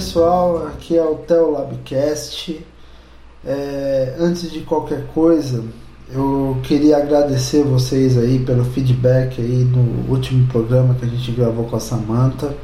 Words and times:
Pessoal, 0.00 0.66
aqui 0.68 0.96
é 0.96 1.04
o 1.04 1.16
Theo 1.16 1.50
Labcast. 1.50 2.66
É, 3.44 4.16
antes 4.18 4.50
de 4.50 4.60
qualquer 4.60 5.06
coisa, 5.08 5.62
eu 6.10 6.56
queria 6.62 6.96
agradecer 6.96 7.62
vocês 7.64 8.16
aí 8.16 8.38
pelo 8.38 8.64
feedback 8.64 9.38
aí 9.42 9.62
no 9.62 10.10
último 10.10 10.46
programa 10.46 10.94
que 10.94 11.04
a 11.04 11.08
gente 11.08 11.30
gravou 11.32 11.66
com 11.66 11.76
a 11.76 11.80
Samantha. 11.80 12.56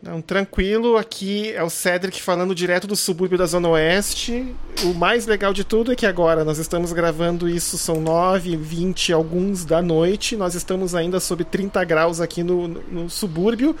Não, 0.00 0.22
tranquilo, 0.22 0.96
aqui 0.96 1.50
é 1.50 1.62
o 1.62 1.68
Cedric 1.68 2.22
falando 2.22 2.54
direto 2.54 2.86
do 2.86 2.94
subúrbio 2.94 3.36
da 3.36 3.46
Zona 3.46 3.68
Oeste. 3.70 4.54
O 4.84 4.94
mais 4.94 5.26
legal 5.26 5.52
de 5.52 5.64
tudo 5.64 5.90
é 5.90 5.96
que 5.96 6.06
agora 6.06 6.44
nós 6.44 6.58
estamos 6.58 6.92
gravando 6.92 7.48
isso, 7.48 7.76
são 7.76 8.00
9, 8.00 8.56
20, 8.56 9.12
alguns 9.12 9.64
da 9.64 9.82
noite. 9.82 10.36
Nós 10.36 10.54
estamos 10.54 10.94
ainda 10.94 11.18
sob 11.18 11.42
30 11.44 11.82
graus 11.84 12.20
aqui 12.20 12.44
no, 12.44 12.68
no 12.68 13.10
subúrbio. 13.10 13.74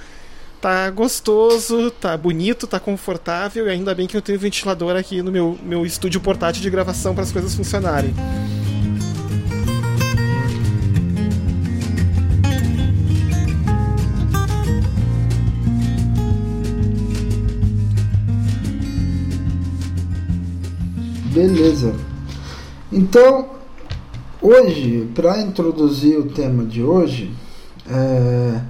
Tá 0.60 0.90
gostoso, 0.90 1.88
tá 1.92 2.16
bonito, 2.16 2.66
tá 2.66 2.80
confortável 2.80 3.68
e 3.68 3.70
ainda 3.70 3.94
bem 3.94 4.08
que 4.08 4.16
eu 4.16 4.22
tenho 4.22 4.40
ventilador 4.40 4.96
aqui 4.96 5.22
no 5.22 5.30
meu, 5.30 5.56
meu 5.62 5.86
estúdio 5.86 6.20
portátil 6.20 6.60
de 6.60 6.68
gravação 6.68 7.14
para 7.14 7.22
as 7.22 7.30
coisas 7.30 7.54
funcionarem. 7.54 8.12
Beleza. 21.32 21.94
Então, 22.90 23.50
hoje, 24.40 25.10
para 25.14 25.40
introduzir 25.42 26.18
o 26.18 26.30
tema 26.30 26.64
de 26.64 26.82
hoje, 26.82 27.30
é, 27.86 28.62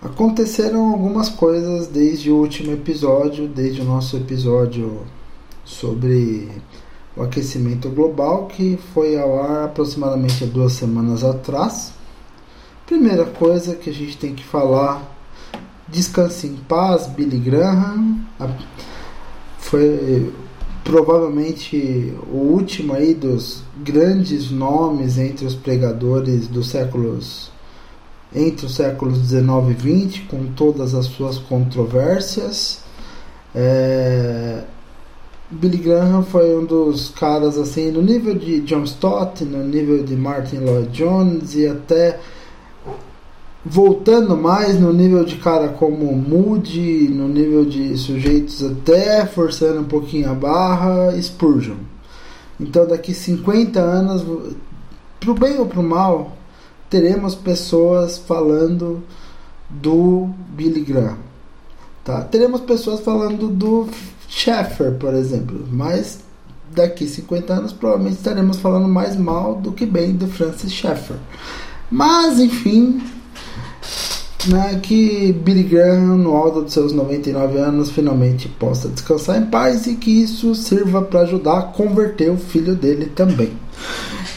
aconteceram 0.00 0.90
algumas 0.90 1.28
coisas 1.28 1.88
desde 1.88 2.30
o 2.30 2.36
último 2.36 2.72
episódio, 2.72 3.46
desde 3.46 3.82
o 3.82 3.84
nosso 3.84 4.16
episódio 4.16 5.02
sobre 5.66 6.48
o 7.14 7.22
aquecimento 7.22 7.90
global, 7.90 8.46
que 8.46 8.78
foi 8.94 9.18
ao 9.18 9.38
ar 9.42 9.64
aproximadamente 9.66 10.46
duas 10.46 10.72
semanas 10.72 11.22
atrás. 11.22 11.92
Primeira 12.86 13.26
coisa 13.26 13.74
que 13.74 13.90
a 13.90 13.94
gente 13.94 14.16
tem 14.16 14.34
que 14.34 14.44
falar: 14.44 15.02
descanse 15.86 16.46
em 16.46 16.56
paz, 16.56 17.06
Billy 17.06 17.38
Graham. 17.38 18.24
Foi 19.58 20.32
provavelmente 20.86 22.14
o 22.32 22.36
último 22.36 22.94
aí 22.94 23.12
dos 23.12 23.64
grandes 23.82 24.52
nomes 24.52 25.18
entre 25.18 25.44
os 25.44 25.54
pregadores 25.54 26.46
dos 26.46 26.68
séculos 26.68 27.50
entre 28.34 28.66
os 28.66 28.74
séculos 28.76 29.18
19 29.18 29.72
e 29.72 29.74
20 29.74 30.22
com 30.22 30.46
todas 30.54 30.94
as 30.94 31.06
suas 31.06 31.38
controvérsias. 31.38 32.80
É, 33.54 34.62
Billy 35.50 35.78
Graham 35.78 36.22
foi 36.22 36.56
um 36.56 36.64
dos 36.64 37.08
caras 37.08 37.58
assim 37.58 37.90
no 37.90 38.02
nível 38.02 38.34
de 38.34 38.60
John 38.60 38.84
Stott 38.84 39.44
no 39.44 39.64
nível 39.64 40.04
de 40.04 40.14
Martin 40.14 40.58
Lloyd 40.58 40.88
Jones 40.90 41.54
e 41.56 41.66
até 41.66 42.20
voltando 43.68 44.36
mais 44.36 44.78
no 44.78 44.92
nível 44.92 45.24
de 45.24 45.36
cara 45.36 45.68
como 45.68 46.14
Moody, 46.14 47.08
no 47.08 47.26
nível 47.26 47.64
de 47.64 47.98
sujeitos 47.98 48.62
até 48.62 49.26
forçando 49.26 49.80
um 49.80 49.84
pouquinho 49.84 50.30
a 50.30 50.34
barra, 50.34 51.20
Spurgeon. 51.20 51.74
Então 52.60 52.86
daqui 52.86 53.12
50 53.12 53.80
anos, 53.80 54.24
pro 55.18 55.34
bem 55.34 55.58
ou 55.58 55.66
pro 55.66 55.82
mal, 55.82 56.36
teremos 56.88 57.34
pessoas 57.34 58.16
falando 58.16 59.02
do 59.68 60.30
Billy 60.50 60.82
Graham. 60.82 61.18
Tá? 62.04 62.22
Teremos 62.22 62.60
pessoas 62.60 63.00
falando 63.00 63.48
do 63.48 63.88
Sheffer, 64.28 64.92
por 64.92 65.12
exemplo, 65.12 65.66
mas 65.72 66.20
daqui 66.72 67.08
50 67.08 67.52
anos 67.52 67.72
provavelmente 67.72 68.18
estaremos 68.18 68.58
falando 68.58 68.86
mais 68.86 69.16
mal 69.16 69.56
do 69.56 69.72
que 69.72 69.84
bem 69.84 70.14
do 70.14 70.28
Francis 70.28 70.72
Schaeffer. 70.72 71.16
Mas 71.90 72.38
enfim, 72.38 73.02
né, 74.48 74.80
que 74.82 75.32
Billy 75.32 75.62
Graham, 75.62 76.16
no 76.16 76.34
alto 76.36 76.62
dos 76.62 76.72
seus 76.72 76.92
99 76.92 77.58
anos, 77.58 77.90
finalmente 77.90 78.48
possa 78.48 78.88
descansar 78.88 79.40
em 79.40 79.46
paz 79.46 79.86
e 79.86 79.94
que 79.96 80.10
isso 80.22 80.54
sirva 80.54 81.02
para 81.02 81.20
ajudar 81.20 81.58
a 81.58 81.62
converter 81.62 82.30
o 82.30 82.36
filho 82.36 82.74
dele 82.74 83.06
também. 83.06 83.52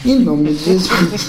Em 0.04 0.18
nome 0.18 0.52
de 0.52 0.64
Jesus. 0.64 1.28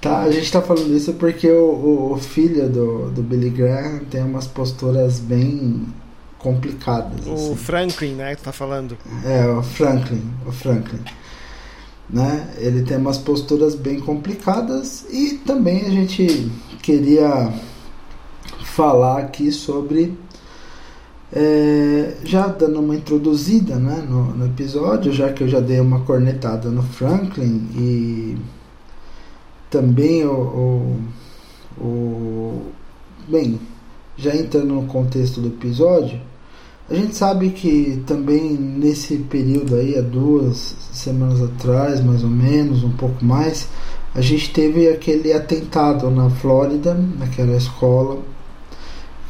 tá, 0.00 0.20
a 0.20 0.30
gente 0.30 0.44
está 0.44 0.62
falando 0.62 0.96
isso 0.96 1.12
porque 1.14 1.50
o, 1.50 2.12
o, 2.12 2.18
filho 2.18 2.68
do, 2.68 3.10
do 3.10 3.22
Billy 3.22 3.50
Graham 3.50 4.00
tem 4.10 4.22
umas 4.22 4.46
posturas 4.46 5.18
bem 5.20 5.86
complicadas. 6.38 7.26
O 7.26 7.34
assim. 7.34 7.56
Franklin, 7.56 8.14
né, 8.14 8.36
que 8.36 8.42
tá 8.42 8.52
falando. 8.52 8.96
É, 9.24 9.46
o 9.48 9.62
Franklin, 9.62 10.22
o 10.46 10.52
Franklin 10.52 11.00
né? 12.08 12.54
Ele 12.58 12.82
tem 12.82 12.96
umas 12.96 13.18
posturas 13.18 13.74
bem 13.74 14.00
complicadas 14.00 15.06
e 15.10 15.38
também 15.44 15.84
a 15.86 15.90
gente 15.90 16.50
queria 16.82 17.52
falar 18.64 19.18
aqui 19.18 19.52
sobre 19.52 20.16
é, 21.32 22.16
já 22.24 22.46
dando 22.46 22.80
uma 22.80 22.96
introduzida 22.96 23.76
né, 23.76 24.04
no, 24.08 24.34
no, 24.34 24.46
episódio, 24.46 25.12
já 25.12 25.30
que 25.32 25.42
eu 25.42 25.48
já 25.48 25.60
dei 25.60 25.78
uma 25.78 26.00
cornetada 26.00 26.70
no 26.70 26.82
Franklin 26.82 27.68
e 27.76 28.38
também 29.70 30.24
o, 30.24 31.00
o, 31.78 31.84
o 31.84 32.62
bem, 33.28 33.60
já 34.16 34.34
entrando 34.34 34.74
no 34.74 34.86
contexto 34.86 35.40
do 35.40 35.48
episódio, 35.48 36.18
a 36.90 36.94
gente 36.94 37.14
sabe 37.16 37.50
que 37.50 38.02
também 38.06 38.56
nesse 38.56 39.16
período 39.16 39.76
aí, 39.76 39.98
há 39.98 40.00
duas 40.00 40.74
semanas 40.92 41.42
atrás, 41.42 42.02
mais 42.02 42.24
ou 42.24 42.30
menos, 42.30 42.82
um 42.82 42.92
pouco 42.92 43.22
mais, 43.22 43.68
a 44.14 44.22
gente 44.22 44.50
teve 44.50 44.88
aquele 44.88 45.32
atentado 45.32 46.10
na 46.10 46.30
Flórida, 46.30 46.94
naquela 46.94 47.54
escola, 47.56 48.18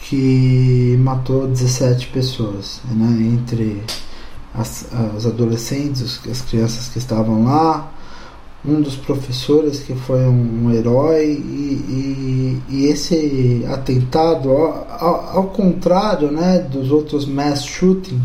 que 0.01 0.97
matou 1.01 1.49
17 1.49 2.07
pessoas, 2.09 2.81
né, 2.91 3.27
entre 3.35 3.83
as, 4.55 4.87
os 5.17 5.27
adolescentes, 5.27 6.21
as 6.31 6.41
crianças 6.43 6.89
que 6.89 6.99
estavam 6.99 7.45
lá, 7.45 7.93
um 8.65 8.81
dos 8.81 8.97
professores 8.97 9.81
que 9.81 9.95
foi 9.95 10.21
um, 10.21 10.65
um 10.65 10.71
herói 10.73 11.27
e, 11.27 12.61
e, 12.69 12.75
e, 12.75 12.87
esse 12.87 13.65
atentado 13.69 14.51
ao, 14.51 15.37
ao, 15.37 15.45
contrário 15.49 16.31
né, 16.31 16.59
dos 16.59 16.91
outros 16.91 17.25
mass 17.25 17.65
shooting, 17.65 18.21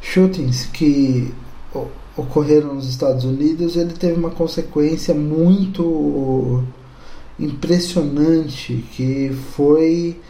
shootings 0.00 0.66
que 0.66 1.32
ocorreram 2.16 2.74
nos 2.74 2.88
Estados 2.88 3.24
Unidos 3.24 3.76
ele 3.76 3.92
teve 3.94 4.18
uma 4.18 4.30
consequência 4.30 5.14
muito 5.14 6.62
impressionante 7.38 8.84
que 8.92 9.30
foi 9.54 10.20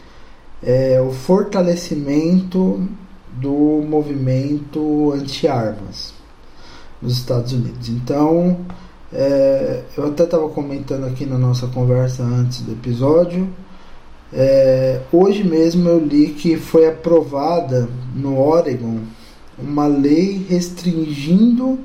é, 0.61 1.01
o 1.01 1.11
fortalecimento 1.11 2.87
do 3.33 3.83
movimento 3.85 5.11
anti-armas 5.11 6.13
nos 7.01 7.13
Estados 7.13 7.51
Unidos. 7.51 7.89
Então, 7.89 8.57
é, 9.13 9.83
eu 9.95 10.07
até 10.07 10.23
estava 10.23 10.49
comentando 10.49 11.05
aqui 11.05 11.25
na 11.25 11.37
nossa 11.37 11.67
conversa 11.67 12.23
antes 12.23 12.61
do 12.61 12.71
episódio. 12.71 13.47
É, 14.31 15.01
hoje 15.11 15.43
mesmo 15.43 15.87
eu 15.87 15.99
li 15.99 16.29
que 16.29 16.57
foi 16.57 16.87
aprovada 16.87 17.87
no 18.15 18.39
Oregon 18.39 19.01
uma 19.57 19.85
lei 19.85 20.43
restringindo 20.49 21.79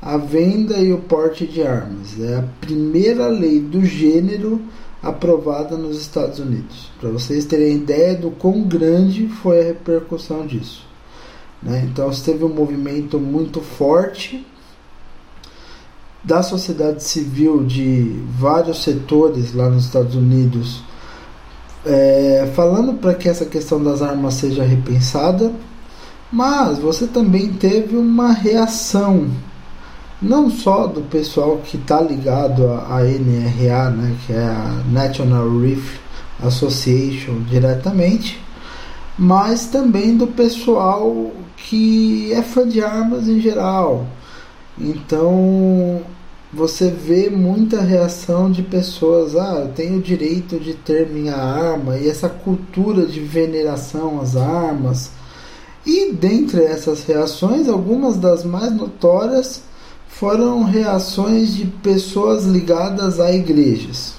a 0.00 0.16
venda 0.16 0.78
e 0.78 0.92
o 0.92 0.98
porte 0.98 1.46
de 1.46 1.62
armas. 1.62 2.18
É 2.18 2.36
a 2.36 2.44
primeira 2.60 3.26
lei 3.28 3.60
do 3.60 3.84
gênero 3.84 4.62
aprovada 5.02 5.76
nos 5.76 6.00
Estados 6.00 6.38
Unidos. 6.38 6.90
Para 6.98 7.10
vocês 7.10 7.44
terem 7.44 7.76
ideia 7.76 8.14
do 8.14 8.30
quão 8.30 8.62
grande 8.62 9.28
foi 9.28 9.60
a 9.60 9.64
repercussão 9.64 10.46
disso. 10.46 10.86
Né? 11.62 11.86
Então, 11.90 12.10
teve 12.10 12.42
um 12.44 12.54
movimento 12.54 13.18
muito 13.18 13.60
forte 13.60 14.46
da 16.22 16.42
sociedade 16.42 17.02
civil 17.02 17.64
de 17.64 18.22
vários 18.38 18.82
setores 18.82 19.54
lá 19.54 19.68
nos 19.68 19.86
Estados 19.86 20.14
Unidos, 20.14 20.82
é, 21.84 22.50
falando 22.54 22.94
para 22.94 23.14
que 23.14 23.28
essa 23.28 23.46
questão 23.46 23.82
das 23.82 24.02
armas 24.02 24.34
seja 24.34 24.62
repensada, 24.62 25.52
mas 26.30 26.78
você 26.78 27.06
também 27.06 27.52
teve 27.52 27.96
uma 27.96 28.32
reação 28.32 29.28
não 30.20 30.50
só 30.50 30.86
do 30.86 31.00
pessoal 31.00 31.58
que 31.64 31.76
está 31.76 32.00
ligado 32.00 32.70
à 32.70 33.02
NRA, 33.02 33.90
né, 33.90 34.16
que 34.26 34.32
é 34.32 34.44
a 34.44 34.82
National 34.90 35.48
Rifle 35.58 35.98
Association 36.42 37.40
diretamente, 37.48 38.38
mas 39.18 39.66
também 39.66 40.16
do 40.16 40.26
pessoal 40.26 41.30
que 41.56 42.32
é 42.32 42.42
fã 42.42 42.68
de 42.68 42.82
armas 42.82 43.28
em 43.28 43.40
geral. 43.40 44.06
Então 44.78 46.02
você 46.52 46.90
vê 46.90 47.30
muita 47.30 47.80
reação 47.80 48.50
de 48.50 48.62
pessoas, 48.62 49.36
ah, 49.36 49.60
eu 49.60 49.68
tenho 49.68 49.98
o 49.98 50.02
direito 50.02 50.58
de 50.58 50.74
ter 50.74 51.08
minha 51.08 51.36
arma, 51.36 51.96
e 51.96 52.08
essa 52.08 52.28
cultura 52.28 53.06
de 53.06 53.20
veneração 53.20 54.20
às 54.20 54.36
armas. 54.36 55.10
E 55.86 56.12
dentre 56.12 56.62
essas 56.64 57.04
reações, 57.04 57.68
algumas 57.68 58.16
das 58.16 58.44
mais 58.44 58.72
notórias 58.72 59.62
foram 60.08 60.64
reações 60.64 61.54
de 61.54 61.66
pessoas 61.66 62.44
ligadas 62.44 63.20
a 63.20 63.32
igrejas. 63.32 64.14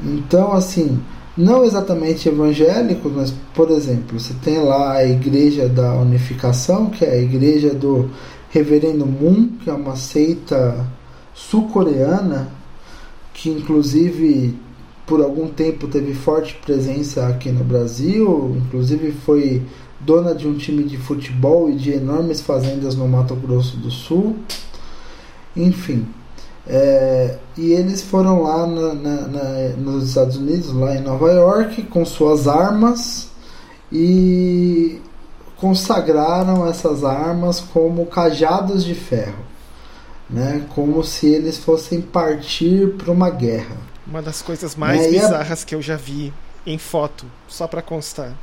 Então, 0.00 0.52
assim, 0.52 0.98
não 1.36 1.64
exatamente 1.64 2.28
evangélicos, 2.28 3.12
mas, 3.14 3.34
por 3.54 3.70
exemplo, 3.70 4.18
você 4.18 4.34
tem 4.42 4.58
lá 4.58 4.94
a 4.94 5.06
Igreja 5.06 5.68
da 5.68 5.94
Unificação, 5.94 6.86
que 6.86 7.04
é 7.04 7.10
a 7.10 7.20
igreja 7.20 7.74
do 7.74 8.10
Reverendo 8.50 9.06
Moon, 9.06 9.48
que 9.62 9.70
é 9.70 9.72
uma 9.72 9.96
seita 9.96 10.86
sul-coreana, 11.34 12.48
que 13.34 13.50
inclusive 13.50 14.58
por 15.06 15.22
algum 15.22 15.48
tempo 15.48 15.88
teve 15.88 16.12
forte 16.12 16.54
presença 16.64 17.26
aqui 17.26 17.50
no 17.50 17.64
Brasil, 17.64 18.56
inclusive 18.66 19.12
foi 19.12 19.62
dona 20.00 20.34
de 20.34 20.46
um 20.46 20.54
time 20.54 20.84
de 20.84 20.98
futebol 20.98 21.70
e 21.70 21.76
de 21.76 21.92
enormes 21.92 22.40
fazendas 22.40 22.94
no 22.94 23.08
Mato 23.08 23.34
Grosso 23.34 23.76
do 23.78 23.90
Sul. 23.90 24.36
Enfim. 25.56 26.06
É, 26.66 27.38
e 27.56 27.72
eles 27.72 28.02
foram 28.02 28.42
lá 28.42 28.66
na, 28.66 28.94
na, 28.94 29.28
na, 29.28 29.68
nos 29.78 30.08
Estados 30.08 30.36
Unidos, 30.36 30.72
lá 30.74 30.94
em 30.94 31.00
Nova 31.00 31.32
York, 31.32 31.82
com 31.84 32.04
suas 32.04 32.46
armas 32.46 33.30
e 33.90 35.00
consagraram 35.60 36.66
essas 36.68 37.04
armas 37.04 37.60
como 37.60 38.06
cajados 38.06 38.84
de 38.84 38.94
ferro, 38.94 39.44
né? 40.30 40.64
como 40.74 41.02
se 41.02 41.26
eles 41.26 41.58
fossem 41.58 42.00
partir 42.00 42.94
para 42.96 43.10
uma 43.12 43.28
guerra. 43.28 43.76
Uma 44.06 44.22
das 44.22 44.40
coisas 44.40 44.74
mais 44.74 45.02
né? 45.02 45.08
bizarras 45.08 45.62
a... 45.62 45.66
que 45.66 45.74
eu 45.74 45.82
já 45.82 45.96
vi 45.96 46.32
em 46.64 46.78
foto, 46.78 47.26
só 47.46 47.66
para 47.66 47.82
constar. 47.82 48.34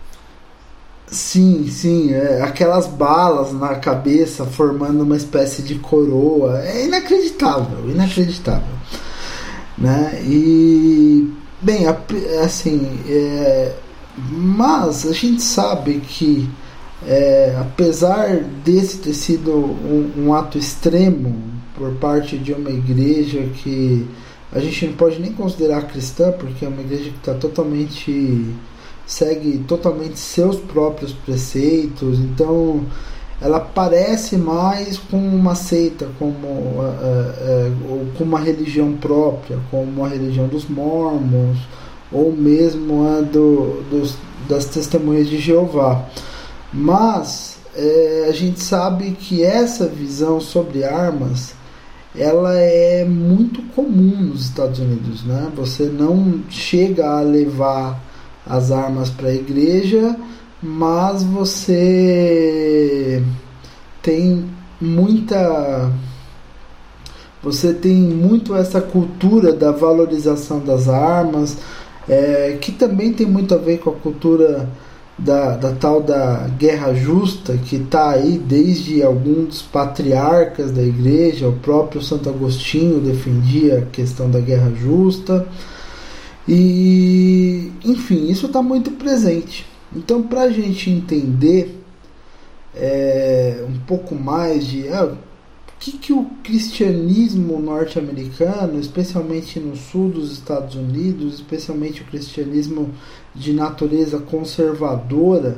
Sim, 1.08 1.70
sim, 1.70 2.14
é, 2.14 2.42
aquelas 2.42 2.88
balas 2.88 3.54
na 3.54 3.76
cabeça 3.76 4.44
formando 4.44 5.04
uma 5.04 5.16
espécie 5.16 5.62
de 5.62 5.76
coroa, 5.76 6.62
é 6.64 6.86
inacreditável, 6.86 7.90
inacreditável, 7.90 8.76
né? 9.78 10.20
E 10.24 11.32
bem, 11.62 11.86
assim, 12.44 13.00
é, 13.08 13.76
mas 14.18 15.06
a 15.06 15.14
gente 15.14 15.44
sabe 15.44 16.00
que 16.00 16.50
é, 17.06 17.56
apesar 17.60 18.38
desse 18.64 18.98
ter 19.00 19.14
sido 19.14 19.52
um, 19.52 20.12
um 20.18 20.34
ato 20.34 20.58
extremo 20.58 21.36
por 21.76 21.92
parte 21.96 22.38
de 22.38 22.54
uma 22.54 22.70
igreja 22.70 23.44
que 23.62 24.08
a 24.52 24.60
gente 24.60 24.88
não 24.88 24.94
pode 24.94 25.20
nem 25.20 25.34
considerar 25.34 25.88
cristã, 25.88 26.32
porque 26.32 26.64
é 26.64 26.68
uma 26.68 26.82
igreja 26.82 27.10
que 27.10 27.18
está 27.18 27.34
totalmente 27.34 28.54
segue 29.06 29.60
totalmente 29.68 30.18
seus 30.18 30.56
próprios 30.56 31.14
preceitos, 31.14 32.18
então 32.20 32.84
ela 33.42 33.60
parece 33.60 34.38
mais 34.38 34.98
com 34.98 35.18
uma 35.18 35.56
seita, 35.56 36.08
como 36.18 36.48
uh, 36.48 36.80
uh, 36.80 37.92
ou 37.92 38.06
com 38.18 38.24
uma 38.24 38.40
religião 38.40 38.94
própria, 38.94 39.60
como 39.70 40.06
a 40.06 40.08
religião 40.08 40.48
dos 40.48 40.68
mormons, 40.68 41.58
ou 42.12 42.32
mesmo 42.32 43.06
a 43.06 43.22
do, 43.22 43.84
dos, 43.92 44.16
das 44.48 44.66
testemunhas 44.66 45.28
de 45.28 45.38
Jeová. 45.38 46.06
Mas 46.76 47.58
é, 47.74 48.28
a 48.30 48.34
gente 48.34 48.62
sabe 48.62 49.12
que 49.12 49.42
essa 49.42 49.88
visão 49.88 50.42
sobre 50.42 50.84
armas 50.84 51.54
ela 52.18 52.54
é 52.54 53.04
muito 53.06 53.62
comum 53.74 54.16
nos 54.24 54.46
Estados 54.46 54.80
Unidos, 54.80 55.24
né? 55.24 55.52
Você 55.56 55.84
não 55.84 56.42
chega 56.50 57.06
a 57.06 57.22
levar 57.22 58.02
as 58.46 58.72
armas 58.72 59.10
para 59.10 59.30
a 59.30 59.34
igreja, 59.34 60.16
mas 60.62 61.24
você 61.24 63.22
tem 64.02 64.46
muita 64.80 65.92
você 67.44 67.74
tem 67.74 67.94
muito 67.94 68.56
essa 68.56 68.82
cultura 68.82 69.54
da 69.54 69.72
valorização 69.72 70.60
das 70.60 70.90
armas, 70.90 71.58
é, 72.10 72.58
que 72.60 72.72
também 72.72 73.14
tem 73.14 73.28
muito 73.28 73.54
a 73.54 73.58
ver 73.58 73.78
com 73.78 73.92
a 73.92 73.94
cultura 73.94 74.68
da, 75.18 75.56
da 75.56 75.72
tal 75.74 76.02
da 76.02 76.48
guerra 76.58 76.94
justa, 76.94 77.58
que 77.58 77.78
está 77.78 78.12
aí 78.12 78.38
desde 78.38 79.02
alguns 79.02 79.62
patriarcas 79.62 80.72
da 80.72 80.82
igreja, 80.82 81.48
o 81.48 81.54
próprio 81.54 82.02
Santo 82.02 82.30
Agostinho 82.30 83.00
defendia 83.00 83.80
a 83.80 83.86
questão 83.86 84.30
da 84.30 84.40
guerra 84.40 84.72
justa. 84.76 85.48
E, 86.48 87.72
enfim, 87.84 88.30
isso 88.30 88.48
está 88.48 88.62
muito 88.62 88.92
presente. 88.92 89.66
Então, 89.96 90.22
para 90.22 90.42
a 90.42 90.52
gente 90.52 90.90
entender 90.90 91.82
é, 92.76 93.66
um 93.68 93.80
pouco 93.80 94.14
mais 94.14 94.68
de 94.68 94.90
ah, 94.90 95.06
o 95.06 95.18
que, 95.80 95.94
que 95.94 96.14
o 96.14 96.26
cristianismo 96.44 97.60
norte-americano, 97.60 98.80
especialmente 98.80 99.60
no 99.60 99.76
sul 99.76 100.10
dos 100.10 100.32
Estados 100.34 100.76
Unidos, 100.76 101.36
especialmente 101.36 102.02
o 102.02 102.06
cristianismo 102.06 102.92
de 103.36 103.54
natureza 103.54 104.20
conservadora, 104.20 105.58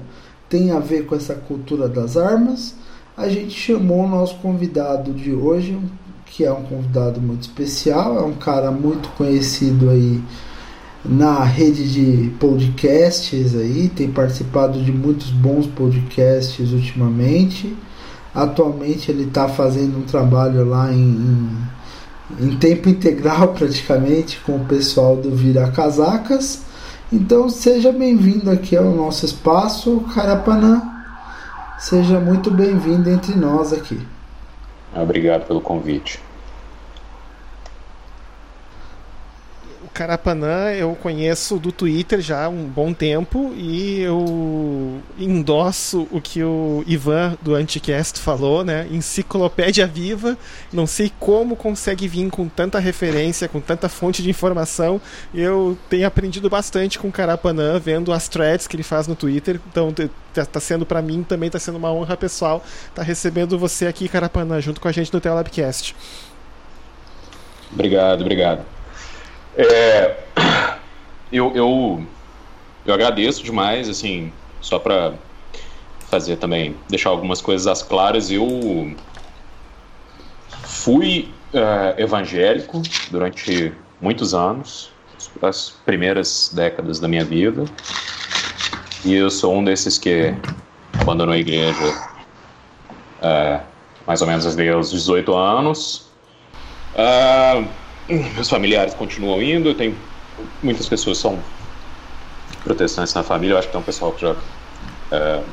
tem 0.50 0.72
a 0.72 0.79
ver 0.79 1.05
com 1.05 1.15
essa 1.15 1.36
cultura 1.36 1.88
das 1.88 2.17
armas, 2.17 2.75
a 3.15 3.27
gente 3.27 3.51
chamou 3.51 4.05
o 4.05 4.07
nosso 4.07 4.36
convidado 4.36 5.12
de 5.12 5.31
hoje, 5.34 5.77
que 6.25 6.46
é 6.46 6.51
um 6.51 6.63
convidado 6.63 7.19
muito 7.19 7.43
especial, 7.43 8.17
é 8.17 8.22
um 8.22 8.34
cara 8.34 8.72
muito 8.72 9.10
conhecido 9.10 9.89
aí 9.89 10.22
na 11.03 11.43
rede 11.43 11.91
de 11.91 12.29
podcasts 12.39 13.55
aí, 13.55 13.89
tem 13.89 14.12
participado 14.12 14.81
de 14.84 14.91
muitos 14.91 15.29
bons 15.29 15.65
podcasts 15.65 16.72
ultimamente. 16.72 17.75
Atualmente 18.36 19.10
ele 19.10 19.24
está 19.24 19.48
fazendo 19.48 19.98
um 19.98 20.03
trabalho 20.03 20.65
lá 20.65 20.93
em, 20.93 21.57
em, 22.39 22.48
em, 22.48 22.55
tempo 22.57 22.89
integral 22.89 23.53
praticamente 23.57 24.39
com 24.46 24.57
o 24.57 24.65
pessoal 24.65 25.15
do 25.15 25.31
Vira 25.31 25.72
Casacas. 25.72 26.66
Então 27.11 27.49
seja 27.49 27.91
bem-vindo 27.93 28.51
aqui 28.51 28.75
ao 28.75 28.91
nosso 28.91 29.25
espaço, 29.25 30.01
Carapanã. 30.13 30.81
Seja 31.79 32.19
muito 32.19 32.51
bem-vindo 32.51 33.09
entre 33.09 33.33
nós 33.33 33.71
aqui. 33.71 33.97
Obrigado 34.93 35.47
pelo 35.47 35.61
convite. 35.61 36.19
Carapanã 39.98 40.70
eu 40.74 40.94
conheço 40.94 41.58
do 41.58 41.72
Twitter 41.72 42.22
já 42.22 42.46
há 42.46 42.50
um 42.50 42.66
bom 42.66 42.94
tempo 42.94 43.51
e 43.58 44.00
eu 44.01 45.01
endosso 45.18 46.08
o 46.12 46.22
que 46.22 46.44
o 46.44 46.84
Ivan 46.86 47.36
do 47.42 47.56
Anticast 47.56 48.20
falou, 48.20 48.63
né? 48.63 48.88
Enciclopédia 48.92 49.88
viva. 49.88 50.38
Não 50.72 50.86
sei 50.86 51.12
como 51.20 51.56
consegue 51.56 52.08
vir 52.08 52.30
com 52.30 52.48
tanta 52.48 52.77
referência, 52.77 53.48
com 53.48 53.60
tanta 53.60 53.89
fonte 53.89 54.22
de 54.22 54.30
informação. 54.30 55.01
Eu 55.34 55.75
tenho 55.89 56.06
aprendido 56.06 56.48
bastante 56.48 57.00
com 57.00 57.08
o 57.08 57.12
Carapanã, 57.12 57.80
vendo 57.80 58.13
as 58.13 58.27
threads 58.27 58.68
que 58.68 58.75
ele 58.75 58.84
faz 58.84 59.08
no 59.08 59.16
Twitter. 59.16 59.60
Então 59.68 59.92
está 60.36 60.60
sendo 60.60 60.86
para 60.86 61.01
mim 61.01 61.24
também 61.24 61.48
está 61.48 61.58
sendo 61.58 61.80
uma 61.80 61.92
honra 61.92 62.16
pessoal 62.16 62.63
tá 62.94 63.01
recebendo 63.01 63.58
você 63.58 63.88
aqui, 63.88 64.08
Carapanã, 64.08 64.62
junto 64.62 64.80
com 64.80 64.88
a 64.88 64.92
gente 64.92 65.12
no 65.12 65.20
Telabcast. 65.20 65.96
Obrigado, 67.74 68.22
obrigado. 68.22 68.76
É, 69.57 70.15
eu, 71.31 71.51
eu, 71.55 72.05
eu 72.85 72.93
agradeço 72.93 73.43
demais, 73.43 73.89
assim, 73.89 74.31
só 74.61 74.77
para 74.77 75.13
fazer 76.09 76.37
também, 76.37 76.75
deixar 76.87 77.09
algumas 77.09 77.41
coisas 77.41 77.65
às 77.65 77.81
claras. 77.81 78.29
Eu 78.29 78.95
fui 80.63 81.33
uh, 81.53 81.99
evangélico 81.99 82.83
durante 83.09 83.73
muitos 83.99 84.33
anos, 84.35 84.91
as 85.41 85.71
primeiras 85.85 86.51
décadas 86.53 86.99
da 86.99 87.07
minha 87.07 87.25
vida, 87.25 87.65
e 89.03 89.15
eu 89.15 89.29
sou 89.31 89.55
um 89.55 89.63
desses 89.63 89.97
que 89.97 90.33
abandonou 90.99 91.33
a 91.33 91.37
igreja 91.37 91.89
uh, 93.21 93.63
mais 94.05 94.21
ou 94.21 94.27
menos 94.27 94.45
aos 94.45 94.91
18 94.91 95.35
anos. 95.35 96.05
Uh, 96.93 97.67
meus 98.07 98.49
familiares 98.49 98.93
continuam 98.93 99.41
indo, 99.41 99.73
tem 99.73 99.95
muitas 100.61 100.87
pessoas 100.87 101.17
são 101.17 101.43
protestantes 102.63 103.13
na 103.13 103.23
família, 103.23 103.53
eu 103.53 103.57
acho 103.57 103.67
que 103.67 103.73
tem 103.73 103.81
um 103.81 103.85
pessoal 103.85 104.13
que 104.13 104.21
já 104.21 104.35
é, 105.11 105.43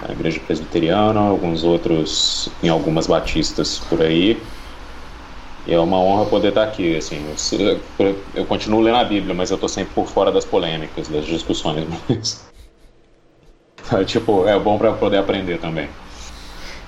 na 0.00 0.12
igreja 0.12 0.40
presbiteriana, 0.40 1.20
alguns 1.20 1.64
outros 1.64 2.48
em 2.62 2.68
algumas 2.68 3.06
batistas 3.06 3.78
por 3.78 4.02
aí. 4.02 4.42
E 5.64 5.72
é 5.72 5.78
uma 5.78 5.96
honra 5.96 6.26
poder 6.26 6.48
estar 6.48 6.64
aqui, 6.64 6.96
assim, 6.96 7.24
eu, 7.52 8.16
eu 8.34 8.46
continuo 8.46 8.80
lendo 8.80 8.96
a 8.96 9.04
Bíblia, 9.04 9.32
mas 9.32 9.50
eu 9.50 9.54
estou 9.54 9.68
sempre 9.68 9.94
por 9.94 10.08
fora 10.08 10.32
das 10.32 10.44
polêmicas, 10.44 11.08
das 11.08 11.24
discussões. 11.24 11.86
Mas... 12.08 12.50
É, 13.92 14.04
tipo, 14.04 14.46
é 14.48 14.58
bom 14.58 14.76
para 14.78 14.92
poder 14.94 15.18
aprender 15.18 15.58
também. 15.58 15.88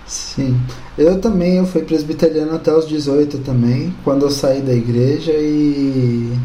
Sim. 0.07 0.61
Eu 0.99 1.21
também, 1.21 1.57
eu 1.57 1.67
fui 1.67 1.83
presbiteriano 1.83 2.55
até 2.55 2.73
os 2.75 2.87
18 2.87 3.39
também, 3.39 3.95
quando 4.05 4.23
eu 4.27 4.31
saí 4.31 4.61
da 4.61 4.73
igreja 4.73 5.33
e 5.33 6.39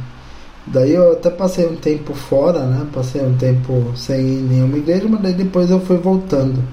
daí 0.65 0.93
eu 0.93 1.13
até 1.13 1.29
passei 1.29 1.67
um 1.67 1.75
tempo 1.75 2.13
fora, 2.13 2.65
né? 2.65 2.87
Passei 2.93 3.21
um 3.21 3.35
tempo 3.37 3.91
sem 3.95 4.23
nenhuma 4.23 4.77
igreja, 4.77 5.07
mas 5.09 5.21
daí 5.21 5.33
depois 5.33 5.69
eu 5.69 5.79
fui 5.81 5.97
voltando. 5.97 6.63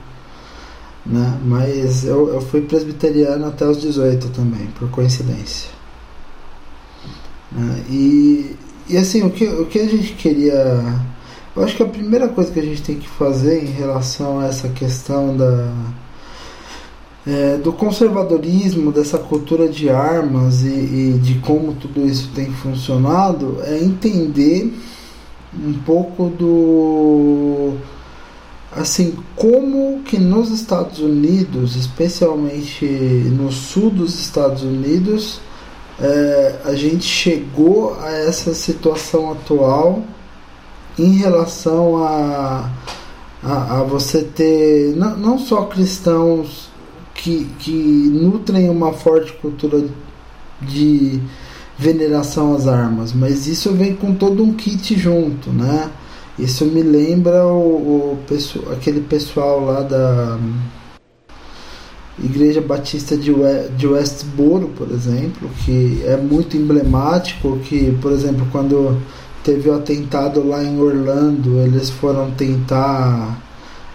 Né? 1.04 1.38
Mas 1.44 2.04
eu, 2.04 2.28
eu 2.34 2.40
fui 2.40 2.62
presbiteriano 2.62 3.46
até 3.46 3.66
os 3.66 3.80
18 3.80 4.28
também, 4.28 4.66
por 4.78 4.88
coincidência. 4.90 5.70
Né? 7.52 7.84
E, 7.90 8.56
e 8.88 8.96
assim, 8.96 9.22
o 9.22 9.30
que, 9.30 9.46
o 9.46 9.66
que 9.66 9.78
a 9.80 9.88
gente 9.88 10.14
queria. 10.14 10.54
Eu 11.54 11.64
acho 11.64 11.76
que 11.76 11.82
a 11.82 11.86
primeira 11.86 12.28
coisa 12.28 12.52
que 12.52 12.60
a 12.60 12.64
gente 12.64 12.82
tem 12.82 12.96
que 12.96 13.08
fazer 13.08 13.64
em 13.64 13.70
relação 13.70 14.40
a 14.40 14.46
essa 14.46 14.68
questão 14.68 15.36
da 15.36 15.72
é, 17.26 17.56
do 17.56 17.72
conservadorismo, 17.72 18.92
dessa 18.92 19.18
cultura 19.18 19.68
de 19.68 19.90
armas 19.90 20.62
e, 20.62 20.68
e, 20.68 21.18
de 21.20 21.40
como 21.40 21.74
tudo 21.74 22.06
isso 22.06 22.30
tem 22.34 22.52
funcionado, 22.52 23.58
é 23.64 23.78
entender 23.78 24.72
um 25.52 25.72
pouco 25.72 26.28
do 26.28 27.74
assim 28.70 29.16
como 29.34 30.02
que 30.02 30.18
nos 30.18 30.50
Estados 30.50 30.98
Unidos, 30.98 31.74
especialmente 31.76 32.84
no 32.84 33.50
sul 33.50 33.90
dos 33.90 34.20
Estados 34.20 34.62
Unidos, 34.62 35.40
é, 35.98 36.56
a 36.64 36.74
gente 36.74 37.04
chegou 37.04 37.96
a 38.00 38.12
essa 38.12 38.54
situação 38.54 39.32
atual 39.32 40.04
em 40.98 41.12
relação 41.16 42.04
a, 42.04 42.70
a, 43.42 43.80
a 43.80 43.82
você 43.82 44.22
ter 44.22 44.94
não, 44.94 45.16
não 45.16 45.38
só 45.38 45.62
cristãos 45.64 46.65
que, 47.26 47.44
que 47.58 47.72
nutrem 47.72 48.70
uma 48.70 48.92
forte 48.92 49.32
cultura 49.32 49.84
de 50.62 51.20
veneração 51.76 52.54
às 52.54 52.68
armas, 52.68 53.12
mas 53.12 53.48
isso 53.48 53.72
vem 53.72 53.96
com 53.96 54.14
todo 54.14 54.44
um 54.44 54.52
kit 54.52 54.96
junto, 54.96 55.50
né? 55.50 55.90
Isso 56.38 56.64
me 56.64 56.82
lembra 56.82 57.44
o, 57.46 58.16
o 58.16 58.18
aquele 58.72 59.00
pessoal 59.00 59.64
lá 59.64 59.80
da 59.80 60.38
Igreja 62.22 62.60
Batista 62.60 63.16
de, 63.16 63.32
Westboro, 63.32 64.68
por 64.68 64.90
exemplo, 64.92 65.50
que 65.64 66.02
é 66.06 66.16
muito 66.16 66.56
emblemático, 66.56 67.58
que, 67.64 67.90
por 68.00 68.12
exemplo, 68.12 68.46
quando 68.52 68.96
teve 69.42 69.68
o 69.68 69.74
atentado 69.74 70.46
lá 70.46 70.62
em 70.62 70.80
Orlando, 70.80 71.58
eles 71.60 71.90
foram 71.90 72.30
tentar 72.30 73.38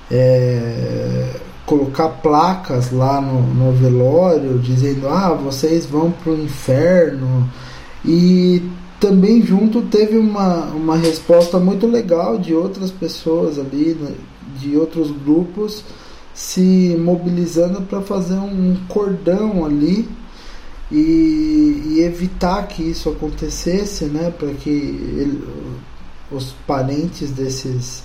é, 0.09 1.35
colocar 1.71 2.09
placas 2.09 2.91
lá 2.91 3.21
no, 3.21 3.41
no 3.41 3.71
velório 3.71 4.59
dizendo 4.59 5.07
ah 5.07 5.33
vocês 5.33 5.85
vão 5.85 6.11
para 6.11 6.33
o 6.33 6.43
inferno. 6.43 7.49
E 8.03 8.61
também 8.99 9.41
junto 9.41 9.83
teve 9.83 10.17
uma, 10.17 10.65
uma 10.65 10.97
resposta 10.97 11.57
muito 11.59 11.87
legal 11.87 12.37
de 12.37 12.53
outras 12.53 12.91
pessoas 12.91 13.57
ali 13.57 13.93
né, 13.97 14.11
de 14.59 14.75
outros 14.75 15.11
grupos 15.11 15.81
se 16.33 16.97
mobilizando 16.99 17.83
para 17.83 18.01
fazer 18.01 18.35
um 18.35 18.75
cordão 18.89 19.65
ali 19.65 20.09
e, 20.91 21.83
e, 21.87 22.01
evitar 22.01 22.67
que 22.67 22.83
isso 22.83 23.07
acontecesse, 23.07 24.05
né, 24.05 24.29
para 24.29 24.49
que 24.53 24.69
ele, 24.69 25.41
os 26.29 26.53
parentes 26.67 27.31
desses 27.31 28.03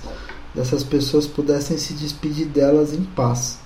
dessas 0.57 0.83
pessoas 0.83 1.27
pudessem 1.27 1.77
se 1.77 1.93
despedir 1.93 2.47
delas 2.47 2.91
em 2.91 3.03
paz. 3.03 3.59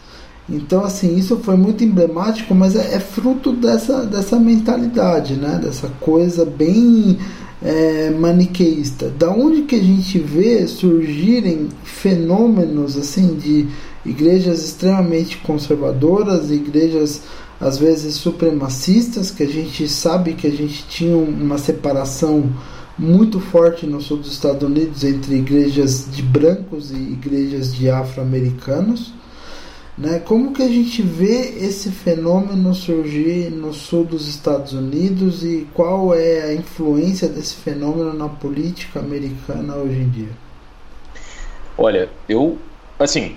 Então, 0.50 0.84
assim, 0.84 1.16
isso 1.16 1.38
foi 1.38 1.56
muito 1.56 1.84
emblemático, 1.84 2.54
mas 2.54 2.76
é, 2.76 2.96
é 2.96 3.00
fruto 3.00 3.54
dessa, 3.54 4.06
dessa 4.06 4.38
mentalidade, 4.38 5.36
né? 5.36 5.60
Dessa 5.64 5.88
coisa 6.02 6.44
bem 6.44 7.18
é, 7.62 8.10
maniqueísta. 8.10 9.08
Da 9.18 9.30
onde 9.30 9.62
que 9.62 9.76
a 9.76 9.82
gente 9.82 10.20
vê 10.20 10.68
surgirem 10.68 11.70
fenômenos, 11.84 12.98
assim, 12.98 13.36
de 13.36 13.68
igrejas 14.06 14.66
extremamente 14.66 15.38
conservadoras, 15.38 16.52
igrejas 16.52 17.22
às 17.60 17.78
vezes 17.78 18.16
supremacistas, 18.16 19.32
que 19.32 19.44
a 19.44 19.48
gente 19.48 19.88
sabe 19.88 20.34
que 20.34 20.48
a 20.48 20.52
gente 20.52 20.84
tinha 20.90 21.16
uma 21.16 21.60
separação 21.60 22.50
muito 23.02 23.40
forte 23.40 23.88
no 23.88 24.00
sul 24.00 24.18
dos 24.18 24.32
Estados 24.32 24.62
Unidos 24.62 25.04
entre 25.04 25.34
igrejas 25.36 26.08
de 26.12 26.22
brancos 26.22 26.92
e 26.92 26.96
igrejas 26.96 27.74
de 27.74 27.90
afro-americanos. 27.90 29.12
Né? 29.98 30.20
Como 30.20 30.54
que 30.54 30.62
a 30.62 30.68
gente 30.68 31.02
vê 31.02 31.66
esse 31.66 31.90
fenômeno 31.90 32.76
surgir 32.76 33.50
no 33.50 33.74
sul 33.74 34.06
dos 34.06 34.28
Estados 34.28 34.74
Unidos 34.74 35.44
e 35.44 35.68
qual 35.74 36.14
é 36.14 36.44
a 36.44 36.54
influência 36.54 37.28
desse 37.28 37.56
fenômeno 37.56 38.14
na 38.14 38.30
política 38.30 39.00
americana 39.00 39.76
hoje 39.78 40.00
em 40.00 40.10
dia? 40.10 40.32
Olha, 41.76 42.08
eu, 42.30 42.60
assim, 43.00 43.36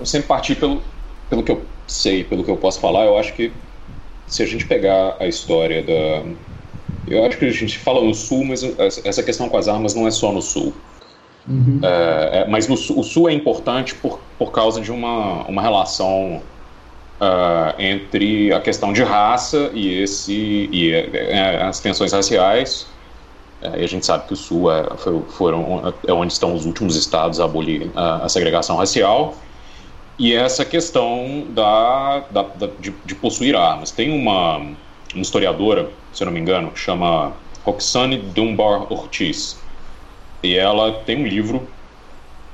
eu 0.00 0.06
sempre 0.06 0.28
parti 0.28 0.54
pelo, 0.54 0.82
pelo 1.28 1.42
que 1.42 1.52
eu 1.52 1.60
sei, 1.86 2.24
pelo 2.24 2.42
que 2.42 2.50
eu 2.50 2.56
posso 2.56 2.80
falar, 2.80 3.04
eu 3.04 3.18
acho 3.18 3.34
que 3.34 3.52
se 4.26 4.42
a 4.42 4.46
gente 4.46 4.66
pegar 4.66 5.16
a 5.20 5.26
história 5.26 5.82
da, 5.82 6.24
eu 7.08 7.24
acho 7.24 7.38
que 7.38 7.44
a 7.44 7.50
gente 7.50 7.78
fala 7.78 8.02
no 8.02 8.14
Sul, 8.14 8.44
mas 8.44 8.62
essa 9.04 9.22
questão 9.22 9.48
com 9.48 9.56
as 9.56 9.68
armas 9.68 9.94
não 9.94 10.06
é 10.06 10.10
só 10.10 10.32
no 10.32 10.42
Sul. 10.42 10.72
Uhum. 11.48 11.80
É, 11.82 12.40
é, 12.40 12.48
mas 12.48 12.66
no, 12.66 12.74
o 12.74 13.04
Sul 13.04 13.28
é 13.28 13.32
importante 13.32 13.94
por, 13.94 14.18
por 14.38 14.50
causa 14.50 14.80
de 14.80 14.90
uma, 14.90 15.44
uma 15.44 15.62
relação 15.62 16.42
uh, 17.20 17.80
entre 17.80 18.52
a 18.52 18.60
questão 18.60 18.92
de 18.92 19.02
raça 19.02 19.70
e, 19.72 20.02
esse, 20.02 20.68
e 20.72 20.92
é, 20.92 21.62
as 21.62 21.78
tensões 21.78 22.12
raciais. 22.12 22.86
É, 23.62 23.80
e 23.80 23.84
a 23.84 23.88
gente 23.88 24.04
sabe 24.04 24.26
que 24.26 24.32
o 24.32 24.36
Sul 24.36 24.70
é, 24.72 24.84
foi, 24.96 25.22
foram, 25.28 25.94
é 26.06 26.12
onde 26.12 26.32
estão 26.32 26.54
os 26.54 26.66
últimos 26.66 26.96
estados 26.96 27.38
a 27.38 27.44
abolir 27.44 27.90
a, 27.94 28.24
a 28.24 28.28
segregação 28.28 28.76
racial. 28.76 29.34
E 30.18 30.34
essa 30.34 30.64
questão 30.64 31.46
da, 31.50 32.24
da, 32.30 32.42
da 32.42 32.68
de, 32.80 32.92
de 33.04 33.14
possuir 33.14 33.54
armas. 33.54 33.90
Tem 33.90 34.10
uma 34.10 34.74
uma 35.16 35.22
historiadora, 35.22 35.88
se 36.16 36.22
eu 36.22 36.26
não 36.26 36.32
me 36.32 36.40
engano, 36.40 36.72
chama 36.74 37.34
Roxane 37.62 38.16
Dunbar 38.16 38.90
Ortiz. 38.90 39.58
E 40.42 40.56
ela 40.56 40.92
tem 41.04 41.16
um 41.18 41.26
livro 41.26 41.68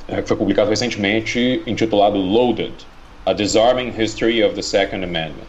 é, 0.09 0.21
que 0.21 0.27
foi 0.27 0.37
publicado 0.37 0.69
recentemente 0.69 1.63
intitulado 1.65 2.19
Loaded: 2.19 2.75
A 3.25 3.33
Disarming 3.33 3.95
History 3.97 4.43
of 4.43 4.57
the 4.57 4.63
Second 4.63 5.05
Amendment. 5.05 5.47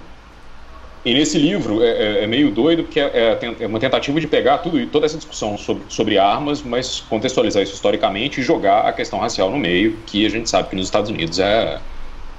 e 1.04 1.14
nesse 1.14 1.40
livro 1.40 1.84
é, 1.84 1.88
é, 1.88 2.24
é, 2.24 2.28
meio 2.28 2.52
doido 2.52 2.84
porque 2.84 3.00
é, 3.00 3.40
é, 3.42 3.56
é, 3.60 3.68
uma 3.68 3.80
tentativa 3.80 4.22
de 4.22 4.28
pegar 4.28 4.60
tudo, 4.60 4.86
toda 4.88 5.08
essa 5.08 5.18
discussão 5.18 5.58
sobre, 5.58 5.84
sobre 5.90 6.18
armas, 6.20 6.62
mas 6.62 7.00
contextualizar 7.02 7.64
isso 7.64 7.74
historicamente 7.74 8.42
e 8.42 8.44
jogar 8.44 8.82
a 8.88 8.94
questão 8.94 9.20
racial 9.20 9.50
no 9.50 9.58
meio, 9.58 9.98
que 10.06 10.24
a 10.26 10.30
gente 10.30 10.50
sabe 10.50 10.70
que 10.70 10.76
nos 10.76 10.86
Estados 10.86 11.10
Unidos 11.10 11.40
é, 11.40 11.82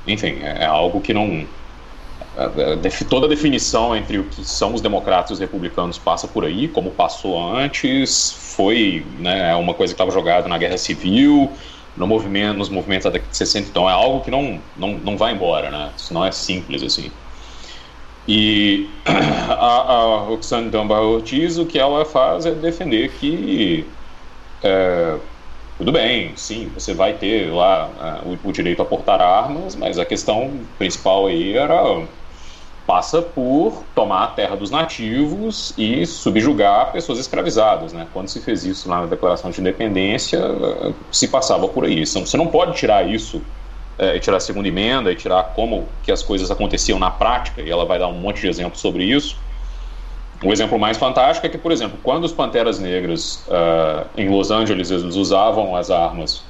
enfim, 0.06 0.38
é, 0.40 0.64
algo 0.66 1.00
que 1.00 1.12
não 1.12 1.46
toda 3.08 3.26
a 3.26 3.28
definição 3.28 3.96
entre 3.96 4.18
o 4.18 4.24
que 4.24 4.44
são 4.44 4.74
os 4.74 4.80
democratas 4.80 5.30
e 5.30 5.32
os 5.34 5.38
republicanos 5.38 5.98
passa 5.98 6.26
por 6.26 6.44
aí, 6.44 6.68
como 6.68 6.90
passou 6.90 7.40
antes, 7.54 8.32
foi 8.56 9.04
né, 9.18 9.54
uma 9.54 9.74
coisa 9.74 9.92
que 9.92 9.94
estava 9.94 10.10
jogada 10.10 10.48
na 10.48 10.58
guerra 10.58 10.76
civil, 10.76 11.50
no 11.96 12.06
movimento, 12.06 12.58
nos 12.58 12.68
movimentos 12.68 13.04
da 13.04 13.10
década 13.10 13.30
de 13.30 13.36
60, 13.36 13.68
então 13.68 13.88
é 13.88 13.92
algo 13.92 14.20
que 14.20 14.30
não, 14.30 14.60
não, 14.76 14.94
não 14.94 15.16
vai 15.16 15.32
embora, 15.32 15.70
né? 15.70 15.90
Isso 15.96 16.12
não 16.12 16.24
é 16.24 16.32
simples 16.32 16.82
assim. 16.82 17.10
E 18.26 18.88
a, 19.06 19.54
a 19.54 20.18
Roxane 20.20 20.70
Dunbar 20.70 21.02
Ortiz, 21.02 21.58
o 21.58 21.66
que 21.66 21.78
ela 21.78 22.04
faz 22.04 22.46
é 22.46 22.50
defender 22.50 23.10
que 23.12 23.86
é, 24.62 25.18
tudo 25.76 25.92
bem, 25.92 26.32
sim, 26.36 26.70
você 26.74 26.94
vai 26.94 27.14
ter 27.14 27.52
lá 27.52 27.90
é, 28.24 28.28
o, 28.28 28.48
o, 28.48 28.52
direito 28.52 28.80
a 28.80 28.84
portar 28.84 29.20
armas, 29.20 29.76
mas 29.76 29.98
a 29.98 30.04
questão 30.04 30.52
principal 30.78 31.26
aí 31.26 31.56
era 31.56 32.02
passa 32.86 33.22
por 33.22 33.82
tomar 33.94 34.24
a 34.24 34.26
terra 34.28 34.56
dos 34.56 34.70
nativos 34.70 35.72
e 35.78 36.04
subjugar 36.06 36.92
pessoas 36.92 37.18
escravizadas, 37.18 37.92
né? 37.92 38.06
Quando 38.12 38.28
se 38.28 38.40
fez 38.40 38.64
isso 38.64 38.88
lá 38.88 39.00
na 39.00 39.06
Declaração 39.06 39.50
de 39.50 39.60
Independência, 39.60 40.40
se 41.10 41.28
passava 41.28 41.66
por 41.66 41.84
aí. 41.84 42.04
Você 42.04 42.36
não 42.36 42.46
pode 42.46 42.76
tirar 42.76 43.08
isso 43.08 43.40
é, 43.98 44.18
tirar 44.18 44.38
a 44.38 44.40
segunda 44.40 44.68
emenda 44.68 45.12
e 45.12 45.16
tirar 45.16 45.52
como 45.54 45.86
que 46.02 46.10
as 46.10 46.22
coisas 46.22 46.50
aconteciam 46.50 46.98
na 46.98 47.10
prática, 47.10 47.62
e 47.62 47.70
ela 47.70 47.84
vai 47.84 47.98
dar 47.98 48.08
um 48.08 48.14
monte 48.14 48.40
de 48.40 48.48
exemplos 48.48 48.80
sobre 48.80 49.04
isso. 49.04 49.36
O 50.42 50.52
exemplo 50.52 50.78
mais 50.78 50.98
fantástico 50.98 51.46
é 51.46 51.48
que, 51.48 51.56
por 51.56 51.72
exemplo, 51.72 51.98
quando 52.02 52.24
os 52.24 52.32
Panteras 52.32 52.78
Negras 52.78 53.46
uh, 53.48 54.06
em 54.16 54.28
Los 54.28 54.50
Angeles 54.50 54.90
eles 54.90 55.14
usavam 55.14 55.74
as 55.76 55.90
armas 55.90 56.42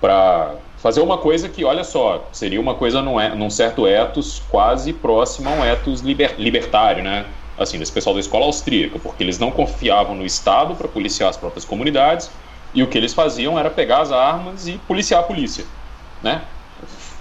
para 0.00 0.54
fazer 0.82 1.00
uma 1.00 1.16
coisa 1.16 1.48
que, 1.48 1.64
olha 1.64 1.84
só, 1.84 2.28
seria 2.32 2.60
uma 2.60 2.74
coisa 2.74 3.00
num, 3.00 3.16
num 3.36 3.48
certo 3.48 3.86
ethos 3.86 4.42
quase 4.50 4.92
próximo 4.92 5.48
a 5.48 5.52
um 5.52 5.64
ethos 5.64 6.00
liber, 6.00 6.34
libertário, 6.38 7.04
né? 7.04 7.24
Assim, 7.56 7.78
desse 7.78 7.92
pessoal 7.92 8.14
da 8.14 8.20
escola 8.20 8.46
austríaca, 8.46 8.98
porque 8.98 9.22
eles 9.22 9.38
não 9.38 9.50
confiavam 9.50 10.16
no 10.16 10.26
Estado 10.26 10.74
para 10.74 10.88
policiar 10.88 11.30
as 11.30 11.36
próprias 11.36 11.64
comunidades, 11.64 12.30
e 12.74 12.82
o 12.82 12.88
que 12.88 12.98
eles 12.98 13.14
faziam 13.14 13.58
era 13.58 13.70
pegar 13.70 14.00
as 14.00 14.10
armas 14.10 14.66
e 14.66 14.72
policiar 14.78 15.20
a 15.20 15.22
polícia 15.22 15.64
né, 16.22 16.42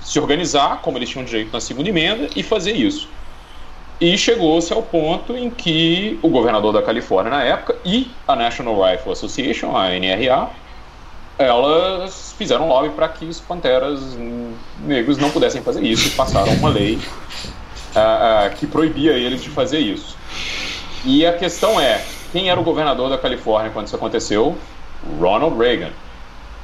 se 0.01 0.20
organizar, 0.20 0.82
como 0.82 0.98
eles 0.98 1.10
tinham 1.10 1.25
direito 1.25 1.51
na 1.51 1.60
segunda 1.60 1.89
emenda, 1.89 2.30
e 2.36 2.44
fazer 2.44 2.74
isso. 2.74 3.10
E 4.00 4.18
chegou-se 4.18 4.74
ao 4.74 4.82
ponto 4.82 5.36
em 5.38 5.50
que 5.50 6.20
o 6.24 6.30
governador 6.30 6.74
da 6.74 6.82
Califórnia 6.82 7.32
na 7.32 7.44
época 7.44 7.77
e 7.86 8.12
a 8.27 8.36
National 8.36 8.75
Rifle 8.82 9.12
Association, 9.12 9.75
a 9.75 9.89
NRA, 9.89 10.50
elas 11.38 12.34
fizeram 12.38 12.68
lobby 12.68 12.90
para 12.90 13.08
que 13.10 13.26
os 13.26 13.40
panteras 13.40 14.00
negros 14.80 15.18
não 15.18 15.30
pudessem 15.32 15.62
fazer 15.62 15.84
isso 15.84 16.08
e 16.08 16.12
passaram 16.12 16.54
uma 16.54 16.70
lei 16.70 16.96
uh, 16.96 17.00
uh, 17.00 18.56
que 18.58 18.68
proibia 18.68 19.14
eles 19.14 19.44
de 19.44 19.50
fazer 19.50 19.80
isso. 19.80 20.18
E 21.04 21.26
a 21.26 21.34
questão 21.34 21.80
é, 21.80 22.02
quem 22.32 22.50
era 22.50 22.60
o 22.60 22.64
governador 22.64 23.10
da 23.10 23.18
Califórnia 23.18 23.72
quando 23.72 23.88
isso 23.88 23.96
aconteceu? 23.96 24.56
Ronald 25.20 25.58
Reagan. 25.58 25.92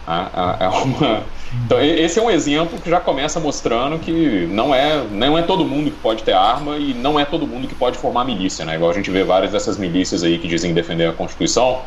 Uh, 0.07 0.63
é 0.63 0.67
uma 0.67 1.23
então, 1.65 1.81
esse 1.81 2.19
é 2.19 2.21
um 2.21 2.29
exemplo 2.29 2.79
que 2.79 2.89
já 2.89 2.99
começa 2.99 3.39
mostrando 3.39 3.97
que 3.99 4.47
não 4.51 4.75
é, 4.75 5.03
não 5.09 5.37
é 5.37 5.41
todo 5.41 5.63
mundo 5.63 5.89
que 5.89 5.97
pode 5.97 6.23
ter 6.23 6.33
arma 6.33 6.77
e 6.77 6.93
não 6.93 7.19
é 7.19 7.23
todo 7.23 7.47
mundo 7.47 7.67
que 7.67 7.75
pode 7.75 7.97
formar 7.97 8.25
milícia, 8.25 8.65
né? 8.65 8.75
Igual 8.75 8.91
a 8.91 8.93
gente 8.93 9.09
vê 9.09 9.23
várias 9.23 9.51
dessas 9.51 9.77
milícias 9.77 10.23
aí 10.23 10.37
que 10.37 10.47
dizem 10.47 10.73
defender 10.73 11.09
a 11.09 11.13
Constituição, 11.13 11.81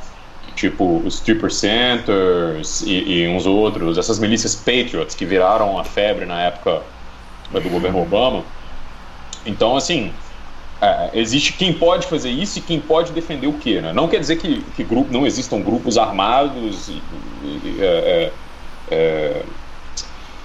tipo 0.60 1.00
os 1.06 1.20
Three 1.20 1.38
Percenters 1.38 2.82
e, 2.82 3.22
e 3.22 3.28
uns 3.28 3.46
outros, 3.46 3.96
essas 3.96 4.18
milícias 4.18 4.54
Patriots 4.54 5.14
que 5.14 5.24
viraram 5.24 5.78
a 5.78 5.84
febre 5.84 6.26
na 6.26 6.42
época 6.42 6.82
do 7.50 7.68
governo 7.70 8.02
Obama. 8.02 8.44
Então, 9.46 9.74
assim, 9.74 10.12
é, 10.82 11.10
existe 11.14 11.54
quem 11.54 11.72
pode 11.72 12.06
fazer 12.06 12.30
isso 12.30 12.58
e 12.58 12.62
quem 12.62 12.78
pode 12.78 13.12
defender 13.12 13.46
o 13.46 13.54
quê, 13.54 13.80
né? 13.80 13.92
Não 13.92 14.06
quer 14.06 14.20
dizer 14.20 14.36
que, 14.36 14.60
que 14.72 14.84
grupo, 14.84 15.10
não 15.10 15.26
existam 15.26 15.62
grupos 15.62 15.96
armados 15.96 16.88
e, 16.88 17.02
e, 17.42 17.76
é, 17.80 18.32
é, 18.90 19.42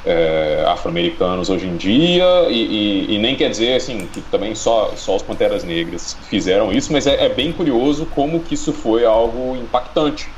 é, 0.05 0.63
afro-americanos 0.67 1.49
hoje 1.49 1.65
em 1.65 1.75
dia 1.75 2.25
e, 2.47 3.07
e, 3.09 3.15
e, 3.15 3.17
nem 3.17 3.35
quer 3.35 3.49
dizer 3.49 3.75
assim 3.75 4.07
que 4.13 4.21
também 4.21 4.53
só, 4.53 4.93
só 4.95 5.15
os 5.15 5.23
Panteras 5.23 5.63
Negras 5.63 6.15
fizeram 6.29 6.71
isso, 6.71 6.93
mas 6.93 7.07
é, 7.07 7.25
é, 7.25 7.29
bem 7.29 7.51
curioso 7.51 8.05
como 8.05 8.39
que 8.39 8.53
isso 8.53 8.71
foi 8.71 9.03
algo 9.03 9.55
impactante 9.55 10.29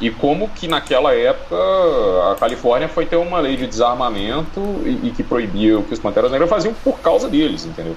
e 0.00 0.10
como 0.10 0.48
que 0.48 0.66
naquela 0.66 1.14
época 1.14 1.56
a 2.32 2.36
Califórnia 2.40 2.88
foi 2.88 3.04
ter 3.04 3.16
uma 3.16 3.38
lei 3.38 3.56
de 3.56 3.66
desarmamento 3.66 4.60
e, 4.84 5.08
e 5.08 5.12
que 5.14 5.22
proibia 5.22 5.78
o 5.78 5.82
que 5.82 5.92
os 5.92 6.00
Panteras 6.00 6.30
Negras 6.30 6.48
faziam 6.48 6.74
por 6.82 6.98
causa 7.00 7.28
deles, 7.28 7.66
entendeu? 7.66 7.94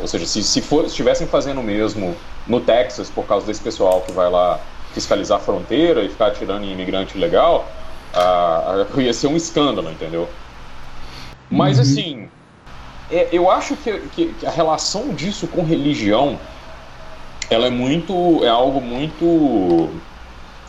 Ou 0.00 0.08
seja, 0.08 0.26
se, 0.26 0.42
se 0.42 0.64
estivessem 0.86 1.26
fazendo 1.26 1.60
o 1.60 1.62
mesmo 1.62 2.16
no 2.46 2.58
Texas 2.58 3.10
por 3.10 3.26
causa 3.26 3.46
desse 3.46 3.60
pessoal 3.60 4.00
que 4.00 4.12
vai 4.12 4.28
lá 4.30 4.58
fiscalizar 4.92 5.38
a 5.38 5.40
fronteira 5.40 6.02
e 6.02 6.08
ficar 6.08 6.28
atirando 6.28 6.64
em 6.64 6.72
imigrante 6.72 7.18
legal, 7.18 7.68
ah, 8.14 8.86
ia 8.96 9.12
ser 9.12 9.26
um 9.26 9.36
escândalo, 9.36 9.90
entendeu? 9.90 10.28
Mas 11.50 11.76
uhum. 11.76 11.82
assim, 11.82 12.28
é, 13.10 13.28
eu 13.32 13.50
acho 13.50 13.76
que, 13.76 13.92
que, 14.14 14.26
que, 14.34 14.46
a 14.46 14.50
relação 14.50 15.14
disso 15.14 15.46
com 15.46 15.62
religião, 15.62 16.38
ela 17.50 17.66
é 17.66 17.70
muito, 17.70 18.42
é 18.42 18.48
algo 18.48 18.80
muito, 18.80 19.90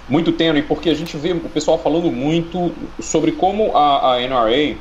muito 0.08 0.32
tênue, 0.32 0.62
porque 0.62 0.90
a 0.90 0.94
gente 0.94 1.16
vê 1.18 1.32
o 1.32 1.50
pessoal 1.50 1.78
falando 1.78 2.12
muito 2.12 2.74
sobre 3.00 3.32
como 3.32 3.76
a, 3.76 4.16
a 4.16 4.20
NRA, 4.20 4.78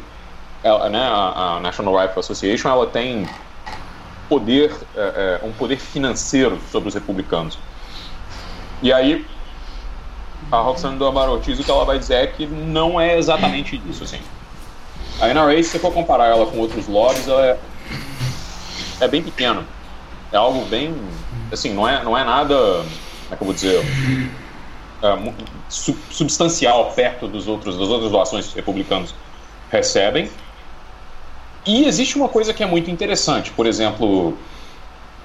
ela, 0.62 0.88
né, 0.88 1.00
a, 1.00 1.56
a, 1.56 1.60
National 1.60 1.96
Rifle 1.96 2.20
Association, 2.20 2.68
ela 2.68 2.86
tem 2.86 3.28
poder, 4.28 4.72
é, 4.96 5.40
é, 5.42 5.46
um 5.46 5.52
poder 5.52 5.78
financeiro 5.78 6.58
sobre 6.70 6.88
os 6.88 6.94
republicanos. 6.94 7.58
E 8.82 8.92
aí 8.92 9.24
a 10.50 10.58
Roxane 10.58 10.98
do 10.98 11.08
o 11.08 11.40
que 11.40 11.70
ela 11.70 11.84
vai 11.84 11.98
dizer 11.98 12.14
é 12.14 12.26
que 12.26 12.46
não 12.46 13.00
é 13.00 13.16
exatamente 13.16 13.80
isso, 13.88 14.04
assim. 14.04 14.20
A 15.20 15.28
NRA, 15.28 15.62
se 15.62 15.70
você 15.70 15.78
for 15.78 15.92
comparar 15.92 16.26
ela 16.26 16.46
com 16.46 16.58
outros 16.58 16.86
lobbies, 16.86 17.26
ela 17.28 17.44
é, 17.46 17.58
é 19.00 19.08
bem 19.08 19.22
pequena. 19.22 19.64
É 20.32 20.36
algo 20.36 20.64
bem, 20.66 20.94
assim, 21.52 21.72
não 21.72 21.88
é, 21.88 22.02
não 22.02 22.16
é 22.18 22.24
nada, 22.24 22.54
como 22.56 23.32
é 23.32 23.36
que 23.36 23.42
eu 23.42 23.46
vou 23.46 23.54
dizer, 23.54 23.84
é, 25.02 25.32
substancial 25.68 26.92
perto 26.92 27.28
dos 27.28 27.46
outros, 27.46 27.78
das 27.78 27.88
outras 27.88 28.10
doações 28.10 28.44
que 28.46 28.50
os 28.50 28.54
republicanos 28.56 29.14
recebem. 29.70 30.28
E 31.64 31.86
existe 31.86 32.16
uma 32.16 32.28
coisa 32.28 32.52
que 32.52 32.62
é 32.62 32.66
muito 32.66 32.90
interessante, 32.90 33.50
por 33.52 33.66
exemplo, 33.66 34.36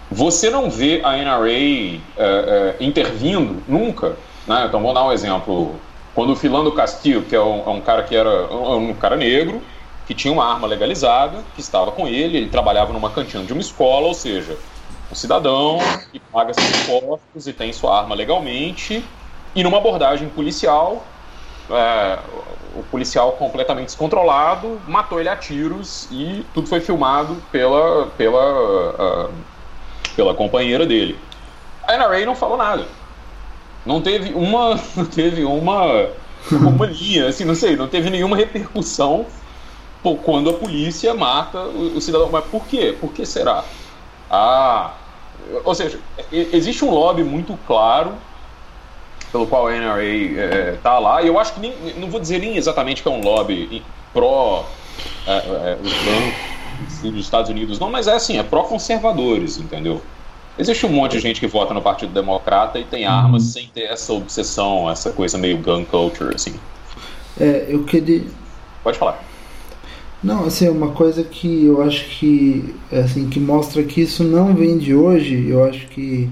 você 0.09 0.49
não 0.49 0.69
vê 0.69 1.01
a 1.03 1.17
NRA 1.17 1.49
é, 1.51 1.99
é, 2.17 2.75
intervindo 2.79 3.61
nunca 3.67 4.15
né? 4.49 4.65
Então 4.67 4.81
vou 4.81 4.93
dar 4.93 5.05
um 5.05 5.11
exemplo. 5.11 5.75
Quando 6.15 6.33
o 6.33 6.35
Filando 6.35 6.71
Castillo, 6.71 7.21
que 7.21 7.35
é 7.35 7.41
um, 7.41 7.63
é 7.65 7.69
um 7.69 7.79
cara 7.79 8.03
que 8.03 8.15
era 8.15 8.51
um, 8.51 8.89
um 8.89 8.93
cara 8.95 9.15
negro, 9.15 9.61
que 10.09 10.15
tinha 10.15 10.33
uma 10.33 10.43
arma 10.43 10.65
legalizada, 10.65 11.43
que 11.53 11.61
estava 11.61 11.91
com 11.91 12.07
ele, 12.07 12.35
ele 12.35 12.49
trabalhava 12.49 12.91
numa 12.91 13.11
cantina 13.11 13.43
de 13.43 13.53
uma 13.53 13.61
escola, 13.61 14.07
ou 14.07 14.13
seja, 14.15 14.57
um 15.11 15.13
cidadão 15.13 15.77
que 16.11 16.19
paga 16.19 16.51
seus 16.51 16.67
impostos 16.81 17.45
e 17.45 17.53
tem 17.53 17.71
sua 17.71 17.99
arma 17.99 18.15
legalmente, 18.15 19.05
e 19.53 19.63
numa 19.63 19.77
abordagem 19.77 20.27
policial, 20.29 21.05
é, 21.69 22.17
o 22.75 22.81
policial 22.89 23.33
completamente 23.33 23.85
descontrolado 23.85 24.81
matou 24.87 25.19
ele 25.19 25.29
a 25.29 25.35
tiros 25.35 26.07
e 26.09 26.43
tudo 26.55 26.67
foi 26.67 26.81
filmado 26.81 27.35
pela, 27.51 28.07
pela, 28.17 29.27
uh, 29.27 29.33
pela 30.15 30.33
companheira 30.33 30.87
dele. 30.87 31.19
A 31.87 31.95
NRA 31.95 32.25
não 32.25 32.35
falou 32.35 32.57
nada. 32.57 32.87
Não 33.85 34.01
teve 34.01 34.33
uma. 34.33 34.79
Não 34.97 35.05
teve 35.05 35.43
uma. 35.43 36.09
Uma 36.51 36.85
linha, 36.87 37.27
assim, 37.27 37.43
não 37.43 37.53
sei, 37.53 37.75
não 37.75 37.89
teve 37.89 38.09
nenhuma 38.09 38.37
repercussão 38.37 39.25
quando 40.23 40.49
a 40.49 40.53
polícia 40.53 41.13
mata 41.13 41.59
o, 41.59 41.97
o 41.97 42.01
cidadão. 42.01 42.29
Mas 42.31 42.45
por 42.45 42.65
quê? 42.65 42.95
Por 42.99 43.11
que 43.11 43.25
será? 43.25 43.63
Ah. 44.29 44.93
Ou 45.63 45.73
seja, 45.73 45.99
existe 46.31 46.85
um 46.85 46.91
lobby 46.91 47.23
muito 47.23 47.57
claro 47.65 48.13
pelo 49.31 49.47
qual 49.47 49.67
a 49.67 49.71
NRA 49.71 50.03
é, 50.03 50.77
tá 50.81 50.97
lá, 50.99 51.21
e 51.21 51.27
eu 51.27 51.39
acho 51.39 51.53
que 51.53 51.59
nem, 51.59 51.73
não 51.97 52.09
vou 52.09 52.19
dizer 52.19 52.39
nem 52.39 52.57
exatamente 52.57 53.01
que 53.01 53.07
é 53.07 53.11
um 53.11 53.21
lobby 53.21 53.83
pró 54.13 54.65
é, 55.27 55.31
é, 55.31 55.77
os 55.81 55.93
bancos 55.93 57.01
dos 57.01 57.25
Estados 57.25 57.49
Unidos, 57.49 57.79
não, 57.79 57.89
mas 57.89 58.07
é 58.07 58.13
assim, 58.13 58.37
é 58.37 58.43
pró-conservadores, 58.43 59.57
entendeu? 59.57 60.01
Existe 60.57 60.85
um 60.85 60.89
monte 60.89 61.13
de 61.13 61.19
gente 61.19 61.39
que 61.39 61.47
vota 61.47 61.73
no 61.73 61.81
Partido 61.81 62.11
Democrata 62.11 62.79
e 62.79 62.83
tem 62.83 63.05
armas 63.05 63.43
uhum. 63.43 63.49
sem 63.49 63.67
ter 63.67 63.83
essa 63.83 64.11
obsessão, 64.11 64.89
essa 64.89 65.11
coisa 65.11 65.37
meio 65.37 65.57
gun 65.57 65.85
culture, 65.85 66.35
assim. 66.35 66.59
É, 67.39 67.67
eu 67.69 67.83
queria. 67.85 68.25
Pode 68.83 68.97
falar. 68.97 69.23
Não, 70.21 70.45
assim, 70.45 70.67
uma 70.67 70.91
coisa 70.91 71.23
que 71.23 71.65
eu 71.65 71.81
acho 71.81 72.05
que 72.19 72.75
assim 72.91 73.29
que 73.29 73.39
mostra 73.39 73.83
que 73.83 74.01
isso 74.01 74.23
não 74.23 74.53
vem 74.53 74.77
de 74.77 74.93
hoje, 74.93 75.47
eu 75.47 75.63
acho 75.63 75.87
que 75.87 76.29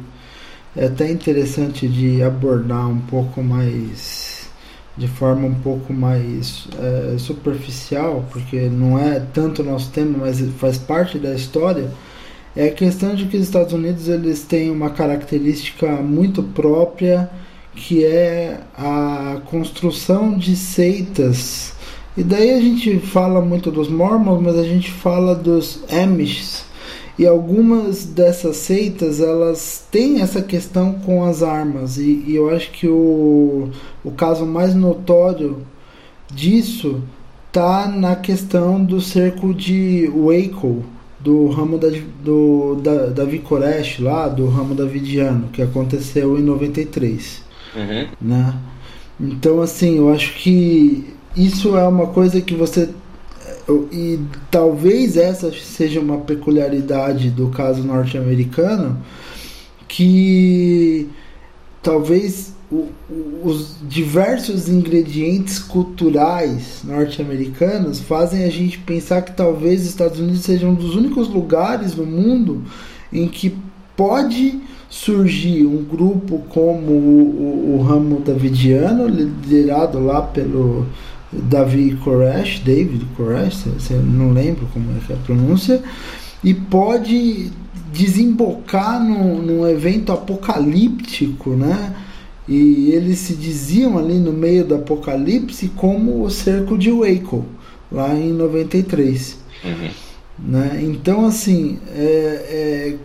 é 0.75 0.85
até 0.85 1.09
interessante 1.09 1.87
de 1.87 2.21
abordar 2.21 2.89
um 2.89 2.99
pouco 2.99 3.41
mais 3.41 4.49
de 4.97 5.07
forma 5.07 5.47
um 5.47 5.53
pouco 5.55 5.93
mais 5.93 6.67
é, 6.79 7.17
superficial, 7.17 8.25
porque 8.31 8.61
não 8.69 8.99
é 8.99 9.19
tanto 9.33 9.63
nosso 9.63 9.91
tema, 9.91 10.17
mas 10.19 10.41
faz 10.59 10.77
parte 10.77 11.19
da 11.19 11.33
história. 11.33 11.89
É 12.55 12.65
a 12.69 12.71
questão 12.71 13.15
de 13.15 13.25
que 13.27 13.37
os 13.37 13.43
Estados 13.43 13.73
Unidos 13.73 14.09
eles 14.09 14.41
têm 14.43 14.71
uma 14.71 14.89
característica 14.89 15.87
muito 15.97 16.41
própria, 16.43 17.29
que 17.75 18.03
é 18.03 18.59
a 18.75 19.39
construção 19.45 20.37
de 20.37 20.55
seitas 20.55 21.76
e 22.17 22.23
daí 22.23 22.51
a 22.51 22.59
gente 22.59 22.97
fala 22.97 23.39
muito 23.41 23.69
dos 23.69 23.87
Mormons, 23.87 24.41
mas 24.41 24.57
a 24.57 24.63
gente 24.63 24.91
fala 24.91 25.35
dos 25.35 25.83
Amish. 25.91 26.65
E 27.19 27.25
algumas 27.25 28.05
dessas 28.05 28.57
seitas, 28.57 29.21
elas 29.21 29.85
têm 29.91 30.21
essa 30.21 30.41
questão 30.41 30.93
com 30.93 31.23
as 31.23 31.43
armas. 31.43 31.97
E, 31.97 32.23
e 32.27 32.35
eu 32.35 32.49
acho 32.49 32.71
que 32.71 32.87
o, 32.87 33.69
o 34.03 34.11
caso 34.11 34.45
mais 34.45 34.73
notório 34.73 35.61
disso 36.31 37.01
tá 37.51 37.87
na 37.87 38.15
questão 38.15 38.83
do 38.83 38.99
cerco 38.99 39.53
de 39.53 40.07
Waco, 40.07 40.83
do 41.19 41.47
ramo 41.49 41.77
da, 41.77 41.89
do, 42.23 42.75
da, 42.75 43.07
Davi 43.07 43.39
Koresh 43.39 43.99
lá, 43.99 44.27
do 44.27 44.47
ramo 44.47 44.73
davidiano, 44.73 45.49
que 45.49 45.61
aconteceu 45.61 46.37
em 46.37 46.41
93. 46.41 47.43
Uhum. 47.75 48.07
Né? 48.21 48.53
Então, 49.19 49.61
assim, 49.61 49.97
eu 49.97 50.13
acho 50.13 50.35
que 50.35 51.16
isso 51.37 51.77
é 51.77 51.87
uma 51.87 52.07
coisa 52.07 52.41
que 52.41 52.55
você 52.55 52.89
e 53.91 54.19
talvez 54.49 55.17
essa 55.17 55.51
seja 55.51 55.99
uma 55.99 56.19
peculiaridade 56.19 57.29
do 57.29 57.49
caso 57.49 57.83
norte-americano 57.83 58.97
que 59.87 61.07
talvez 61.83 62.53
o, 62.71 62.87
os 63.43 63.75
diversos 63.83 64.67
ingredientes 64.69 65.59
culturais 65.59 66.81
norte-americanos 66.83 67.99
fazem 67.99 68.45
a 68.45 68.49
gente 68.49 68.79
pensar 68.79 69.21
que 69.21 69.33
talvez 69.33 69.81
os 69.81 69.87
Estados 69.87 70.19
Unidos 70.19 70.41
sejam 70.41 70.71
um 70.71 70.75
dos 70.75 70.95
únicos 70.95 71.27
lugares 71.27 71.95
no 71.95 72.05
mundo 72.05 72.63
em 73.11 73.27
que 73.27 73.55
pode 73.95 74.61
surgir 74.89 75.65
um 75.65 75.83
grupo 75.83 76.39
como 76.49 76.91
o, 76.91 77.75
o, 77.75 77.75
o 77.75 77.81
ramo 77.83 78.21
davidiano 78.21 79.07
liderado 79.07 79.99
lá 79.99 80.21
pelo 80.21 80.85
Davi 81.43 81.97
Koresh, 82.03 82.59
David 82.59 83.05
Koresh, 83.15 83.65
não 84.03 84.31
lembro 84.31 84.67
como 84.73 84.91
é, 84.91 85.11
é 85.11 85.15
a 85.15 85.17
pronúncia, 85.17 85.81
e 86.43 86.53
pode 86.53 87.51
desembocar 87.91 89.03
num, 89.03 89.41
num 89.41 89.67
evento 89.67 90.11
apocalíptico, 90.11 91.51
né? 91.51 91.95
E 92.47 92.91
eles 92.91 93.19
se 93.19 93.33
diziam 93.33 93.97
ali 93.97 94.15
no 94.15 94.31
meio 94.31 94.63
do 94.63 94.75
apocalipse 94.75 95.69
como 95.75 96.23
o 96.23 96.29
cerco 96.29 96.77
de 96.77 96.91
Waco, 96.91 97.45
lá 97.91 98.13
em 98.13 98.31
93. 98.31 99.37
Uhum. 99.65 99.89
Né? 100.39 100.79
Então, 100.83 101.25
assim, 101.25 101.79
é, 101.93 101.99
é, 102.49 102.95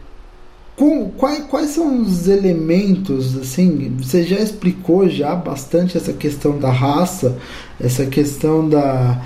quais, 1.17 1.45
quais 1.45 1.71
são 1.71 2.03
os 2.03 2.29
elementos, 2.29 3.37
assim, 3.37 3.95
você 3.99 4.23
já 4.23 4.39
explicou 4.39 5.09
já 5.09 5.35
bastante 5.35 5.97
essa 5.97 6.13
questão 6.13 6.59
da 6.59 6.71
raça, 6.71 7.37
essa 7.81 8.07
questão 8.07 8.69
da, 8.69 9.23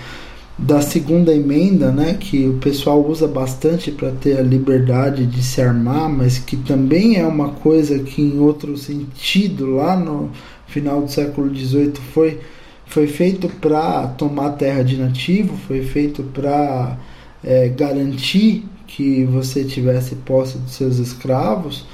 da 0.58 0.80
segunda 0.80 1.34
emenda, 1.34 1.90
né, 1.90 2.16
que 2.18 2.48
o 2.48 2.54
pessoal 2.54 3.04
usa 3.06 3.28
bastante 3.28 3.90
para 3.90 4.10
ter 4.10 4.38
a 4.38 4.42
liberdade 4.42 5.24
de 5.26 5.42
se 5.42 5.60
armar, 5.60 6.08
mas 6.08 6.38
que 6.38 6.56
também 6.56 7.16
é 7.16 7.26
uma 7.26 7.50
coisa 7.50 7.98
que 7.98 8.22
em 8.22 8.38
outro 8.38 8.76
sentido, 8.76 9.76
lá 9.76 9.96
no 9.96 10.30
final 10.66 11.02
do 11.02 11.10
século 11.10 11.54
XVIII, 11.54 11.92
foi, 12.12 12.40
foi 12.86 13.06
feito 13.06 13.48
para 13.48 14.08
tomar 14.08 14.50
terra 14.50 14.82
de 14.82 14.96
nativo, 14.96 15.56
foi 15.66 15.82
feito 15.82 16.22
para 16.22 16.98
é, 17.44 17.68
garantir 17.68 18.64
que 18.86 19.24
você 19.24 19.64
tivesse 19.64 20.14
posse 20.16 20.58
dos 20.58 20.72
seus 20.72 20.98
escravos? 20.98 21.86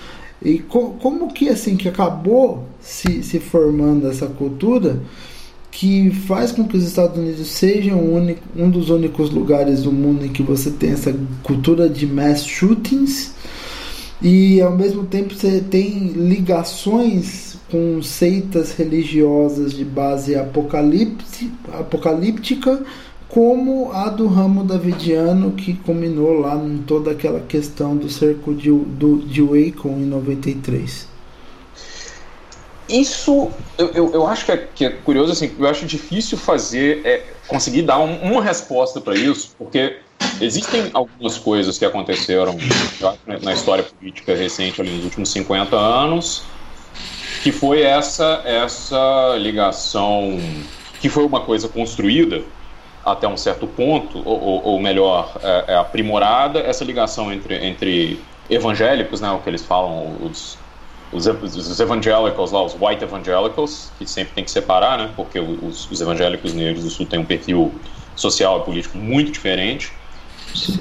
E 0.45 0.59
co 0.59 0.97
como 1.01 1.33
que 1.33 1.49
assim 1.49 1.77
que 1.77 1.89
acabou 1.89 2.65
se, 2.81 3.23
se 3.23 3.39
formando 3.39 4.09
essa 4.09 4.27
cultura 4.27 5.01
que 5.71 6.11
faz 6.11 6.51
com 6.53 6.69
que 6.69 6.77
os 6.77 6.85
Estados 6.85 7.17
Unidos 7.17 7.47
sejam 7.49 7.99
um, 7.99 8.37
um 8.57 8.69
dos 8.69 8.91
únicos 8.91 9.31
lugares 9.31 9.85
do 9.85 9.93
mundo 9.93 10.27
em 10.27 10.29
que 10.29 10.43
você 10.43 10.71
tem 10.71 10.91
essa 10.91 11.17
cultura 11.43 11.89
de 11.89 12.07
mass 12.07 12.45
shootings? 12.45 13.33
E 14.21 14.61
ao 14.61 14.77
mesmo 14.77 15.05
tempo 15.05 15.35
você 15.35 15.61
tem 15.61 16.09
ligações 16.09 17.57
com 17.71 18.03
seitas 18.03 18.73
religiosas 18.73 19.73
de 19.73 19.85
base 19.85 20.35
apocalíptica 20.37 22.85
como 23.33 23.91
a 23.93 24.11
do 24.11 24.27
ramo 24.27 24.63
davidiano 24.63 25.53
que 25.53 25.73
culminou 25.73 26.41
lá 26.41 26.55
em 26.55 26.83
toda 26.83 27.13
aquela 27.13 27.41
questão 27.41 27.97
do 27.97 28.11
cerco 28.11 28.55
de, 28.55 28.71
do, 28.71 29.21
de 29.21 29.41
Waco 29.41 29.89
em 29.89 30.05
93. 30.05 31.09
Isso 32.91 33.51
eu, 33.79 33.89
eu, 33.93 34.13
eu 34.13 34.27
acho 34.27 34.45
que 34.45 34.53
é, 34.53 34.57
que 34.75 34.85
é, 34.85 34.91
curioso, 34.91 35.33
assim, 35.33 35.51
eu 35.59 35.67
acho 35.67 35.87
difícil 35.87 36.37
fazer, 36.37 37.01
é, 37.07 37.25
conseguir 37.49 37.81
dar 37.81 37.99
um, 38.01 38.17
uma 38.17 38.43
resposta 38.43 39.01
para 39.01 39.15
isso, 39.15 39.55
porque 39.57 39.97
existem 40.39 40.91
algumas 40.93 41.39
coisas 41.39 41.79
que 41.79 41.87
aconteceram 41.87 42.55
na 43.41 43.55
história 43.55 43.83
política 43.83 44.37
recente, 44.37 44.79
ali 44.79 44.91
nos 44.91 45.05
últimos 45.05 45.31
50 45.31 45.75
anos, 45.75 46.43
que 47.43 47.51
foi 47.51 47.81
essa, 47.81 48.43
essa 48.45 49.37
ligação, 49.39 50.39
que 51.01 51.09
foi 51.09 51.25
uma 51.25 51.41
coisa 51.41 51.67
construída 51.67 52.43
até 53.05 53.27
um 53.27 53.37
certo 53.37 53.67
ponto, 53.67 54.23
ou, 54.25 54.65
ou 54.65 54.81
melhor, 54.81 55.37
é, 55.43 55.65
é 55.69 55.77
aprimorada 55.77 56.61
essa 56.61 56.85
ligação 56.85 57.33
entre, 57.33 57.57
entre 57.65 58.21
evangélicos, 58.49 59.21
né, 59.21 59.31
o 59.31 59.39
que 59.39 59.51
eles 59.51 59.63
falam, 59.63 60.17
os, 60.23 60.57
os, 61.13 61.27
os 61.27 62.53
lá, 62.53 62.63
os 62.63 62.77
white 62.81 63.03
evangelicals, 63.03 63.91
que 63.99 64.07
sempre 64.07 64.35
tem 64.35 64.45
que 64.45 64.51
separar, 64.51 64.99
né, 64.99 65.11
porque 65.17 65.41
os, 65.41 65.91
os 65.91 66.01
evangélicos 66.01 66.53
negros 66.55 66.85
do 66.85 66.91
sul 66.91 67.07
têm 67.07 67.19
um 67.19 67.25
perfil 67.25 67.73
social 68.15 68.61
e 68.61 68.65
político 68.65 68.99
muito 68.99 69.33
diferente. 69.33 69.93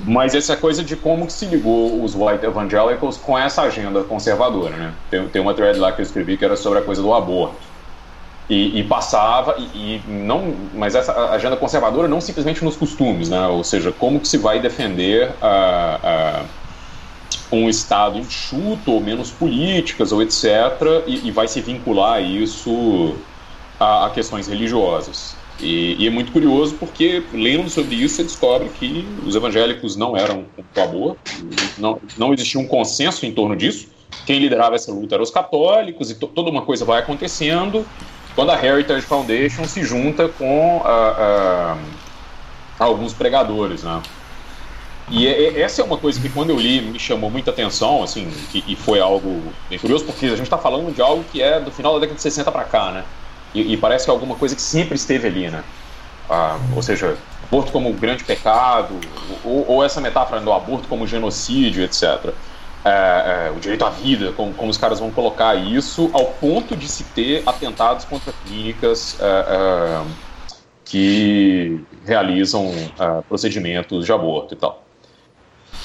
Mas 0.05 0.35
essa 0.35 0.57
coisa 0.57 0.83
de 0.83 0.97
como 0.97 1.25
que 1.25 1.31
se 1.31 1.45
ligou 1.45 2.03
os 2.03 2.13
white 2.13 2.45
evangelicals 2.45 3.15
com 3.15 3.39
essa 3.39 3.61
agenda 3.61 4.03
conservadora, 4.03 4.75
né? 4.75 4.93
Tem, 5.09 5.25
tem 5.29 5.41
uma 5.41 5.53
thread 5.53 5.79
lá 5.79 5.93
que 5.93 6.01
eu 6.01 6.03
escrevi 6.03 6.35
que 6.35 6.43
era 6.43 6.57
sobre 6.57 6.79
a 6.79 6.81
coisa 6.81 7.01
do 7.01 7.13
aborto 7.13 7.70
e, 8.49 8.79
e 8.79 8.83
passava 8.83 9.55
e, 9.57 9.63
e, 9.95 10.01
não, 10.07 10.53
mas 10.73 10.95
essa 10.95 11.31
agenda 11.31 11.55
conservadora 11.55 12.07
não 12.07 12.19
simplesmente 12.19 12.63
nos 12.63 12.75
costumes, 12.75 13.29
né? 13.29 13.47
Ou 13.47 13.63
seja, 13.63 13.91
como 13.91 14.19
que 14.19 14.27
se 14.27 14.37
vai 14.37 14.59
defender 14.59 15.31
a, 15.41 15.99
a 16.03 16.61
um 17.51 17.69
estado 17.69 18.17
enxuto 18.17 18.91
ou 18.91 19.01
menos 19.01 19.29
políticas 19.29 20.11
ou 20.11 20.21
etc. 20.21 20.45
E, 21.05 21.27
e 21.27 21.31
vai 21.31 21.47
se 21.47 21.61
vincular 21.61 22.13
a 22.13 22.21
isso 22.21 23.15
a, 23.79 24.07
a 24.07 24.09
questões 24.09 24.47
religiosas. 24.47 25.35
E, 25.59 25.95
e, 25.99 26.07
é 26.07 26.09
muito 26.09 26.31
curioso 26.31 26.75
porque, 26.79 27.23
lendo 27.33 27.69
sobre 27.69 27.95
isso, 27.95 28.15
você 28.15 28.23
descobre 28.23 28.69
que 28.69 29.05
os 29.25 29.35
evangélicos 29.35 29.95
não 29.95 30.17
eram 30.17 30.45
o 30.75 30.81
aborto, 30.81 31.19
não, 31.77 31.99
não 32.17 32.33
existia 32.33 32.59
um 32.59 32.67
consenso 32.67 33.25
em 33.25 33.31
torno 33.31 33.55
disso. 33.55 33.89
Quem 34.25 34.39
liderava 34.39 34.75
essa 34.75 34.91
luta 34.91 35.15
eram 35.15 35.23
os 35.23 35.29
católicos, 35.29 36.09
e 36.09 36.15
to, 36.15 36.27
toda 36.27 36.49
uma 36.49 36.63
coisa 36.63 36.83
vai 36.83 36.99
acontecendo, 36.99 37.85
quando 38.35 38.51
a 38.51 38.65
Heritage 38.65 39.05
Foundation 39.05 39.65
se 39.65 39.83
junta 39.83 40.27
com 40.27 40.77
uh, 40.77 40.81
uh, 40.81 41.77
alguns 42.79 43.13
pregadores, 43.13 43.83
né? 43.83 44.01
E 45.09 45.27
é, 45.27 45.31
é, 45.31 45.61
essa 45.61 45.81
é 45.81 45.85
uma 45.85 45.97
coisa 45.97 46.19
que 46.21 46.29
quando 46.29 46.51
eu 46.51 46.57
li 46.57 46.81
me 46.81 46.97
chamou 46.97 47.29
muita 47.29 47.51
atenção, 47.51 48.01
assim, 48.01 48.31
e 48.53 48.75
foi 48.75 49.01
algo 49.01 49.43
bem 49.69 49.77
curioso, 49.77 50.05
porque 50.05 50.25
a 50.27 50.29
gente 50.29 50.43
está 50.43 50.57
falando 50.57 50.93
de 50.93 51.01
algo 51.01 51.23
que 51.31 51.41
é 51.41 51.59
do 51.59 51.69
final 51.69 51.93
da 51.93 51.99
década 51.99 52.15
de 52.15 52.21
60 52.21 52.49
para 52.51 52.63
cá, 52.63 52.91
né? 52.91 53.03
E, 53.53 53.73
e, 53.73 53.77
parece 53.77 54.05
que 54.05 54.11
é 54.11 54.13
alguma 54.13 54.35
coisa 54.35 54.55
que 54.55 54.61
sempre 54.61 54.95
esteve 54.95 55.27
ali, 55.27 55.49
né? 55.49 55.63
Ah, 56.29 56.57
ou 56.73 56.81
seja, 56.81 57.17
aborto 57.43 57.73
como 57.73 57.91
grande 57.91 58.23
pecado, 58.23 58.97
ou, 59.43 59.65
ou 59.67 59.83
essa 59.83 59.99
metáfora 59.99 60.39
do 60.39 60.53
aborto 60.53 60.87
como 60.87 61.05
genocídio, 61.05 61.83
etc 61.83 62.33
é, 62.83 63.47
é, 63.47 63.53
o 63.55 63.59
direito 63.59 63.85
à 63.85 63.89
vida, 63.89 64.31
como, 64.31 64.53
como, 64.53 64.69
os 64.69 64.77
caras 64.77 64.99
vão 64.99 65.11
colocar 65.11 65.55
isso, 65.55 66.09
ao 66.13 66.25
ponto 66.25 66.75
de 66.75 66.87
se 66.87 67.03
ter 67.03 67.43
atentados 67.45 68.05
contra 68.05 68.33
clínicas 68.45 69.17
é, 69.19 69.25
é 69.25 70.01
que 70.83 71.79
realizam 72.05 72.69
é, 72.99 73.21
procedimentos 73.27 74.05
de 74.05 74.11
aborto 74.11 74.53
e 74.53 74.57
tal. 74.57 74.83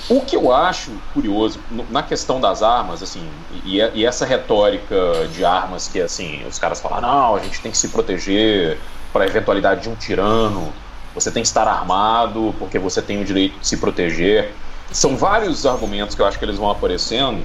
O 0.09 0.21
que 0.21 0.37
eu 0.37 0.53
acho 0.53 0.91
curioso 1.13 1.61
na 1.91 2.03
questão 2.03 2.41
das 2.41 2.63
armas, 2.63 3.03
assim, 3.03 3.29
e, 3.65 3.79
e, 3.95 4.07
essa 4.07 4.25
retórica 4.25 4.97
de 5.33 5.45
armas 5.45 5.89
que, 5.89 6.01
assim, 6.01 6.45
os 6.47 6.59
caras 6.59 6.81
falam, 6.81 7.01
não, 7.01 7.37
a 7.37 7.41
gente 7.41 7.61
tem 7.61 7.71
que 7.71 7.79
se 7.79 7.89
proteger 7.89 8.79
para 9.13 9.25
a 9.25 9.27
eventualidade 9.27 9.83
de 9.83 9.89
um 9.89 9.95
tirano, 9.95 10.73
você 11.15 11.31
tem 11.31 11.43
que 11.43 11.49
estar 11.49 11.67
armado 11.67 12.55
porque 12.59 12.79
você 12.79 13.01
tem 13.01 13.21
o 13.21 13.25
direito 13.25 13.59
de 13.59 13.67
se 13.67 13.79
proteger. 13.79 14.53
São 14.91 15.17
vários 15.17 15.67
argumentos 15.67 16.15
que 16.15 16.23
eu 16.23 16.27
acho 16.27 16.39
que 16.39 16.45
eles 16.45 16.57
vão 16.57 16.71
aparecendo 16.71 17.45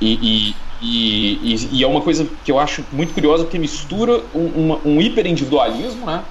e, 0.00 0.54
e, 0.80 1.54
e, 1.54 1.68
e 1.72 1.84
é 1.84 1.86
uma 1.86 2.02
coisa 2.02 2.28
que 2.44 2.52
eu 2.52 2.58
acho 2.58 2.84
muito 2.92 3.14
curiosa 3.14 3.44
porque 3.44 3.58
mistura 3.58 4.22
um, 4.34 4.78
um 4.84 5.00
hiperindividualismo, 5.00 6.06
né? 6.06 6.22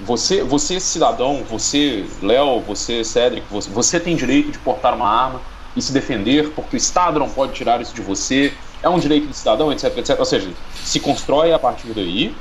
Você, 0.00 0.42
você 0.42 0.80
cidadão, 0.80 1.42
você 1.48 2.04
Léo, 2.20 2.60
você 2.60 3.04
Cédric, 3.04 3.46
você, 3.50 3.70
você 3.70 4.00
tem 4.00 4.16
direito 4.16 4.50
de 4.50 4.58
portar 4.58 4.94
uma 4.94 5.08
arma 5.08 5.40
e 5.76 5.80
se 5.80 5.92
defender 5.92 6.50
porque 6.50 6.76
o 6.76 6.78
Estado 6.78 7.18
não 7.18 7.28
pode 7.28 7.52
tirar 7.52 7.80
isso 7.80 7.94
de 7.94 8.02
você. 8.02 8.52
É 8.82 8.88
um 8.88 8.98
direito 8.98 9.28
do 9.28 9.34
cidadão, 9.34 9.72
etc, 9.72 9.96
etc. 9.96 10.18
Ou 10.18 10.24
seja, 10.24 10.50
se 10.74 11.00
constrói 11.00 11.52
a 11.52 11.58
partir 11.58 11.88
daí 11.94 12.34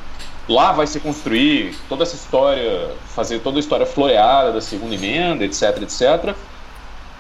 lá 0.50 0.72
vai 0.72 0.88
se 0.88 1.00
construir 1.00 1.76
toda 1.88 2.04
essa 2.04 2.16
história, 2.16 2.92
fazer 3.08 3.40
toda 3.40 3.58
a 3.58 3.62
história 3.62 3.86
floreada 3.86 4.52
da 4.52 4.62
segunda 4.62 4.94
emenda, 4.94 5.46
etc, 5.46 5.82
etc. 5.82 6.36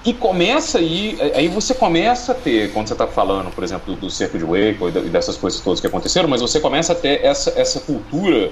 E 0.05 0.13
começa 0.13 0.79
aí, 0.79 1.17
aí 1.33 1.47
você 1.47 1.73
começa 1.73 2.33
a 2.33 2.35
ter, 2.35 2.73
quando 2.73 2.87
você 2.87 2.93
está 2.93 3.07
falando, 3.07 3.49
por 3.51 3.63
exemplo, 3.63 3.95
do, 3.95 4.01
do 4.01 4.09
cerco 4.09 4.37
de 4.37 4.43
Waco 4.43 4.89
e 4.89 5.09
dessas 5.09 5.37
coisas 5.37 5.61
todas 5.61 5.79
que 5.79 5.87
aconteceram, 5.87 6.27
mas 6.27 6.41
você 6.41 6.59
começa 6.59 6.91
a 6.91 6.95
ter 6.95 7.23
essa, 7.23 7.53
essa 7.57 7.79
cultura 7.79 8.51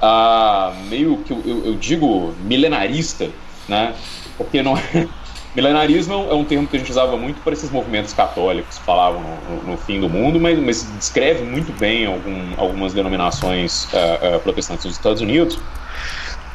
ah, 0.00 0.74
meio 0.88 1.18
que 1.18 1.32
eu, 1.32 1.62
eu, 1.64 1.74
digo 1.76 2.34
milenarista, 2.42 3.30
né? 3.68 3.94
Porque 4.36 4.60
não 4.60 4.76
é, 4.76 5.06
Milenarismo 5.54 6.14
é 6.30 6.34
um 6.34 6.44
termo 6.44 6.66
que 6.66 6.76
a 6.76 6.78
gente 6.78 6.90
usava 6.90 7.14
muito 7.16 7.42
para 7.42 7.52
esses 7.52 7.70
movimentos 7.70 8.14
católicos, 8.14 8.78
falavam 8.78 9.22
no, 9.50 9.72
no, 9.72 9.76
fim 9.76 10.00
do 10.00 10.08
mundo, 10.08 10.40
mas, 10.40 10.58
mas 10.58 10.90
descreve 10.96 11.44
muito 11.44 11.78
bem 11.78 12.06
algum, 12.06 12.54
algumas 12.56 12.94
denominações 12.94 13.84
uh, 13.92 14.36
uh, 14.36 14.40
protestantes 14.40 14.86
nos 14.86 14.94
Estados 14.94 15.20
Unidos. 15.20 15.58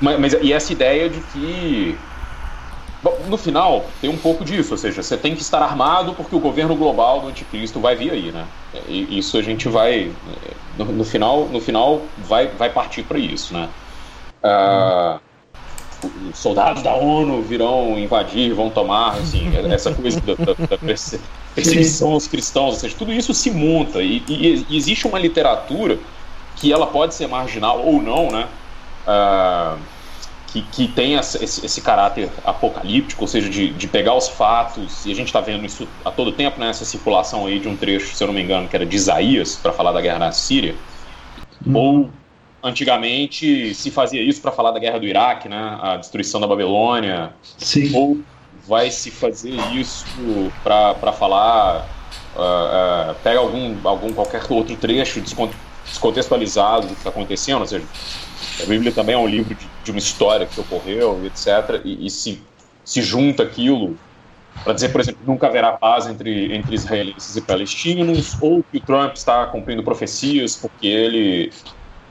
Mas, 0.01 0.19
mas, 0.19 0.33
e 0.41 0.51
essa 0.51 0.73
ideia 0.73 1.07
de 1.09 1.19
que, 1.19 1.95
bom, 3.03 3.17
no 3.27 3.37
final, 3.37 3.85
tem 4.01 4.09
um 4.09 4.17
pouco 4.17 4.43
disso, 4.43 4.73
ou 4.73 4.77
seja, 4.77 5.01
você 5.01 5.17
tem 5.17 5.35
que 5.35 5.41
estar 5.41 5.61
armado 5.61 6.13
porque 6.13 6.35
o 6.35 6.39
governo 6.39 6.75
global 6.75 7.21
do 7.21 7.27
anticristo 7.27 7.79
vai 7.79 7.95
vir 7.95 8.11
aí, 8.11 8.31
né? 8.31 8.45
E 8.87 9.17
isso 9.17 9.37
a 9.37 9.41
gente 9.41 9.67
vai, 9.67 10.11
no, 10.77 10.85
no 10.85 11.03
final, 11.03 11.45
no 11.45 11.59
final 11.59 12.01
vai, 12.17 12.47
vai 12.47 12.69
partir 12.69 13.03
para 13.03 13.17
isso, 13.17 13.53
né? 13.53 13.69
Uh, 14.43 15.19
soldados 16.33 16.83
da 16.83 16.93
ONU 16.93 17.41
virão 17.41 17.97
invadir, 17.97 18.53
vão 18.53 18.69
tomar, 18.69 19.13
assim, 19.13 19.51
essa 19.71 19.93
coisa 19.93 20.21
da, 20.21 20.35
da, 20.35 20.53
da 20.53 20.77
perseguição 21.55 22.13
aos 22.13 22.27
cristãos, 22.27 22.75
ou 22.75 22.79
seja, 22.79 22.95
tudo 22.97 23.11
isso 23.11 23.33
se 23.33 23.49
monta 23.49 24.01
e, 24.01 24.23
e, 24.27 24.65
e, 24.69 24.77
existe 24.77 25.07
uma 25.07 25.17
literatura 25.17 25.97
que 26.55 26.71
ela 26.71 26.87
pode 26.87 27.13
ser 27.13 27.27
marginal 27.27 27.79
ou 27.83 28.01
não, 28.01 28.29
né? 28.31 28.47
Uh, 29.07 29.79
que, 30.61 30.87
que 30.87 30.87
tem 30.87 31.15
esse, 31.15 31.43
esse, 31.43 31.81
caráter 31.81 32.29
apocalíptico, 32.43 33.23
ou 33.23 33.27
seja, 33.27 33.49
de, 33.49 33.69
de 33.69 33.87
pegar 33.87 34.15
os 34.15 34.27
fatos, 34.27 35.05
e 35.05 35.11
a 35.11 35.15
gente 35.15 35.27
está 35.27 35.41
vendo 35.41 35.65
isso 35.65 35.87
a 36.03 36.11
todo 36.11 36.31
tempo, 36.31 36.59
né, 36.59 36.69
essa 36.69 36.85
circulação 36.85 37.45
aí 37.45 37.59
de 37.59 37.67
um 37.67 37.75
trecho, 37.75 38.15
se 38.15 38.23
eu 38.23 38.27
não 38.27 38.33
me 38.33 38.41
engano, 38.41 38.67
que 38.67 38.75
era 38.75 38.85
de 38.85 38.95
Isaías, 38.95 39.55
para 39.55 39.71
falar 39.71 39.91
da 39.91 40.01
guerra 40.01 40.19
na 40.19 40.31
Síria, 40.31 40.75
hum. 41.65 41.75
ou 41.75 42.09
antigamente 42.63 43.73
se 43.73 43.91
fazia 43.91 44.21
isso 44.21 44.41
para 44.41 44.51
falar 44.51 44.71
da 44.71 44.79
guerra 44.79 44.99
do 44.99 45.05
Iraque, 45.05 45.47
né? 45.47 45.77
A 45.81 45.97
destruição 45.97 46.41
da 46.41 46.47
Babilônia. 46.47 47.31
Sim. 47.57 47.95
Ou 47.95 48.17
vai 48.67 48.91
se 48.91 49.09
fazer 49.11 49.55
isso 49.73 50.05
para 50.63 51.13
falar 51.13 51.87
uh, 52.35 53.11
uh, 53.11 53.15
pega 53.23 53.39
algum 53.39 53.75
algum 53.83 54.11
qualquer 54.13 54.41
outro 54.49 54.75
trecho 54.75 55.21
descontextualizado 55.21 56.87
do 56.87 56.93
que 56.93 56.99
está 56.99 57.09
acontecendo, 57.09 57.61
ou 57.61 57.67
seja, 57.67 57.85
a 58.61 58.65
Bíblia 58.65 58.91
também 58.91 59.15
é 59.15 59.17
um 59.17 59.27
livro 59.27 59.53
de, 59.55 59.67
de 59.83 59.91
uma 59.91 59.99
história 59.99 60.45
que 60.45 60.59
ocorreu, 60.59 61.25
etc. 61.25 61.81
E, 61.83 62.05
e 62.05 62.09
se 62.09 62.41
se 62.87 63.01
junta 63.01 63.43
aquilo 63.43 63.97
para 64.63 64.73
dizer, 64.73 64.89
por 64.89 65.01
exemplo, 65.01 65.19
nunca 65.27 65.47
haverá 65.47 65.73
paz 65.73 66.07
entre, 66.07 66.55
entre 66.55 66.73
israelenses 66.73 67.35
e 67.35 67.41
palestinos, 67.41 68.37
ou 68.41 68.63
que 68.63 68.77
o 68.77 68.81
Trump 68.81 69.13
está 69.15 69.45
cumprindo 69.45 69.83
profecias 69.83 70.55
porque 70.55 70.87
ele 70.87 71.51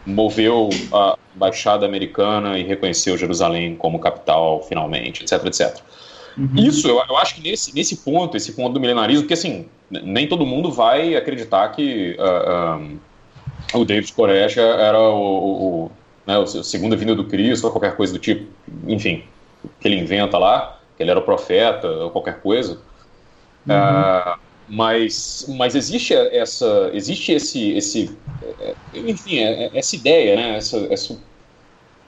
moveu 0.05 0.69
a 0.93 1.17
Baixada 1.35 1.85
Americana 1.87 2.59
e 2.59 2.63
reconheceu 2.63 3.17
Jerusalém 3.17 3.75
como 3.75 3.99
capital 3.99 4.63
finalmente, 4.63 5.25
etc, 5.25 5.47
etc. 5.47 5.81
Uhum. 6.37 6.51
Isso, 6.57 6.87
eu, 6.87 7.03
eu, 7.09 7.17
acho 7.17 7.37
que 7.37 7.41
nesse, 7.41 7.75
nesse 7.75 7.97
ponto, 7.97 8.37
esse 8.37 8.53
ponto 8.53 8.75
do 8.75 8.81
milenarismo, 8.81 9.23
porque 9.23 9.35
assim, 9.35 9.69
nem 9.91 10.29
todo 10.29 10.47
mundo 10.47 10.71
vai 10.71 11.17
acreditar 11.17 11.71
que 11.71 12.17
uh, 12.19 12.79
um, 12.79 12.99
o 13.81 13.85
David 13.85 14.13
Koresh 14.13 14.59
era 14.59 15.01
o, 15.01 15.87
o, 15.87 15.91
né, 16.27 16.39
o 16.39 16.47
segunda 16.47 16.97
vinda 16.97 17.15
do 17.15 17.25
Cristo 17.25 17.65
ou 17.67 17.71
qualquer 17.71 17.97
coisa 17.97 18.13
do 18.13 18.19
tipo, 18.19 18.47
enfim, 18.87 19.25
que 19.81 19.89
ele 19.89 19.99
inventa 19.99 20.37
lá, 20.39 20.81
que 20.97 21.03
ele 21.03 21.11
era 21.11 21.21
o 21.21 21.23
profeta 21.23 21.89
ou 21.89 22.11
qualquer 22.11 22.41
coisa. 22.41 22.81
Uhum. 23.67 23.75
Uh, 23.75 24.39
mas, 24.69 25.47
mas 25.57 25.75
existe 25.75 26.13
essa, 26.13 26.91
existe 26.93 27.33
esse, 27.33 27.73
esse, 27.73 28.17
é, 28.61 28.75
enfim, 28.95 29.39
é, 29.39 29.67
é, 29.67 29.79
essa 29.79 29.95
ideia, 29.95 30.37
né? 30.37 30.57
Essa, 30.57 30.79
essa 30.91 31.15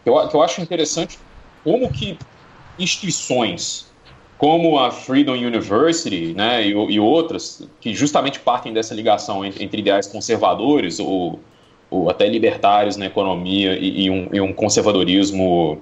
que, 0.02 0.10
eu, 0.10 0.28
que 0.28 0.34
eu 0.34 0.42
acho 0.42 0.60
interessante 0.60 1.18
como 1.62 1.90
que 1.90 2.18
instituições 2.78 3.88
como 4.38 4.78
a 4.78 4.92
Freedom 4.92 5.32
University, 5.32 6.32
né, 6.32 6.64
e, 6.64 6.70
e 6.70 7.00
outras 7.00 7.68
que 7.80 7.92
justamente 7.92 8.38
partem 8.38 8.72
dessa 8.72 8.94
ligação 8.94 9.44
entre, 9.44 9.64
entre 9.64 9.80
ideais 9.80 10.06
conservadores 10.06 11.00
ou, 11.00 11.40
ou, 11.90 12.10
até 12.10 12.28
libertários 12.28 12.96
na 12.96 13.06
economia 13.06 13.76
e, 13.78 14.04
e, 14.04 14.10
um, 14.10 14.28
e 14.32 14.40
um, 14.40 14.52
conservadorismo 14.52 15.80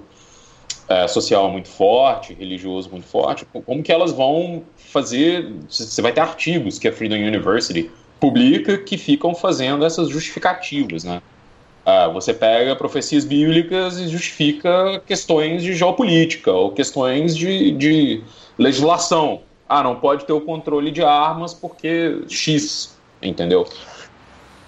é, 0.87 1.07
social 1.07 1.49
muito 1.49 1.67
forte, 1.67 2.33
religioso 2.33 2.89
muito 2.89 3.07
forte, 3.07 3.45
como 3.65 3.83
que 3.83 3.91
elas 3.91 4.11
vão 4.11 4.63
fazer. 4.75 5.53
Você 5.69 6.01
vai 6.01 6.11
ter 6.11 6.21
artigos 6.21 6.79
que 6.79 6.87
a 6.87 6.91
Freedom 6.91 7.15
University 7.15 7.91
publica 8.19 8.77
que 8.77 8.97
ficam 8.97 9.35
fazendo 9.35 9.85
essas 9.85 10.09
justificativas, 10.09 11.03
né? 11.03 11.21
Ah, 11.89 12.09
você 12.09 12.33
pega 12.33 12.75
profecias 12.75 13.23
bíblicas 13.23 13.97
e 13.97 14.09
justifica 14.09 15.01
questões 15.07 15.63
de 15.63 15.73
geopolítica 15.73 16.51
ou 16.51 16.71
questões 16.71 17.33
de, 17.33 17.71
de 17.71 18.21
legislação. 18.57 19.41
Ah, 19.69 19.81
não 19.81 19.95
pode 19.95 20.25
ter 20.25 20.33
o 20.33 20.41
controle 20.41 20.91
de 20.91 21.01
armas 21.01 21.53
porque 21.53 22.23
X, 22.27 22.97
entendeu? 23.21 23.65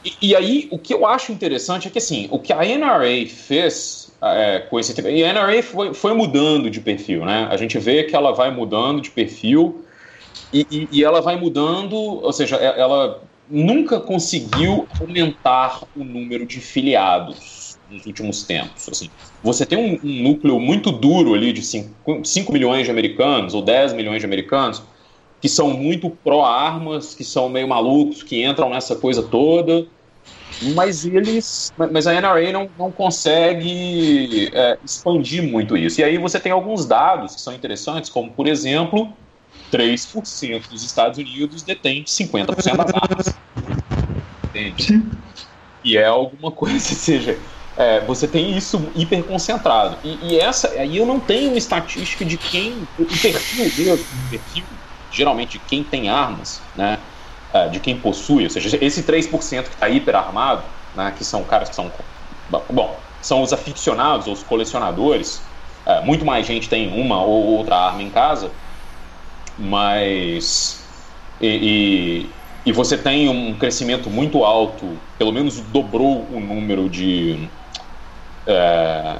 E, 0.03 0.29
e, 0.29 0.35
aí, 0.35 0.67
o 0.71 0.79
que 0.79 0.93
eu 0.93 1.05
acho 1.05 1.31
interessante 1.31 1.88
é 1.88 1.91
que, 1.91 1.97
assim, 1.97 2.27
o 2.31 2.39
que 2.39 2.53
a 2.53 2.63
NRA 2.63 3.27
fez 3.27 4.12
é, 4.21 4.59
com 4.69 4.79
esse... 4.79 4.99
E 5.01 5.23
a 5.23 5.33
NRA 5.33 5.62
foi, 5.62 5.93
foi 5.93 6.13
mudando 6.13 6.69
de 6.69 6.79
perfil, 6.79 7.25
né? 7.25 7.47
A 7.51 7.57
gente 7.57 7.77
vê 7.77 8.03
que 8.03 8.15
ela 8.15 8.31
vai 8.31 8.49
mudando 8.49 9.01
de 9.01 9.12
perfil 9.12 9.83
e, 10.53 10.65
e, 10.71 10.88
e, 10.91 11.03
ela 11.03 11.21
vai 11.21 11.35
mudando, 11.35 11.95
ou 11.95 12.31
seja, 12.31 12.55
ela 12.55 13.21
nunca 13.49 13.99
conseguiu 13.99 14.88
aumentar 14.99 15.81
o 15.95 16.03
número 16.03 16.45
de 16.45 16.59
filiados 16.59 17.77
nos 17.89 18.05
últimos 18.05 18.43
tempos. 18.43 18.88
Assim, 18.88 19.09
você 19.43 19.65
tem 19.65 19.77
um, 19.77 19.99
um 20.03 20.23
núcleo 20.23 20.59
muito 20.59 20.91
duro 20.91 21.33
ali 21.33 21.51
de 21.51 21.62
5, 21.62 22.23
5 22.23 22.53
milhões 22.53 22.85
de 22.85 22.91
americanos 22.91 23.53
ou 23.53 23.62
10 23.62 23.93
milhões 23.93 24.19
de 24.19 24.25
americanos 24.25 24.81
que 25.41 25.47
são 25.47 25.69
muito 25.69 26.10
pró-armas, 26.10 27.15
que 27.15 27.23
são 27.23 27.49
meio 27.49 27.67
malucos, 27.67 28.23
que 28.23 28.43
entram 28.43 28.69
nessa 28.69 28.95
coisa 28.95 29.23
toda, 29.23 29.88
mas 30.75 31.06
eles, 31.06 31.73
mas 31.91 32.06
a 32.06 32.13
NRA 32.13 32.52
não, 32.52 32.69
não 32.78 32.91
consegue 32.91 34.49
é, 34.54 34.78
expandir 34.84 35.41
muito 35.43 35.78
isso. 35.78 36.02
E 36.02 36.04
aí 36.04 36.17
você 36.17 36.39
tem 36.39 36.52
alguns 36.52 36.86
dados 36.86 37.36
que 37.36 37.41
são 37.41 37.54
interessantes, 37.54 38.10
como 38.10 38.32
por 38.32 38.47
exemplo 38.47 39.13
3% 39.71 40.67
dos 40.69 40.84
Estados 40.84 41.17
Unidos 41.17 41.63
detém 41.63 42.04
50% 42.04 42.56
das 42.56 42.93
armas. 42.93 43.36
Entende? 44.43 45.04
E 45.84 45.97
é 45.97 46.06
alguma 46.06 46.52
coisa, 46.52 46.80
seja, 46.80 47.38
é, 47.78 48.02
você 48.02 48.28
tem 48.28 48.58
isso 48.58 48.91
hiper 48.95 49.23
concentrado. 49.23 49.97
E, 50.04 50.34
e, 50.34 50.39
essa, 50.39 50.67
aí 50.71 50.97
eu 50.97 51.06
não 51.06 51.19
tenho 51.19 51.56
estatística 51.56 52.25
de 52.25 52.36
quem, 52.36 52.86
o 52.97 53.06
perfil 53.06 53.65
mesmo, 53.78 54.04
o 54.04 54.30
perfil, 54.30 54.65
geralmente 55.11 55.59
quem 55.59 55.83
tem 55.83 56.09
armas, 56.09 56.61
né? 56.75 56.99
É, 57.51 57.67
de 57.67 57.79
quem 57.79 57.99
possui, 57.99 58.43
ou 58.43 58.49
seja, 58.49 58.77
esse 58.79 59.01
3% 59.01 59.63
que 59.63 59.69
está 59.69 59.89
hiper 59.89 60.15
armado, 60.15 60.63
né, 60.93 61.11
que 61.17 61.23
são 61.23 61.43
caras 61.43 61.69
que 61.69 61.75
são. 61.75 61.91
Bom, 62.69 62.95
são 63.21 63.41
os 63.41 63.51
aficionados, 63.51 64.27
os 64.27 64.43
colecionadores. 64.43 65.41
É, 65.83 66.01
muito 66.01 66.23
mais 66.23 66.45
gente 66.45 66.69
tem 66.69 67.01
uma 67.01 67.23
ou 67.23 67.57
outra 67.57 67.75
arma 67.75 68.03
em 68.03 68.09
casa 68.11 68.51
mas 69.59 70.81
e, 71.41 72.29
e, 72.65 72.69
e, 72.69 72.71
você 72.71 72.97
tem 72.97 73.27
um 73.27 73.57
crescimento 73.57 74.09
muito 74.09 74.43
alto, 74.45 74.97
pelo 75.17 75.33
menos 75.33 75.59
dobrou 75.59 76.25
o 76.31 76.39
número 76.39 76.89
de 76.89 77.49
é, 78.47 79.17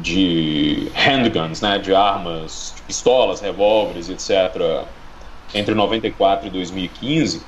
de 0.00 0.90
handguns, 0.94 1.60
né, 1.60 1.78
de 1.78 1.92
armas, 1.92 2.72
de 2.76 2.82
pistolas, 2.82 3.40
revólveres, 3.40 4.08
etc., 4.08 4.86
entre 5.54 5.74
94 5.74 6.46
e 6.46 6.50
2015. 6.50 7.42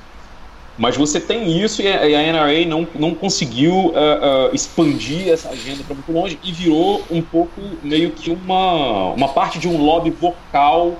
Mas 0.77 0.97
você 0.97 1.19
tem 1.19 1.61
isso 1.61 1.83
e 1.83 1.87
a, 1.87 2.33
NRA 2.33 2.65
não, 2.65 2.87
não 2.95 3.13
conseguiu 3.13 3.73
uh, 3.73 3.91
uh, 3.91 4.55
expandir 4.55 5.29
essa 5.29 5.49
agenda 5.49 5.83
para 5.83 5.93
muito 5.93 6.11
longe 6.11 6.39
e 6.43 6.51
virou 6.51 7.03
um 7.11 7.21
pouco 7.21 7.61
meio 7.83 8.09
que 8.11 8.31
uma, 8.31 9.13
uma 9.13 9.27
parte 9.27 9.59
de 9.59 9.67
um 9.67 9.77
lobby 9.77 10.09
vocal 10.09 10.97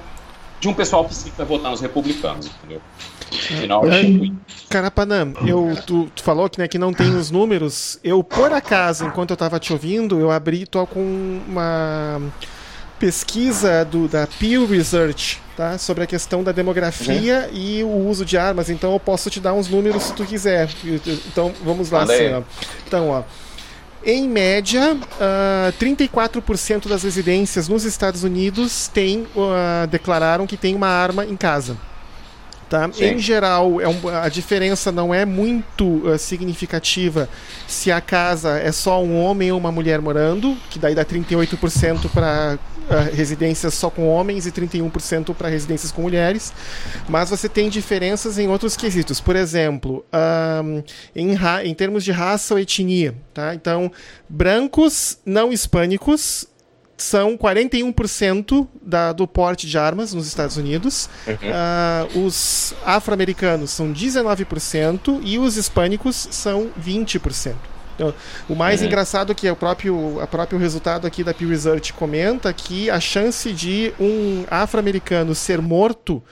de 0.60 0.70
um 0.70 0.74
pessoal 0.74 1.04
que 1.04 1.32
vai 1.32 1.46
votar 1.46 1.72
nos 1.72 1.82
republicanos, 1.82 2.48
entendeu? 2.48 2.82
É, 3.52 3.66
Carapanã, 4.70 5.34
eu, 5.46 5.76
tu, 5.86 6.10
tu, 6.16 6.24
falou 6.24 6.50
que, 6.50 6.60
né, 6.60 6.68
que 6.68 6.78
não 6.78 6.94
tem 6.94 7.10
os 7.16 7.32
números. 7.32 8.00
Eu, 8.04 8.24
por 8.24 8.54
acaso, 8.54 9.06
enquanto 9.06 9.32
eu 9.32 9.36
estava 9.36 9.60
te 9.60 9.74
ouvindo, 9.74 10.20
eu 10.20 10.32
abri, 10.32 10.66
tô 10.66 10.86
com 10.86 11.42
uma 11.48 12.22
pesquisa 13.00 13.84
do, 13.84 14.08
da 14.08 14.26
Pew 14.39 14.66
Research 14.66 15.42
tá? 15.56 15.78
sobre 15.78 16.04
a 16.04 16.08
questão 16.08 16.44
da 16.44 16.52
demografia 16.52 17.50
uhum. 17.52 17.58
e 17.58 17.84
o 17.84 18.08
uso 18.08 18.26
de 18.26 18.38
armas. 18.38 18.70
Então 18.70 18.94
eu 18.94 19.00
posso 19.00 19.30
te 19.30 19.39
dar 19.39 19.54
uns 19.54 19.68
números 19.68 20.04
se 20.04 20.13
tu 20.13 20.26
quiser. 20.26 20.70
Então 21.28 21.54
vamos 21.63 21.89
lá. 21.89 22.04
Assim, 22.04 22.34
ó. 22.34 22.42
Então, 22.88 23.10
ó. 23.10 23.24
Em 24.06 24.28
média, 24.28 24.96
uh, 24.96 25.00
ah, 25.22 25.74
34% 25.80 26.89
das 26.89 27.04
residências 27.04 27.70
nos 27.70 27.86
Estados 27.86 28.24
Unidos 28.26 28.89
tem, 28.89 29.22
uh, 29.34 29.88
declararam 29.89 30.46
que 30.46 30.58
tem 30.58 30.76
uma 30.76 30.89
arma 30.89 31.26
em 31.26 31.38
casa. 31.38 31.78
Tá? 32.69 32.89
Em 32.99 33.19
geral, 33.19 33.80
é 33.80 33.88
um, 33.88 34.08
a 34.08 34.30
diferença 34.30 34.91
não 34.91 35.13
é 35.13 35.26
muito 35.26 35.86
uh, 36.08 36.17
significativa 36.17 37.30
se 37.67 37.91
a 37.91 38.02
casa 38.02 38.58
é 38.60 38.71
só 38.71 39.04
um 39.04 39.19
homem 39.21 39.52
ou 39.52 39.60
uma 39.60 39.71
mulher 39.71 40.02
morando, 40.02 40.58
que 40.69 40.80
daí 40.80 40.95
dá 40.95 41.06
38% 41.06 42.10
para 42.10 42.58
uh, 42.89 43.15
residências 43.15 43.73
só 43.73 43.89
com 43.89 44.08
homens 44.08 44.45
e 44.45 44.52
31% 44.52 45.34
para 45.34 45.49
residências 45.49 45.91
com 45.91 46.02
mulheres. 46.02 46.54
Mas 47.08 47.30
você 47.30 47.47
tem 47.47 47.69
diferenças 47.69 48.38
em 48.38 48.47
outros 48.47 48.76
quesitos. 48.76 49.19
Por 49.19 49.36
exemplo, 49.36 50.06
um, 50.63 50.84
em, 51.15 51.36
em 51.63 51.73
termos 51.73 52.04
de 52.04 52.12
raça 52.12 52.54
ou 52.54 52.60
etnia. 52.60 53.15
Tá? 53.34 53.54
Então, 53.54 53.91
brancos 54.30 55.17
não 55.26 55.52
hispânicos 55.52 56.47
são 56.97 57.38
41% 57.38 58.67
da, 58.82 59.12
do 59.12 59.27
porte 59.27 59.67
de 59.67 59.77
armas 59.77 60.13
nos 60.13 60.27
Estados 60.27 60.58
Unidos. 60.58 61.10
Uhum. 61.27 62.19
Uh, 62.21 62.25
os 62.25 62.73
afro-americanos 62.86 63.71
são 63.71 63.91
19% 63.91 65.19
e 65.23 65.39
os 65.39 65.58
hispânicos 65.58 66.27
são 66.32 66.69
20%. 66.79 67.56
Então, 67.95 68.13
o 68.49 68.56
mais 68.56 68.82
uhum. 68.82 68.88
engraçado 68.88 69.32
é 69.32 69.36
que 69.36 69.47
é 69.47 69.51
o 69.51 69.56
próprio, 69.56 70.19
a 70.19 70.27
próprio 70.27 70.58
resultado 70.58 71.06
aqui 71.06 71.23
da 71.23 71.34
Pew 71.34 71.49
Research 71.49 71.93
comenta 71.93 72.51
que 72.51 72.89
a 72.89 72.99
chance 72.99 73.51
de 73.51 73.93
um 73.99 74.45
afro-americano 74.49 75.36
ser 75.36 75.62
morto 75.62 76.23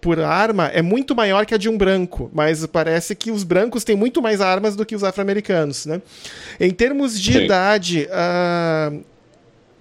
por 0.00 0.20
arma 0.20 0.66
é 0.66 0.82
muito 0.82 1.14
maior 1.14 1.46
que 1.46 1.54
a 1.54 1.58
de 1.58 1.68
um 1.68 1.76
branco, 1.76 2.30
mas 2.32 2.64
parece 2.66 3.14
que 3.14 3.30
os 3.30 3.42
brancos 3.42 3.84
têm 3.84 3.96
muito 3.96 4.20
mais 4.20 4.40
armas 4.40 4.76
do 4.76 4.84
que 4.84 4.94
os 4.94 5.02
afro-americanos. 5.02 5.86
Né? 5.86 6.02
Em 6.60 6.70
termos 6.70 7.18
de 7.18 7.32
Sim. 7.32 7.44
idade, 7.44 8.08
uh, 8.10 9.04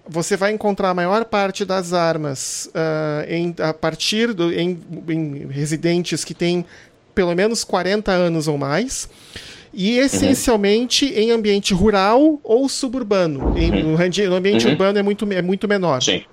você 0.09 0.37
vai 0.37 0.51
encontrar 0.51 0.89
a 0.89 0.93
maior 0.93 1.25
parte 1.25 1.65
das 1.65 1.93
armas 1.93 2.69
uh, 2.73 3.29
em, 3.29 3.53
a 3.59 3.73
partir 3.73 4.33
do, 4.33 4.51
em, 4.51 4.79
em, 5.09 5.47
residentes 5.47 6.23
que 6.23 6.33
têm 6.33 6.65
pelo 7.13 7.33
menos 7.35 7.63
40 7.63 8.11
anos 8.11 8.47
ou 8.47 8.57
mais. 8.57 9.09
E 9.73 9.97
essencialmente 9.97 11.05
uhum. 11.05 11.11
em 11.11 11.31
ambiente 11.31 11.73
rural 11.73 12.39
ou 12.43 12.67
suburbano. 12.67 13.57
Em, 13.57 13.71
uhum. 13.83 13.91
no, 13.91 14.35
ambiente 14.35 14.65
uhum. 14.65 14.71
urbano 14.71 14.97
é 14.97 15.03
muito, 15.03 15.31
é 15.31 15.41
muito 15.41 15.67
menor. 15.67 16.01
Sim. 16.01 16.23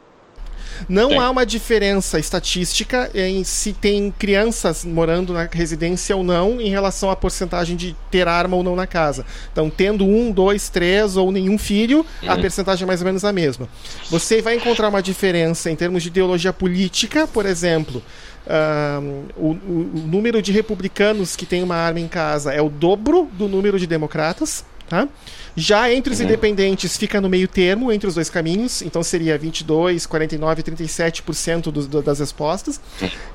Não 0.88 1.10
Sim. 1.10 1.18
há 1.18 1.30
uma 1.30 1.46
diferença 1.46 2.18
estatística 2.18 3.10
em 3.14 3.44
se 3.44 3.72
tem 3.72 4.12
crianças 4.18 4.84
morando 4.84 5.32
na 5.32 5.48
residência 5.50 6.16
ou 6.16 6.22
não 6.22 6.60
em 6.60 6.68
relação 6.68 7.10
à 7.10 7.16
porcentagem 7.16 7.76
de 7.76 7.94
ter 8.10 8.28
arma 8.28 8.56
ou 8.56 8.62
não 8.62 8.76
na 8.76 8.86
casa. 8.86 9.24
Então, 9.52 9.70
tendo 9.70 10.04
um, 10.04 10.30
dois, 10.30 10.68
três 10.68 11.16
ou 11.16 11.30
nenhum 11.30 11.58
filho, 11.58 12.04
uhum. 12.22 12.30
a 12.30 12.36
percentagem 12.36 12.84
é 12.84 12.86
mais 12.86 13.00
ou 13.00 13.06
menos 13.06 13.24
a 13.24 13.32
mesma. 13.32 13.68
Você 14.10 14.40
vai 14.42 14.56
encontrar 14.56 14.88
uma 14.88 15.02
diferença 15.02 15.70
em 15.70 15.76
termos 15.76 16.02
de 16.02 16.08
ideologia 16.08 16.52
política, 16.52 17.26
por 17.26 17.46
exemplo. 17.46 18.02
Uh, 18.46 19.24
o, 19.36 19.50
o, 19.52 20.06
número 20.06 20.42
de 20.42 20.52
republicanos 20.52 21.34
que 21.34 21.46
tem 21.46 21.62
uma 21.62 21.76
arma 21.76 21.98
em 21.98 22.08
casa 22.08 22.52
é 22.52 22.60
o 22.60 22.68
dobro 22.68 23.26
do 23.32 23.48
número 23.48 23.78
de 23.78 23.86
democratas. 23.86 24.64
Tá? 24.86 25.08
Já 25.56 25.92
entre 25.92 26.12
os 26.12 26.18
uhum. 26.18 26.26
independentes 26.26 26.96
fica 26.96 27.20
no 27.20 27.28
meio 27.28 27.46
termo 27.46 27.92
entre 27.92 28.08
os 28.08 28.14
dois 28.14 28.28
caminhos, 28.28 28.82
então 28.82 29.02
seria 29.02 29.38
22, 29.38 30.06
49, 30.06 30.62
37% 30.62 31.62
do, 31.70 31.86
do, 31.86 32.02
das 32.02 32.18
respostas. 32.18 32.80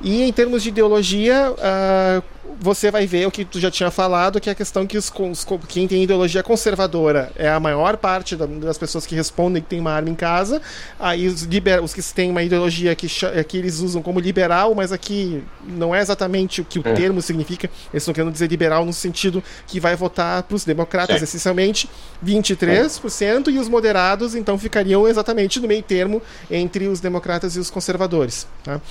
E 0.01 0.23
em 0.23 0.31
termos 0.33 0.63
de 0.63 0.69
ideologia, 0.69 1.51
uh, 1.51 2.23
você 2.59 2.89
vai 2.91 3.05
ver 3.05 3.27
o 3.27 3.31
que 3.31 3.43
tu 3.45 3.59
já 3.59 3.69
tinha 3.69 3.91
falado, 3.91 4.39
que 4.39 4.49
é 4.49 4.51
a 4.51 4.55
questão 4.55 4.85
que 4.87 4.97
os, 4.97 5.11
os, 5.17 5.45
quem 5.67 5.87
tem 5.87 6.03
ideologia 6.03 6.41
conservadora 6.41 7.31
é 7.35 7.49
a 7.49 7.59
maior 7.59 7.97
parte 7.97 8.35
da, 8.35 8.45
das 8.45 8.77
pessoas 8.77 9.05
que 9.05 9.15
respondem 9.15 9.61
que 9.61 9.69
tem 9.69 9.79
uma 9.79 9.91
arma 9.91 10.09
em 10.09 10.15
casa. 10.15 10.61
Aí 10.99 11.27
os, 11.27 11.43
liber, 11.43 11.83
os 11.83 11.93
que 11.93 12.01
têm 12.13 12.29
uma 12.31 12.43
ideologia 12.43 12.95
que, 12.95 13.07
que 13.47 13.57
eles 13.57 13.79
usam 13.79 14.01
como 14.01 14.19
liberal, 14.19 14.73
mas 14.73 14.91
aqui 14.91 15.43
não 15.67 15.93
é 15.93 16.01
exatamente 16.01 16.61
o 16.61 16.65
que 16.65 16.79
o 16.79 16.87
é. 16.87 16.93
termo 16.93 17.21
significa. 17.21 17.69
Eles 17.93 18.03
estão 18.03 18.13
querendo 18.13 18.31
dizer 18.31 18.47
liberal 18.47 18.85
no 18.85 18.93
sentido 18.93 19.43
que 19.67 19.79
vai 19.79 19.95
votar 19.95 20.43
para 20.43 20.55
os 20.55 20.65
democratas, 20.65 21.17
Sim. 21.17 21.23
essencialmente 21.23 21.89
23%, 22.25 23.47
é. 23.47 23.51
e 23.51 23.59
os 23.59 23.67
moderados 23.67 24.35
então 24.35 24.57
ficariam 24.57 25.07
exatamente 25.07 25.59
no 25.59 25.67
meio 25.67 25.83
termo 25.83 26.21
entre 26.49 26.87
os 26.87 26.99
democratas 26.99 27.55
e 27.55 27.59
os 27.59 27.69
conservadores. 27.69 28.47
Tá? 28.63 28.81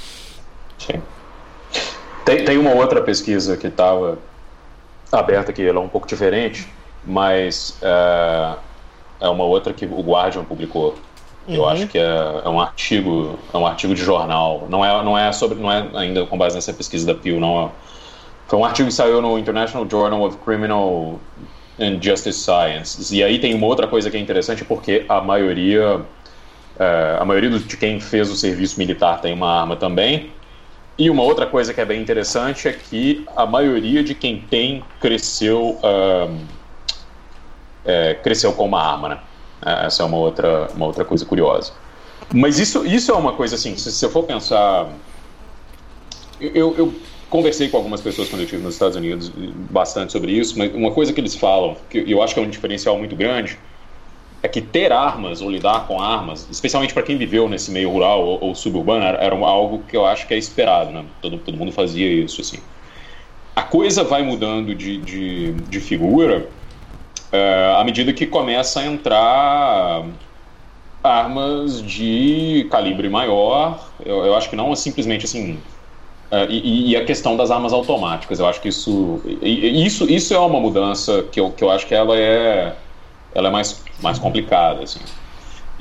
Sim. 0.78 1.02
Tem, 2.28 2.44
tem 2.44 2.58
uma 2.58 2.74
outra 2.74 3.00
pesquisa 3.00 3.56
que 3.56 3.68
estava 3.68 4.18
aberta 5.10 5.50
aqui, 5.50 5.66
ela 5.66 5.78
é 5.78 5.82
um 5.82 5.88
pouco 5.88 6.06
diferente, 6.06 6.68
mas 7.02 7.78
é, 7.80 8.54
é 9.22 9.28
uma 9.30 9.44
outra 9.44 9.72
que 9.72 9.86
o 9.86 10.02
Guardian 10.02 10.44
publicou. 10.44 10.94
Uhum. 11.46 11.54
Eu 11.54 11.66
acho 11.66 11.86
que 11.86 11.96
é, 11.96 12.02
é, 12.44 12.48
um 12.50 12.60
artigo, 12.60 13.38
é 13.50 13.56
um 13.56 13.66
artigo 13.66 13.94
de 13.94 14.02
jornal. 14.02 14.66
Não 14.68 14.84
é, 14.84 15.02
não 15.02 15.16
é 15.16 15.32
sobre, 15.32 15.58
não 15.58 15.72
é 15.72 15.88
ainda 15.94 16.26
com 16.26 16.36
base 16.36 16.54
nessa 16.54 16.70
pesquisa 16.70 17.06
da 17.06 17.14
Pew, 17.14 17.40
não. 17.40 17.64
É, 17.64 17.68
foi 18.46 18.58
um 18.58 18.64
artigo 18.66 18.88
que 18.88 18.94
saiu 18.94 19.22
no 19.22 19.38
International 19.38 19.88
Journal 19.90 20.22
of 20.22 20.36
Criminal 20.44 21.18
and 21.80 21.98
Justice 22.02 22.40
Science. 22.40 23.16
E 23.16 23.24
aí 23.24 23.38
tem 23.38 23.54
uma 23.54 23.66
outra 23.66 23.86
coisa 23.86 24.10
que 24.10 24.18
é 24.18 24.20
interessante 24.20 24.66
porque 24.66 25.06
a 25.08 25.22
maioria, 25.22 26.02
é, 26.78 27.16
a 27.18 27.24
maioria 27.24 27.48
de 27.58 27.76
quem 27.78 27.98
fez 27.98 28.30
o 28.30 28.36
serviço 28.36 28.78
militar 28.78 29.18
tem 29.22 29.32
uma 29.32 29.60
arma 29.60 29.76
também. 29.76 30.30
E 30.98 31.08
uma 31.08 31.22
outra 31.22 31.46
coisa 31.46 31.72
que 31.72 31.80
é 31.80 31.84
bem 31.84 32.02
interessante 32.02 32.66
é 32.66 32.72
que 32.72 33.24
a 33.36 33.46
maioria 33.46 34.02
de 34.02 34.14
quem 34.14 34.40
tem 34.40 34.82
cresceu, 35.00 35.78
um, 35.82 36.44
é, 37.84 38.14
cresceu 38.14 38.52
com 38.52 38.64
uma 38.64 38.82
arma, 38.82 39.08
né? 39.08 39.20
É, 39.64 39.86
essa 39.86 40.02
é 40.02 40.06
uma 40.06 40.16
outra, 40.16 40.68
uma 40.74 40.86
outra 40.86 41.04
coisa 41.04 41.24
curiosa. 41.24 41.72
Mas 42.34 42.58
isso, 42.58 42.84
isso 42.84 43.12
é 43.12 43.14
uma 43.14 43.32
coisa 43.32 43.54
assim, 43.54 43.76
se, 43.76 44.04
eu 44.04 44.10
for 44.10 44.24
pensar. 44.24 44.88
Eu, 46.40 46.74
eu, 46.76 46.94
conversei 47.30 47.68
com 47.68 47.76
algumas 47.76 48.00
pessoas 48.00 48.28
quando 48.28 48.40
eu 48.40 48.44
estive 48.44 48.62
nos 48.62 48.74
Estados 48.74 48.96
Unidos 48.96 49.30
bastante 49.70 50.12
sobre 50.12 50.32
isso, 50.32 50.58
mas 50.58 50.74
uma 50.74 50.90
coisa 50.90 51.12
que 51.12 51.20
eles 51.20 51.34
falam, 51.34 51.76
que 51.90 52.10
eu 52.10 52.22
acho 52.22 52.32
que 52.32 52.40
é 52.40 52.42
um 52.42 52.48
diferencial 52.48 52.96
muito 52.96 53.14
grande, 53.14 53.58
é 54.42 54.48
que 54.48 54.60
ter 54.60 54.92
armas 54.92 55.40
ou 55.40 55.50
lidar 55.50 55.86
com 55.86 56.00
armas, 56.00 56.48
especialmente 56.50 56.94
para 56.94 57.02
quem 57.02 57.16
viveu 57.16 57.48
nesse 57.48 57.70
meio 57.70 57.90
rural 57.90 58.24
ou, 58.24 58.44
ou 58.44 58.54
suburbano, 58.54 59.04
era, 59.04 59.18
era, 59.18 59.34
algo 59.34 59.82
que 59.88 59.96
eu 59.96 60.06
acho 60.06 60.26
que 60.26 60.34
é 60.34 60.38
esperado, 60.38 60.90
né? 60.90 61.04
Todo, 61.20 61.38
todo 61.38 61.56
mundo 61.56 61.72
fazia 61.72 62.08
isso, 62.08 62.40
assim. 62.40 62.58
A 63.56 63.62
coisa 63.62 64.04
vai 64.04 64.22
mudando 64.22 64.74
de, 64.74 64.98
de, 64.98 65.52
de 65.52 65.80
figura 65.80 66.48
é, 67.32 67.74
à 67.76 67.82
medida 67.84 68.12
que 68.12 68.26
começa 68.26 68.80
a 68.80 68.86
entrar 68.86 70.04
armas 71.02 71.82
de 71.82 72.68
calibre 72.70 73.08
maior. 73.08 73.90
Eu, 74.04 74.24
eu 74.24 74.36
acho 74.36 74.48
que 74.48 74.56
não 74.56 74.72
é 74.72 74.76
simplesmente 74.76 75.24
assim. 75.24 75.58
É, 76.30 76.46
e, 76.48 76.90
e, 76.90 76.96
a 76.96 77.04
questão 77.04 77.36
das 77.36 77.50
armas 77.50 77.72
automáticas, 77.72 78.38
eu 78.38 78.46
acho 78.46 78.60
que 78.60 78.68
isso, 78.68 79.20
isso, 79.42 80.04
isso 80.10 80.34
é 80.34 80.38
uma 80.38 80.60
mudança 80.60 81.22
que 81.22 81.40
eu, 81.40 81.50
que 81.50 81.64
eu 81.64 81.70
acho 81.70 81.86
que 81.86 81.94
ela 81.94 82.18
é 82.18 82.76
ela 83.38 83.48
é 83.48 83.52
mais, 83.52 83.82
mais 84.02 84.18
complicada, 84.18 84.82
assim. 84.82 85.00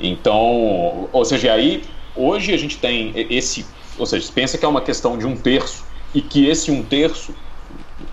Então, 0.00 1.08
ou 1.12 1.24
seja, 1.24 1.52
aí 1.52 1.82
hoje 2.14 2.54
a 2.54 2.56
gente 2.56 2.78
tem 2.78 3.12
esse, 3.30 3.66
ou 3.98 4.06
seja, 4.06 4.30
pensa 4.32 4.56
que 4.56 4.64
é 4.64 4.68
uma 4.68 4.80
questão 4.80 5.18
de 5.18 5.26
um 5.26 5.36
terço 5.36 5.84
e 6.14 6.22
que 6.22 6.46
esse 6.46 6.70
um 6.70 6.82
terço 6.82 7.34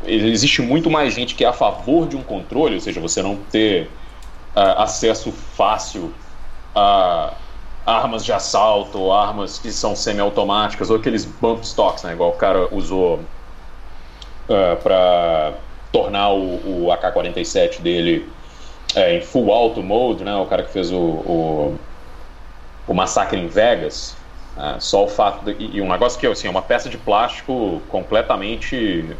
existe 0.06 0.62
muito 0.62 0.90
mais 0.90 1.14
gente 1.14 1.36
que 1.36 1.44
é 1.44 1.48
a 1.48 1.54
favor 1.54 2.08
de 2.08 2.16
um 2.16 2.24
controle, 2.24 2.76
ou 2.76 2.82
seja, 2.82 3.00
você 3.00 3.22
não 3.22 3.36
ter 3.36 3.90
uh, 4.56 4.82
acesso 4.82 5.32
fácil 5.32 6.12
a 6.74 7.34
armas 7.86 8.26
de 8.26 8.34
assalto, 8.34 8.98
ou 8.98 9.14
armas 9.14 9.60
que 9.60 9.72
são 9.72 9.96
semiautomáticas, 9.96 10.90
ou 10.90 10.98
aqueles 10.98 11.24
bump 11.24 11.64
stocks, 11.64 12.04
né, 12.04 12.14
igual 12.14 12.32
o 12.32 12.34
cara 12.34 12.68
usou 12.74 13.18
uh, 13.18 13.24
ah, 14.50 14.76
para 14.82 15.54
tornar 15.92 16.32
o, 16.32 16.86
o 16.86 16.92
AK-47 16.92 17.82
dele 17.82 18.28
é, 18.96 19.18
em 19.18 19.22
full 19.22 19.52
auto 19.52 19.84
mode, 19.84 20.24
né? 20.24 20.36
O 20.36 20.46
cara 20.46 20.64
que 20.64 20.72
fez 20.72 20.92
o, 20.92 20.98
o, 20.98 21.80
o 22.88 22.94
massacre 22.94 23.40
em 23.40 23.48
Vegas. 23.48 24.16
É, 24.58 24.80
só 24.80 25.04
o 25.04 25.08
fato 25.08 25.46
de, 25.46 25.56
e 25.60 25.82
um 25.82 25.90
negócio 25.90 26.20
que 26.20 26.26
assim, 26.26 26.48
é 26.48 26.50
uma 26.50 26.62
peça 26.62 26.90
de 26.90 26.98
plástico 26.98 27.82
completamente 27.90 29.16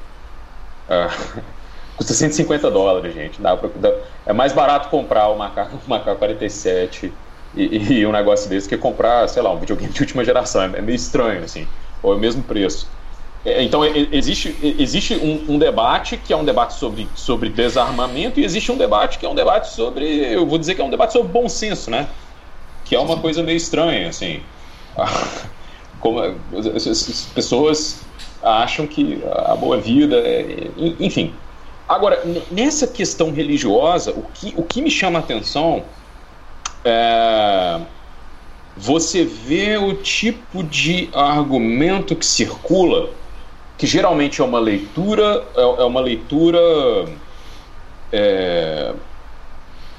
Uh, 0.86 1.42
custa 1.98 2.14
150 2.14 2.70
dólares, 2.72 3.14
gente. 3.14 3.42
Dá 3.42 3.56
pra, 3.58 3.70
dá, 3.76 3.94
é 4.26 4.34
mais 4.34 4.54
barato 4.54 4.90
comprar 4.90 5.30
o 5.30 5.38
macaco, 5.38 5.78
o 5.86 5.90
macaco 5.90 6.20
47 6.20 7.14
e, 7.54 7.94
e, 8.00 8.06
um 8.06 8.12
negócio 8.12 8.50
desse 8.50 8.68
que 8.68 8.78
comprar, 8.78 9.28
sei 9.30 9.42
lá, 9.42 9.52
um 9.52 9.60
videogame 9.60 9.94
de 9.94 10.02
última 10.02 10.24
geração. 10.24 10.62
É, 10.62 10.66
é 10.78 10.82
meio 10.82 10.96
estranho, 10.96 11.44
assim. 11.44 11.68
Ou 12.02 12.14
é 12.14 12.16
o 12.16 12.20
mesmo 12.20 12.44
preço. 12.44 12.88
É, 13.46 13.62
então, 13.62 13.86
existe, 13.86 14.56
existe 14.80 15.14
um, 15.14 15.54
um, 15.54 15.60
debate 15.60 16.18
que 16.18 16.34
é 16.34 16.36
um 16.36 16.44
debate 16.44 16.74
sobre, 16.74 17.08
sobre 17.14 17.48
desarmamento 17.50 18.40
e 18.40 18.44
existe 18.44 18.72
um 18.72 18.78
debate 18.78 19.20
que 19.20 19.26
é 19.26 19.30
um 19.30 19.36
debate 19.36 19.70
sobre, 19.70 20.04
eu 20.34 20.48
vou 20.48 20.58
dizer 20.58 20.74
que 20.74 20.82
é 20.82 20.84
um 20.84 20.90
debate 20.90 21.14
sobre 21.14 21.32
bom 21.32 21.48
senso, 21.48 21.92
né? 21.92 22.08
Que 22.84 22.96
é 22.96 23.00
uma 23.00 23.18
coisa 23.18 23.44
meio 23.44 23.58
estranha, 23.58 24.10
assim. 24.10 24.42
Como, 26.02 26.20
as 26.22 27.30
pessoas 27.36 28.02
acham 28.42 28.88
que 28.88 29.22
a 29.46 29.56
boa 29.56 29.78
vida, 29.78 30.18
é, 30.18 30.68
enfim. 31.00 31.32
Agora, 31.88 32.24
nessa 32.50 32.88
questão 32.88 33.32
religiosa, 33.32 34.12
o 34.12 34.24
que, 34.34 34.56
o 34.58 34.64
que 34.64 34.82
me 34.82 34.90
chama 34.90 35.20
a 35.20 35.22
atenção 35.22 35.84
é 36.84 37.80
você 38.78 39.24
vê 39.24 39.78
o 39.78 39.94
tipo 39.94 40.62
de 40.62 41.10
argumento 41.14 42.14
que 42.16 42.26
circula 42.26 43.10
que 43.78 43.86
geralmente 43.86 44.42
é 44.42 44.44
uma 44.44 44.60
leitura, 44.60 45.44
é, 45.56 45.62
é 45.62 45.84
uma 45.84 46.02
leitura. 46.02 46.60
É, 48.12 48.94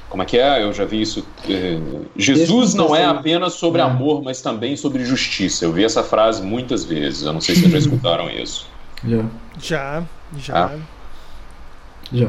como 0.09 0.23
é 0.23 0.27
que 0.27 0.39
é? 0.39 0.63
Eu 0.63 0.73
já 0.73 0.85
vi 0.85 1.03
isso. 1.03 1.27
É, 1.49 1.79
Jesus 2.17 2.75
não 2.75 2.95
é 2.95 3.05
apenas 3.05 3.55
sobre 3.55 3.83
amor, 3.83 4.23
mas 4.23 4.41
também 4.41 4.77
sobre 4.77 5.05
justiça. 5.05 5.65
Eu 5.65 5.73
vi 5.73 5.85
essa 5.85 6.03
frase 6.03 6.43
muitas 6.43 6.85
vezes. 6.85 7.23
Eu 7.23 7.33
não 7.33 7.41
sei 7.41 7.55
se 7.55 7.63
vocês 7.63 7.73
já 7.73 7.79
escutaram 7.91 8.31
isso. 8.31 8.67
Já. 9.07 9.25
Já, 9.61 10.05
já. 10.39 10.65
Ah? 10.67 10.79
Já. 12.13 12.29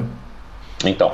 Então, 0.86 1.14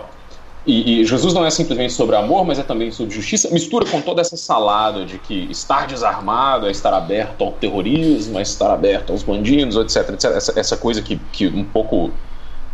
e, 0.65 1.01
e, 1.01 1.05
Jesus 1.05 1.33
não 1.33 1.45
é 1.45 1.49
simplesmente 1.49 1.91
sobre 1.91 2.15
amor, 2.15 2.45
mas 2.45 2.57
é 2.57 2.63
também 2.63 2.89
sobre 2.89 3.13
justiça. 3.13 3.49
Mistura 3.49 3.85
com 3.85 4.01
toda 4.01 4.21
essa 4.21 4.37
salada 4.37 5.05
de 5.05 5.17
que 5.19 5.47
estar 5.51 5.87
desarmado 5.87 6.67
é 6.67 6.71
estar 6.71 6.93
aberto 6.93 7.43
ao 7.43 7.51
terrorismo, 7.51 8.39
é 8.39 8.41
estar 8.41 8.71
aberto 8.71 9.11
aos 9.11 9.23
bandidos, 9.23 9.75
etc. 9.75 10.13
etc. 10.13 10.31
Essa, 10.31 10.59
essa 10.59 10.77
coisa 10.77 11.01
que, 11.01 11.17
que 11.33 11.47
um 11.47 11.65
pouco 11.65 12.11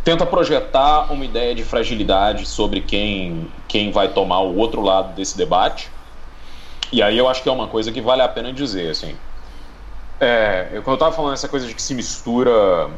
tenta 0.04 0.24
projetar 0.24 1.12
uma 1.12 1.24
ideia 1.24 1.52
de 1.52 1.64
fragilidade 1.64 2.46
sobre 2.46 2.80
quem, 2.80 3.48
quem 3.66 3.90
vai 3.90 4.08
tomar 4.08 4.40
o 4.40 4.56
outro 4.56 4.82
lado 4.82 5.14
desse 5.16 5.36
debate. 5.36 5.90
E 6.92 7.02
aí 7.02 7.18
eu 7.18 7.28
acho 7.28 7.42
que 7.42 7.48
é 7.48 7.52
uma 7.52 7.66
coisa 7.66 7.90
que 7.90 8.00
vale 8.00 8.22
a 8.22 8.28
pena 8.28 8.52
dizer, 8.52 8.90
assim. 8.90 9.16
É, 10.20 10.68
eu, 10.72 10.82
quando 10.82 10.92
eu 10.92 10.94
estava 10.94 11.12
falando 11.12 11.32
essa 11.32 11.48
coisa 11.48 11.66
de 11.66 11.74
que 11.74 11.82
se 11.82 11.94
mistura 11.94 12.88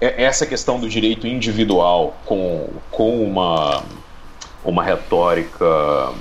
é, 0.00 0.22
essa 0.22 0.46
questão 0.46 0.78
do 0.78 0.88
direito 0.88 1.26
individual 1.26 2.14
com, 2.24 2.68
com 2.90 3.24
uma 3.24 3.82
uma 4.64 4.82
retórica 4.82 6.12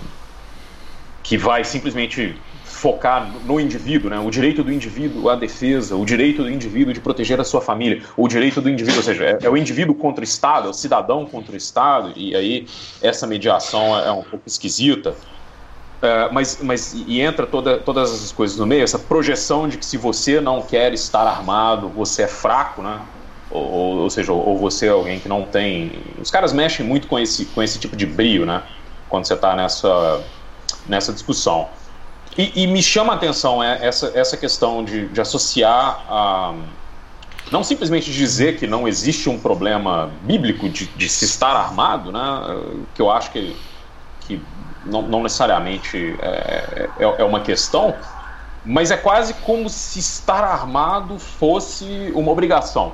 que 1.24 1.38
vai 1.38 1.64
simplesmente 1.64 2.36
focar 2.64 3.32
no 3.46 3.60
indivíduo, 3.60 4.10
né? 4.10 4.20
o 4.20 4.32
direito 4.32 4.64
do 4.64 4.72
indivíduo 4.72 5.30
à 5.30 5.36
defesa, 5.36 5.96
o 5.96 6.04
direito 6.04 6.42
do 6.42 6.50
indivíduo 6.50 6.94
de 6.94 7.00
proteger 7.00 7.40
a 7.40 7.44
sua 7.44 7.62
família, 7.62 8.02
o 8.18 8.28
direito 8.28 8.60
do 8.60 8.70
indivíduo, 8.70 8.98
ou 8.98 9.04
seja, 9.04 9.24
é, 9.24 9.38
é 9.44 9.50
o 9.50 9.56
indivíduo 9.56 9.94
contra 9.94 10.22
o 10.22 10.24
Estado, 10.24 10.68
é 10.68 10.72
o 10.72 10.74
cidadão 10.74 11.26
contra 11.26 11.54
o 11.54 11.56
Estado, 11.56 12.12
e 12.16 12.36
aí 12.36 12.68
essa 13.02 13.28
mediação 13.28 13.98
é, 14.00 14.08
é 14.08 14.12
um 14.12 14.24
pouco 14.24 14.48
esquisita. 14.48 15.16
É, 16.02 16.32
mas, 16.32 16.60
mas 16.64 16.94
e 16.94 17.22
entra 17.22 17.46
toda, 17.46 17.78
todas 17.78 18.12
essas 18.12 18.32
coisas 18.32 18.58
no 18.58 18.66
meio, 18.66 18.84
essa 18.84 18.98
projeção 18.98 19.70
de 19.70 19.78
que 19.78 19.86
se 19.86 19.98
você 19.98 20.42
não 20.42 20.64
quer 20.64 20.92
estar 20.94 21.28
armado, 21.28 21.88
você 21.90 22.24
é 22.24 22.28
fraco, 22.28 22.82
né? 22.82 23.00
Ou, 23.52 23.98
ou 24.00 24.10
seja, 24.10 24.32
ou 24.32 24.58
você 24.58 24.88
é 24.88 24.90
alguém 24.90 25.20
que 25.20 25.28
não 25.28 25.44
tem. 25.44 25.92
Os 26.20 26.32
caras 26.32 26.54
mexem 26.54 26.86
muito 26.86 27.08
com 27.08 27.20
esse, 27.20 27.46
com 27.46 27.62
esse 27.62 27.78
tipo 27.78 27.96
de 27.96 28.06
brio, 28.06 28.46
né? 28.46 28.64
Quando 29.10 29.26
você 29.26 29.34
está 29.34 29.56
nessa, 29.56 30.24
nessa 30.88 31.12
discussão. 31.12 31.68
E, 32.38 32.64
e, 32.64 32.68
me 32.68 32.82
chama 32.82 33.12
a 33.12 33.16
atenção 33.18 33.62
é, 33.62 33.86
essa, 33.86 34.12
essa 34.16 34.38
questão 34.38 34.84
de, 34.84 35.08
de 35.10 35.20
associar 35.20 36.06
a. 36.10 36.54
Não 37.52 37.64
simplesmente 37.66 38.14
dizer 38.14 38.58
que 38.58 38.66
não 38.66 38.88
existe 38.88 39.30
um 39.30 39.38
problema 39.38 40.10
bíblico 40.22 40.70
de, 40.70 40.86
de 40.86 41.10
se 41.10 41.26
estar 41.26 41.54
armado, 41.54 42.12
né? 42.12 42.20
Que 42.96 43.02
eu 43.02 43.12
acho 43.12 43.32
que, 43.32 43.58
que 44.22 44.42
não, 44.86 45.02
não 45.02 45.22
necessariamente 45.24 46.16
é, 46.22 46.90
é, 46.98 47.04
é 47.04 47.24
uma 47.26 47.42
questão, 47.42 47.94
mas 48.66 48.92
é 48.92 48.96
quase 48.96 49.34
como 49.34 49.68
se 49.68 50.00
estar 50.00 50.42
armado 50.42 51.20
fosse 51.20 52.14
uma 52.16 52.32
obrigação 52.32 52.94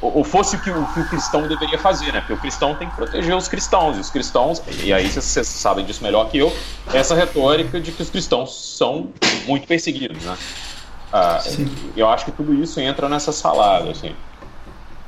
ou 0.00 0.24
fosse 0.24 0.56
o 0.56 0.60
que, 0.60 0.70
o 0.70 0.86
que, 0.86 1.00
o 1.00 1.08
cristão 1.08 1.46
deveria 1.46 1.78
fazer, 1.78 2.12
né? 2.12 2.20
Porque 2.20 2.32
o 2.32 2.38
cristão 2.38 2.74
tem 2.74 2.88
que 2.88 2.96
proteger 2.96 3.36
os 3.36 3.48
cristãos, 3.48 3.96
e 3.96 4.00
os 4.00 4.10
cristãos, 4.10 4.62
e 4.82 4.92
aí 4.92 5.08
vocês 5.08 5.46
sabem 5.46 5.84
disso 5.84 6.02
melhor 6.02 6.30
que 6.30 6.38
eu, 6.38 6.52
essa 6.92 7.14
retórica 7.14 7.78
de 7.78 7.92
que 7.92 8.02
os 8.02 8.08
cristãos 8.08 8.76
são 8.78 9.10
muito 9.46 9.66
perseguidos, 9.66 10.24
né? 10.24 10.36
Ah, 11.12 11.42
eu 11.96 12.08
acho 12.08 12.24
que 12.24 12.32
tudo 12.32 12.54
isso 12.54 12.80
entra 12.80 13.08
nessa 13.08 13.32
salada, 13.32 13.90
assim. 13.90 14.14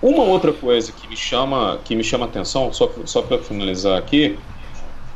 Uma 0.03 0.24
outra 0.24 0.53
coisa 0.53 0.90
que 0.93 1.09
me 1.09 1.16
chama, 1.16 1.78
que 1.84 1.95
me 1.95 2.03
chama 2.03 2.26
atenção, 2.26 2.72
só, 2.72 2.90
só 3.05 3.22
para 3.22 3.38
finalizar 3.38 3.97
aqui, 3.97 4.36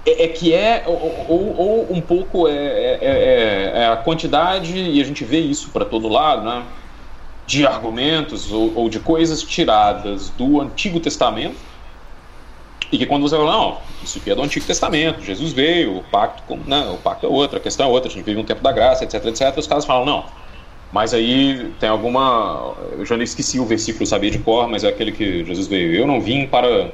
é, 0.06 0.24
é, 0.24 0.28
que 0.28 0.54
é, 0.54 0.84
ou, 0.86 1.56
ou, 1.58 1.92
um 1.92 2.00
pouco, 2.00 2.46
é, 2.46 2.54
é, 2.54 2.98
é, 3.02 3.72
é 3.82 3.88
a 3.88 3.96
quantidade, 3.96 4.78
e 4.78 5.00
a 5.00 5.04
gente 5.04 5.24
vê 5.24 5.40
isso 5.40 5.70
para 5.70 5.84
todo 5.84 6.08
lado, 6.08 6.44
né? 6.44 6.62
De 7.46 7.66
argumentos 7.66 8.50
ou, 8.52 8.72
ou, 8.74 8.88
de 8.88 8.98
coisas 8.98 9.42
tiradas 9.42 10.30
do 10.30 10.60
Antigo 10.60 10.98
Testamento 10.98 11.56
e 12.90 12.98
que 12.98 13.06
quando 13.06 13.22
você 13.22 13.36
fala, 13.36 13.52
não, 13.52 13.78
isso 14.02 14.18
aqui 14.18 14.30
é 14.30 14.34
do 14.34 14.42
Antigo 14.42 14.66
Testamento, 14.66 15.22
Jesus 15.22 15.52
veio, 15.52 15.98
o 15.98 16.02
pacto, 16.04 16.42
com, 16.44 16.58
não, 16.66 16.94
o 16.94 16.98
pacto 16.98 17.26
é 17.26 17.28
outro, 17.28 17.58
a 17.58 17.60
questão 17.60 17.86
é 17.86 17.88
outra, 17.88 18.10
a 18.10 18.12
gente 18.12 18.24
vive 18.24 18.40
um 18.40 18.44
tempo 18.44 18.62
da 18.62 18.72
graça, 18.72 19.04
etc, 19.04 19.24
etc, 19.26 19.56
os 19.56 19.66
caras 19.66 19.84
falam, 19.84 20.04
não, 20.04 20.24
mas 20.92 21.12
aí 21.12 21.72
tem 21.80 21.88
alguma, 21.88 22.74
eu 22.96 23.04
já 23.04 23.16
esqueci 23.16 23.58
o 23.58 23.66
versículo, 23.66 24.06
sabia 24.06 24.30
de 24.30 24.38
cor, 24.38 24.68
mas 24.68 24.84
é 24.84 24.88
aquele 24.88 25.12
que 25.12 25.44
Jesus 25.44 25.66
veio, 25.66 25.94
eu 25.94 26.06
não 26.06 26.20
vim 26.20 26.46
para, 26.46 26.92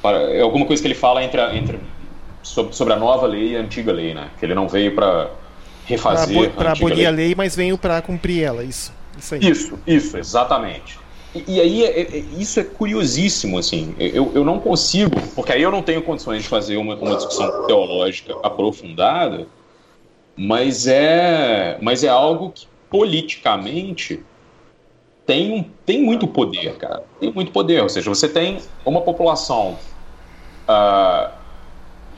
para 0.00 0.18
é 0.32 0.40
alguma 0.40 0.64
coisa 0.64 0.80
que 0.80 0.86
ele 0.86 0.94
fala 0.94 1.22
entre, 1.24 1.40
a, 1.40 1.56
entre 1.56 1.80
sobre, 2.42 2.74
sobre 2.74 2.94
a 2.94 2.96
nova 2.96 3.26
lei 3.26 3.52
e 3.52 3.56
a 3.56 3.60
antiga 3.60 3.92
lei, 3.92 4.14
né, 4.14 4.28
que 4.38 4.46
ele 4.46 4.54
não 4.54 4.68
veio 4.68 4.94
para 4.94 5.30
refazer 5.86 6.50
para 6.50 6.72
abolir 6.72 6.98
lei. 6.98 7.06
a 7.06 7.10
lei, 7.10 7.34
mas 7.36 7.56
veio 7.56 7.76
para 7.76 8.00
cumprir 8.00 8.44
ela, 8.44 8.62
isso. 8.62 8.92
Isso, 9.18 9.36
isso, 9.36 9.78
isso, 9.86 10.18
exatamente. 10.18 10.98
E, 11.34 11.56
e 11.56 11.60
aí, 11.60 11.84
é, 11.84 12.00
é, 12.00 12.18
isso 12.38 12.60
é 12.60 12.64
curiosíssimo, 12.64 13.58
assim. 13.58 13.94
Eu, 13.98 14.30
eu 14.34 14.44
não 14.44 14.60
consigo, 14.60 15.20
porque 15.34 15.52
aí 15.52 15.62
eu 15.62 15.70
não 15.70 15.82
tenho 15.82 16.02
condições 16.02 16.42
de 16.42 16.48
fazer 16.48 16.76
uma, 16.76 16.94
uma 16.94 17.16
discussão 17.16 17.66
teológica 17.66 18.34
aprofundada, 18.42 19.46
mas 20.36 20.86
é, 20.86 21.78
mas 21.80 22.04
é 22.04 22.08
algo 22.08 22.50
que 22.50 22.66
politicamente 22.88 24.22
tem, 25.26 25.70
tem 25.84 26.02
muito 26.02 26.28
poder, 26.28 26.76
cara. 26.76 27.02
Tem 27.18 27.32
muito 27.32 27.50
poder. 27.50 27.82
Ou 27.82 27.88
seja, 27.88 28.08
você 28.08 28.28
tem 28.28 28.58
uma 28.84 29.00
população. 29.00 29.78
Uh, 30.68 31.43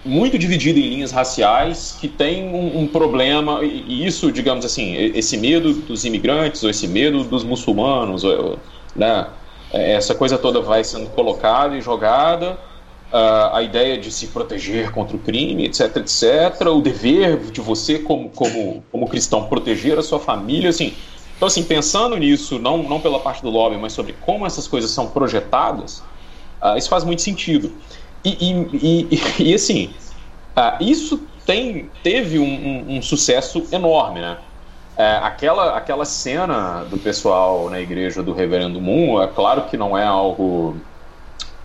muito 0.07 0.39
dividida 0.39 0.79
em 0.79 0.89
linhas 0.89 1.11
raciais 1.11 1.97
que 2.01 2.07
tem 2.07 2.49
um, 2.49 2.81
um, 2.81 2.87
problema 2.87 3.65
e 3.65 4.07
isso 4.07 4.31
digamos 4.31 4.65
assim 4.65 4.95
esse 4.95 5.37
medo 5.37 5.73
dos 5.73 6.05
imigrantes 6.05 6.63
ou 6.63 6.71
esse 6.71 6.87
medo 6.87 7.25
dos 7.25 7.43
muçulmanos 7.43 8.23
ou, 8.23 8.59
né 8.95 9.27
essa 9.73 10.15
coisa 10.15 10.39
toda 10.39 10.61
vai 10.61 10.85
sendo 10.85 11.11
colocada 11.11 11.77
e 11.77 11.81
jogada 11.81 12.53
uh, 13.13 13.55
a 13.55 13.63
ideia 13.63 13.99
de 13.99 14.13
se 14.13 14.29
proteger 14.29 14.93
contra 14.93 15.17
o 15.17 15.19
crime 15.19 15.67
etc 15.67 15.97
etc 15.97 16.67
o 16.69 16.81
dever 16.81 17.39
de 17.51 17.61
você 17.61 17.99
como 17.99 18.31
como 18.31 18.85
como 18.93 19.09
cristão 19.09 19.45
proteger 19.49 19.99
a 19.99 20.03
sua 20.03 20.21
família 20.21 20.71
assim. 20.71 20.95
Então 21.37 21.49
assim 21.49 21.65
pensando 21.65 22.17
nisso 22.17 22.61
não 22.61 22.79
não 22.79 23.01
pela 23.01 23.19
parte 23.19 23.43
do 23.43 23.51
lobby 23.51 23.77
mas 23.77 23.93
sobre 23.93 24.15
como 24.21 24.47
essas 24.47 24.69
coisas 24.69 24.93
são 24.93 25.09
projetadas 25.09 25.99
uh, 26.63 26.77
isso 26.79 26.89
faz 26.89 27.03
muito 27.03 27.23
sentido 27.23 27.73
e, 28.25 28.31
e, 28.41 29.09
e, 29.11 29.51
e 29.51 29.55
assim, 29.55 29.91
uh, 30.57 30.83
isso 30.83 31.21
tem, 31.45 31.91
teve 32.03 32.39
um, 32.39 32.45
um, 32.45 32.97
um 32.97 33.03
sucesso 33.03 33.64
enorme, 33.71 34.21
né? 34.21 34.39
É, 34.99 35.19
aquela, 35.23 35.77
aquela 35.77 36.07
cena 36.07 36.85
do 36.85 36.97
pessoal 36.97 37.69
na 37.69 37.79
igreja 37.79 38.23
do 38.23 38.33
Reverendo 38.33 38.81
Moon, 38.81 39.23
é 39.23 39.27
claro 39.27 39.62
que 39.64 39.77
não 39.77 39.97
é 39.97 40.05
algo. 40.05 40.77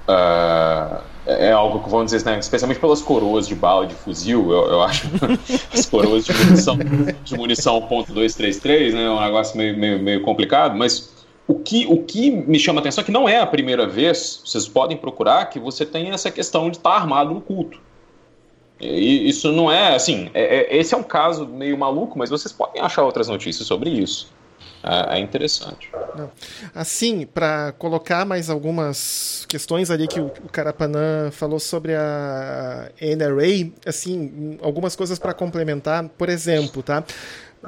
Uh, 0.08 1.02
é 1.26 1.52
algo 1.52 1.80
que 1.82 1.90
vamos 1.90 2.12
dizer, 2.12 2.26
né, 2.26 2.40
especialmente 2.40 2.80
pelas 2.80 3.02
coroas 3.02 3.48
de 3.48 3.54
bala 3.54 3.86
de 3.86 3.94
fuzil, 3.94 4.52
eu, 4.52 4.68
eu 4.72 4.82
acho 4.82 5.08
as 5.72 5.86
coroas 5.86 6.26
de 6.26 6.34
munição, 6.34 6.78
de 7.24 7.38
munição 7.38 7.82
.233, 7.88 8.92
né, 8.92 9.06
é 9.06 9.10
um 9.10 9.22
negócio 9.22 9.56
meio, 9.56 9.78
meio, 9.78 10.00
meio 10.00 10.22
complicado, 10.24 10.76
mas 10.76 11.12
o 11.48 11.56
que, 11.56 11.86
o 11.88 12.04
que 12.04 12.32
me 12.32 12.60
chama 12.60 12.80
a 12.80 12.82
atenção 12.82 13.02
é 13.02 13.06
que 13.06 13.12
não 13.12 13.28
é 13.28 13.40
a 13.40 13.48
primeira 13.48 13.88
vez, 13.88 14.42
vocês 14.46 14.68
podem 14.68 14.98
procurar, 14.98 15.46
que 15.50 15.60
você 15.60 15.86
tem 15.86 16.12
essa 16.12 16.32
questão 16.32 16.70
de 16.70 16.78
estar 16.78 16.92
armado 16.92 17.34
no 17.34 17.42
culto. 17.42 17.80
E 18.80 19.30
isso 19.30 19.52
não 19.52 19.72
é 19.72 19.94
assim. 19.94 20.32
É, 20.34 20.58
é, 20.58 20.78
esse 20.78 20.94
é 20.94 20.98
um 20.98 21.04
caso 21.04 21.46
meio 21.46 21.78
maluco, 21.78 22.18
mas 22.18 22.30
vocês 22.30 22.52
podem 22.52 22.82
achar 22.82 23.04
outras 23.04 23.28
notícias 23.28 23.68
sobre 23.68 23.92
isso. 23.92 24.32
É, 24.84 25.18
é 25.18 25.20
interessante. 25.20 25.92
Assim, 26.74 27.26
para 27.26 27.74
colocar 27.74 28.26
mais 28.26 28.50
algumas 28.50 29.46
questões 29.48 29.92
ali 29.92 30.08
que 30.08 30.20
o, 30.20 30.26
o 30.26 30.50
Carapanã 30.50 31.30
falou 31.32 31.60
sobre 31.60 31.94
a 31.94 32.90
NRA, 33.00 33.72
assim, 33.86 34.58
algumas 34.64 34.96
coisas 34.96 35.20
para 35.20 35.34
complementar. 35.34 36.10
Por 36.18 36.30
exemplo, 36.30 36.82
tá? 36.82 37.04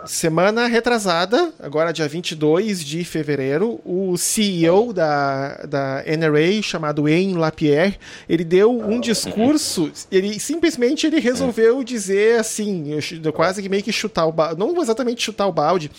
Semana 0.06 0.66
retrasada, 0.66 1.54
agora 1.60 1.94
dia 1.94 2.08
22 2.08 2.84
de 2.84 3.06
fevereiro, 3.06 3.80
o 3.86 4.18
CEO 4.18 4.92
da, 4.92 5.56
da 5.68 6.04
NRA, 6.06 6.62
chamado 6.64 7.04
Wayne 7.04 7.36
Lapierre, 7.36 8.00
ele 8.28 8.44
deu 8.44 8.72
um 8.72 9.00
discurso, 9.00 9.92
ele 10.12 10.40
simplesmente 10.40 11.06
ele 11.06 11.20
resolveu 11.20 11.84
dizer 11.84 12.40
assim, 12.40 12.98
quase 13.34 13.62
que 13.62 13.70
meio 13.70 13.84
que 13.84 13.92
chutar 13.92 14.26
o 14.26 14.32
balde, 14.32 14.60
não 14.60 14.82
exatamente 14.82 15.22
chutar 15.22 15.46
o 15.48 15.52
balde, 15.52 15.92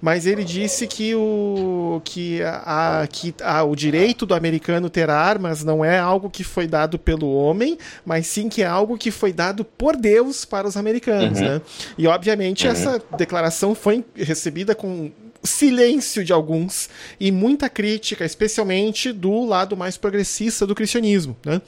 mas 0.00 0.26
ele 0.26 0.44
disse 0.44 0.86
que 0.86 1.14
o, 1.14 2.02
que 2.04 2.42
a, 2.42 3.08
que 3.10 3.34
a, 3.42 3.64
o 3.64 3.74
direito 3.74 4.26
do 4.26 4.34
americano 4.34 4.90
ter 4.90 5.08
armas 5.08 5.64
não 5.64 5.82
é 5.82 5.98
algo 5.98 6.28
que 6.28 6.44
foi 6.44 6.66
dado 6.66 6.98
pelo 6.98 7.32
homem, 7.32 7.78
mas 8.04 8.26
sim 8.26 8.50
que 8.50 8.62
é 8.62 8.66
algo 8.66 8.98
que 8.98 9.10
foi 9.10 9.32
dado 9.32 9.64
por 9.64 9.96
Deus 9.96 10.44
para 10.44 10.68
os 10.68 10.76
americanos, 10.76 11.40
uhum. 11.40 11.44
né? 11.46 11.62
E 11.96 12.06
obviamente 12.06 12.66
uhum. 12.66 12.72
essa 12.72 13.02
declaração 13.16 13.37
declaração 13.38 13.74
foi 13.74 14.04
recebida 14.14 14.74
com 14.74 15.10
silêncio 15.42 16.24
de 16.24 16.32
alguns 16.32 16.90
e 17.20 17.30
muita 17.30 17.68
crítica, 17.68 18.24
especialmente 18.24 19.12
do 19.12 19.44
lado 19.44 19.76
mais 19.76 19.96
progressista 19.96 20.66
do 20.66 20.74
cristianismo, 20.74 21.36
né? 21.44 21.62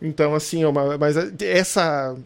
Então, 0.00 0.34
assim, 0.34 0.62
é 0.62 0.68
uma, 0.68 0.96
mas 0.96 1.16
essa 1.42 2.16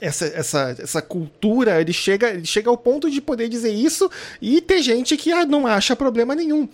essa, 0.00 0.26
essa, 0.26 0.76
essa 0.78 1.02
cultura, 1.02 1.80
ele 1.80 1.92
chega, 1.92 2.30
ele 2.30 2.44
chega 2.44 2.68
ao 2.68 2.76
ponto 2.76 3.08
de 3.08 3.20
poder 3.20 3.48
dizer 3.48 3.72
isso 3.72 4.10
e 4.40 4.60
ter 4.60 4.82
gente 4.82 5.16
que 5.16 5.30
ah, 5.30 5.46
não 5.46 5.66
acha 5.66 5.94
problema 5.94 6.34
nenhum. 6.34 6.68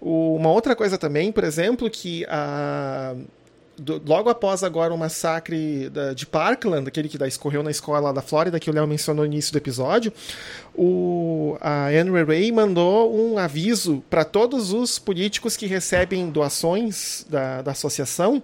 uma 0.00 0.50
outra 0.50 0.74
coisa 0.74 0.98
também, 0.98 1.30
por 1.30 1.44
exemplo, 1.44 1.88
que 1.88 2.24
a 2.28 3.14
do, 3.76 4.00
logo 4.06 4.28
após 4.28 4.62
agora 4.62 4.92
o 4.92 4.98
massacre 4.98 5.88
da, 5.90 6.12
de 6.12 6.26
Parkland, 6.26 6.86
aquele 6.86 7.08
que 7.08 7.18
da, 7.18 7.26
escorreu 7.26 7.62
na 7.62 7.70
escola 7.70 8.12
da 8.12 8.22
Flórida, 8.22 8.60
que 8.60 8.70
o 8.70 8.72
Léo 8.72 8.86
mencionou 8.86 9.24
no 9.24 9.32
início 9.32 9.52
do 9.52 9.58
episódio, 9.58 10.12
o, 10.74 11.56
a 11.60 11.88
Anne 11.88 12.22
Ray 12.22 12.52
mandou 12.52 13.14
um 13.14 13.38
aviso 13.38 14.02
para 14.08 14.24
todos 14.24 14.72
os 14.72 14.98
políticos 14.98 15.56
que 15.56 15.66
recebem 15.66 16.30
doações 16.30 17.26
da, 17.28 17.62
da 17.62 17.72
associação, 17.72 18.42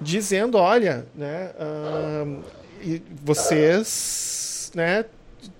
dizendo, 0.00 0.58
olha, 0.58 1.06
né, 1.14 1.50
uh, 1.58 2.42
vocês 3.22 4.70
né, 4.74 5.04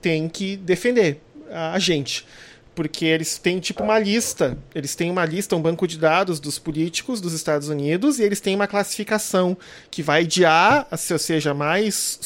têm 0.01 0.29
que 0.29 0.57
defender 0.57 1.21
a 1.51 1.79
gente 1.79 2.27
porque 2.75 3.05
eles 3.05 3.39
têm 3.39 3.61
tipo 3.61 3.83
uma 3.83 3.99
lista, 3.99 4.57
eles 4.75 4.95
têm 4.95 5.11
uma 5.11 5.25
lista, 5.25 5.55
um 5.57 5.63
banco 5.63 5.87
de 5.87 5.99
dados 5.99 6.41
dos 6.41 6.59
políticos 6.59 7.21
dos 7.21 7.33
Estados 7.33 7.69
Unidos 7.69 8.19
e 8.19 8.23
eles 8.23 8.41
têm 8.41 8.55
uma 8.55 8.67
classificação 8.67 9.57
que 9.91 10.03
vai 10.03 10.25
de 10.25 10.45
A, 10.45 10.87
ou 10.91 11.19
seja, 11.19 11.55
mais 11.55 12.19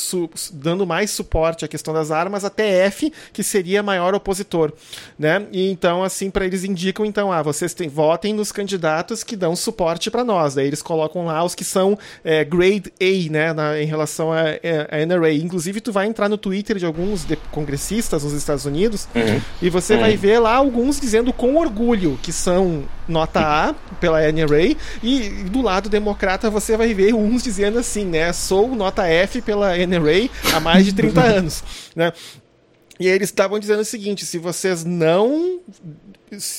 dando 0.52 0.86
mais 0.86 1.10
suporte 1.10 1.64
à 1.64 1.68
questão 1.68 1.92
das 1.92 2.10
armas, 2.10 2.44
até 2.44 2.86
F, 2.86 3.12
que 3.32 3.42
seria 3.42 3.82
maior 3.82 4.14
opositor, 4.14 4.72
né? 5.18 5.46
E 5.52 5.70
então 5.70 6.02
assim 6.02 6.30
para 6.30 6.44
eles 6.44 6.64
indicam 6.64 7.04
então, 7.04 7.32
ah, 7.32 7.42
vocês 7.42 7.74
tem, 7.74 7.88
votem 7.88 8.32
nos 8.32 8.52
candidatos 8.52 9.22
que 9.22 9.36
dão 9.36 9.54
suporte 9.54 10.10
para 10.10 10.24
nós. 10.24 10.54
Daí 10.54 10.66
eles 10.66 10.82
colocam 10.82 11.26
lá 11.26 11.44
os 11.44 11.54
que 11.54 11.64
são 11.64 11.98
é, 12.24 12.44
grade 12.44 12.92
A, 13.00 13.30
né, 13.30 13.52
na, 13.52 13.80
em 13.80 13.86
relação 13.86 14.32
a, 14.32 14.40
a, 14.40 15.06
NRA. 15.06 15.32
Inclusive 15.32 15.80
tu 15.80 15.92
vai 15.92 16.06
entrar 16.06 16.28
no 16.28 16.38
Twitter 16.38 16.76
de 16.76 16.86
alguns 16.86 17.24
de, 17.24 17.36
congressistas 17.50 18.24
nos 18.24 18.32
Estados 18.32 18.64
Unidos 18.64 19.08
uhum. 19.14 19.40
e 19.60 19.70
você 19.70 19.94
uhum. 19.94 20.00
vai 20.00 20.16
ver 20.16 20.37
lá 20.38 20.54
alguns 20.56 21.00
dizendo 21.00 21.32
com 21.32 21.56
orgulho 21.56 22.18
que 22.22 22.32
são 22.32 22.84
nota 23.06 23.40
A 23.40 23.74
pela 24.00 24.20
NRA 24.30 24.76
e 25.02 25.28
do 25.50 25.62
lado 25.62 25.88
democrata 25.88 26.50
você 26.50 26.76
vai 26.76 26.92
ver 26.94 27.14
uns 27.14 27.42
dizendo 27.42 27.78
assim, 27.78 28.04
né, 28.04 28.32
sou 28.32 28.74
nota 28.74 29.06
F 29.06 29.40
pela 29.42 29.76
NRA 29.76 30.28
há 30.54 30.60
mais 30.60 30.84
de 30.84 30.92
30 30.92 31.20
anos, 31.22 31.64
né? 31.94 32.12
E 33.00 33.06
eles 33.06 33.28
estavam 33.28 33.58
dizendo 33.58 33.80
o 33.80 33.84
seguinte: 33.84 34.26
se 34.26 34.38
vocês 34.38 34.84
não 34.84 35.60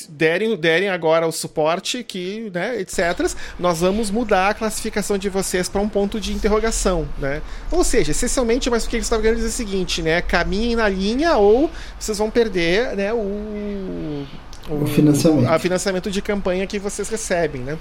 derem, 0.10 0.56
derem 0.56 0.90
agora 0.90 1.28
o 1.28 1.32
suporte 1.32 2.04
que, 2.04 2.52
né, 2.54 2.80
etc, 2.80 3.32
nós 3.60 3.80
vamos 3.80 4.10
mudar 4.10 4.50
a 4.50 4.54
classificação 4.54 5.18
de 5.18 5.30
vocês 5.30 5.70
para 5.70 5.82
um 5.82 5.90
ponto 5.90 6.20
de 6.20 6.34
interrogação, 6.34 7.08
né? 7.18 7.42
Ou 7.72 7.84
seja, 7.84 8.12
essencialmente, 8.12 8.70
mas 8.70 8.86
o 8.86 8.90
que 8.90 8.96
eles 8.96 9.06
estavam 9.06 9.24
querendo 9.24 9.38
dizer 9.38 9.50
é 9.50 9.52
o 9.52 9.54
seguinte, 9.54 10.02
né? 10.02 10.22
Caminhem 10.22 10.76
na 10.76 10.88
linha 10.88 11.38
ou 11.38 11.70
vocês 12.00 12.18
vão 12.18 12.30
perder, 12.30 12.96
né, 12.96 13.14
o 13.14 14.26
o, 14.70 14.84
o 14.84 14.88
financiamento. 14.88 15.50
A 15.50 15.60
financiamento 15.60 16.12
de 16.12 16.22
campanha 16.22 16.68
que 16.68 16.80
vocês 16.80 17.10
recebem, 17.10 17.62
né? 17.62 17.78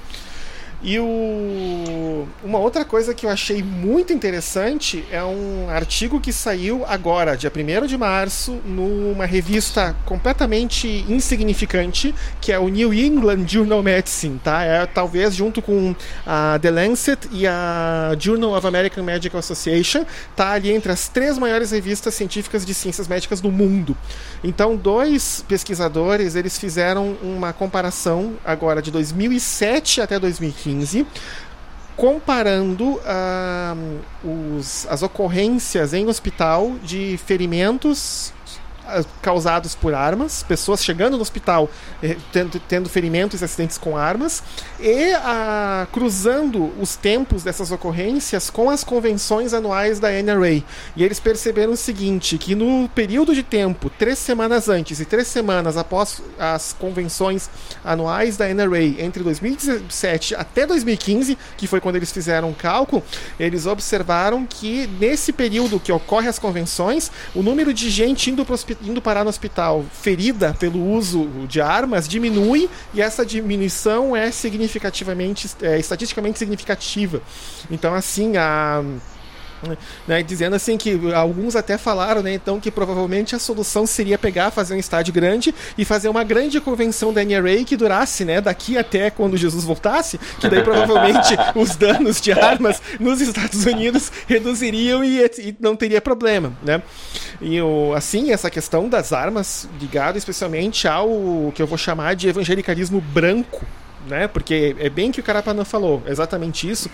E 0.80 0.96
o... 1.00 2.28
uma 2.44 2.58
outra 2.58 2.84
coisa 2.84 3.12
que 3.12 3.26
eu 3.26 3.30
achei 3.30 3.64
muito 3.64 4.12
interessante 4.12 5.04
é 5.10 5.22
um 5.24 5.68
artigo 5.68 6.20
que 6.20 6.32
saiu 6.32 6.84
agora, 6.86 7.36
dia 7.36 7.50
1 7.54 7.86
de 7.86 7.98
março, 7.98 8.60
numa 8.64 9.26
revista 9.26 9.96
completamente 10.06 11.04
insignificante, 11.08 12.14
que 12.40 12.52
é 12.52 12.58
o 12.60 12.68
New 12.68 12.94
England 12.94 13.44
Journal 13.48 13.82
Medicine, 13.82 14.38
tá? 14.38 14.62
É 14.62 14.86
talvez 14.86 15.34
junto 15.34 15.60
com 15.60 15.96
a 16.24 16.56
The 16.62 16.70
Lancet 16.70 17.28
e 17.32 17.44
a 17.44 18.14
Journal 18.16 18.56
of 18.56 18.64
American 18.64 19.02
Medical 19.02 19.40
Association, 19.40 20.04
tá 20.36 20.52
ali 20.52 20.70
entre 20.70 20.92
as 20.92 21.08
três 21.08 21.36
maiores 21.38 21.72
revistas 21.72 22.14
científicas 22.14 22.64
de 22.64 22.72
ciências 22.72 23.08
médicas 23.08 23.40
do 23.40 23.50
mundo. 23.50 23.96
Então, 24.44 24.76
dois 24.76 25.44
pesquisadores, 25.48 26.36
eles 26.36 26.56
fizeram 26.56 27.16
uma 27.20 27.52
comparação 27.52 28.34
agora 28.44 28.80
de 28.80 28.92
2007 28.92 30.00
até 30.00 30.20
2015 30.20 30.67
2015, 30.68 31.06
comparando 31.96 33.00
uh, 33.00 34.56
os, 34.56 34.86
as 34.88 35.02
ocorrências 35.02 35.92
em 35.92 36.06
hospital 36.06 36.74
de 36.82 37.18
ferimentos 37.18 38.32
causados 39.20 39.74
por 39.74 39.94
armas, 39.94 40.42
pessoas 40.42 40.82
chegando 40.82 41.16
no 41.16 41.22
hospital 41.22 41.70
eh, 42.02 42.16
tendo, 42.32 42.60
tendo 42.60 42.88
ferimentos 42.88 43.40
e 43.40 43.44
acidentes 43.44 43.76
com 43.76 43.96
armas, 43.96 44.42
e 44.80 45.12
a, 45.14 45.86
cruzando 45.92 46.72
os 46.80 46.96
tempos 46.96 47.42
dessas 47.42 47.70
ocorrências 47.70 48.50
com 48.50 48.70
as 48.70 48.82
convenções 48.82 49.52
anuais 49.52 50.00
da 50.00 50.10
NRA. 50.10 50.62
E 50.96 51.04
eles 51.04 51.20
perceberam 51.20 51.72
o 51.72 51.76
seguinte: 51.76 52.38
que 52.38 52.54
no 52.54 52.88
período 52.88 53.34
de 53.34 53.42
tempo, 53.42 53.90
três 53.90 54.18
semanas 54.18 54.68
antes 54.68 55.00
e 55.00 55.04
três 55.04 55.26
semanas 55.28 55.76
após 55.76 56.22
as 56.38 56.72
convenções 56.72 57.50
anuais 57.84 58.36
da 58.36 58.48
NRA, 58.48 58.84
entre 58.98 59.22
2017 59.22 60.34
até 60.34 60.66
2015, 60.66 61.36
que 61.56 61.66
foi 61.66 61.80
quando 61.80 61.96
eles 61.96 62.12
fizeram 62.12 62.50
o 62.50 62.54
cálculo, 62.54 63.02
eles 63.38 63.66
observaram 63.66 64.46
que 64.46 64.88
nesse 64.98 65.32
período 65.32 65.80
que 65.80 65.92
ocorre 65.92 66.28
as 66.28 66.38
convenções, 66.38 67.10
o 67.34 67.42
número 67.42 67.74
de 67.74 67.90
gente 67.90 68.30
indo 68.30 68.44
para 68.44 68.52
o 68.52 68.54
hospital 68.54 68.77
indo 68.82 69.02
parar 69.02 69.24
no 69.24 69.30
hospital 69.30 69.84
ferida 69.92 70.54
pelo 70.58 70.84
uso 70.92 71.26
de 71.48 71.60
armas 71.60 72.08
diminui 72.08 72.68
e 72.94 73.00
essa 73.00 73.24
diminuição 73.24 74.16
é 74.16 74.30
significativamente, 74.30 75.48
é, 75.62 75.78
estatisticamente 75.78 76.38
significativa. 76.38 77.20
Então, 77.70 77.94
assim, 77.94 78.36
a 78.36 78.82
né, 80.06 80.22
dizendo 80.22 80.56
assim 80.56 80.76
que 80.76 81.12
alguns 81.14 81.56
até 81.56 81.76
falaram, 81.76 82.22
né, 82.22 82.32
então 82.32 82.60
que 82.60 82.70
provavelmente 82.70 83.34
a 83.34 83.38
solução 83.38 83.86
seria 83.86 84.18
pegar, 84.18 84.50
fazer 84.50 84.74
um 84.74 84.78
estádio 84.78 85.12
grande 85.12 85.54
e 85.76 85.84
fazer 85.84 86.08
uma 86.08 86.24
grande 86.24 86.60
convenção 86.60 87.12
da 87.12 87.24
NRA 87.24 87.64
que 87.64 87.76
durasse, 87.76 88.24
né, 88.24 88.40
daqui 88.40 88.76
até 88.76 89.10
quando 89.10 89.36
Jesus 89.36 89.64
voltasse, 89.64 90.18
que 90.40 90.48
daí 90.48 90.62
provavelmente 90.62 91.36
os 91.54 91.76
danos 91.76 92.20
de 92.20 92.32
armas 92.32 92.80
nos 92.98 93.20
Estados 93.20 93.64
Unidos 93.64 94.10
reduziriam 94.26 95.04
e, 95.04 95.24
e 95.24 95.56
não 95.60 95.76
teria 95.76 96.00
problema, 96.00 96.52
né? 96.62 96.82
E 97.40 97.60
o, 97.60 97.92
assim, 97.94 98.32
essa 98.32 98.50
questão 98.50 98.88
das 98.88 99.12
armas 99.12 99.68
ligada 99.80 100.18
especialmente 100.18 100.88
ao 100.88 101.52
que 101.54 101.62
eu 101.62 101.66
vou 101.66 101.78
chamar 101.78 102.14
de 102.14 102.28
evangelicalismo 102.28 103.00
branco, 103.00 103.64
né? 104.08 104.26
Porque 104.26 104.74
é 104.78 104.88
bem 104.88 105.12
que 105.12 105.20
o 105.20 105.22
Carapanã 105.22 105.64
falou, 105.64 106.02
exatamente 106.06 106.68
isso. 106.68 106.90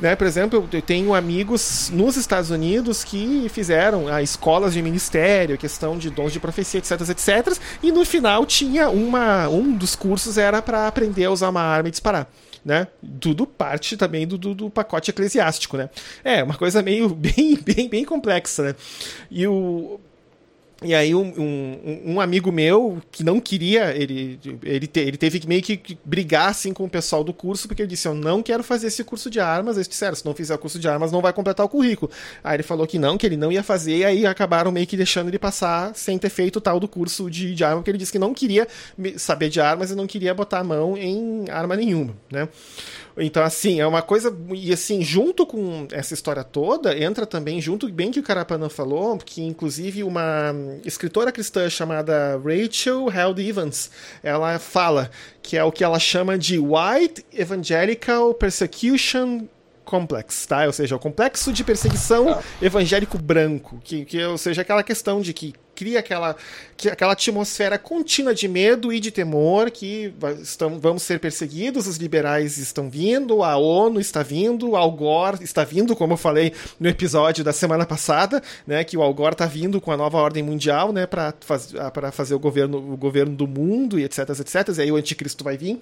Né? 0.00 0.16
Por 0.16 0.26
exemplo, 0.26 0.68
eu 0.72 0.82
tenho 0.82 1.14
amigos 1.14 1.90
nos 1.92 2.16
Estados 2.16 2.50
Unidos 2.50 3.04
que 3.04 3.48
fizeram 3.50 4.08
a 4.08 4.22
escolas 4.22 4.72
de 4.72 4.82
ministério, 4.82 5.58
questão 5.58 5.96
de 5.96 6.10
dons 6.10 6.32
de 6.32 6.40
profecia, 6.40 6.78
etc, 6.78 7.00
etc. 7.08 7.58
E 7.82 7.92
no 7.92 8.04
final 8.04 8.44
tinha 8.46 8.88
uma, 8.88 9.48
um 9.48 9.76
dos 9.76 9.94
cursos 9.94 10.38
era 10.38 10.60
para 10.62 10.88
aprender 10.88 11.26
a 11.26 11.30
usar 11.30 11.50
uma 11.50 11.62
arma 11.62 11.88
e 11.88 11.90
disparar. 11.90 12.28
Né? 12.64 12.86
Tudo 13.20 13.46
parte 13.46 13.94
também 13.94 14.26
do, 14.26 14.38
do, 14.38 14.54
do, 14.54 14.70
pacote 14.70 15.10
eclesiástico, 15.10 15.76
né? 15.76 15.90
É 16.24 16.42
uma 16.42 16.54
coisa 16.54 16.80
meio 16.80 17.10
bem, 17.14 17.58
bem, 17.62 17.90
bem 17.90 18.04
complexa, 18.06 18.62
né? 18.62 18.74
E 19.30 19.46
o 19.46 20.00
E 20.84 20.94
aí 20.94 21.14
um, 21.14 21.32
um, 21.38 22.12
um, 22.12 22.20
amigo 22.20 22.52
meu 22.52 23.00
que 23.10 23.24
não 23.24 23.40
queria, 23.40 23.96
ele, 23.96 24.38
ele, 24.62 24.86
te, 24.86 25.00
ele 25.00 25.16
teve 25.16 25.40
que 25.40 25.48
meio 25.48 25.62
que 25.62 25.98
brigar 26.04 26.48
assim 26.50 26.72
com 26.72 26.84
o 26.84 26.90
pessoal 26.90 27.24
do 27.24 27.32
curso, 27.32 27.66
porque 27.66 27.82
ele 27.82 27.88
disse, 27.88 28.06
eu 28.06 28.14
não 28.14 28.42
quero 28.42 28.62
fazer 28.62 28.88
esse 28.88 29.02
curso 29.02 29.30
de 29.30 29.40
armas. 29.40 29.76
Eles 29.76 29.88
disseram, 29.88 30.14
se 30.14 30.24
não 30.24 30.34
fizer 30.34 30.54
o 30.54 30.58
curso 30.58 30.78
de 30.78 30.88
armas, 30.88 31.10
não 31.10 31.20
vai 31.20 31.32
completar 31.32 31.64
o 31.64 31.68
currículo. 31.68 32.10
Aí 32.42 32.56
ele 32.56 32.62
falou 32.62 32.86
que 32.86 32.98
não, 32.98 33.16
que 33.16 33.26
ele 33.26 33.36
não 33.36 33.50
ia 33.50 33.62
fazer, 33.62 33.98
e 33.98 34.04
aí 34.04 34.26
acabaram 34.26 34.70
meio 34.70 34.86
que 34.86 34.96
deixando 34.96 35.28
ele 35.28 35.38
passar 35.38 35.94
sem 35.94 36.18
ter 36.18 36.30
feito 36.30 36.60
tal 36.60 36.78
do 36.78 36.86
curso 36.86 37.30
de, 37.30 37.54
de 37.54 37.64
arma, 37.64 37.76
porque 37.76 37.90
ele 37.90 37.98
disse 37.98 38.12
que 38.12 38.18
não 38.18 38.34
queria 38.34 38.68
saber 39.16 39.48
de 39.48 39.60
armas 39.60 39.90
e 39.90 39.94
não 39.94 40.06
queria 40.06 40.34
botar 40.34 40.60
a 40.60 40.64
mão 40.64 40.96
em 40.96 41.46
arma 41.50 41.76
nenhuma, 41.76 42.14
né? 42.30 42.48
Então, 43.16 43.42
assim, 43.44 43.80
é 43.80 43.86
uma 43.86 44.02
coisa. 44.02 44.36
E 44.52 44.72
assim, 44.72 45.02
junto 45.02 45.46
com 45.46 45.86
essa 45.92 46.14
história 46.14 46.42
toda, 46.42 46.98
entra 46.98 47.24
também, 47.24 47.60
junto 47.60 47.88
bem 47.90 48.10
que 48.10 48.18
o 48.18 48.22
Carapanã 48.22 48.68
falou, 48.68 49.16
que 49.18 49.42
inclusive 49.42 50.02
uma 50.02 50.52
escritora 50.84 51.30
cristã 51.30 51.68
chamada 51.70 52.40
Rachel 52.44 53.08
Held 53.10 53.48
Evans, 53.48 53.90
ela 54.22 54.58
fala 54.58 55.10
que 55.42 55.56
é 55.56 55.62
o 55.62 55.70
que 55.70 55.84
ela 55.84 55.98
chama 55.98 56.36
de 56.36 56.58
White 56.58 57.24
Evangelical 57.32 58.34
Persecution 58.34 59.46
complex, 59.84 60.46
tá? 60.46 60.64
Ou 60.64 60.72
seja, 60.72 60.96
o 60.96 60.98
complexo 60.98 61.52
de 61.52 61.62
perseguição 61.62 62.40
evangélico 62.60 63.18
branco, 63.18 63.80
que, 63.84 64.04
que 64.04 64.24
ou 64.24 64.38
seja, 64.38 64.62
aquela 64.62 64.82
questão 64.82 65.20
de 65.20 65.32
que 65.32 65.54
cria 65.74 65.98
aquela, 65.98 66.36
aquela 66.90 67.12
atmosfera 67.12 67.78
contínua 67.78 68.34
de 68.34 68.48
medo 68.48 68.92
e 68.92 69.00
de 69.00 69.10
temor 69.10 69.70
que 69.70 70.12
estão, 70.40 70.78
vamos 70.78 71.02
ser 71.02 71.18
perseguidos, 71.18 71.86
os 71.86 71.96
liberais 71.96 72.58
estão 72.58 72.88
vindo, 72.88 73.42
a 73.42 73.56
ONU 73.56 74.00
está 74.00 74.22
vindo, 74.22 74.76
Al 74.76 74.90
Gore 74.92 75.42
está 75.42 75.64
vindo, 75.64 75.96
como 75.96 76.14
eu 76.14 76.16
falei 76.16 76.52
no 76.78 76.88
episódio 76.88 77.44
da 77.44 77.52
semana 77.52 77.84
passada, 77.84 78.42
né, 78.66 78.84
que 78.84 78.96
o 78.96 79.02
Al 79.02 79.12
Gore 79.12 79.34
está 79.34 79.46
vindo 79.46 79.80
com 79.80 79.92
a 79.92 79.96
nova 79.96 80.18
ordem 80.18 80.42
mundial, 80.42 80.92
né, 80.92 81.06
para 81.06 81.34
faz, 81.40 81.72
fazer 82.12 82.34
o 82.34 82.38
governo, 82.38 82.78
o 82.78 82.96
governo 82.96 83.34
do 83.34 83.46
mundo 83.46 83.98
e 83.98 84.04
etc, 84.04 84.30
etc, 84.30 84.76
e 84.78 84.82
aí 84.82 84.92
o 84.92 84.96
anticristo 84.96 85.42
vai 85.44 85.56
vir. 85.56 85.80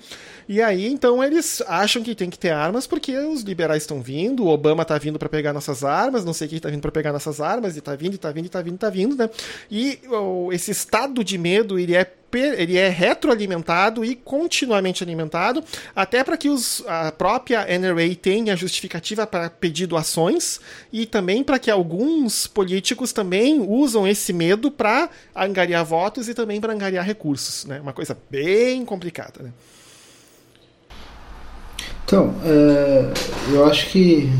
E 0.48 0.60
aí, 0.60 0.86
então, 0.86 1.22
eles 1.22 1.62
acham 1.66 2.02
que 2.02 2.14
tem 2.14 2.30
que 2.30 2.38
ter 2.38 2.50
armas 2.50 2.86
porque 2.86 3.16
os 3.16 3.42
liberais 3.42 3.82
estão 3.82 4.00
vindo, 4.00 4.44
o 4.44 4.48
Obama 4.48 4.82
está 4.82 4.98
vindo 4.98 5.18
para 5.18 5.28
pegar 5.28 5.52
nossas 5.52 5.84
armas, 5.84 6.24
não 6.24 6.32
sei 6.32 6.48
quem 6.48 6.56
está 6.56 6.68
vindo 6.68 6.80
para 6.80 6.92
pegar 6.92 7.12
nossas 7.12 7.40
armas, 7.40 7.76
e 7.76 7.78
está 7.78 7.94
vindo, 7.94 8.12
e 8.12 8.16
está 8.16 8.30
vindo, 8.30 8.44
e 8.44 8.46
está 8.46 8.60
vindo, 8.60 8.74
está 8.74 8.90
vindo, 8.90 9.16
né? 9.16 9.30
E 9.70 9.81
esse 10.52 10.70
estado 10.70 11.22
de 11.24 11.38
medo 11.38 11.78
ele 11.78 11.94
é 11.94 12.04
ele 12.34 12.78
é 12.78 12.88
retroalimentado 12.88 14.04
e 14.04 14.14
continuamente 14.14 15.02
alimentado, 15.02 15.62
até 15.94 16.24
para 16.24 16.36
que 16.36 16.48
os, 16.48 16.82
a 16.86 17.12
própria 17.12 17.66
NRA 17.78 18.14
tenha 18.14 18.56
justificativa 18.56 19.26
para 19.26 19.50
pedir 19.50 19.86
doações 19.86 20.60
e 20.92 21.04
também 21.04 21.44
para 21.44 21.58
que 21.58 21.70
alguns 21.70 22.46
políticos 22.46 23.12
também 23.12 23.60
usam 23.60 24.06
esse 24.06 24.32
medo 24.32 24.70
para 24.70 25.10
angariar 25.34 25.84
votos 25.84 26.28
e 26.28 26.34
também 26.34 26.60
para 26.60 26.72
angariar 26.72 27.04
recursos. 27.04 27.66
Né? 27.66 27.80
Uma 27.80 27.92
coisa 27.92 28.16
bem 28.30 28.84
complicada. 28.84 29.42
Né? 29.42 29.50
Então, 32.04 32.34
é, 32.44 33.12
eu 33.52 33.64
acho 33.64 33.90
que 33.90 34.30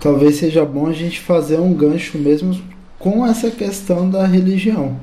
talvez 0.00 0.36
seja 0.36 0.64
bom 0.64 0.86
a 0.86 0.92
gente 0.92 1.20
fazer 1.20 1.58
um 1.58 1.72
gancho 1.72 2.18
mesmo 2.18 2.54
com 2.98 3.24
essa 3.26 3.50
questão 3.50 4.10
da 4.10 4.26
religião, 4.26 4.96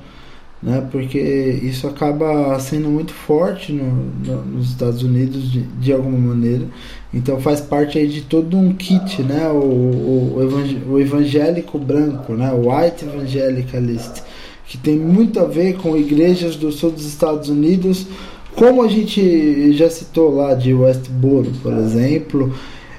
né? 0.61 0.85
Porque 0.91 1.19
isso 1.19 1.87
acaba 1.87 2.59
sendo 2.59 2.89
muito 2.89 3.13
forte 3.13 3.71
no, 3.71 3.85
no, 4.25 4.45
nos 4.45 4.69
Estados 4.69 5.03
Unidos 5.03 5.51
de, 5.51 5.61
de 5.61 5.93
alguma 5.93 6.17
maneira. 6.17 6.65
Então 7.13 7.39
faz 7.39 7.61
parte 7.61 7.97
aí 7.97 8.07
de 8.07 8.21
todo 8.21 8.57
um 8.57 8.73
kit, 8.73 9.23
né? 9.23 9.47
O, 9.49 9.55
o, 9.55 10.83
o 10.91 10.99
evangélico 10.99 11.77
branco, 11.77 12.33
né? 12.33 12.51
O 12.51 12.69
white 12.69 13.05
evangelicalist, 13.05 14.21
que 14.67 14.77
tem 14.77 14.97
muito 14.97 15.39
a 15.39 15.45
ver 15.45 15.77
com 15.77 15.95
igrejas 15.95 16.55
do 16.55 16.71
sul 16.71 16.91
dos 16.91 17.05
Estados 17.05 17.49
Unidos, 17.49 18.07
como 18.55 18.83
a 18.83 18.87
gente 18.87 19.73
já 19.73 19.89
citou 19.89 20.33
lá 20.33 20.53
de 20.53 20.73
Westboro, 20.73 21.51
por 21.61 21.73
exemplo 21.73 22.53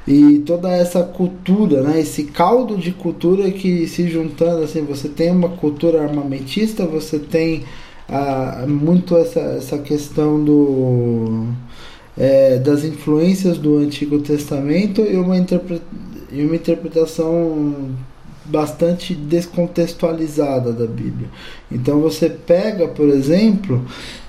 e 0.06 0.38
toda 0.46 0.70
essa 0.70 1.02
cultura, 1.02 1.82
né, 1.82 2.00
esse 2.00 2.24
caldo 2.24 2.76
de 2.76 2.92
cultura 2.92 3.50
que 3.50 3.88
se 3.88 4.08
juntando 4.08 4.62
assim, 4.62 4.82
você 4.82 5.08
tem 5.08 5.32
uma 5.32 5.48
cultura 5.48 6.02
armamentista, 6.02 6.86
você 6.86 7.18
tem 7.18 7.64
ah, 8.08 8.64
muito 8.68 9.16
essa, 9.16 9.40
essa 9.40 9.78
questão 9.78 10.42
do 10.44 11.48
é, 12.16 12.58
das 12.58 12.84
influências 12.84 13.58
do 13.58 13.78
Antigo 13.78 14.20
Testamento 14.20 15.02
e 15.02 15.16
uma, 15.16 15.36
interpre 15.36 15.82
e 16.32 16.44
uma 16.44 16.56
interpretação 16.56 17.90
bastante 18.48 19.14
descontextualizada 19.14 20.72
da 20.72 20.86
Bíblia. 20.86 21.28
Então 21.70 22.00
você 22.00 22.28
pega, 22.28 22.88
por 22.88 23.08
exemplo, 23.08 23.84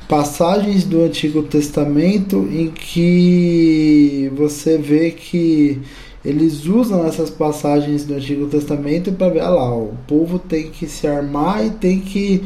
passagens 0.07 0.83
do 0.83 1.03
Antigo 1.03 1.43
Testamento 1.43 2.47
em 2.51 2.69
que 2.69 4.31
você 4.35 4.77
vê 4.77 5.11
que 5.11 5.81
eles 6.23 6.65
usam 6.65 7.05
essas 7.05 7.29
passagens 7.29 8.03
do 8.03 8.15
Antigo 8.15 8.47
Testamento 8.47 9.11
para 9.11 9.29
ver, 9.29 9.41
ah 9.41 9.49
lá, 9.49 9.75
o 9.75 9.93
povo 10.07 10.39
tem 10.39 10.69
que 10.69 10.87
se 10.87 11.07
armar 11.07 11.65
e 11.65 11.69
tem 11.69 11.99
que 11.99 12.43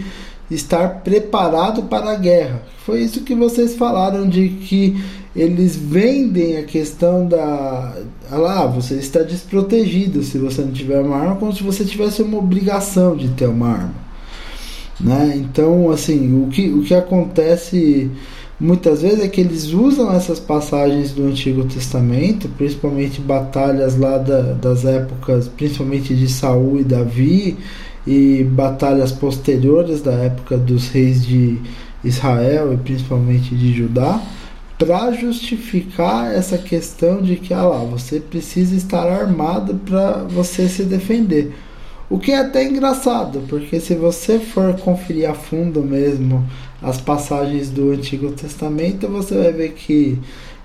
estar 0.51 1.01
preparado 1.01 1.83
para 1.83 2.11
a 2.11 2.15
guerra. 2.15 2.61
Foi 2.85 3.01
isso 3.01 3.21
que 3.21 3.33
vocês 3.33 3.75
falaram 3.75 4.27
de 4.27 4.49
que 4.49 5.01
eles 5.35 5.75
vendem 5.75 6.57
a 6.57 6.63
questão 6.63 7.25
da. 7.25 7.95
Ah 8.29 8.37
lá, 8.37 8.65
você 8.65 8.95
está 8.95 9.21
desprotegido 9.23 10.23
se 10.23 10.37
você 10.37 10.61
não 10.61 10.71
tiver 10.71 10.99
uma 10.99 11.15
arma, 11.15 11.35
como 11.37 11.53
se 11.53 11.63
você 11.63 11.85
tivesse 11.85 12.21
uma 12.21 12.37
obrigação 12.37 13.15
de 13.15 13.29
ter 13.29 13.47
uma 13.47 13.69
arma. 13.69 14.11
Né? 14.99 15.33
Então, 15.37 15.89
assim, 15.89 16.43
o 16.43 16.47
que, 16.49 16.69
o 16.69 16.83
que 16.83 16.93
acontece 16.93 18.11
muitas 18.59 19.01
vezes 19.01 19.21
é 19.21 19.27
que 19.27 19.41
eles 19.41 19.71
usam 19.71 20.13
essas 20.13 20.39
passagens 20.39 21.11
do 21.11 21.25
Antigo 21.25 21.63
Testamento, 21.63 22.47
principalmente 22.49 23.19
batalhas 23.19 23.97
lá 23.97 24.19
da, 24.19 24.53
das 24.53 24.85
épocas, 24.85 25.47
principalmente 25.47 26.13
de 26.13 26.27
Saul 26.31 26.79
e 26.79 26.83
Davi, 26.83 27.57
e 28.05 28.43
batalhas 28.43 29.11
posteriores 29.11 30.01
da 30.01 30.13
época 30.13 30.57
dos 30.57 30.89
reis 30.89 31.25
de 31.25 31.59
Israel 32.03 32.73
e 32.73 32.77
principalmente 32.77 33.55
de 33.55 33.73
Judá, 33.73 34.21
para 34.77 35.11
justificar 35.11 36.33
essa 36.33 36.57
questão 36.57 37.21
de 37.21 37.35
que 37.35 37.53
ah 37.53 37.63
lá, 37.63 37.83
você 37.83 38.19
precisa 38.19 38.75
estar 38.75 39.07
armado 39.07 39.75
para 39.75 40.23
você 40.23 40.67
se 40.67 40.83
defender. 40.83 41.53
O 42.09 42.19
que 42.19 42.31
é 42.31 42.39
até 42.39 42.67
engraçado, 42.67 43.43
porque 43.47 43.79
se 43.79 43.95
você 43.95 44.39
for 44.39 44.75
conferir 44.79 45.29
a 45.29 45.33
fundo 45.33 45.81
mesmo 45.81 46.45
as 46.81 46.99
passagens 46.99 47.69
do 47.69 47.91
Antigo 47.91 48.31
Testamento, 48.31 49.07
você 49.07 49.35
vai 49.35 49.53
ver 49.53 49.73
que 49.73 50.19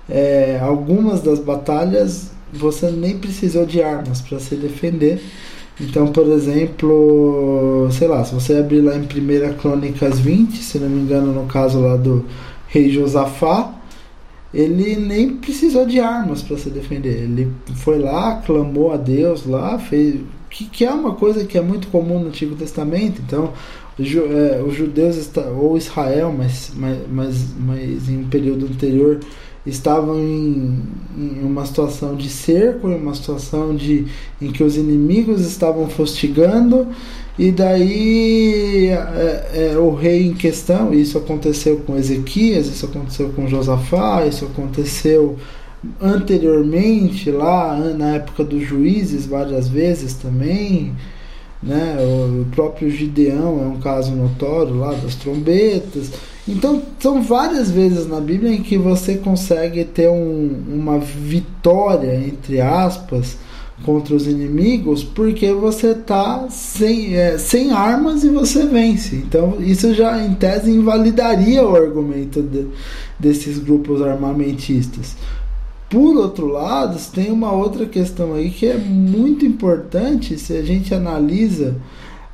é, 0.09 0.59
algumas 0.61 1.21
das 1.21 1.39
batalhas 1.39 2.31
você 2.51 2.89
nem 2.89 3.17
precisou 3.17 3.65
de 3.65 3.81
armas 3.81 4.19
para 4.19 4.39
se 4.39 4.55
defender. 4.55 5.21
Então, 5.79 6.07
por 6.07 6.27
exemplo, 6.27 7.87
sei 7.91 8.07
lá, 8.07 8.23
se 8.23 8.33
você 8.33 8.55
abrir 8.55 8.81
lá 8.81 8.95
em 8.95 9.01
1 9.01 9.53
Crônicas 9.57 10.19
20, 10.19 10.55
se 10.57 10.79
não 10.79 10.89
me 10.89 11.01
engano, 11.01 11.31
no 11.31 11.45
caso 11.45 11.79
lá 11.79 11.95
do 11.95 12.25
rei 12.67 12.89
Josafá, 12.89 13.73
ele 14.53 14.95
nem 14.95 15.35
precisou 15.35 15.85
de 15.85 15.99
armas 15.99 16.41
para 16.41 16.57
se 16.57 16.69
defender. 16.69 17.23
Ele 17.23 17.51
foi 17.75 17.99
lá, 17.99 18.41
clamou 18.45 18.91
a 18.91 18.97
Deus 18.97 19.45
lá, 19.45 19.77
fez, 19.77 20.19
que, 20.49 20.65
que 20.65 20.85
é 20.85 20.91
uma 20.91 21.13
coisa 21.13 21.45
que 21.45 21.57
é 21.57 21.61
muito 21.61 21.89
comum 21.89 22.19
no 22.19 22.27
Antigo 22.27 22.55
Testamento. 22.55 23.21
Então, 23.25 23.53
é, 23.99 24.61
os 24.61 24.75
judeus, 24.75 25.29
ou 25.59 25.77
Israel, 25.77 26.33
mas, 26.35 26.71
mas, 26.75 26.99
mas, 27.09 27.45
mas 27.59 28.09
em 28.09 28.19
um 28.19 28.27
período 28.29 28.65
anterior, 28.65 29.19
estavam 29.67 30.17
em, 30.17 30.81
em, 31.17 31.43
uma 31.43 31.65
situação 31.65 32.15
de 32.15 32.29
cerco, 32.29 32.89
em 32.89 32.95
uma 32.95 33.13
situação 33.13 33.75
de, 33.75 34.07
em 34.41 34.51
que 34.51 34.63
os 34.63 34.77
inimigos 34.77 35.41
estavam 35.41 35.87
fustigando, 35.89 36.87
e 37.37 37.51
daí 37.51 38.87
é, 38.87 39.71
é, 39.73 39.77
o 39.77 39.93
rei 39.93 40.25
em 40.25 40.33
questão, 40.33 40.93
isso 40.93 41.17
aconteceu 41.17 41.77
com 41.85 41.95
Ezequias, 41.95 42.67
isso 42.67 42.85
aconteceu 42.85 43.29
com 43.29 43.47
Josafá, 43.47 44.25
isso 44.25 44.45
aconteceu 44.45 45.37
anteriormente, 46.01 47.29
lá 47.29 47.77
na 47.77 48.15
época 48.15 48.43
dos 48.43 48.63
juízes, 48.63 49.25
várias 49.25 49.67
vezes 49.67 50.13
também. 50.13 50.93
Né? 51.61 51.97
O 51.99 52.45
próprio 52.55 52.89
Gideão 52.89 53.61
é 53.63 53.67
um 53.67 53.79
caso 53.79 54.11
notório 54.11 54.75
lá 54.75 54.93
das 54.93 55.15
trombetas. 55.15 56.11
Então, 56.47 56.81
são 56.99 57.21
várias 57.21 57.69
vezes 57.69 58.07
na 58.07 58.21
Bíblia 58.21 58.53
em 58.53 58.61
que 58.61 58.77
você 58.77 59.15
consegue 59.15 59.83
ter 59.83 60.09
um, 60.09 60.49
uma 60.69 60.97
vitória, 60.97 62.15
entre 62.15 62.61
aspas, 62.61 63.37
contra 63.83 64.15
os 64.15 64.25
inimigos, 64.27 65.03
porque 65.03 65.51
você 65.51 65.91
está 65.91 66.47
sem, 66.49 67.15
é, 67.15 67.37
sem 67.37 67.71
armas 67.71 68.23
e 68.23 68.29
você 68.29 68.65
vence. 68.65 69.15
Então, 69.15 69.57
isso 69.59 69.93
já, 69.93 70.23
em 70.23 70.33
tese, 70.35 70.71
invalidaria 70.71 71.67
o 71.67 71.75
argumento 71.75 72.41
de, 72.41 72.65
desses 73.19 73.59
grupos 73.59 74.01
armamentistas. 74.01 75.15
Por 75.89 76.17
outro 76.17 76.47
lado, 76.47 76.97
tem 77.13 77.31
uma 77.31 77.51
outra 77.51 77.85
questão 77.85 78.33
aí 78.33 78.49
que 78.49 78.65
é 78.65 78.77
muito 78.77 79.45
importante 79.45 80.37
se 80.37 80.53
a 80.53 80.61
gente 80.61 80.93
analisa 80.93 81.75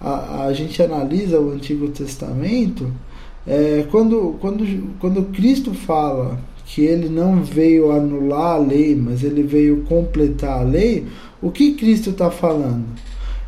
a, 0.04 0.46
a 0.46 0.54
gente 0.54 0.84
analisa 0.84 1.40
o 1.40 1.52
Antigo 1.52 1.88
Testamento, 1.88 2.92
é, 3.46 3.86
quando, 3.92 4.36
quando, 4.40 4.66
quando 5.00 5.32
Cristo 5.34 5.74
fala 5.74 6.40
que 6.66 6.82
ele 6.82 7.10
não 7.10 7.44
veio 7.44 7.92
anular 7.92 8.56
a 8.56 8.58
lei, 8.58 8.96
mas 8.96 9.24
ele 9.24 9.44
veio 9.44 9.84
completar 9.84 10.62
a 10.62 10.64
lei, 10.64 11.06
o 11.42 11.52
que 11.52 11.74
Cristo 11.74 12.12
está 12.12 12.32
falando? 12.32 12.86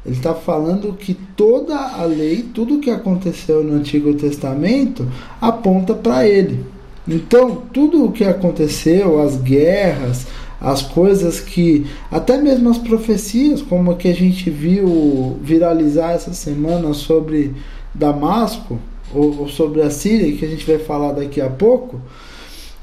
Ele 0.05 0.15
está 0.15 0.35
falando 0.35 0.93
que 0.93 1.15
toda 1.35 1.75
a 1.75 2.03
lei, 2.03 2.45
tudo 2.53 2.79
que 2.79 2.91
aconteceu 2.91 3.63
no 3.63 3.73
Antigo 3.73 4.13
Testamento, 4.13 5.07
aponta 5.41 5.95
para 5.95 6.27
ele. 6.27 6.63
Então, 7.07 7.63
tudo 7.73 8.05
o 8.05 8.11
que 8.11 8.23
aconteceu, 8.23 9.21
as 9.21 9.37
guerras, 9.37 10.27
as 10.59 10.81
coisas 10.81 11.39
que, 11.39 11.85
até 12.11 12.37
mesmo 12.37 12.69
as 12.69 12.77
profecias, 12.77 13.61
como 13.61 13.91
a 13.91 13.95
que 13.95 14.07
a 14.07 14.13
gente 14.13 14.49
viu 14.49 15.39
viralizar 15.41 16.11
essa 16.11 16.33
semana 16.33 16.93
sobre 16.93 17.53
Damasco, 17.93 18.79
ou, 19.15 19.41
ou 19.41 19.47
sobre 19.47 19.81
a 19.81 19.89
Síria, 19.89 20.35
que 20.35 20.45
a 20.45 20.47
gente 20.47 20.65
vai 20.65 20.77
falar 20.77 21.13
daqui 21.13 21.39
a 21.41 21.49
pouco, 21.49 22.01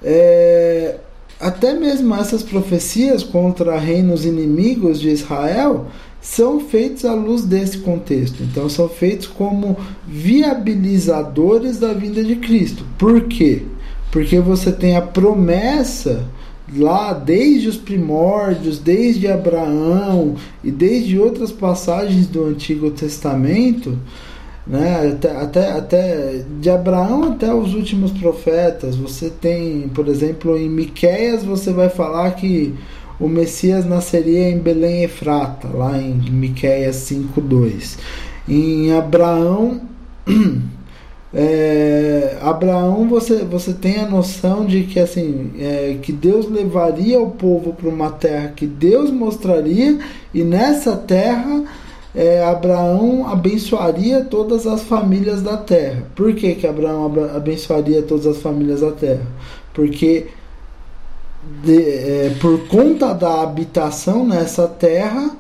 é, 0.03 0.97
até 1.39 1.75
mesmo 1.75 2.15
essas 2.15 2.43
profecias 2.43 3.23
contra 3.23 3.79
reinos 3.79 4.25
inimigos 4.25 5.01
de 5.01 5.11
Israel 5.11 5.87
são 6.21 6.61
feitos 6.61 7.05
à 7.05 7.15
luz 7.15 7.45
desse 7.45 7.79
contexto. 7.79 8.43
Então 8.45 8.69
são 8.69 8.89
feitos 8.89 9.27
como 9.27 9.77
viabilizadores 10.07 11.79
da 11.79 11.93
vinda 11.93 12.23
de 12.23 12.37
Cristo. 12.37 12.85
Por 12.97 13.23
quê? 13.23 13.63
Porque 14.13 14.39
você 14.39 14.71
tem 14.71 14.97
a 14.97 15.03
promessa 15.03 16.25
lá 16.77 17.13
desde 17.13 17.69
os 17.69 17.77
primórdios, 17.77 18.79
desde 18.79 19.27
Abraão 19.27 20.37
e 20.63 20.71
desde 20.71 21.19
outras 21.19 21.51
passagens 21.51 22.29
do 22.29 22.45
Antigo 22.45 22.91
Testamento, 22.91 23.99
né? 24.67 25.13
Até, 25.13 25.37
até, 25.37 25.73
até 25.73 26.45
de 26.61 26.71
Abraão 26.71 27.33
até 27.33 27.53
os 27.53 27.75
últimos 27.75 28.13
profetas. 28.13 28.97
Você 28.97 29.31
tem, 29.31 29.89
por 29.89 30.09
exemplo, 30.09 30.57
em 30.57 30.69
Miqueias 30.69 31.45
você 31.45 31.73
vai 31.73 31.89
falar 31.89 32.31
que 32.33 32.75
o 33.19 33.29
Messias 33.29 33.85
nasceria 33.85 34.49
em 34.49 34.59
Belém 34.59 35.05
Efrata, 35.05 35.69
lá 35.69 35.99
em 35.99 36.15
Miqueias 36.31 36.97
5:2. 36.97 37.99
Em 38.49 38.93
Abraão 38.93 39.83
é, 41.35 42.39
Abraão 42.41 43.09
você, 43.09 43.45
você 43.45 43.73
tem 43.73 43.99
a 43.99 44.09
noção 44.09 44.67
de 44.67 44.83
que 44.85 44.99
assim 44.99 45.53
é, 45.59 45.97
que 46.03 46.13
Deus 46.13 46.51
levaria 46.51 47.21
o 47.21 47.31
povo 47.31 47.73
para 47.73 47.89
uma 47.89 48.11
terra 48.11 48.53
que 48.55 48.67
Deus 48.67 49.11
mostraria 49.11 49.99
e 50.35 50.43
nessa 50.43 50.97
terra 50.97 51.65
é, 52.15 52.45
Abraão 52.45 53.27
abençoaria 53.27 54.25
todas 54.25 54.67
as 54.67 54.83
famílias 54.83 55.43
da 55.43 55.57
terra. 55.57 56.07
Por 56.15 56.35
que, 56.35 56.55
que 56.55 56.67
Abraão 56.67 57.11
abençoaria 57.35 58.03
todas 58.03 58.27
as 58.27 58.39
famílias 58.39 58.81
da 58.81 58.93
terra? 58.93 59.27
Porque 59.73 60.27
de, 61.65 61.81
é, 61.81 62.37
por 62.41 62.67
conta 62.69 63.13
da 63.13 63.43
habitação 63.43 64.27
nessa 64.27 64.69
terra, 64.69 65.31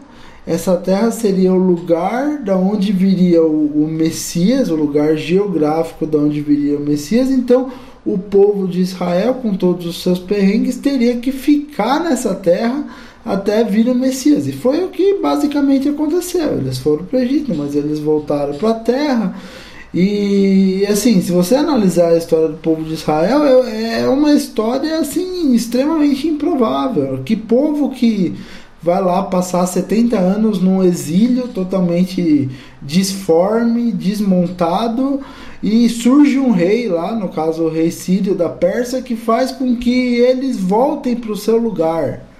essa 0.46 0.76
terra 0.76 1.10
seria 1.10 1.52
o 1.52 1.58
lugar 1.58 2.38
da 2.38 2.56
onde 2.56 2.90
viria 2.90 3.42
o, 3.42 3.84
o 3.84 3.88
Messias, 3.88 4.70
o 4.70 4.74
lugar 4.74 5.16
geográfico 5.16 6.06
da 6.06 6.18
onde 6.18 6.40
viria 6.40 6.76
o 6.76 6.80
Messias. 6.80 7.30
Então, 7.30 7.70
o 8.04 8.18
povo 8.18 8.66
de 8.66 8.80
Israel, 8.80 9.34
com 9.34 9.54
todos 9.54 9.86
os 9.86 10.02
seus 10.02 10.18
perrengues, 10.18 10.76
teria 10.78 11.16
que 11.18 11.30
ficar 11.30 12.00
nessa 12.00 12.34
terra 12.34 12.84
até 13.24 13.62
vir 13.64 13.88
o 13.88 13.94
Messias. 13.94 14.46
E 14.46 14.52
foi 14.52 14.84
o 14.84 14.88
que 14.88 15.18
basicamente 15.20 15.88
aconteceu. 15.88 16.58
Eles 16.58 16.78
foram 16.78 17.04
para 17.04 17.18
o 17.18 17.22
Egito, 17.22 17.54
mas 17.54 17.74
eles 17.74 17.98
voltaram 17.98 18.54
para 18.54 18.70
a 18.70 18.74
terra. 18.74 19.34
E 19.94 20.86
assim, 20.88 21.20
se 21.20 21.30
você 21.30 21.54
analisar 21.54 22.08
a 22.08 22.16
história 22.16 22.48
do 22.48 22.56
povo 22.56 22.82
de 22.82 22.94
Israel, 22.94 23.62
é, 23.64 24.00
é 24.00 24.08
uma 24.08 24.32
história 24.32 24.98
assim 24.98 25.54
extremamente 25.54 26.26
improvável. 26.26 27.20
Que 27.24 27.36
povo 27.36 27.90
que 27.90 28.34
vai 28.82 29.00
lá 29.02 29.22
passar 29.22 29.66
70 29.66 30.18
anos 30.18 30.60
num 30.60 30.82
exílio 30.82 31.46
totalmente 31.48 32.48
disforme, 32.80 33.92
desmontado, 33.92 35.20
e 35.62 35.88
surge 35.88 36.38
um 36.38 36.50
rei 36.50 36.88
lá, 36.88 37.14
no 37.14 37.28
caso 37.28 37.64
o 37.64 37.70
rei 37.70 37.90
Sírio 37.92 38.34
da 38.34 38.48
Pérsia, 38.48 39.02
que 39.02 39.14
faz 39.14 39.52
com 39.52 39.76
que 39.76 40.16
eles 40.16 40.58
voltem 40.58 41.14
para 41.14 41.30
o 41.30 41.36
seu 41.36 41.56
lugar 41.56 42.31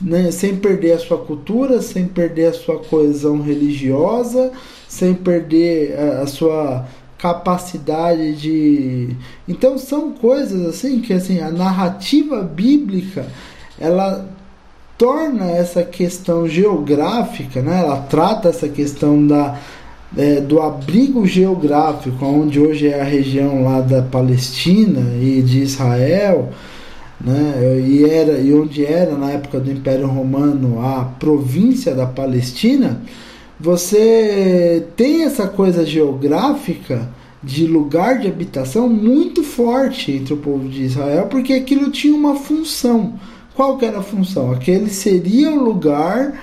né, 0.00 0.30
sem 0.30 0.56
perder 0.56 0.92
a 0.92 0.98
sua 0.98 1.18
cultura, 1.18 1.80
sem 1.80 2.06
perder 2.06 2.46
a 2.46 2.52
sua 2.52 2.78
coesão 2.78 3.40
religiosa, 3.40 4.52
sem 4.88 5.14
perder 5.14 5.98
a, 5.98 6.26
sua 6.26 6.86
capacidade 7.18 8.34
de. 8.36 9.16
Então 9.48 9.78
são 9.78 10.12
coisas 10.12 10.66
assim 10.66 11.00
que 11.00 11.12
assim 11.12 11.40
a 11.40 11.50
narrativa 11.50 12.42
bíblica 12.42 13.26
ela 13.78 14.28
torna 14.98 15.50
essa 15.50 15.82
questão 15.82 16.46
geográfica, 16.48 17.60
né? 17.60 17.80
Ela 17.80 18.02
trata 18.02 18.48
essa 18.48 18.68
questão 18.68 19.26
da 19.26 19.58
é, 20.16 20.40
do 20.40 20.60
abrigo 20.60 21.26
geográfico, 21.26 22.24
onde 22.24 22.60
hoje 22.60 22.88
é 22.88 23.00
a 23.00 23.04
região 23.04 23.64
lá 23.64 23.80
da 23.80 24.02
Palestina 24.02 25.00
e 25.20 25.42
de 25.42 25.60
Israel 25.60 26.50
né? 27.20 27.80
e, 27.86 28.04
era, 28.04 28.38
e 28.38 28.52
onde 28.52 28.84
era 28.84 29.16
na 29.16 29.30
época 29.30 29.58
do 29.58 29.70
Império 29.70 30.06
Romano 30.06 30.80
a 30.80 31.04
província 31.04 31.94
da 31.94 32.06
Palestina, 32.06 33.02
você 33.58 34.86
tem 34.96 35.24
essa 35.24 35.48
coisa 35.48 35.84
geográfica 35.84 37.08
de 37.42 37.66
lugar 37.66 38.18
de 38.18 38.28
habitação 38.28 38.88
muito 38.88 39.42
forte 39.42 40.12
entre 40.12 40.34
o 40.34 40.38
povo 40.38 40.68
de 40.68 40.82
Israel, 40.82 41.26
porque 41.30 41.52
aquilo 41.52 41.90
tinha 41.90 42.14
uma 42.14 42.34
função. 42.34 43.14
Qual 43.54 43.78
que 43.78 43.86
era 43.86 44.00
a 44.00 44.02
função? 44.02 44.50
Aquele 44.50 44.90
seria 44.90 45.50
o 45.50 45.62
lugar 45.62 46.40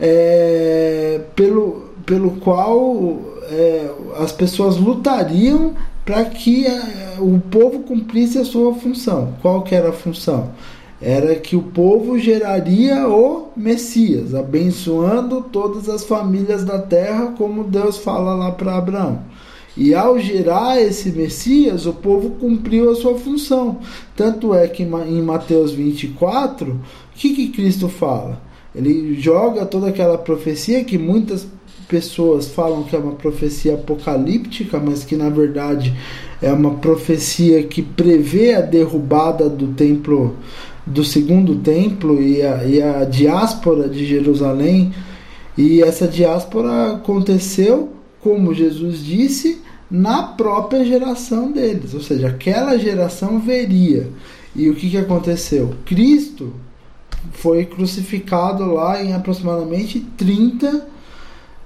é, 0.00 1.20
pelo, 1.36 1.90
pelo 2.04 2.32
qual 2.32 3.20
é, 3.50 3.90
as 4.18 4.32
pessoas 4.32 4.76
lutariam 4.76 5.74
para 6.04 6.24
que 6.24 6.66
a, 6.66 6.70
eh, 6.70 7.16
o 7.18 7.40
povo 7.50 7.80
cumprisse 7.80 8.38
a 8.38 8.44
sua 8.44 8.74
função. 8.74 9.34
Qual 9.42 9.62
que 9.62 9.74
era 9.74 9.90
a 9.90 9.92
função? 9.92 10.50
Era 11.00 11.34
que 11.36 11.56
o 11.56 11.62
povo 11.62 12.18
geraria 12.18 13.08
o 13.08 13.48
Messias, 13.56 14.34
abençoando 14.34 15.40
todas 15.40 15.88
as 15.88 16.04
famílias 16.04 16.64
da 16.64 16.78
terra, 16.78 17.34
como 17.38 17.64
Deus 17.64 17.96
fala 17.96 18.34
lá 18.34 18.52
para 18.52 18.76
Abraão. 18.76 19.22
E 19.76 19.94
ao 19.94 20.18
gerar 20.18 20.80
esse 20.80 21.10
Messias, 21.10 21.86
o 21.86 21.92
povo 21.92 22.30
cumpriu 22.30 22.90
a 22.90 22.96
sua 22.96 23.14
função. 23.14 23.78
Tanto 24.14 24.52
é 24.54 24.68
que 24.68 24.82
em 24.82 25.22
Mateus 25.22 25.72
24, 25.72 26.72
o 26.72 26.78
que, 27.14 27.34
que 27.34 27.48
Cristo 27.48 27.88
fala? 27.88 28.42
Ele 28.74 29.14
joga 29.18 29.64
toda 29.64 29.88
aquela 29.88 30.18
profecia 30.18 30.84
que 30.84 30.98
muitas 30.98 31.46
pessoas 31.90 32.46
falam 32.46 32.84
que 32.84 32.94
é 32.94 32.98
uma 32.98 33.12
profecia 33.12 33.74
apocalíptica, 33.74 34.78
mas 34.78 35.02
que 35.02 35.16
na 35.16 35.28
verdade 35.28 35.92
é 36.40 36.52
uma 36.52 36.74
profecia 36.74 37.64
que 37.64 37.82
prevê 37.82 38.54
a 38.54 38.60
derrubada 38.60 39.50
do 39.50 39.68
templo, 39.68 40.36
do 40.86 41.04
segundo 41.04 41.56
templo 41.56 42.22
e 42.22 42.40
a, 42.42 42.64
e 42.64 42.80
a 42.80 43.04
diáspora 43.04 43.88
de 43.88 44.06
Jerusalém. 44.06 44.94
E 45.58 45.82
essa 45.82 46.06
diáspora 46.06 46.92
aconteceu, 46.92 47.90
como 48.20 48.54
Jesus 48.54 49.04
disse, 49.04 49.60
na 49.90 50.22
própria 50.22 50.84
geração 50.84 51.50
deles, 51.50 51.92
ou 51.92 52.00
seja, 52.00 52.28
aquela 52.28 52.78
geração 52.78 53.40
veria. 53.40 54.08
E 54.54 54.70
o 54.70 54.76
que, 54.76 54.88
que 54.88 54.96
aconteceu? 54.96 55.74
Cristo 55.84 56.52
foi 57.32 57.66
crucificado 57.66 58.72
lá 58.72 59.02
em 59.02 59.12
aproximadamente 59.12 60.00
30 60.16 60.86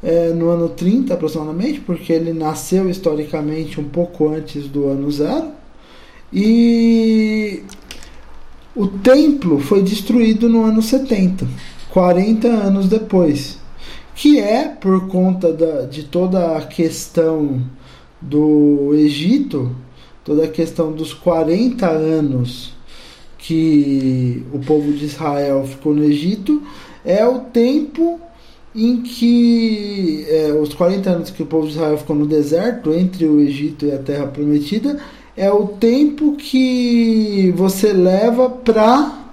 é, 0.05 0.29
no 0.35 0.51
ano 0.51 0.69
30 0.69 1.15
aproximadamente, 1.15 1.81
porque 1.81 2.13
ele 2.13 2.35
nasceu 2.35 2.91
historicamente 2.91 3.81
um 3.81 3.89
pouco 3.89 4.29
antes 4.29 4.69
do 4.69 4.87
ano 4.87 5.11
zero. 5.11 5.49
E 6.31 7.63
o 8.77 8.87
templo 8.87 9.59
foi 9.59 9.83
destruído 9.83 10.47
no 10.47 10.63
ano 10.65 10.83
70, 10.83 11.47
40 11.91 12.47
anos 12.49 12.87
depois, 12.87 13.59
que 14.15 14.39
é 14.39 14.69
por 14.69 15.09
conta 15.09 15.51
da, 15.53 15.87
de 15.87 16.03
toda 16.03 16.59
a 16.59 16.67
questão 16.67 17.63
do 18.21 18.93
Egito, 18.95 19.75
toda 20.23 20.45
a 20.45 20.49
questão 20.49 20.93
dos 20.93 21.15
40 21.15 21.89
anos 21.89 22.75
que 23.39 24.45
o 24.53 24.59
povo 24.59 24.93
de 24.93 25.05
Israel 25.05 25.65
ficou 25.67 25.95
no 25.95 26.05
Egito, 26.05 26.63
é 27.05 27.27
o 27.27 27.41
tempo 27.41 28.21
em 28.75 29.03
que 29.03 30.27
é, 30.29 30.53
os 30.53 30.75
40 30.75 31.11
anos 31.11 31.31
que 31.31 31.43
o 31.43 31.47
povo 31.47 31.66
de 31.66 31.75
Israel 31.75 31.97
ficou 31.97 32.16
no 32.16 32.27
deserto, 32.27 32.93
entre 32.93 33.25
o 33.25 33.41
Egito 33.41 33.87
e 33.87 33.93
a 33.93 33.99
Terra 33.99 34.27
Prometida, 34.27 34.99
é 35.37 35.51
o 35.51 35.66
tempo 35.66 36.37
que 36.37 37.53
você 37.57 37.93
leva 37.93 38.49
para 38.51 39.25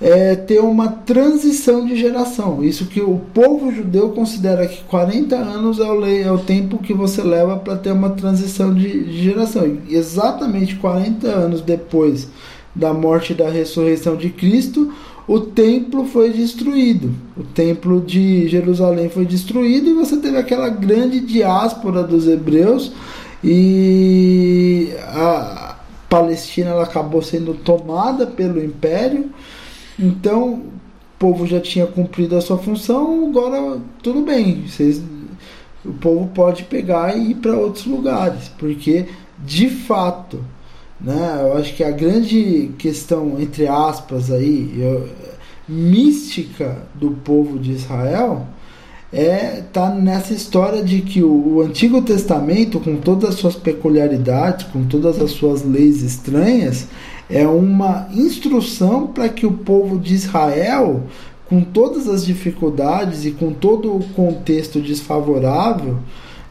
é, 0.00 0.34
ter 0.34 0.60
uma 0.60 0.88
transição 0.88 1.86
de 1.86 1.96
geração. 1.96 2.62
Isso 2.62 2.86
que 2.86 3.00
o 3.00 3.18
povo 3.32 3.72
judeu 3.72 4.10
considera 4.10 4.66
que 4.66 4.84
40 4.84 5.36
anos 5.36 5.78
é 5.78 5.90
o, 5.90 6.06
é 6.06 6.30
o 6.30 6.38
tempo 6.38 6.78
que 6.78 6.92
você 6.92 7.22
leva 7.22 7.56
para 7.56 7.76
ter 7.76 7.92
uma 7.92 8.10
transição 8.10 8.74
de, 8.74 9.04
de 9.04 9.24
geração. 9.24 9.78
E 9.88 9.94
exatamente 9.94 10.76
40 10.76 11.26
anos 11.26 11.60
depois 11.62 12.28
da 12.74 12.92
morte 12.92 13.32
e 13.32 13.36
da 13.36 13.48
ressurreição 13.48 14.16
de 14.16 14.28
Cristo, 14.28 14.92
o 15.26 15.40
templo 15.40 16.04
foi 16.04 16.32
destruído. 16.32 17.12
O 17.36 17.42
templo 17.42 18.00
de 18.00 18.48
Jerusalém 18.48 19.08
foi 19.08 19.24
destruído 19.24 19.90
e 19.90 19.94
você 19.94 20.16
teve 20.16 20.36
aquela 20.36 20.68
grande 20.68 21.20
diáspora 21.20 22.02
dos 22.02 22.26
hebreus 22.26 22.92
e 23.42 24.88
a 25.00 25.76
Palestina 26.08 26.70
ela 26.70 26.84
acabou 26.84 27.22
sendo 27.22 27.54
tomada 27.54 28.26
pelo 28.26 28.62
império 28.62 29.30
então, 29.98 30.54
o 30.54 30.62
povo 31.18 31.46
já 31.46 31.60
tinha 31.60 31.86
cumprido 31.86 32.36
a 32.36 32.40
sua 32.40 32.58
função, 32.58 33.28
agora 33.28 33.80
tudo 34.02 34.20
bem. 34.22 34.66
Vocês, 34.66 35.02
o 35.84 35.92
povo 35.94 36.28
pode 36.34 36.64
pegar 36.64 37.16
e 37.16 37.30
ir 37.30 37.36
para 37.36 37.56
outros 37.56 37.86
lugares, 37.86 38.48
porque 38.58 39.06
de 39.38 39.68
fato, 39.68 40.44
né, 41.06 41.38
eu 41.40 41.56
acho 41.56 41.72
que 41.76 41.84
a 41.84 41.90
grande 41.92 42.72
questão, 42.76 43.40
entre 43.40 43.68
aspas, 43.68 44.28
aí, 44.28 44.74
eu, 44.76 45.08
mística 45.68 46.78
do 46.96 47.12
povo 47.12 47.60
de 47.60 47.70
Israel 47.70 48.44
é 49.12 49.62
tá 49.72 49.88
nessa 49.88 50.34
história 50.34 50.82
de 50.82 51.02
que 51.02 51.22
o, 51.22 51.58
o, 51.58 51.60
Antigo 51.62 52.02
Testamento, 52.02 52.80
com 52.80 52.96
todas 52.96 53.30
as 53.30 53.34
suas 53.36 53.54
peculiaridades, 53.54 54.66
com 54.66 54.84
todas 54.84 55.22
as 55.22 55.30
suas 55.30 55.64
leis 55.64 56.02
estranhas, 56.02 56.88
é 57.30 57.46
uma 57.46 58.08
instrução 58.12 59.06
para 59.06 59.28
que 59.28 59.46
o 59.46 59.52
povo 59.52 60.00
de 60.00 60.12
Israel, 60.12 61.04
com 61.48 61.60
todas 61.60 62.08
as 62.08 62.26
dificuldades 62.26 63.24
e 63.24 63.30
com 63.30 63.52
todo 63.52 63.94
o 63.94 64.02
contexto 64.08 64.80
desfavorável, 64.80 65.98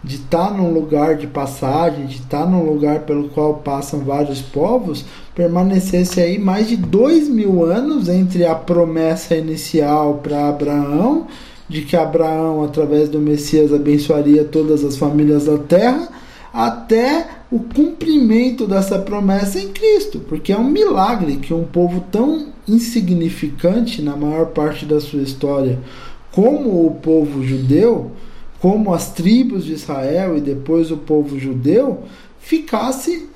de 0.05 0.17
estar 0.17 0.49
tá 0.49 0.53
num 0.53 0.71
lugar 0.71 1.15
de 1.15 1.25
passagem, 1.25 2.05
de 2.05 2.17
estar 2.17 2.43
tá 2.43 2.45
num 2.45 2.63
lugar 2.63 2.99
pelo 3.01 3.27
qual 3.29 3.55
passam 3.55 4.01
vários 4.01 4.39
povos, 4.39 5.03
permanecesse 5.33 6.21
aí 6.21 6.37
mais 6.37 6.69
de 6.69 6.77
dois 6.77 7.27
mil 7.27 7.65
anos 7.65 8.07
entre 8.07 8.45
a 8.45 8.53
promessa 8.53 9.35
inicial 9.35 10.19
para 10.21 10.47
Abraão, 10.47 11.25
de 11.67 11.81
que 11.81 11.97
Abraão, 11.97 12.63
através 12.63 13.09
do 13.09 13.17
Messias, 13.17 13.73
abençoaria 13.73 14.43
todas 14.43 14.83
as 14.83 14.95
famílias 14.95 15.45
da 15.45 15.57
terra, 15.57 16.07
até 16.53 17.27
o 17.51 17.59
cumprimento 17.59 18.67
dessa 18.67 18.99
promessa 18.99 19.59
em 19.59 19.69
Cristo, 19.69 20.19
porque 20.19 20.53
é 20.53 20.57
um 20.57 20.69
milagre 20.69 21.37
que 21.37 21.53
um 21.53 21.63
povo 21.63 22.03
tão 22.11 22.49
insignificante 22.67 24.03
na 24.03 24.15
maior 24.15 24.47
parte 24.47 24.85
da 24.85 25.01
sua 25.01 25.21
história, 25.21 25.79
como 26.31 26.85
o 26.85 26.91
povo 26.91 27.43
judeu, 27.43 28.11
como 28.65 28.95
as 28.95 29.11
tribos 29.11 29.63
de 29.63 29.73
Israel 29.73 30.35
e 30.35 30.41
depois 30.41 30.89
o 30.89 30.97
povo 30.97 31.37
judeu, 31.37 32.01
ficasse 32.39 33.29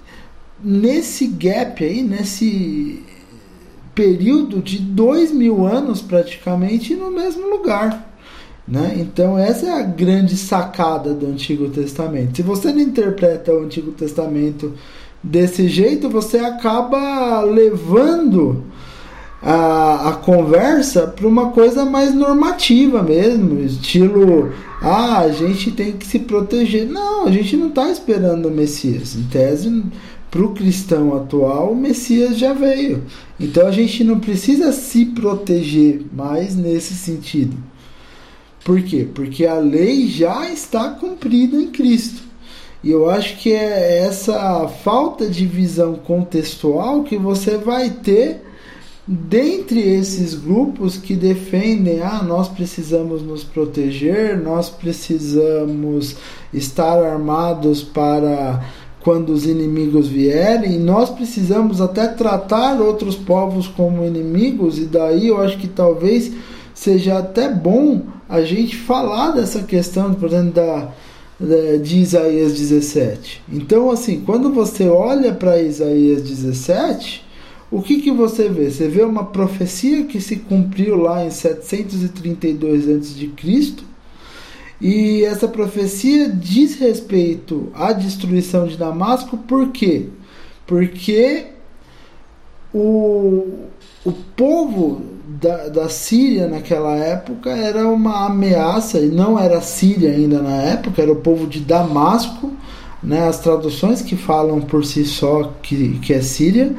nesse 0.59 1.27
gap 1.27 1.83
aí, 1.85 2.01
nesse 2.01 3.03
período 3.93 4.59
de 4.59 4.79
dois 4.79 5.31
mil 5.31 5.67
anos 5.67 6.01
praticamente 6.01 6.95
no 6.95 7.11
mesmo 7.11 7.47
lugar. 7.47 8.11
Né? 8.67 8.95
Então, 8.97 9.37
essa 9.37 9.67
é 9.67 9.71
a 9.71 9.83
grande 9.83 10.35
sacada 10.35 11.13
do 11.13 11.27
Antigo 11.27 11.69
Testamento. 11.69 12.37
Se 12.37 12.41
você 12.41 12.73
não 12.73 12.81
interpreta 12.81 13.53
o 13.53 13.65
Antigo 13.65 13.91
Testamento 13.91 14.73
desse 15.21 15.67
jeito, 15.67 16.09
você 16.09 16.39
acaba 16.39 17.41
levando 17.41 18.63
a, 19.41 20.09
a 20.09 20.13
conversa 20.13 21.07
para 21.07 21.27
uma 21.27 21.51
coisa 21.51 21.85
mais 21.85 22.13
normativa 22.13 23.01
mesmo, 23.01 23.59
estilo 23.61 24.51
ah, 24.81 25.19
a 25.19 25.31
gente 25.31 25.71
tem 25.71 25.93
que 25.93 26.05
se 26.05 26.19
proteger. 26.19 26.87
Não, 26.87 27.25
a 27.25 27.31
gente 27.31 27.57
não 27.57 27.67
está 27.67 27.89
esperando 27.89 28.47
o 28.47 28.51
Messias. 28.51 29.15
Em 29.15 29.23
tese, 29.23 29.83
para 30.31 30.41
o 30.41 30.53
cristão 30.53 31.15
atual, 31.15 31.73
o 31.73 31.75
Messias 31.75 32.37
já 32.37 32.53
veio. 32.53 33.03
Então 33.39 33.67
a 33.67 33.71
gente 33.71 34.03
não 34.03 34.19
precisa 34.19 34.71
se 34.71 35.05
proteger 35.05 36.01
mais 36.13 36.55
nesse 36.55 36.93
sentido. 36.93 37.57
Por 38.63 38.81
quê? 38.81 39.07
Porque 39.13 39.45
a 39.45 39.57
lei 39.59 40.07
já 40.07 40.49
está 40.49 40.91
cumprida 40.91 41.57
em 41.57 41.67
Cristo. 41.67 42.21
E 42.81 42.91
eu 42.91 43.09
acho 43.09 43.37
que 43.37 43.51
é 43.51 44.05
essa 44.05 44.67
falta 44.67 45.27
de 45.27 45.45
visão 45.45 45.95
contextual 45.95 47.03
que 47.03 47.17
você 47.17 47.57
vai 47.57 47.89
ter 47.89 48.41
dentre 49.11 49.79
esses 49.79 50.35
grupos 50.35 50.95
que 50.95 51.15
defendem, 51.15 51.99
ah, 51.99 52.21
nós 52.21 52.47
precisamos 52.47 53.23
nos 53.23 53.43
proteger, 53.43 54.37
nós 54.37 54.69
precisamos 54.69 56.15
estar 56.53 57.03
armados 57.03 57.81
para 57.81 58.63
quando 58.99 59.31
os 59.31 59.47
inimigos 59.47 60.07
vierem, 60.07 60.77
nós 60.77 61.09
precisamos 61.09 61.81
até 61.81 62.07
tratar 62.07 62.79
outros 62.79 63.15
povos 63.15 63.67
como 63.67 64.05
inimigos, 64.05 64.77
e 64.77 64.85
daí 64.85 65.29
eu 65.29 65.41
acho 65.41 65.57
que 65.57 65.67
talvez 65.67 66.31
seja 66.75 67.17
até 67.17 67.49
bom 67.49 68.03
a 68.27 68.41
gente 68.41 68.77
falar 68.77 69.31
dessa 69.31 69.63
questão, 69.63 70.13
por 70.13 70.27
exemplo, 70.27 70.51
da, 70.51 70.87
de 71.81 71.97
Isaías 71.97 72.53
17. 72.53 73.41
Então, 73.51 73.89
assim, 73.89 74.21
quando 74.23 74.53
você 74.53 74.87
olha 74.87 75.33
para 75.33 75.59
Isaías 75.59 76.21
17, 76.21 77.27
o 77.71 77.81
que, 77.81 78.01
que 78.01 78.11
você 78.11 78.49
vê? 78.49 78.69
Você 78.69 78.87
vê 78.87 79.03
uma 79.03 79.25
profecia 79.25 80.05
que 80.05 80.19
se 80.19 80.37
cumpriu 80.37 80.95
lá 80.95 81.23
em 81.23 81.29
732 81.29 82.89
a.C. 82.89 83.89
E 84.81 85.23
essa 85.23 85.47
profecia 85.47 86.29
diz 86.29 86.79
respeito 86.79 87.69
à 87.73 87.91
destruição 87.91 88.65
de 88.65 88.77
Damasco, 88.77 89.37
por 89.37 89.69
quê? 89.69 90.07
Porque 90.65 91.47
o, 92.73 93.65
o 94.05 94.11
povo 94.35 95.01
da, 95.27 95.67
da 95.67 95.89
Síria 95.89 96.47
naquela 96.47 96.95
época 96.95 97.51
era 97.51 97.87
uma 97.87 98.25
ameaça, 98.25 98.99
e 98.99 99.07
não 99.07 99.37
era 99.37 99.61
Síria 99.61 100.11
ainda 100.11 100.41
na 100.41 100.55
época, 100.61 101.01
era 101.01 101.11
o 101.11 101.17
povo 101.17 101.45
de 101.45 101.59
Damasco, 101.59 102.51
né, 103.03 103.27
as 103.27 103.39
traduções 103.39 104.01
que 104.01 104.15
falam 104.15 104.59
por 104.61 104.83
si 104.85 105.05
só 105.05 105.53
que, 105.61 105.99
que 105.99 106.13
é 106.13 106.21
Síria, 106.21 106.75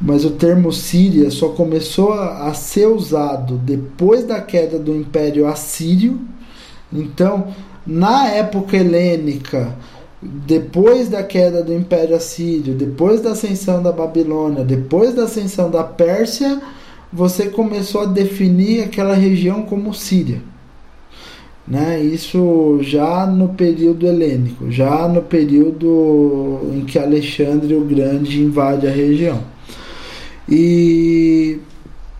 mas 0.00 0.24
o 0.24 0.30
termo 0.30 0.72
Síria 0.72 1.30
só 1.30 1.48
começou 1.48 2.12
a, 2.12 2.48
a 2.48 2.54
ser 2.54 2.86
usado 2.86 3.56
depois 3.56 4.24
da 4.24 4.40
queda 4.40 4.78
do 4.78 4.94
Império 4.94 5.46
Assírio. 5.46 6.20
Então, 6.92 7.48
na 7.86 8.28
época 8.28 8.76
helênica, 8.76 9.74
depois 10.22 11.08
da 11.08 11.22
queda 11.22 11.62
do 11.62 11.74
Império 11.74 12.14
Assírio, 12.14 12.74
depois 12.74 13.20
da 13.20 13.32
ascensão 13.32 13.82
da 13.82 13.90
Babilônia, 13.90 14.64
depois 14.64 15.14
da 15.14 15.24
ascensão 15.24 15.70
da 15.70 15.82
Pérsia, 15.82 16.60
você 17.12 17.46
começou 17.48 18.02
a 18.02 18.06
definir 18.06 18.84
aquela 18.84 19.14
região 19.14 19.62
como 19.62 19.94
Síria. 19.94 20.40
Né? 21.66 22.00
Isso 22.00 22.78
já 22.82 23.26
no 23.26 23.50
período 23.50 24.06
helênico, 24.06 24.70
já 24.70 25.06
no 25.08 25.22
período 25.22 26.60
em 26.74 26.80
que 26.84 26.98
Alexandre 26.98 27.74
o 27.74 27.84
Grande 27.84 28.40
invade 28.40 28.86
a 28.86 28.90
região. 28.90 29.57
E 30.48 31.60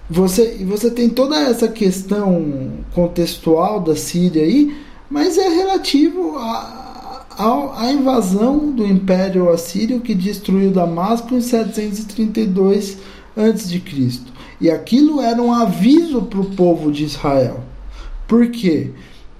você, 0.09 0.64
você 0.64 0.91
tem 0.91 1.09
toda 1.09 1.37
essa 1.39 1.68
questão 1.68 2.72
contextual 2.95 3.81
da 3.81 3.97
Síria 3.97 4.43
aí, 4.43 4.76
mas 5.11 5.39
é 5.39 5.49
relativo 5.49 6.37
à, 6.37 7.24
à 7.76 7.93
invasão 7.93 8.70
do 8.70 8.87
Império 8.87 9.49
Assírio 9.51 10.01
que 10.01 10.14
destruiu 10.14 10.70
Damasco 10.70 11.35
em 11.35 11.41
732 11.41 12.99
a.C. 13.37 13.83
E 14.61 14.70
aquilo 14.70 15.20
era 15.20 15.41
um 15.41 15.53
aviso 15.53 16.22
para 16.22 16.41
o 16.41 16.51
povo 16.55 16.91
de 16.91 17.05
Israel. 17.05 17.62
Por 18.26 18.51
quê? 18.51 18.91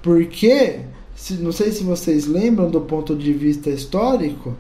Porque, 0.01 0.80
se, 1.14 1.34
não 1.34 1.51
sei 1.51 1.72
se 1.72 1.82
vocês 1.82 2.26
lembram 2.26 2.70
do 2.70 2.80
ponto 2.80 3.16
de 3.16 3.32
vista 3.32 3.68
histórico, 3.68 4.57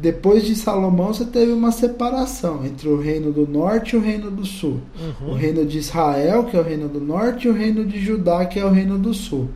depois 0.00 0.44
de 0.44 0.56
Salomão 0.56 1.08
você 1.12 1.26
teve 1.26 1.52
uma 1.52 1.70
separação 1.70 2.64
entre 2.64 2.88
o 2.88 2.98
reino 2.98 3.30
do 3.30 3.46
norte 3.46 3.94
e 3.94 3.98
o 3.98 4.00
reino 4.00 4.30
do 4.30 4.46
sul. 4.46 4.80
Uhum. 4.98 5.32
O 5.32 5.34
reino 5.34 5.64
de 5.66 5.78
Israel, 5.78 6.44
que 6.44 6.56
é 6.56 6.60
o 6.60 6.62
reino 6.62 6.88
do 6.88 7.00
norte, 7.00 7.46
e 7.46 7.50
o 7.50 7.52
reino 7.52 7.84
de 7.84 8.00
Judá, 8.00 8.46
que 8.46 8.58
é 8.58 8.64
o 8.64 8.70
reino 8.70 8.98
do 8.98 9.12
sul. 9.12 9.50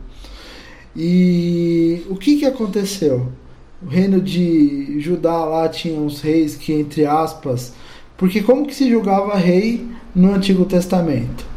E 0.95 2.03
o 2.09 2.15
que, 2.15 2.37
que 2.37 2.45
aconteceu? 2.45 3.27
O 3.83 3.89
reino 3.89 4.21
de 4.21 4.99
Judá 4.99 5.43
lá 5.45 5.67
tinha 5.67 5.99
uns 5.99 6.21
reis 6.21 6.55
que, 6.55 6.73
entre 6.73 7.05
aspas, 7.05 7.73
porque 8.15 8.41
como 8.41 8.67
que 8.67 8.75
se 8.75 8.89
julgava 8.89 9.35
rei 9.35 9.85
no 10.15 10.33
Antigo 10.33 10.63
Testamento? 10.65 11.54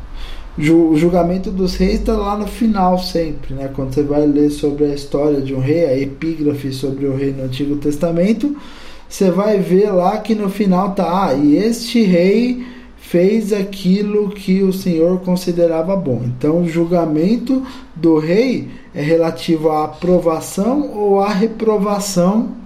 O 0.59 0.97
julgamento 0.97 1.53
dos 1.53 1.77
reis 1.77 2.01
está 2.01 2.17
lá 2.17 2.37
no 2.37 2.49
final 2.49 2.99
sempre, 2.99 3.55
né? 3.55 3.71
Quando 3.73 3.95
você 3.95 4.03
vai 4.03 4.27
ler 4.27 4.51
sobre 4.51 4.87
a 4.87 4.95
história 4.95 5.41
de 5.41 5.55
um 5.55 5.61
rei, 5.61 5.85
a 5.85 5.97
epígrafe 5.97 6.73
sobre 6.73 7.07
o 7.07 7.15
rei 7.15 7.33
no 7.33 7.45
Antigo 7.45 7.77
Testamento, 7.77 8.57
você 9.09 9.31
vai 9.31 9.61
ver 9.61 9.93
lá 9.93 10.19
que 10.19 10.35
no 10.35 10.51
final 10.51 10.95
tá, 10.97 11.29
ah, 11.29 11.35
e 11.35 11.57
este 11.57 12.03
rei 12.03 12.67
fez 12.97 13.53
aquilo 13.53 14.31
que 14.31 14.63
o 14.65 14.73
Senhor 14.73 15.21
considerava 15.21 15.95
bom. 15.95 16.23
Então, 16.25 16.63
o 16.63 16.69
julgamento 16.69 17.65
do 17.95 18.19
rei 18.19 18.69
é 18.93 19.01
relativo 19.01 19.71
à 19.71 19.85
aprovação 19.85 20.91
ou 20.93 21.21
à 21.21 21.33
reprovação 21.33 22.57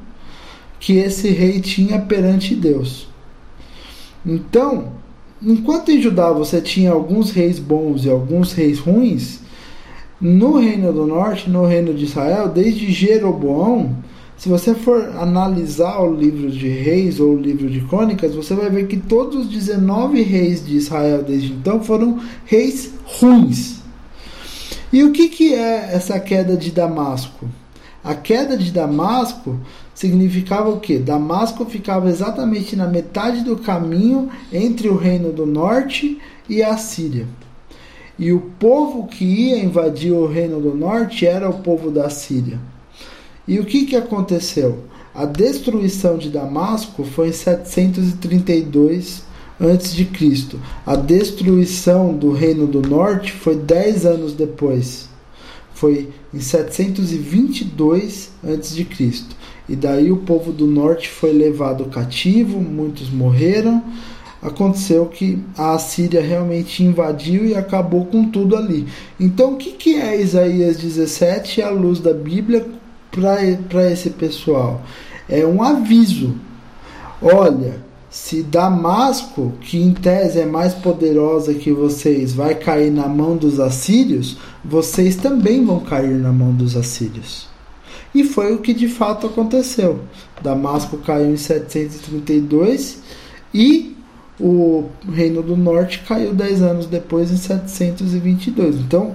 que 0.81 0.95
esse 0.97 1.29
rei 1.29 1.61
tinha 1.61 2.01
perante 2.01 2.55
Deus. 2.55 3.07
Então, 4.25 5.02
enquanto 5.45 5.91
em 5.91 6.01
Judá 6.01 6.33
você 6.33 6.61
tinha 6.61 6.93
alguns 6.93 7.31
reis 7.31 7.59
bons 7.59 8.05
e 8.05 8.11
alguns 8.11 8.53
reis 8.53 8.79
ruins, 8.79 9.41
no 10.21 10.59
reino 10.59 10.93
do 10.93 11.07
norte, 11.07 11.51
no 11.51 11.67
reino 11.67 11.93
de 11.93 12.05
Israel, 12.05 12.49
desde 12.49 12.93
Jeroboão, 12.93 13.97
se 14.37 14.49
você 14.49 14.75
for 14.75 15.01
analisar 15.21 16.01
o 16.01 16.15
livro 16.15 16.51
de 16.51 16.69
reis 16.69 17.21
ou 17.21 17.35
o 17.35 17.41
livro 17.41 17.71
de 17.71 17.81
crônicas, 17.83 18.35
você 18.35 18.55
vai 18.55 18.69
ver 18.71 18.89
que 18.89 18.97
todos 18.97 19.47
os 19.47 19.49
19 19.49 20.21
reis 20.23 20.67
de 20.67 20.77
Israel 20.77 21.23
desde 21.23 21.53
então 21.53 21.83
foram 21.83 22.19
reis 22.45 22.93
ruins. 23.05 23.83
E 24.93 25.05
o 25.05 25.13
que, 25.13 25.29
que 25.29 25.55
é 25.55 25.91
essa 25.93 26.19
queda 26.19 26.57
de 26.57 26.71
Damasco? 26.71 27.49
A 28.03 28.15
queda 28.15 28.57
de 28.57 28.73
Damasco 28.73 29.61
significava 29.95 30.71
o 30.71 30.81
que? 30.81 30.99
Damasco 30.99 31.65
ficava 31.65 32.09
exatamente 32.09 32.75
na 32.77 32.87
metade 32.87 33.43
do 33.43 33.57
caminho 33.57 34.31
entre 34.53 34.89
o 34.89 34.97
reino 34.97 35.33
do 35.33 35.47
norte 35.47 36.21
e 36.49 36.63
a 36.63 36.77
Síria. 36.77 37.27
E 38.19 38.33
o 38.33 38.41
povo 38.41 39.07
que 39.07 39.25
ia 39.25 39.59
invadir 39.59 40.13
o 40.13 40.27
reino 40.27 40.61
do 40.61 40.75
norte 40.75 41.27
era 41.27 41.49
o 41.49 41.61
povo 41.61 41.91
da 41.91 42.09
Síria. 42.11 42.61
E 43.47 43.59
o 43.59 43.65
que, 43.65 43.87
que 43.87 43.97
aconteceu? 43.97 44.85
A 45.15 45.25
destruição 45.25 46.17
de 46.17 46.31
Damasco 46.31 47.05
foi 47.05 47.29
em 47.29 47.33
732 47.33 49.25
a.C. 49.61 50.09
A 50.85 50.97
destruição 50.97 52.15
do 52.15 52.33
reino 52.33 52.67
do 52.67 52.83
norte 52.83 53.33
foi 53.33 53.57
10 53.57 54.07
anos 54.07 54.33
depois. 54.33 55.09
Foi 55.75 56.09
em 56.33 56.41
722 56.41 58.31
a.C. 58.43 58.87
E 59.69 59.77
daí 59.77 60.11
o 60.11 60.19
povo 60.19 60.53
do 60.53 60.67
norte 60.67 61.09
foi 61.09 61.33
levado 61.33 61.85
cativo, 61.87 62.61
muitos 62.61 63.11
morreram. 63.11 63.83
Aconteceu 64.43 65.07
que 65.07 65.39
a 65.57 65.75
Assíria 65.75 66.21
realmente 66.21 66.83
invadiu 66.83 67.47
e 67.47 67.55
acabou 67.55 68.07
com 68.07 68.29
tudo 68.29 68.57
ali. 68.57 68.89
Então, 69.19 69.55
o 69.55 69.57
que, 69.57 69.71
que 69.73 69.95
é 69.95 70.21
Isaías 70.21 70.77
17 70.79 71.63
à 71.63 71.71
luz 71.71 72.01
da 72.01 72.13
Bíblia 72.13 72.67
para 73.11 73.91
esse 73.91 74.11
pessoal? 74.11 74.83
É 75.29 75.47
um 75.47 75.63
aviso. 75.63 76.35
Olha, 77.23 77.77
se 78.11 78.43
Damasco, 78.43 79.53
que 79.61 79.81
em 79.81 79.95
tese 79.95 80.41
é 80.41 80.45
mais 80.45 80.75
poderosa 80.75 81.55
que 81.55 81.73
vocês, 81.73 82.35
vai 82.35 82.57
cair 82.57 82.91
na 82.91 83.07
mão 83.07 83.37
dos 83.37 83.61
assírios, 83.61 84.37
vocês 84.65 85.15
também 85.15 85.65
vão 85.65 85.79
cair 85.79 86.19
na 86.19 86.33
mão 86.33 86.53
dos 86.53 86.77
assírios. 86.77 87.52
E 88.15 88.25
foi 88.25 88.53
o 88.53 88.59
que 88.59 88.75
de 88.75 88.89
fato 88.89 89.27
aconteceu. 89.27 90.01
Damasco 90.43 90.99
caiu 90.99 91.33
em 91.33 91.37
732 91.37 93.01
e 93.55 93.97
o 94.39 94.85
Reino 95.11 95.43
do 95.43 95.57
Norte 95.57 96.03
caiu 96.07 96.35
10 96.35 96.63
anos 96.63 96.87
depois, 96.87 97.31
em 97.31 97.37
722. 97.37 98.77
Então, 98.77 99.15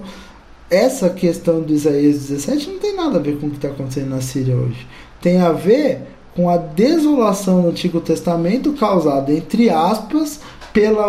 essa 0.69 1.09
questão 1.09 1.61
do 1.61 1.73
Isaías 1.73 2.27
17 2.27 2.69
não 2.69 2.79
tem 2.79 2.95
nada 2.95 3.17
a 3.17 3.21
ver 3.21 3.37
com 3.37 3.47
o 3.47 3.49
que 3.49 3.57
está 3.57 3.69
acontecendo 3.69 4.09
na 4.09 4.21
Síria 4.21 4.55
hoje. 4.55 4.87
Tem 5.21 5.39
a 5.39 5.51
ver 5.51 6.01
com 6.35 6.49
a 6.49 6.57
desolação 6.57 7.61
do 7.61 7.69
Antigo 7.69 7.99
Testamento 7.99 8.73
causada, 8.73 9.33
entre 9.33 9.69
aspas, 9.69 10.39
pela 10.71 11.07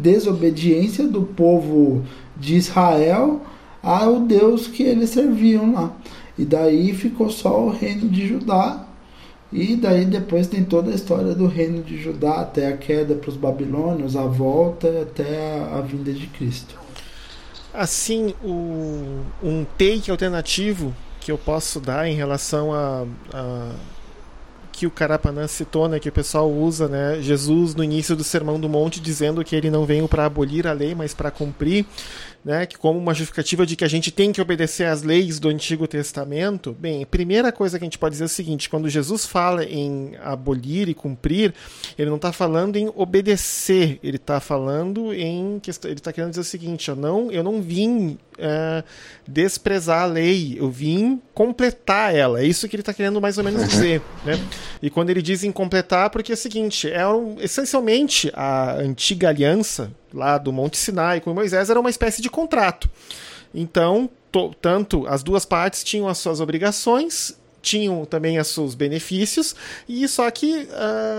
desobediência 0.00 1.06
do 1.06 1.22
povo 1.22 2.02
de 2.36 2.56
Israel 2.56 3.40
ao 3.82 4.20
Deus 4.20 4.66
que 4.66 4.82
eles 4.82 5.10
serviam 5.10 5.72
lá. 5.72 5.92
E 6.38 6.44
daí 6.44 6.94
ficou 6.94 7.30
só 7.30 7.60
o 7.64 7.70
reino 7.70 8.08
de 8.08 8.26
Judá. 8.26 8.86
E 9.52 9.74
daí 9.76 10.04
depois 10.04 10.46
tem 10.46 10.62
toda 10.62 10.90
a 10.90 10.94
história 10.94 11.34
do 11.34 11.46
reino 11.46 11.82
de 11.82 12.00
Judá 12.00 12.40
até 12.40 12.68
a 12.68 12.76
queda 12.76 13.14
para 13.14 13.30
os 13.30 13.36
babilônios, 13.36 14.14
a 14.14 14.24
volta 14.24 15.02
até 15.02 15.58
a, 15.58 15.78
a, 15.78 15.80
vinda 15.80 16.12
de 16.12 16.26
Cristo. 16.26 16.76
Assim, 17.72 18.34
o, 18.44 19.22
um 19.42 19.64
take 19.76 20.10
alternativo 20.10 20.94
que 21.20 21.32
eu 21.32 21.38
posso 21.38 21.80
dar 21.80 22.06
em 22.06 22.14
relação 22.14 22.72
a, 22.72 23.06
a 23.32 23.72
que 24.78 24.86
o 24.86 24.90
Carapanã 24.92 25.48
citou, 25.48 25.88
né, 25.88 25.98
que 25.98 26.08
o 26.08 26.12
pessoal 26.12 26.48
usa, 26.48 26.86
né, 26.86 27.18
Jesus 27.20 27.74
no 27.74 27.82
início 27.82 28.14
do 28.14 28.22
Sermão 28.22 28.60
do 28.60 28.68
Monte 28.68 29.00
dizendo 29.00 29.42
que 29.42 29.56
ele 29.56 29.70
não 29.70 29.84
veio 29.84 30.06
para 30.06 30.24
abolir 30.24 30.68
a 30.68 30.72
lei, 30.72 30.94
mas 30.94 31.12
para 31.12 31.32
cumprir 31.32 31.84
né, 32.44 32.66
que 32.66 32.78
como 32.78 32.98
uma 32.98 33.12
justificativa 33.12 33.66
de 33.66 33.76
que 33.76 33.84
a 33.84 33.88
gente 33.88 34.10
tem 34.10 34.32
que 34.32 34.40
obedecer 34.40 34.84
às 34.84 35.02
leis 35.02 35.38
do 35.38 35.48
Antigo 35.48 35.86
Testamento, 35.86 36.76
bem, 36.78 37.02
a 37.02 37.06
primeira 37.06 37.52
coisa 37.52 37.78
que 37.78 37.84
a 37.84 37.86
gente 37.86 37.98
pode 37.98 38.12
dizer 38.12 38.24
é 38.24 38.26
o 38.26 38.28
seguinte: 38.28 38.68
quando 38.68 38.88
Jesus 38.88 39.26
fala 39.26 39.64
em 39.64 40.12
abolir 40.22 40.88
e 40.88 40.94
cumprir, 40.94 41.52
ele 41.98 42.08
não 42.08 42.16
está 42.16 42.32
falando 42.32 42.76
em 42.76 42.90
obedecer, 42.94 43.98
ele 44.02 44.16
está 44.16 44.40
falando 44.40 45.12
em 45.12 45.60
ele 45.84 45.94
está 45.94 46.12
querendo 46.12 46.30
dizer 46.30 46.40
o 46.40 46.44
seguinte: 46.44 46.88
eu 46.88 46.96
não, 46.96 47.30
eu 47.30 47.42
não 47.42 47.60
vim 47.60 48.18
é, 48.38 48.84
desprezar 49.26 50.02
a 50.02 50.06
lei, 50.06 50.56
eu 50.58 50.70
vim 50.70 51.20
completar 51.38 52.12
ela. 52.12 52.40
É 52.40 52.44
isso 52.44 52.68
que 52.68 52.74
ele 52.74 52.82
está 52.82 52.92
querendo 52.92 53.20
mais 53.20 53.38
ou 53.38 53.44
menos 53.44 53.68
dizer. 53.68 54.02
Né? 54.24 54.34
E 54.82 54.90
quando 54.90 55.10
ele 55.10 55.22
diz 55.22 55.44
em 55.44 55.52
completar, 55.52 56.10
porque 56.10 56.32
é 56.32 56.34
o 56.34 56.36
seguinte: 56.36 56.90
é 56.90 57.06
um, 57.06 57.36
essencialmente 57.40 58.28
a 58.34 58.74
antiga 58.74 59.28
aliança 59.28 59.92
lá 60.12 60.36
do 60.36 60.52
Monte 60.52 60.76
Sinai 60.76 61.20
com 61.20 61.32
Moisés 61.32 61.70
era 61.70 61.78
uma 61.78 61.90
espécie 61.90 62.20
de 62.20 62.28
contrato. 62.28 62.90
Então, 63.54 64.10
to, 64.32 64.52
tanto 64.60 65.06
as 65.06 65.22
duas 65.22 65.44
partes 65.44 65.84
tinham 65.84 66.08
as 66.08 66.18
suas 66.18 66.40
obrigações 66.40 67.38
tinham 67.60 68.04
também 68.04 68.38
os 68.38 68.46
seus 68.46 68.74
benefícios, 68.76 69.54
e 69.88 70.06
só 70.06 70.30
que 70.30 70.68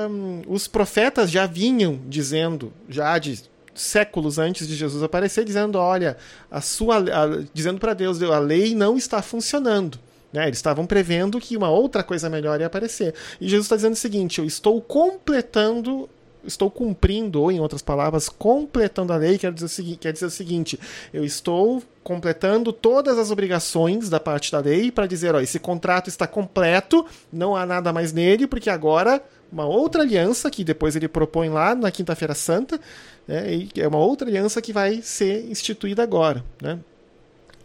um, 0.09 0.41
os 0.47 0.67
profetas 0.67 1.29
já 1.29 1.45
vinham 1.45 1.99
dizendo, 2.07 2.71
já 2.87 3.19
de 3.19 3.43
séculos 3.75 4.39
antes 4.39 4.67
de 4.67 4.75
Jesus 4.75 5.03
aparecer, 5.03 5.45
dizendo: 5.45 5.77
olha, 5.77 6.17
a 6.49 6.61
sua, 6.61 6.97
a, 6.97 7.43
dizendo 7.53 7.79
para 7.79 7.93
Deus, 7.93 8.21
a 8.23 8.39
lei 8.39 8.73
não 8.73 8.97
está 8.97 9.21
funcionando. 9.21 9.99
Né? 10.31 10.45
Eles 10.47 10.59
estavam 10.59 10.85
prevendo 10.85 11.39
que 11.39 11.57
uma 11.57 11.69
outra 11.69 12.03
coisa 12.03 12.29
melhor 12.29 12.59
ia 12.59 12.67
aparecer. 12.67 13.13
E 13.41 13.47
Jesus 13.47 13.65
está 13.65 13.75
dizendo 13.75 13.93
o 13.93 13.97
seguinte: 13.97 14.39
eu 14.39 14.45
estou 14.45 14.81
completando 14.81 16.09
estou 16.43 16.69
cumprindo, 16.69 17.41
ou 17.41 17.51
em 17.51 17.59
outras 17.59 17.81
palavras, 17.81 18.29
completando 18.29 19.13
a 19.13 19.17
lei, 19.17 19.37
quer 19.37 19.51
dizer, 19.51 19.97
quer 19.97 20.13
dizer 20.13 20.25
o 20.25 20.29
seguinte: 20.29 20.79
eu 21.13 21.23
estou 21.23 21.83
completando 22.03 22.71
todas 22.71 23.17
as 23.17 23.31
obrigações 23.31 24.09
da 24.09 24.19
parte 24.19 24.51
da 24.51 24.59
lei 24.59 24.91
para 24.91 25.05
dizer, 25.05 25.35
ó, 25.35 25.39
esse 25.39 25.59
contrato 25.59 26.07
está 26.07 26.25
completo, 26.25 27.05
não 27.31 27.55
há 27.55 27.65
nada 27.65 27.93
mais 27.93 28.13
nele, 28.13 28.47
porque 28.47 28.69
agora 28.69 29.21
uma 29.51 29.65
outra 29.65 30.03
aliança 30.03 30.49
que 30.49 30.63
depois 30.63 30.95
ele 30.95 31.07
propõe 31.07 31.49
lá 31.49 31.73
na 31.73 31.91
Quinta-feira 31.91 32.35
Santa, 32.35 32.79
né, 33.27 33.67
é 33.75 33.87
uma 33.87 33.97
outra 33.97 34.27
aliança 34.27 34.61
que 34.61 34.71
vai 34.71 35.01
ser 35.01 35.49
instituída 35.49 36.03
agora, 36.03 36.43
né? 36.61 36.79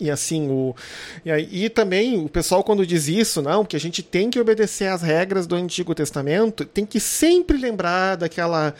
E 0.04 0.10
assim, 0.10 0.48
o. 0.50 0.74
E, 1.24 1.30
aí, 1.30 1.48
e, 1.50 1.68
também 1.70 2.24
o 2.24 2.28
pessoal, 2.28 2.62
quando 2.62 2.86
diz 2.86 3.08
isso, 3.08 3.40
não, 3.40 3.64
que 3.64 3.74
a 3.74 3.80
gente 3.80 4.02
tem 4.02 4.28
que 4.28 4.38
obedecer 4.38 4.88
às 4.88 5.00
regras 5.00 5.46
do 5.46 5.54
Antigo 5.56 5.94
Testamento, 5.94 6.64
tem 6.64 6.84
que 6.84 7.00
sempre 7.00 7.56
lembrar 7.56 8.16
daquela 8.16 8.74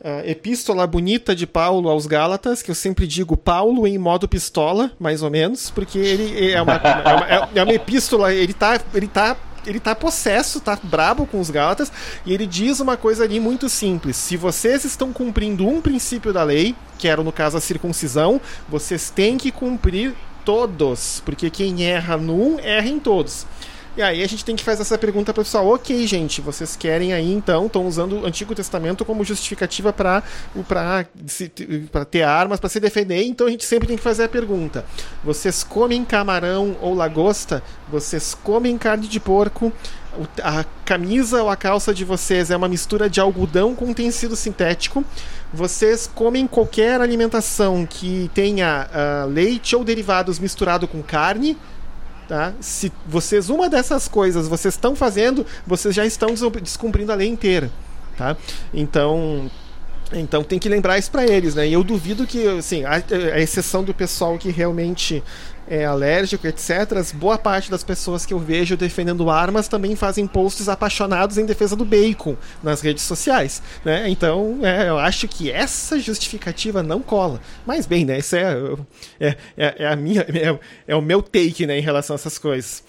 uh, 0.00 0.28
epístola 0.28 0.86
bonita 0.86 1.36
de 1.36 1.46
Paulo 1.46 1.90
aos 1.90 2.06
Gálatas, 2.06 2.62
que 2.62 2.70
eu 2.70 2.74
sempre 2.74 3.06
digo 3.06 3.36
Paulo 3.36 3.86
em 3.86 3.98
modo 3.98 4.26
pistola, 4.26 4.90
mais 4.98 5.22
ou 5.22 5.30
menos, 5.30 5.70
porque 5.70 5.98
ele 5.98 6.50
é 6.50 6.62
uma, 6.62 6.74
é 6.74 7.14
uma, 7.14 7.48
é 7.54 7.62
uma 7.62 7.74
epístola, 7.74 8.32
ele 8.32 8.54
tá, 8.54 8.80
ele 8.94 9.08
tá 9.08 9.36
ele 9.66 9.78
tá 9.78 9.94
possesso, 9.94 10.60
tá 10.60 10.78
brabo 10.82 11.26
com 11.26 11.40
os 11.40 11.50
Gálatas, 11.50 11.92
e 12.26 12.32
ele 12.32 12.46
diz 12.46 12.80
uma 12.80 12.96
coisa 12.96 13.24
ali 13.24 13.38
muito 13.38 13.68
simples: 13.68 14.16
se 14.16 14.36
vocês 14.36 14.84
estão 14.84 15.12
cumprindo 15.12 15.66
um 15.66 15.80
princípio 15.80 16.32
da 16.32 16.42
lei, 16.42 16.74
que 16.98 17.08
era 17.08 17.22
no 17.22 17.32
caso 17.32 17.56
a 17.56 17.60
circuncisão, 17.60 18.40
vocês 18.68 19.10
têm 19.10 19.38
que 19.38 19.50
cumprir 19.50 20.14
todos, 20.44 21.22
porque 21.24 21.50
quem 21.50 21.84
erra 21.84 22.16
num, 22.16 22.58
erra 22.58 22.88
em 22.88 22.98
todos. 22.98 23.46
E 23.94 24.00
aí 24.00 24.22
a 24.22 24.26
gente 24.26 24.42
tem 24.42 24.56
que 24.56 24.64
fazer 24.64 24.80
essa 24.80 24.96
pergunta 24.96 25.34
para 25.34 25.42
o 25.42 25.44
pessoal, 25.44 25.68
ok, 25.68 26.06
gente, 26.06 26.40
vocês 26.40 26.74
querem 26.74 27.12
aí 27.12 27.30
então, 27.30 27.66
estão 27.66 27.86
usando 27.86 28.20
o 28.20 28.26
Antigo 28.26 28.54
Testamento 28.54 29.04
como 29.04 29.22
justificativa 29.22 29.92
para 29.92 30.22
ter 32.10 32.22
armas, 32.22 32.58
para 32.58 32.70
se 32.70 32.80
defender, 32.80 33.22
então 33.24 33.46
a 33.46 33.50
gente 33.50 33.66
sempre 33.66 33.86
tem 33.86 33.98
que 33.98 34.02
fazer 34.02 34.24
a 34.24 34.28
pergunta: 34.30 34.82
vocês 35.22 35.62
comem 35.62 36.06
camarão 36.06 36.74
ou 36.80 36.94
lagosta? 36.94 37.62
Vocês 37.90 38.34
comem 38.34 38.78
carne 38.78 39.06
de 39.06 39.20
porco? 39.20 39.70
A 40.42 40.64
camisa 40.84 41.42
ou 41.42 41.50
a 41.50 41.56
calça 41.56 41.92
de 41.92 42.04
vocês 42.04 42.50
é 42.50 42.56
uma 42.56 42.68
mistura 42.68 43.10
de 43.10 43.20
algodão 43.20 43.74
com 43.74 43.92
tecido 43.92 44.36
sintético? 44.36 45.04
Vocês 45.52 46.06
comem 46.06 46.46
qualquer 46.46 47.00
alimentação 47.00 47.86
que 47.86 48.30
tenha 48.34 48.88
uh, 48.88 49.28
leite 49.28 49.76
ou 49.76 49.84
derivados 49.84 50.38
misturado 50.38 50.88
com 50.88 51.02
carne? 51.02 51.58
Tá? 52.32 52.54
Se 52.60 52.90
vocês, 53.06 53.50
uma 53.50 53.68
dessas 53.68 54.08
coisas, 54.08 54.48
vocês 54.48 54.72
estão 54.72 54.96
fazendo, 54.96 55.44
vocês 55.66 55.94
já 55.94 56.06
estão 56.06 56.32
descumprindo 56.62 57.12
a 57.12 57.14
lei 57.14 57.28
inteira. 57.28 57.70
Tá? 58.16 58.34
Então, 58.72 59.50
Então 60.14 60.42
tem 60.42 60.58
que 60.58 60.66
lembrar 60.66 60.98
isso 60.98 61.10
para 61.10 61.26
eles, 61.26 61.54
né? 61.54 61.68
E 61.68 61.74
eu 61.74 61.84
duvido 61.84 62.26
que, 62.26 62.48
assim, 62.48 62.86
a, 62.86 63.02
a 63.34 63.38
exceção 63.38 63.84
do 63.84 63.92
pessoal 63.92 64.38
que 64.38 64.50
realmente 64.50 65.22
é 65.72 65.86
alérgico, 65.86 66.46
etc., 66.46 66.70
boa 67.14 67.38
parte 67.38 67.70
das 67.70 67.82
pessoas 67.82 68.26
que 68.26 68.34
eu 68.34 68.38
vejo 68.38 68.76
defendendo 68.76 69.30
armas 69.30 69.68
também 69.68 69.96
fazem 69.96 70.26
posts 70.26 70.68
apaixonados 70.68 71.38
em 71.38 71.46
defesa 71.46 71.74
do 71.74 71.82
bacon 71.82 72.36
nas 72.62 72.82
redes 72.82 73.02
sociais. 73.04 73.62
Né? 73.82 74.06
Então, 74.10 74.58
é, 74.62 74.90
eu 74.90 74.98
acho 74.98 75.26
que 75.26 75.50
essa 75.50 75.98
justificativa 75.98 76.82
não 76.82 77.00
cola. 77.00 77.40
Mas 77.64 77.86
bem, 77.86 78.04
né? 78.04 78.18
Isso 78.18 78.36
é, 78.36 78.54
é, 79.18 79.36
é, 79.56 79.74
é 79.78 79.86
a 79.86 79.96
minha, 79.96 80.20
é, 80.20 80.58
é, 80.86 80.94
o 80.94 81.00
meu 81.00 81.22
take 81.22 81.66
né, 81.66 81.78
em 81.78 81.82
relação 81.82 82.12
a 82.14 82.16
essas 82.16 82.36
coisas. 82.36 82.84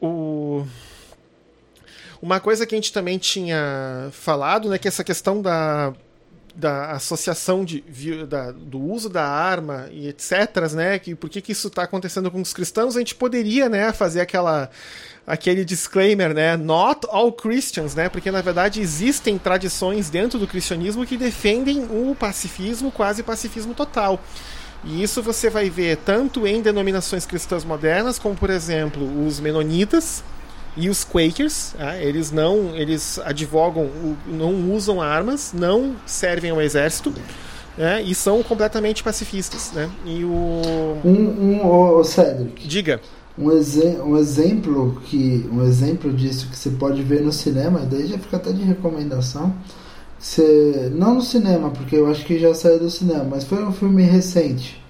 O. 0.00 0.66
Uma 2.20 2.40
coisa 2.40 2.66
que 2.66 2.74
a 2.74 2.78
gente 2.78 2.92
também 2.92 3.18
tinha 3.18 4.08
falado, 4.10 4.68
né, 4.68 4.78
que 4.78 4.88
essa 4.88 5.04
questão 5.04 5.40
da 5.40 5.94
da 6.56 6.92
associação 6.92 7.64
de, 7.64 7.82
da, 8.26 8.50
do 8.50 8.80
uso 8.80 9.08
da 9.08 9.26
arma 9.26 9.88
e 9.92 10.08
etc, 10.08 10.72
né, 10.74 10.98
que 10.98 11.14
por 11.14 11.28
que, 11.28 11.40
que 11.40 11.52
isso 11.52 11.68
está 11.68 11.82
acontecendo 11.82 12.30
com 12.30 12.40
os 12.40 12.52
cristãos, 12.52 12.96
a 12.96 12.98
gente 12.98 13.14
poderia, 13.14 13.68
né, 13.68 13.92
fazer 13.92 14.20
aquela 14.20 14.70
aquele 15.26 15.64
disclaimer, 15.64 16.32
né, 16.32 16.56
not 16.56 17.00
all 17.10 17.32
Christians, 17.32 17.96
né, 17.96 18.08
porque 18.08 18.30
na 18.30 18.40
verdade 18.40 18.80
existem 18.80 19.36
tradições 19.36 20.08
dentro 20.08 20.38
do 20.38 20.46
cristianismo 20.46 21.04
que 21.04 21.16
defendem 21.16 21.82
o 21.82 22.16
pacifismo, 22.18 22.92
quase 22.92 23.24
pacifismo 23.24 23.74
total. 23.74 24.22
E 24.84 25.02
isso 25.02 25.20
você 25.20 25.50
vai 25.50 25.68
ver 25.68 25.96
tanto 25.98 26.46
em 26.46 26.62
denominações 26.62 27.26
cristãs 27.26 27.64
modernas, 27.64 28.20
como 28.20 28.36
por 28.36 28.50
exemplo 28.50 29.26
os 29.26 29.40
menonitas, 29.40 30.22
e 30.76 30.88
os 30.88 31.04
Quakers, 31.04 31.74
tá? 31.76 31.96
eles 31.96 32.30
não, 32.30 32.76
eles 32.76 33.18
advogam, 33.24 33.90
não 34.26 34.72
usam 34.72 35.00
armas, 35.00 35.52
não 35.52 35.96
servem 36.04 36.50
ao 36.50 36.60
exército, 36.60 37.12
né? 37.76 38.02
E 38.02 38.14
são 38.14 38.42
completamente 38.42 39.02
pacifistas, 39.02 39.72
né? 39.72 39.90
E 40.04 40.24
o 40.24 41.00
um, 41.04 41.10
um 41.10 41.66
oh, 41.66 42.04
Cedric. 42.04 42.66
Diga. 42.66 43.00
Um, 43.38 43.52
exe 43.52 43.98
um 44.02 44.16
exemplo 44.16 45.00
que 45.04 45.46
um 45.52 45.62
exemplo 45.62 46.12
disso 46.12 46.48
que 46.48 46.56
você 46.56 46.70
pode 46.70 47.02
ver 47.02 47.20
no 47.20 47.32
cinema, 47.32 47.80
daí 47.80 48.06
já 48.06 48.18
fica 48.18 48.36
até 48.36 48.52
de 48.52 48.62
recomendação. 48.62 49.54
Você, 50.18 50.90
não 50.94 51.16
no 51.16 51.22
cinema, 51.22 51.70
porque 51.70 51.96
eu 51.96 52.06
acho 52.10 52.24
que 52.24 52.38
já 52.38 52.54
saiu 52.54 52.78
do 52.78 52.90
cinema, 52.90 53.24
mas 53.24 53.44
foi 53.44 53.62
um 53.62 53.72
filme 53.72 54.02
recente, 54.02 54.82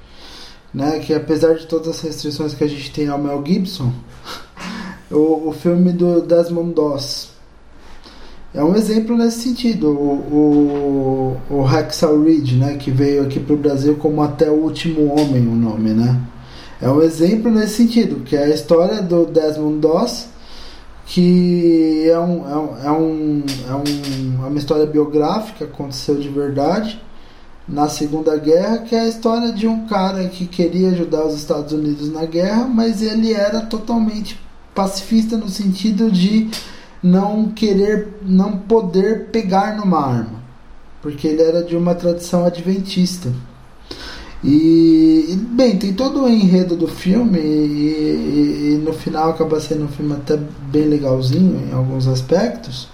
né? 0.72 1.00
Que 1.00 1.12
apesar 1.12 1.54
de 1.54 1.66
todas 1.66 1.88
as 1.88 2.00
restrições 2.00 2.54
que 2.54 2.62
a 2.62 2.68
gente 2.68 2.92
tem 2.92 3.08
ao 3.08 3.18
Mel 3.18 3.42
Gibson, 3.44 3.92
o, 5.10 5.48
o 5.48 5.52
filme 5.52 5.92
do 5.92 6.20
Desmond 6.20 6.74
Doss. 6.74 7.30
É 8.54 8.64
um 8.64 8.74
exemplo 8.74 9.16
nesse 9.16 9.40
sentido. 9.40 9.90
O, 9.90 11.36
o, 11.50 11.56
o 11.56 11.62
Hacksaw 11.62 12.22
Ridge, 12.22 12.56
né, 12.56 12.76
que 12.76 12.90
veio 12.90 13.22
aqui 13.22 13.38
para 13.38 13.54
o 13.54 13.58
Brasil 13.58 13.96
como 13.96 14.22
Até 14.22 14.50
o 14.50 14.54
Último 14.54 15.12
Homem, 15.12 15.46
o 15.46 15.54
nome, 15.54 15.90
né? 15.90 16.18
É 16.80 16.88
um 16.88 17.00
exemplo 17.02 17.50
nesse 17.50 17.74
sentido, 17.74 18.22
que 18.24 18.36
é 18.36 18.44
a 18.44 18.48
história 18.50 19.02
do 19.02 19.26
Desmond 19.26 19.78
Doss, 19.80 20.28
que 21.06 22.06
é, 22.08 22.18
um, 22.18 22.50
é, 22.50 22.56
um, 22.56 22.78
é, 22.84 22.90
um, 22.90 23.44
é, 23.68 23.74
um, 23.74 24.44
é 24.44 24.48
uma 24.48 24.58
história 24.58 24.86
biográfica, 24.86 25.64
aconteceu 25.64 26.16
de 26.16 26.28
verdade 26.28 27.00
na 27.68 27.88
Segunda 27.88 28.36
Guerra, 28.36 28.78
que 28.78 28.94
é 28.94 29.00
a 29.00 29.08
história 29.08 29.52
de 29.52 29.66
um 29.66 29.86
cara 29.86 30.28
que 30.28 30.46
queria 30.46 30.90
ajudar 30.90 31.26
os 31.26 31.34
Estados 31.34 31.72
Unidos 31.72 32.12
na 32.12 32.24
guerra, 32.24 32.66
mas 32.66 33.02
ele 33.02 33.32
era 33.32 33.60
totalmente 33.60 34.38
pacifista 34.76 35.38
no 35.38 35.48
sentido 35.48 36.10
de 36.12 36.48
não 37.02 37.48
querer, 37.48 38.08
não 38.22 38.58
poder 38.58 39.30
pegar 39.32 39.76
numa 39.76 39.98
arma, 39.98 40.44
porque 41.00 41.26
ele 41.26 41.42
era 41.42 41.64
de 41.64 41.74
uma 41.74 41.94
tradição 41.94 42.44
adventista. 42.44 43.32
E, 44.44 45.36
bem, 45.52 45.78
tem 45.78 45.94
todo 45.94 46.24
o 46.24 46.28
enredo 46.28 46.76
do 46.76 46.86
filme, 46.86 47.38
e, 47.38 47.42
e, 47.42 48.74
e, 48.74 48.78
no 48.78 48.92
final 48.92 49.30
acaba 49.30 49.58
sendo 49.60 49.84
um 49.84 49.88
filme 49.88 50.12
até 50.12 50.36
bem 50.70 50.84
legalzinho 50.84 51.68
em 51.68 51.72
alguns 51.72 52.06
aspectos, 52.06 52.88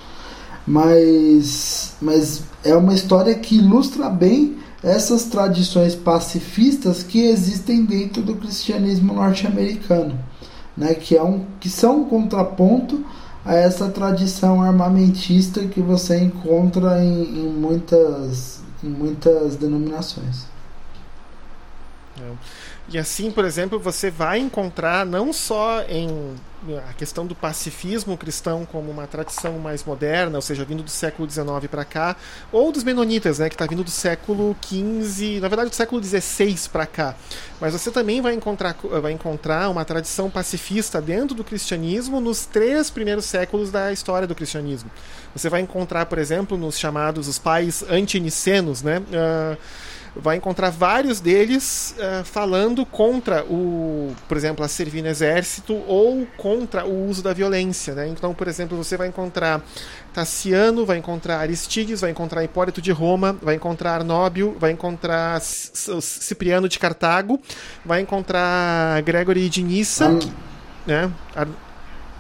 mas, 0.66 1.94
mas 2.00 2.44
é 2.62 2.76
uma 2.76 2.94
história 2.94 3.34
que 3.34 3.58
ilustra 3.58 4.08
bem 4.08 4.56
essas 4.84 5.24
tradições 5.24 5.94
pacifistas 5.94 7.02
que 7.02 7.26
existem 7.26 7.84
dentro 7.84 8.22
do 8.22 8.36
cristianismo 8.36 9.12
norte-americano 9.12 10.31
né, 10.76 10.94
que, 10.94 11.16
é 11.16 11.22
um, 11.22 11.44
que 11.60 11.68
são 11.68 12.02
um 12.02 12.04
contraponto 12.04 13.04
a 13.44 13.54
essa 13.54 13.88
tradição 13.88 14.62
armamentista 14.62 15.66
que 15.66 15.80
você 15.80 16.18
encontra 16.18 17.02
em, 17.02 17.22
em 17.22 17.48
muitas, 17.48 18.62
em 18.82 18.88
muitas 18.88 19.56
denominações. 19.56 20.46
É. 22.20 22.32
E 22.93 22.99
assim, 22.99 23.30
por 23.30 23.45
exemplo, 23.45 23.78
você 23.78 24.11
vai 24.11 24.38
encontrar 24.38 25.07
não 25.07 25.32
só 25.32 25.82
em 25.88 26.36
a 26.88 26.93
questão 26.93 27.26
do 27.26 27.34
pacifismo 27.34 28.16
cristão 28.16 28.64
como 28.64 28.90
uma 28.90 29.07
tradição 29.07 29.59
mais 29.59 29.82
moderna, 29.82 30.38
ou 30.38 30.43
seja, 30.43 30.64
vindo 30.64 30.82
do 30.82 30.90
século 30.90 31.28
XIX 31.28 31.66
para 31.68 31.84
cá, 31.84 32.14
ou 32.53 32.70
dos 32.70 32.84
menonitas, 32.84 33.40
né, 33.40 33.49
que 33.49 33.55
está 33.57 33.66
vindo 33.66 33.82
do 33.82 33.90
século 33.90 34.55
XV, 34.64 35.40
na 35.40 35.49
verdade 35.49 35.70
do 35.70 35.74
século 35.74 36.03
XVI 36.03 36.57
para 36.70 36.86
cá. 36.86 37.16
Mas 37.61 37.72
você 37.72 37.90
também 37.90 38.20
vai 38.20 38.34
encontrar, 38.34 38.76
vai 39.01 39.11
encontrar 39.11 39.70
uma 39.70 39.84
tradição 39.84 40.30
pacifista 40.30 41.01
dentro 41.01 41.34
do 41.34 41.43
cristianismo 41.43 42.20
nos 42.20 42.47
três 42.47 42.90
primeiros 42.90 43.24
séculos 43.24 43.72
da 43.72 43.93
história 43.93 44.28
do 44.28 44.34
cristianismo. 44.34 44.90
Você 45.34 45.49
vai 45.49 45.62
encontrar, 45.62 46.07
por 46.07 46.18
exemplo, 46.18 46.57
nos 46.57 46.78
chamados 46.78 47.26
os 47.26 47.38
pais 47.38 47.82
antinicenos, 47.90 48.82
né? 48.82 48.99
Uh, 48.99 49.57
vai 50.14 50.36
encontrar 50.36 50.70
vários 50.70 51.20
deles 51.20 51.94
uh, 51.98 52.24
falando 52.24 52.84
contra 52.84 53.44
o, 53.44 54.14
por 54.28 54.36
exemplo, 54.36 54.64
a 54.64 54.68
servir 54.68 55.02
no 55.02 55.08
exército 55.08 55.74
ou 55.86 56.26
contra 56.36 56.84
o 56.84 57.08
uso 57.08 57.22
da 57.22 57.32
violência, 57.32 57.94
né? 57.94 58.08
Então, 58.08 58.34
por 58.34 58.46
exemplo, 58.46 58.76
você 58.76 58.96
vai 58.96 59.08
encontrar 59.08 59.62
Tassiano, 60.12 60.84
vai 60.84 60.98
encontrar 60.98 61.38
Aristides, 61.38 62.02
vai 62.02 62.10
encontrar 62.10 62.44
Hipólito 62.44 62.82
de 62.82 62.92
Roma, 62.92 63.36
vai 63.40 63.54
encontrar 63.54 63.94
Arnóbio, 63.94 64.54
vai 64.58 64.70
encontrar 64.70 65.40
Cipriano 65.40 66.68
de 66.68 66.78
Cartago, 66.78 67.40
vai 67.84 68.00
encontrar 68.00 69.00
Gregory 69.02 69.48
de 69.48 69.62
Nissa, 69.62 70.08
hum. 70.08 70.18
né? 70.86 71.10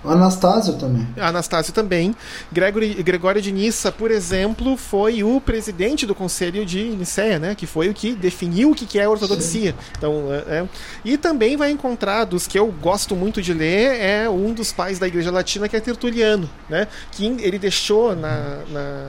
Anastácio 0.04 0.74
também. 0.74 1.06
Anastácio 1.16 1.72
também. 1.72 2.14
Gregory, 2.50 3.02
Gregório 3.02 3.40
de 3.40 3.52
Nissa, 3.52 3.92
por 3.92 4.10
exemplo, 4.10 4.76
foi 4.76 5.22
o 5.22 5.40
presidente 5.40 6.04
do 6.06 6.14
Conselho 6.14 6.66
de 6.66 6.82
Nicéia, 6.90 7.38
né? 7.38 7.54
Que 7.54 7.66
foi 7.66 7.88
o 7.88 7.94
que 7.94 8.14
definiu 8.14 8.72
o 8.72 8.74
que 8.74 8.98
é 8.98 9.04
a 9.04 9.10
ortodoxia. 9.10 9.72
Sim. 9.72 9.78
Então, 9.96 10.32
é, 10.32 10.58
é, 10.58 10.68
e 11.04 11.16
também 11.16 11.56
vai 11.56 11.70
encontrar, 11.70 12.24
dos 12.24 12.46
que 12.46 12.58
eu 12.58 12.66
gosto 12.66 13.14
muito 13.14 13.40
de 13.40 13.54
ler, 13.54 14.00
é 14.00 14.28
um 14.28 14.52
dos 14.52 14.72
pais 14.72 14.98
da 14.98 15.06
Igreja 15.06 15.30
Latina, 15.30 15.68
que 15.68 15.76
é 15.76 15.80
Tertuliano, 15.80 16.50
né? 16.68 16.88
Que 17.12 17.26
ele 17.26 17.58
deixou 17.58 18.16
na, 18.16 18.60
na 18.68 19.08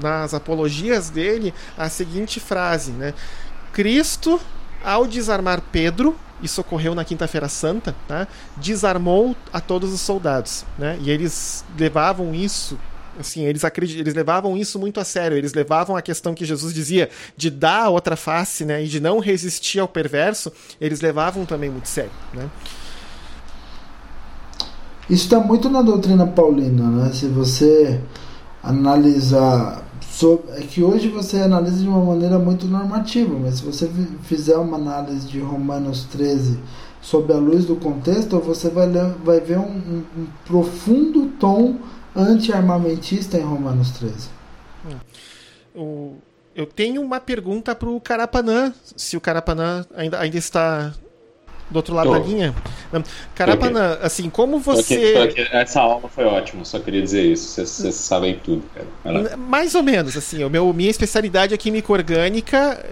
nas 0.00 0.32
apologias 0.32 1.10
dele 1.10 1.52
a 1.76 1.88
seguinte 1.88 2.40
frase, 2.40 2.92
né? 2.92 3.12
Cristo, 3.72 4.40
ao 4.82 5.06
desarmar 5.06 5.60
Pedro, 5.70 6.16
isso 6.42 6.60
ocorreu 6.60 6.94
na 6.94 7.04
Quinta-feira 7.04 7.48
Santa, 7.48 7.94
tá? 8.06 8.26
desarmou 8.56 9.34
a 9.52 9.60
todos 9.60 9.92
os 9.92 10.00
soldados. 10.00 10.64
Né? 10.78 10.98
E 11.02 11.10
eles 11.10 11.64
levavam 11.78 12.34
isso 12.34 12.78
assim, 13.18 13.44
eles, 13.44 13.64
acredit... 13.64 13.98
eles 13.98 14.14
levavam 14.14 14.56
isso 14.56 14.78
muito 14.78 14.98
a 14.98 15.04
sério, 15.04 15.36
eles 15.36 15.52
levavam 15.52 15.96
a 15.96 16.00
questão 16.00 16.34
que 16.34 16.44
Jesus 16.44 16.72
dizia 16.72 17.10
de 17.36 17.50
dar 17.50 17.84
a 17.84 17.88
outra 17.88 18.16
face, 18.16 18.64
né, 18.64 18.82
e 18.84 18.88
de 18.88 19.00
não 19.00 19.18
resistir 19.18 19.78
ao 19.78 19.88
perverso, 19.88 20.50
eles 20.80 21.00
levavam 21.00 21.44
também 21.44 21.68
muito 21.68 21.88
sério, 21.88 22.12
né? 22.32 22.48
Isso 25.10 25.24
está 25.24 25.40
muito 25.40 25.68
na 25.68 25.82
doutrina 25.82 26.24
paulina, 26.24 26.88
né? 26.88 27.12
Se 27.12 27.26
você 27.26 28.00
analisar 28.62 29.82
é 30.56 30.60
que 30.62 30.82
hoje 30.82 31.08
você 31.08 31.38
analisa 31.38 31.78
de 31.78 31.88
uma 31.88 32.04
maneira 32.04 32.38
muito 32.38 32.66
normativa, 32.66 33.34
mas 33.38 33.56
se 33.56 33.64
você 33.64 33.90
fizer 34.22 34.56
uma 34.56 34.76
análise 34.76 35.26
de 35.26 35.38
Romanos 35.40 36.04
13 36.04 36.58
sob 37.00 37.32
a 37.32 37.36
luz 37.36 37.64
do 37.64 37.76
contexto, 37.76 38.38
você 38.40 38.68
vai, 38.68 38.88
vai 39.24 39.40
ver 39.40 39.58
um, 39.58 39.62
um, 39.62 40.04
um 40.16 40.26
profundo 40.44 41.26
tom 41.38 41.76
anti-armamentista 42.14 43.38
em 43.38 43.42
Romanos 43.42 43.92
13. 43.92 44.28
Hum. 44.86 44.96
O, 45.74 46.14
eu 46.54 46.66
tenho 46.66 47.00
uma 47.00 47.20
pergunta 47.20 47.74
para 47.74 47.88
o 47.88 48.00
Carapanã, 48.00 48.74
se 48.96 49.16
o 49.16 49.20
Carapanã 49.20 49.86
ainda, 49.94 50.18
ainda 50.18 50.36
está 50.36 50.92
do 51.70 51.76
outro 51.76 51.94
lado 51.94 52.08
Tô. 52.08 52.12
da 52.12 52.18
linha. 52.18 52.54
Carapanã, 53.34 53.98
assim, 54.02 54.28
como 54.28 54.58
você. 54.58 55.12
Tô 55.12 55.22
aqui, 55.22 55.34
tô 55.34 55.42
aqui. 55.42 55.56
Essa 55.56 55.80
aula 55.80 56.08
foi 56.08 56.24
ótima, 56.24 56.64
só 56.64 56.78
queria 56.78 57.02
dizer 57.02 57.22
isso. 57.22 57.48
Vocês, 57.48 57.68
vocês 57.68 57.94
sabem 57.94 58.40
tudo, 58.42 58.62
cara. 58.74 59.36
Mais 59.36 59.74
ou 59.74 59.82
menos, 59.82 60.16
assim. 60.16 60.42
O 60.44 60.50
meu, 60.50 60.72
minha 60.72 60.90
especialidade 60.90 61.54
é 61.54 61.56
química 61.56 61.92
orgânica, 61.92 62.84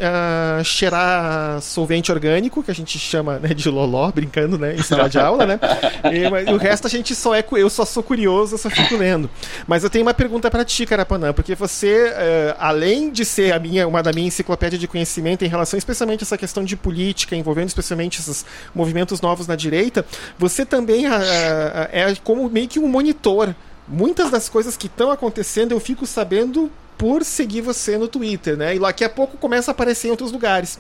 uh, 0.61 0.65
cheirar 0.65 1.61
solvente 1.61 2.13
orgânico, 2.13 2.63
que 2.63 2.71
a 2.71 2.75
gente 2.75 2.99
chama 2.99 3.39
né, 3.39 3.55
de 3.55 3.69
loló, 3.69 4.11
brincando, 4.13 4.59
né? 4.59 4.75
Em 4.75 4.83
sala 4.83 5.09
de 5.09 5.19
aula, 5.19 5.47
né? 5.47 5.59
E, 6.13 6.31
mas, 6.31 6.49
o 6.49 6.57
resto 6.57 6.87
a 6.87 6.91
gente 6.91 7.15
só 7.15 7.35
é. 7.35 7.45
Eu 7.53 7.71
só 7.71 7.85
sou 7.85 8.03
curioso, 8.03 8.55
eu 8.55 8.59
só 8.59 8.71
fico 8.71 8.97
lendo. 8.97 9.29
Mas 9.67 9.85
eu 9.85 9.91
tenho 9.91 10.05
uma 10.05 10.15
pergunta 10.15 10.51
para 10.51 10.65
ti, 10.65 10.87
Carapanã, 10.87 11.33
porque 11.33 11.55
você, 11.55 12.11
uh, 12.11 12.57
além 12.59 13.11
de 13.11 13.25
ser 13.25 13.53
a 13.53 13.59
minha, 13.59 13.87
uma 13.87 14.03
da 14.03 14.13
minha 14.13 14.29
enciclopédia 14.29 14.79
de 14.79 14.87
conhecimento 14.87 15.45
em 15.45 15.49
relação 15.49 15.77
especialmente 15.77 16.23
a 16.23 16.25
essa 16.25 16.39
questão 16.39 16.65
de 16.65 16.77
política, 16.77 17.35
envolvendo 17.35 17.69
especialmente 17.69 18.21
esses 18.21 18.45
movimentos 18.75 19.21
novos 19.21 19.47
na 19.47 19.57
direita, 19.57 19.88
você 20.39 20.65
também 20.65 21.07
uh, 21.07 21.11
é 21.91 22.15
como 22.23 22.49
meio 22.49 22.69
que 22.69 22.79
um 22.79 22.89
monitor. 22.89 23.55
Muitas 23.87 24.31
das 24.31 24.49
coisas 24.49 24.77
que 24.77 24.87
estão 24.87 25.11
acontecendo 25.11 25.73
eu 25.73 25.81
fico 25.81 26.07
sabendo 26.07 26.71
por 26.99 27.25
seguir 27.25 27.61
você 27.61 27.97
no 27.97 28.09
Twitter, 28.09 28.57
né? 28.57 28.75
E 28.75 28.79
daqui 28.81 29.05
a 29.05 29.09
pouco 29.09 29.37
começa 29.39 29.71
a 29.71 29.73
aparecer 29.73 30.09
em 30.09 30.11
outros 30.11 30.33
lugares. 30.33 30.79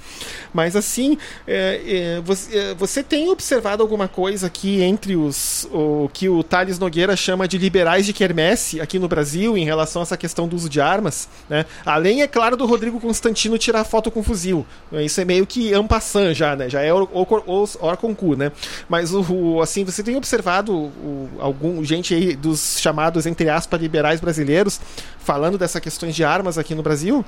Mas 0.52 0.74
assim, 0.74 1.16
é, 1.46 2.16
é, 2.16 2.20
você, 2.20 2.58
é, 2.58 2.74
você, 2.74 3.02
tem 3.02 3.30
observado 3.30 3.82
alguma 3.82 4.08
coisa 4.08 4.48
aqui 4.48 4.82
entre 4.82 5.14
os 5.14 5.68
o 5.72 6.10
que 6.12 6.28
o 6.28 6.42
Thales 6.42 6.78
Nogueira 6.78 7.16
chama 7.16 7.46
de 7.46 7.56
liberais 7.56 8.04
de 8.04 8.12
quermesse 8.12 8.80
aqui 8.80 8.98
no 8.98 9.06
Brasil 9.06 9.56
em 9.56 9.64
relação 9.64 10.02
a 10.02 10.04
essa 10.04 10.16
questão 10.16 10.48
do 10.48 10.56
uso 10.56 10.68
de 10.68 10.80
armas, 10.80 11.28
né? 11.48 11.64
Além, 11.86 12.22
é 12.22 12.26
claro, 12.26 12.56
do 12.56 12.66
Rodrigo 12.66 13.00
Constantino 13.00 13.56
tirar 13.56 13.84
foto 13.84 14.10
com 14.10 14.22
fuzil. 14.22 14.66
Isso 14.92 15.20
é 15.20 15.24
meio 15.24 15.46
que 15.46 15.72
ampassant 15.72 16.34
já, 16.34 16.56
né? 16.56 16.68
Já 16.68 16.82
é 16.82 16.92
o, 16.92 17.04
o, 17.04 17.22
o 17.22 17.96
concurso, 17.96 18.36
né? 18.36 18.50
Mas 18.88 19.14
o, 19.14 19.22
o, 19.32 19.62
assim, 19.62 19.84
você 19.84 20.02
tem 20.02 20.16
observado 20.16 20.74
o, 20.74 21.28
algum 21.38 21.84
gente 21.84 22.12
aí 22.12 22.34
dos 22.34 22.80
chamados 22.80 23.24
entre 23.26 23.48
aspas 23.48 23.80
liberais 23.80 24.20
brasileiros 24.20 24.80
falando 25.28 25.58
dessas 25.58 25.82
de 26.14 26.24
armas 26.24 26.58
aqui 26.58 26.74
no 26.74 26.82
Brasil? 26.82 27.24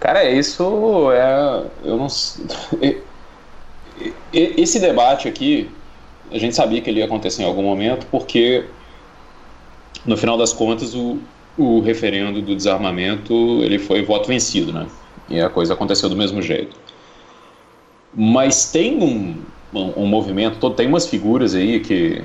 Cara, 0.00 0.28
isso 0.28 1.10
é. 1.12 1.64
Eu 1.84 1.96
não. 1.96 2.06
Esse 4.32 4.80
debate 4.80 5.28
aqui, 5.28 5.70
a 6.32 6.38
gente 6.38 6.56
sabia 6.56 6.80
que 6.80 6.90
ele 6.90 6.98
ia 6.98 7.04
acontecer 7.04 7.42
em 7.42 7.46
algum 7.46 7.62
momento, 7.62 8.06
porque 8.10 8.64
no 10.04 10.16
final 10.16 10.36
das 10.36 10.52
contas 10.52 10.94
o, 10.94 11.18
o 11.56 11.80
referendo 11.80 12.42
do 12.42 12.56
desarmamento 12.56 13.32
ele 13.62 13.78
foi 13.78 14.02
voto 14.02 14.26
vencido, 14.26 14.72
né? 14.72 14.86
E 15.28 15.40
a 15.40 15.48
coisa 15.48 15.74
aconteceu 15.74 16.08
do 16.08 16.16
mesmo 16.16 16.42
jeito. 16.42 16.76
Mas 18.14 18.70
tem 18.70 19.02
um, 19.02 19.36
um, 19.72 20.02
um 20.02 20.06
movimento, 20.06 20.68
tem 20.70 20.86
umas 20.88 21.06
figuras 21.06 21.54
aí 21.54 21.80
que, 21.80 22.22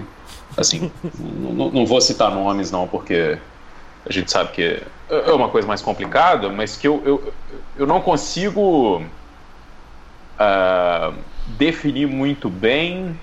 assim, 0.57 0.91
não 1.39 1.85
vou 1.85 2.01
citar 2.01 2.31
nomes 2.31 2.71
não, 2.71 2.87
porque 2.87 3.37
a 4.07 4.11
gente 4.11 4.31
sabe 4.31 4.51
que 4.51 4.81
é 5.09 5.31
uma 5.31 5.49
coisa 5.49 5.67
mais 5.67 5.81
complicada, 5.81 6.49
mas 6.49 6.77
que 6.77 6.87
eu, 6.87 7.01
eu, 7.05 7.33
eu 7.77 7.85
não 7.85 7.99
consigo 7.99 9.01
uh, 10.39 11.13
definir 11.45 12.07
muito 12.07 12.49
bem. 12.49 13.19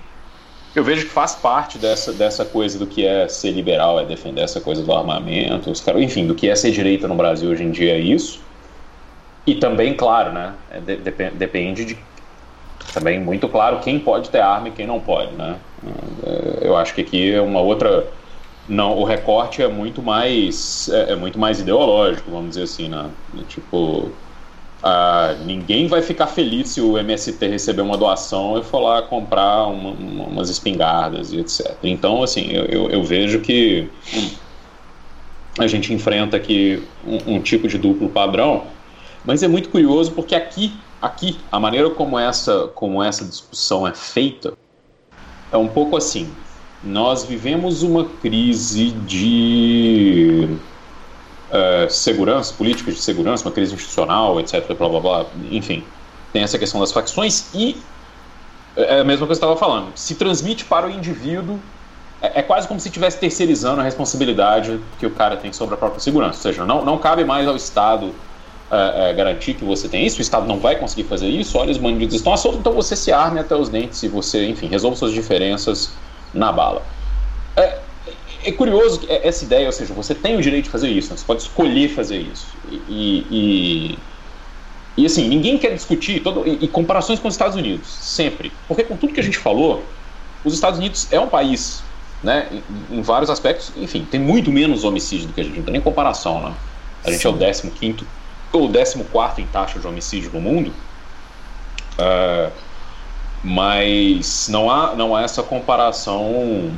Eu 0.75 0.83
vejo 0.83 1.05
que 1.05 1.11
faz 1.11 1.35
parte 1.35 1.77
dessa, 1.77 2.11
dessa 2.11 2.45
coisa 2.45 2.77
do 2.77 2.85
que 2.85 3.05
é 3.05 3.27
ser 3.27 3.51
liberal, 3.51 3.99
é 3.99 4.05
defender 4.05 4.41
essa 4.41 4.59
coisa 4.59 4.83
do 4.83 4.93
armamento, 4.93 5.71
os 5.71 5.79
caras, 5.79 6.01
enfim, 6.01 6.27
do 6.27 6.35
que 6.35 6.49
é 6.49 6.55
ser 6.55 6.71
direita 6.71 7.07
no 7.07 7.15
Brasil 7.15 7.49
hoje 7.49 7.63
em 7.63 7.71
dia 7.71 7.93
é 7.93 7.99
isso. 7.99 8.41
E 9.47 9.55
também, 9.55 9.93
claro, 9.93 10.33
né, 10.33 10.53
é 10.69 10.79
de, 10.79 10.97
depende 11.31 11.85
de 11.85 11.97
também 12.93 13.19
muito 13.19 13.47
claro 13.47 13.79
quem 13.79 13.99
pode 13.99 14.29
ter 14.29 14.39
arma 14.39 14.67
e 14.67 14.71
quem 14.71 14.85
não 14.85 14.99
pode, 14.99 15.33
né. 15.33 15.55
É, 16.23 16.67
eu 16.67 16.75
acho 16.75 16.93
que 16.93 17.01
aqui 17.01 17.33
é 17.33 17.41
uma 17.41 17.61
outra 17.61 18.05
não, 18.67 18.97
o 18.97 19.03
recorte 19.03 19.61
é 19.61 19.67
muito 19.67 20.01
mais 20.01 20.89
é, 20.89 21.13
é 21.13 21.15
muito 21.15 21.37
mais 21.37 21.59
ideológico, 21.59 22.31
vamos 22.31 22.49
dizer 22.49 22.63
assim, 22.63 22.89
né? 22.89 23.09
Tipo, 23.47 24.11
ah, 24.81 25.35
ninguém 25.45 25.87
vai 25.87 26.01
ficar 26.01 26.27
feliz 26.27 26.69
se 26.69 26.81
o 26.81 26.97
MST 26.97 27.47
receber 27.47 27.81
uma 27.81 27.97
doação 27.97 28.57
e 28.57 28.63
for 28.63 28.79
lá 28.79 29.01
comprar 29.01 29.67
uma, 29.67 29.91
uma, 29.91 30.23
umas 30.25 30.49
espingardas 30.49 31.31
e 31.33 31.39
etc. 31.39 31.75
Então, 31.83 32.23
assim, 32.23 32.51
eu, 32.51 32.65
eu, 32.65 32.89
eu, 32.89 33.03
vejo 33.03 33.39
que 33.41 33.89
a 35.59 35.67
gente 35.67 35.93
enfrenta 35.93 36.37
aqui 36.37 36.83
um, 37.03 37.35
um 37.35 37.41
tipo 37.41 37.67
de 37.67 37.77
duplo 37.77 38.09
padrão, 38.09 38.67
mas 39.23 39.41
é 39.43 39.47
muito 39.47 39.69
curioso 39.69 40.11
porque 40.11 40.35
aqui, 40.35 40.79
aqui, 41.01 41.39
a 41.51 41.59
maneira 41.59 41.89
como 41.91 42.19
essa, 42.19 42.67
como 42.75 43.01
essa 43.01 43.25
discussão 43.25 43.87
é 43.87 43.93
feita 43.93 44.53
é 45.51 45.57
um 45.57 45.67
pouco 45.67 45.95
assim 45.95 46.44
nós 46.85 47.23
vivemos 47.23 47.81
uma 47.81 48.05
crise 48.05 48.91
de 48.91 50.47
uh, 51.49 51.89
segurança, 51.89 52.53
política 52.53 52.91
de 52.91 52.99
segurança, 52.99 53.43
uma 53.43 53.51
crise 53.51 53.73
institucional, 53.73 54.39
etc. 54.39 54.73
Blá, 54.77 54.87
blá, 54.87 54.99
blá. 54.99 55.25
Enfim, 55.49 55.83
tem 56.31 56.43
essa 56.43 56.59
questão 56.59 56.79
das 56.79 56.91
facções 56.91 57.47
e 57.53 57.77
é 58.77 58.99
a 58.99 59.03
mesma 59.03 59.25
coisa 59.25 59.39
que 59.39 59.45
eu 59.45 59.53
estava 59.53 59.57
falando. 59.57 59.91
Se 59.95 60.15
transmite 60.15 60.65
para 60.65 60.85
o 60.85 60.89
indivíduo, 60.89 61.59
é, 62.21 62.39
é, 62.39 62.41
quase 62.41 62.67
como 62.67 62.79
se 62.79 62.87
estivesse 62.87 63.17
terceirizando 63.17 63.81
a 63.81 63.83
responsabilidade 63.83 64.79
que 64.99 65.05
o 65.05 65.11
cara 65.11 65.37
tem 65.37 65.51
sobre 65.53 65.75
a 65.75 65.77
própria 65.77 65.99
segurança. 65.99 66.37
Ou 66.37 66.41
seja, 66.41 66.65
não, 66.65 66.83
não 66.83 66.97
cabe 66.97 67.23
mais 67.23 67.47
ao 67.47 67.55
Estado 67.55 68.07
uh, 68.07 68.11
uh, 68.11 69.15
garantir 69.15 69.53
que 69.53 69.63
você 69.63 69.87
tem 69.87 70.05
isso, 70.05 70.19
o 70.19 70.21
Estado 70.21 70.45
não 70.45 70.59
vai 70.59 70.75
conseguir 70.75 71.05
fazer 71.05 71.27
isso, 71.27 71.57
olha, 71.57 71.71
os 71.71 71.77
bandidos 71.77 72.15
estão 72.15 72.33
à 72.33 72.37
então 72.53 72.73
você 72.73 72.95
se 72.95 73.11
arme 73.11 73.39
até 73.39 73.55
os 73.55 73.69
dentes 73.69 74.01
e 74.03 74.07
você, 74.07 74.47
enfim, 74.47 74.67
resolva 74.67 74.95
suas 74.95 75.11
diferenças 75.11 75.91
na 76.35 76.51
bala. 76.51 76.85
É, 77.55 77.79
é 78.43 78.51
curioso 78.51 79.01
essa 79.09 79.43
ideia, 79.43 79.65
ou 79.65 79.71
seja, 79.71 79.93
você 79.93 80.13
tem 80.13 80.37
o 80.37 80.41
direito 80.41 80.65
de 80.65 80.69
fazer 80.69 80.89
isso, 80.89 81.09
né? 81.09 81.17
você 81.17 81.25
pode 81.25 81.41
escolher 81.41 81.89
fazer 81.89 82.19
isso. 82.19 82.47
E, 82.69 83.25
e, 83.31 83.99
e 84.97 85.05
assim, 85.05 85.27
ninguém 85.27 85.57
quer 85.57 85.73
discutir, 85.73 86.21
todo, 86.21 86.47
e, 86.47 86.65
e, 86.65 86.67
comparações 86.67 87.19
com 87.19 87.27
os 87.27 87.33
Estados 87.33 87.55
Unidos, 87.55 87.87
sempre. 87.87 88.51
Porque 88.67 88.83
com 88.83 88.95
tudo 88.95 89.13
que 89.13 89.19
a 89.19 89.23
gente 89.23 89.37
falou, 89.37 89.83
os 90.43 90.53
Estados 90.53 90.77
Unidos 90.77 91.07
é 91.11 91.19
um 91.19 91.27
país, 91.27 91.81
né, 92.21 92.47
em, 92.91 92.97
em 92.97 93.01
vários 93.01 93.29
aspectos, 93.29 93.71
enfim, 93.77 94.05
tem 94.09 94.19
muito 94.19 94.51
menos 94.51 94.83
homicídio 94.83 95.27
do 95.27 95.33
que 95.33 95.41
a 95.41 95.43
gente, 95.43 95.57
não 95.57 95.63
tem 95.63 95.71
nem 95.71 95.81
comparação, 95.81 96.41
né? 96.41 96.53
A 97.03 97.11
gente 97.11 97.21
Sim. 97.21 97.27
é 97.27 97.31
o 97.31 97.71
15 97.71 98.05
ou 98.51 98.69
14 98.69 99.41
em 99.41 99.45
taxa 99.47 99.79
de 99.79 99.87
homicídio 99.87 100.31
no 100.33 100.41
mundo. 100.41 100.73
Mas 103.47 104.47
não 104.49 104.71
há, 104.71 104.95
não 104.95 105.15
há 105.15 105.21
essa 105.21 105.43
comparação 105.43 106.71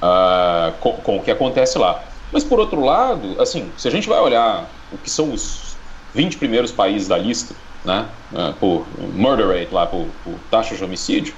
uh, 0.00 0.72
com, 0.80 0.94
com, 0.94 1.16
o 1.18 1.22
que 1.22 1.30
acontece 1.30 1.78
lá. 1.78 2.02
Mas 2.32 2.42
por 2.42 2.58
outro 2.58 2.82
lado, 2.82 3.36
assim, 3.38 3.70
se 3.76 3.86
a 3.86 3.90
gente 3.90 4.08
vai 4.08 4.18
olhar 4.18 4.70
o 4.90 4.96
que 4.96 5.10
são 5.10 5.30
os 5.30 5.76
20 6.14 6.38
primeiros 6.38 6.72
países 6.72 7.08
da 7.08 7.18
lista, 7.18 7.54
né, 7.84 8.06
uh, 8.32 8.54
por 8.54 8.86
murder 9.14 9.48
rate, 9.48 9.68
lá, 9.70 9.86
por, 9.86 10.06
por, 10.24 10.34
taxa 10.50 10.74
de 10.74 10.82
homicídio, 10.82 11.34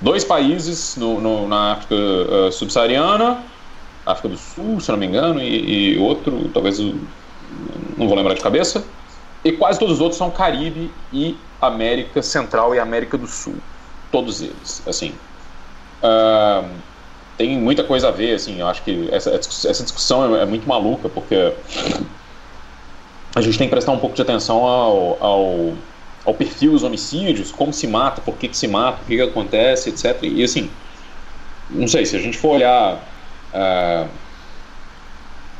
dois 0.00 0.22
países 0.22 0.96
no, 0.96 1.20
no, 1.20 1.48
na 1.48 1.72
África 1.72 1.96
uh, 1.96 2.52
subsaariana, 2.52 3.42
África 4.06 4.28
do 4.28 4.36
Sul, 4.36 4.78
se 4.78 4.88
não 4.92 4.98
me 4.98 5.06
engano, 5.06 5.42
e, 5.42 5.94
e 5.94 5.98
outro, 5.98 6.48
talvez, 6.54 6.78
não 6.78 8.06
vou 8.06 8.14
lembrar 8.14 8.34
de 8.34 8.40
cabeça, 8.40 8.84
e 9.44 9.50
quase 9.50 9.80
todos 9.80 9.96
os 9.96 10.00
outros 10.00 10.16
são 10.16 10.30
Caribe 10.30 10.92
e 11.12 11.36
América 11.60 12.22
Central 12.22 12.74
e 12.74 12.78
América 12.78 13.16
do 13.16 13.26
Sul. 13.26 13.56
Todos 14.10 14.40
eles, 14.40 14.82
assim. 14.86 15.14
Uh, 16.02 16.68
tem 17.36 17.58
muita 17.58 17.84
coisa 17.84 18.08
a 18.08 18.10
ver, 18.10 18.34
assim, 18.34 18.60
eu 18.60 18.66
acho 18.66 18.82
que 18.82 19.08
essa, 19.12 19.30
essa 19.30 19.82
discussão 19.82 20.36
é, 20.36 20.42
é, 20.42 20.46
muito 20.46 20.66
maluca, 20.66 21.08
porque 21.08 21.52
a 23.34 23.40
gente 23.40 23.58
tem 23.58 23.66
que 23.66 23.70
prestar 23.70 23.92
um 23.92 23.98
pouco 23.98 24.16
de 24.16 24.22
atenção 24.22 24.64
ao, 24.64 25.22
ao, 25.22 25.74
ao 26.24 26.34
perfil 26.34 26.72
dos 26.72 26.82
homicídios, 26.82 27.52
como 27.52 27.72
se 27.72 27.86
mata, 27.86 28.22
por 28.22 28.36
que, 28.36 28.48
que 28.48 28.56
se 28.56 28.66
mata, 28.66 29.02
o 29.02 29.06
que, 29.06 29.16
que 29.16 29.22
acontece, 29.22 29.90
etc. 29.90 30.18
E 30.22 30.42
assim, 30.42 30.70
não 31.68 31.86
sei, 31.86 32.06
se 32.06 32.16
a 32.16 32.20
gente 32.20 32.38
for 32.38 32.54
olhar 32.54 32.94
uh, 33.52 34.08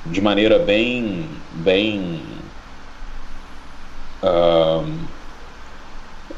de 0.06 0.20
maneira 0.22 0.58
bem, 0.58 1.28
bem 1.52 2.22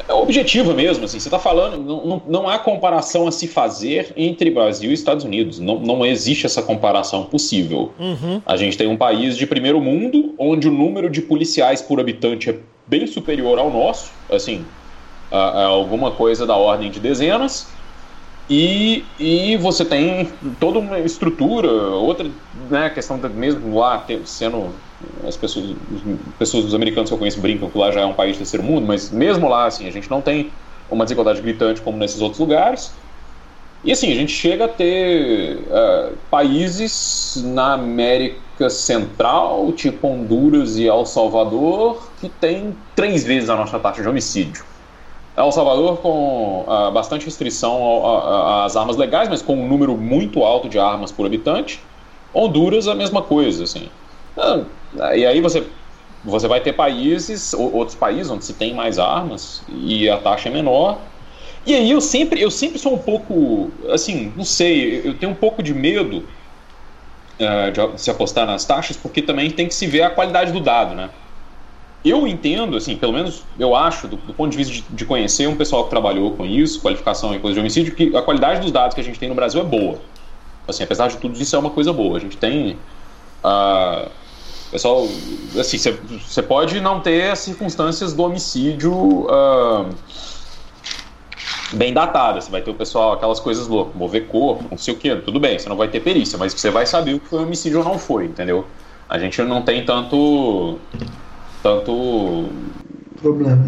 é 0.06 0.12
objetiva 0.12 0.74
mesmo, 0.74 1.04
assim, 1.04 1.18
você 1.18 1.28
está 1.28 1.38
falando, 1.38 1.76
não, 1.78 2.06
não, 2.06 2.22
não, 2.26 2.48
há 2.48 2.58
comparação 2.58 3.26
a 3.26 3.32
se 3.32 3.48
fazer 3.48 4.12
entre 4.16 4.50
Brasil 4.50 4.90
e 4.90 4.94
Estados 4.94 5.24
Unidos, 5.24 5.58
não, 5.58 5.78
não 5.80 6.04
existe 6.04 6.46
essa 6.46 6.62
comparação 6.62 7.24
possível. 7.24 7.92
Uhum. 7.98 8.40
A 8.46 8.56
gente 8.56 8.76
tem 8.76 8.86
um 8.86 8.96
país 8.96 9.36
de 9.36 9.46
primeiro 9.46 9.80
mundo, 9.80 10.34
onde 10.38 10.68
o 10.68 10.70
número 10.70 11.10
de 11.10 11.22
policiais 11.22 11.82
por 11.82 12.00
habitante 12.00 12.50
é 12.50 12.56
bem 12.86 13.06
superior 13.06 13.58
ao 13.58 13.70
nosso, 13.70 14.10
assim, 14.30 14.64
a, 15.30 15.38
a 15.38 15.64
alguma 15.66 16.10
coisa 16.10 16.46
da 16.46 16.56
ordem 16.56 16.90
de 16.90 17.00
dezenas, 17.00 17.68
e, 18.50 19.04
e 19.18 19.56
você 19.58 19.84
tem 19.84 20.30
toda 20.58 20.78
uma 20.78 20.98
estrutura, 21.00 21.70
outra 21.70 22.30
né, 22.70 22.88
questão 22.88 23.18
mesmo 23.18 23.78
lá 23.78 24.04
sendo 24.24 24.72
as 25.26 25.36
pessoas, 25.36 25.76
as 25.92 26.34
pessoas 26.38 26.64
dos 26.64 26.74
americanos 26.74 27.08
que 27.08 27.14
eu 27.14 27.18
conheço 27.18 27.40
brincam 27.40 27.70
que 27.70 27.78
lá 27.78 27.90
já 27.90 28.00
é 28.00 28.06
um 28.06 28.14
país 28.14 28.32
de 28.32 28.38
terceiro 28.38 28.64
mundo, 28.64 28.86
mas 28.86 29.10
mesmo 29.10 29.48
lá, 29.48 29.66
assim, 29.66 29.86
a 29.86 29.90
gente 29.90 30.10
não 30.10 30.20
tem 30.20 30.50
uma 30.90 31.04
desigualdade 31.04 31.40
gritante 31.40 31.80
como 31.80 31.98
nesses 31.98 32.20
outros 32.20 32.40
lugares. 32.40 32.94
E 33.84 33.92
assim, 33.92 34.10
a 34.10 34.14
gente 34.14 34.32
chega 34.32 34.64
a 34.64 34.68
ter 34.68 35.68
uh, 35.68 36.16
países 36.28 37.40
na 37.44 37.74
América 37.74 38.68
Central, 38.68 39.72
tipo 39.72 40.08
Honduras 40.08 40.76
e 40.76 40.86
El 40.86 41.06
Salvador, 41.06 42.10
que 42.18 42.28
tem 42.28 42.76
três 42.94 43.22
vezes 43.24 43.48
a 43.48 43.56
nossa 43.56 43.78
taxa 43.78 44.02
de 44.02 44.08
homicídio. 44.08 44.64
El 45.36 45.52
Salvador 45.52 45.98
com 45.98 46.64
uh, 46.66 46.90
bastante 46.90 47.24
restrição 47.24 48.04
às 48.64 48.74
armas 48.74 48.96
legais, 48.96 49.28
mas 49.28 49.40
com 49.40 49.54
um 49.54 49.68
número 49.68 49.96
muito 49.96 50.42
alto 50.42 50.68
de 50.68 50.78
armas 50.80 51.12
por 51.12 51.24
habitante. 51.26 51.80
Honduras, 52.32 52.88
a 52.88 52.94
mesma 52.96 53.22
coisa, 53.22 53.62
assim. 53.62 53.88
Uh, 54.36 54.66
e 55.14 55.26
aí 55.26 55.40
você, 55.40 55.66
você 56.24 56.48
vai 56.48 56.60
ter 56.60 56.72
países, 56.72 57.52
outros 57.54 57.96
países 57.96 58.30
onde 58.30 58.44
se 58.44 58.54
tem 58.54 58.74
mais 58.74 58.98
armas 58.98 59.62
e 59.68 60.08
a 60.08 60.18
taxa 60.18 60.48
é 60.48 60.52
menor, 60.52 60.98
e 61.66 61.74
aí 61.74 61.90
eu 61.90 62.00
sempre, 62.00 62.40
eu 62.40 62.50
sempre 62.50 62.78
sou 62.78 62.94
um 62.94 62.98
pouco, 62.98 63.70
assim, 63.90 64.32
não 64.36 64.44
sei, 64.44 65.02
eu 65.04 65.14
tenho 65.14 65.32
um 65.32 65.34
pouco 65.34 65.62
de 65.62 65.74
medo 65.74 66.24
uh, 67.38 67.92
de 67.94 68.00
se 68.00 68.10
apostar 68.10 68.46
nas 68.46 68.64
taxas, 68.64 68.96
porque 68.96 69.20
também 69.20 69.50
tem 69.50 69.68
que 69.68 69.74
se 69.74 69.86
ver 69.86 70.02
a 70.02 70.10
qualidade 70.10 70.52
do 70.52 70.60
dado, 70.60 70.94
né? 70.94 71.10
Eu 72.04 72.26
entendo, 72.28 72.76
assim, 72.76 72.96
pelo 72.96 73.12
menos 73.12 73.42
eu 73.58 73.74
acho, 73.74 74.06
do, 74.06 74.16
do 74.16 74.32
ponto 74.32 74.50
de 74.50 74.56
vista 74.56 74.72
de, 74.72 74.82
de, 74.82 75.04
conhecer 75.04 75.48
um 75.48 75.56
pessoal 75.56 75.84
que 75.84 75.90
trabalhou 75.90 76.30
com 76.30 76.46
isso, 76.46 76.80
qualificação 76.80 77.34
em 77.34 77.40
coisa 77.40 77.54
de 77.54 77.60
homicídio, 77.60 77.94
que 77.94 78.16
a 78.16 78.22
qualidade 78.22 78.60
dos 78.60 78.70
dados 78.70 78.94
que 78.94 79.00
a 79.00 79.04
gente 79.04 79.18
tem 79.18 79.28
no 79.28 79.34
Brasil 79.34 79.60
é 79.60 79.64
boa. 79.64 79.98
Assim, 80.66 80.84
apesar 80.84 81.08
de 81.08 81.16
tudo 81.16 81.40
isso, 81.40 81.56
é 81.56 81.58
uma 81.58 81.70
coisa 81.70 81.92
boa. 81.92 82.16
A 82.16 82.20
gente 82.20 82.36
tem. 82.36 82.78
Uh, 83.44 84.10
pessoal, 84.70 85.08
assim, 85.58 85.78
você 85.78 86.42
pode 86.42 86.80
não 86.80 87.00
ter 87.00 87.30
as 87.30 87.38
circunstâncias 87.38 88.12
do 88.12 88.22
homicídio. 88.22 88.92
Uh, 88.92 89.88
bem 91.72 91.92
datada. 91.92 92.40
Você 92.40 92.50
vai 92.50 92.62
ter 92.62 92.70
o 92.70 92.74
pessoal, 92.74 93.12
aquelas 93.12 93.40
coisas 93.40 93.66
loucas, 93.68 93.94
mover 93.94 94.26
corpo, 94.26 94.64
não 94.70 94.78
sei 94.78 94.94
o 94.94 94.96
que, 94.96 95.14
tudo 95.16 95.38
bem, 95.38 95.58
você 95.58 95.68
não 95.68 95.76
vai 95.76 95.88
ter 95.88 96.00
perícia, 96.00 96.38
mas 96.38 96.52
você 96.52 96.70
vai 96.70 96.86
saber 96.86 97.14
o 97.14 97.20
que 97.20 97.28
foi 97.28 97.42
homicídio 97.42 97.78
ou 97.80 97.84
não 97.84 97.98
foi, 97.98 98.26
entendeu? 98.26 98.66
A 99.08 99.18
gente 99.18 99.40
não 99.42 99.62
tem 99.62 99.84
tanto. 99.84 100.78
tanto. 101.62 102.48
problema. 103.20 103.66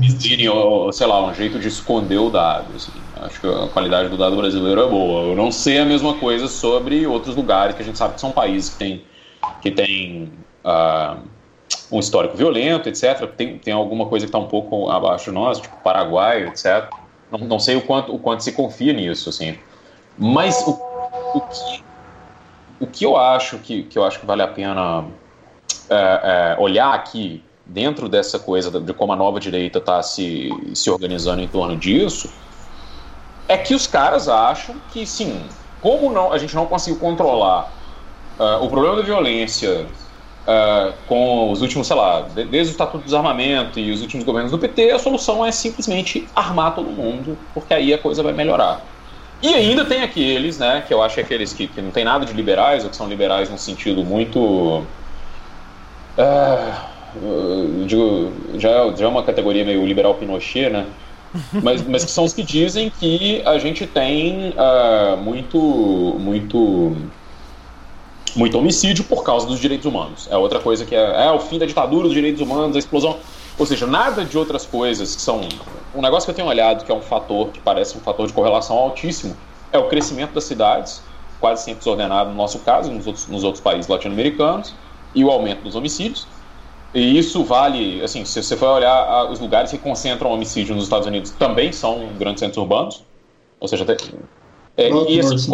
Ou, 0.52 0.92
sei 0.92 1.06
lá, 1.06 1.26
um 1.26 1.34
jeito 1.34 1.58
de 1.58 1.68
esconder 1.68 2.18
o 2.18 2.28
dado. 2.28 2.66
Assim. 2.76 2.92
Acho 3.22 3.40
que 3.40 3.46
a 3.46 3.68
qualidade 3.68 4.10
do 4.10 4.18
dado 4.18 4.36
brasileiro 4.36 4.82
é 4.82 4.88
boa. 4.88 5.28
Eu 5.28 5.36
não 5.36 5.50
sei 5.50 5.78
a 5.78 5.84
mesma 5.84 6.14
coisa 6.14 6.46
sobre 6.46 7.06
outros 7.06 7.36
lugares 7.36 7.74
que 7.74 7.82
a 7.82 7.84
gente 7.84 7.96
sabe 7.96 8.14
que 8.14 8.20
são 8.20 8.30
países 8.30 8.70
que 8.70 8.76
têm. 8.76 9.02
Que 9.60 9.70
tem, 9.70 10.32
uh, 10.64 11.20
um 11.90 11.98
histórico 11.98 12.36
violento, 12.36 12.88
etc. 12.88 13.26
Tem, 13.36 13.58
tem 13.58 13.74
alguma 13.74 14.06
coisa 14.06 14.26
que 14.26 14.28
está 14.28 14.38
um 14.38 14.48
pouco 14.48 14.88
abaixo 14.90 15.26
de 15.26 15.32
nós, 15.32 15.60
tipo 15.60 15.76
Paraguai, 15.78 16.46
etc. 16.46 16.88
Não, 17.30 17.38
não 17.40 17.58
sei 17.58 17.76
o 17.76 17.82
quanto, 17.82 18.14
o 18.14 18.18
quanto 18.18 18.42
se 18.42 18.52
confia 18.52 18.92
nisso, 18.92 19.28
assim. 19.28 19.58
Mas 20.16 20.62
o, 20.66 20.70
o, 21.34 21.40
que, 21.40 21.84
o 22.80 22.86
que 22.86 23.04
eu 23.04 23.16
acho 23.16 23.58
que, 23.58 23.84
que 23.84 23.98
eu 23.98 24.04
acho 24.04 24.20
que 24.20 24.26
vale 24.26 24.42
a 24.42 24.48
pena 24.48 25.04
é, 25.88 26.54
é, 26.56 26.60
olhar 26.60 26.92
aqui 26.94 27.42
dentro 27.66 28.08
dessa 28.08 28.38
coisa 28.38 28.80
de 28.80 28.92
como 28.92 29.12
a 29.12 29.16
nova 29.16 29.38
direita 29.38 29.78
está 29.78 30.02
se, 30.02 30.50
se 30.74 30.90
organizando 30.90 31.40
em 31.40 31.48
torno 31.48 31.76
disso 31.76 32.30
é 33.46 33.56
que 33.56 33.74
os 33.74 33.86
caras 33.86 34.28
acham 34.28 34.76
que 34.92 35.06
sim, 35.06 35.42
como 35.80 36.12
não, 36.12 36.32
a 36.32 36.38
gente 36.38 36.54
não 36.54 36.66
conseguiu 36.66 37.00
controlar 37.00 37.72
uh, 38.40 38.64
o 38.64 38.68
problema 38.68 38.96
da 38.96 39.02
violência 39.02 39.86
uh, 40.46 40.92
com 41.06 41.52
os 41.52 41.60
últimos, 41.60 41.86
sei 41.86 41.96
lá, 41.96 42.22
desde 42.22 42.58
o 42.58 42.72
Estatuto 42.72 42.98
do 42.98 43.04
Desarmamento 43.04 43.78
e 43.78 43.92
os 43.92 44.00
últimos 44.00 44.24
governos 44.24 44.50
do 44.50 44.58
PT, 44.58 44.90
a 44.90 44.98
solução 44.98 45.44
é 45.44 45.52
simplesmente 45.52 46.26
armar 46.34 46.74
todo 46.74 46.90
mundo, 46.90 47.36
porque 47.52 47.74
aí 47.74 47.92
a 47.92 47.98
coisa 47.98 48.22
vai 48.22 48.32
melhorar. 48.32 48.82
E 49.42 49.54
ainda 49.54 49.84
tem 49.84 50.02
aqueles, 50.02 50.58
né, 50.58 50.82
que 50.86 50.92
eu 50.92 51.02
acho 51.02 51.14
que 51.14 51.20
aqueles 51.20 51.52
que, 51.52 51.66
que 51.66 51.80
não 51.80 51.90
tem 51.90 52.04
nada 52.04 52.24
de 52.24 52.32
liberais, 52.32 52.84
ou 52.84 52.90
que 52.90 52.96
são 52.96 53.08
liberais 53.08 53.50
num 53.50 53.58
sentido 53.58 54.04
muito. 54.04 54.84
Uh, 56.18 56.90
digo, 57.86 58.32
já, 58.56 58.94
já 58.94 59.04
é 59.06 59.08
uma 59.08 59.22
categoria 59.22 59.64
meio 59.64 59.84
liberal 59.86 60.14
Pinochet, 60.14 60.70
né? 60.70 60.86
Mas, 61.62 61.86
mas 61.86 62.04
que 62.04 62.10
são 62.10 62.24
os 62.24 62.34
que 62.34 62.42
dizem 62.42 62.90
que 62.90 63.40
a 63.46 63.56
gente 63.58 63.86
tem 63.86 64.50
uh, 64.50 65.16
muito, 65.16 65.58
muito 66.18 66.96
muito 68.36 68.58
homicídio 68.58 69.04
por 69.04 69.22
causa 69.22 69.46
dos 69.46 69.58
direitos 69.58 69.86
humanos. 69.86 70.28
É 70.30 70.36
outra 70.36 70.60
coisa 70.60 70.84
que 70.84 70.94
é, 70.94 71.26
é 71.26 71.30
o 71.30 71.40
fim 71.40 71.58
da 71.58 71.66
ditadura 71.66 72.04
dos 72.04 72.14
direitos 72.14 72.40
humanos, 72.40 72.76
a 72.76 72.78
explosão. 72.78 73.18
Ou 73.58 73.66
seja, 73.66 73.86
nada 73.86 74.24
de 74.24 74.38
outras 74.38 74.64
coisas 74.64 75.14
que 75.14 75.22
são. 75.22 75.40
Um 75.94 76.00
negócio 76.00 76.26
que 76.26 76.30
eu 76.30 76.34
tenho 76.34 76.48
olhado 76.48 76.84
que 76.84 76.92
é 76.92 76.94
um 76.94 77.00
fator 77.00 77.48
que 77.48 77.60
parece 77.60 77.96
um 77.96 78.00
fator 78.00 78.26
de 78.26 78.32
correlação 78.32 78.76
altíssimo 78.76 79.36
é 79.72 79.78
o 79.78 79.88
crescimento 79.88 80.32
das 80.32 80.44
cidades, 80.44 81.02
quase 81.38 81.64
sempre 81.64 81.80
desordenado 81.80 82.30
no 82.30 82.36
nosso 82.36 82.58
caso, 82.60 82.90
nos 82.90 83.06
outros, 83.06 83.26
nos 83.28 83.44
outros 83.44 83.62
países 83.62 83.88
latino-americanos, 83.88 84.74
e 85.14 85.24
o 85.24 85.30
aumento 85.30 85.62
dos 85.62 85.74
homicídios. 85.74 86.26
E 86.92 87.18
isso 87.18 87.44
vale, 87.44 88.02
assim, 88.02 88.24
se 88.24 88.42
você 88.42 88.56
for 88.56 88.68
olhar 88.68 89.30
os 89.30 89.38
lugares 89.38 89.70
que 89.70 89.78
concentram 89.78 90.32
homicídio 90.32 90.74
nos 90.74 90.84
Estados 90.84 91.06
Unidos 91.06 91.30
também 91.30 91.72
são 91.72 92.08
grandes 92.18 92.40
centros 92.40 92.58
urbanos. 92.58 93.04
Ou 93.60 93.68
seja, 93.68 93.84
tem, 93.84 93.96
é, 94.76 94.90
e 95.08 95.20
assim, 95.20 95.52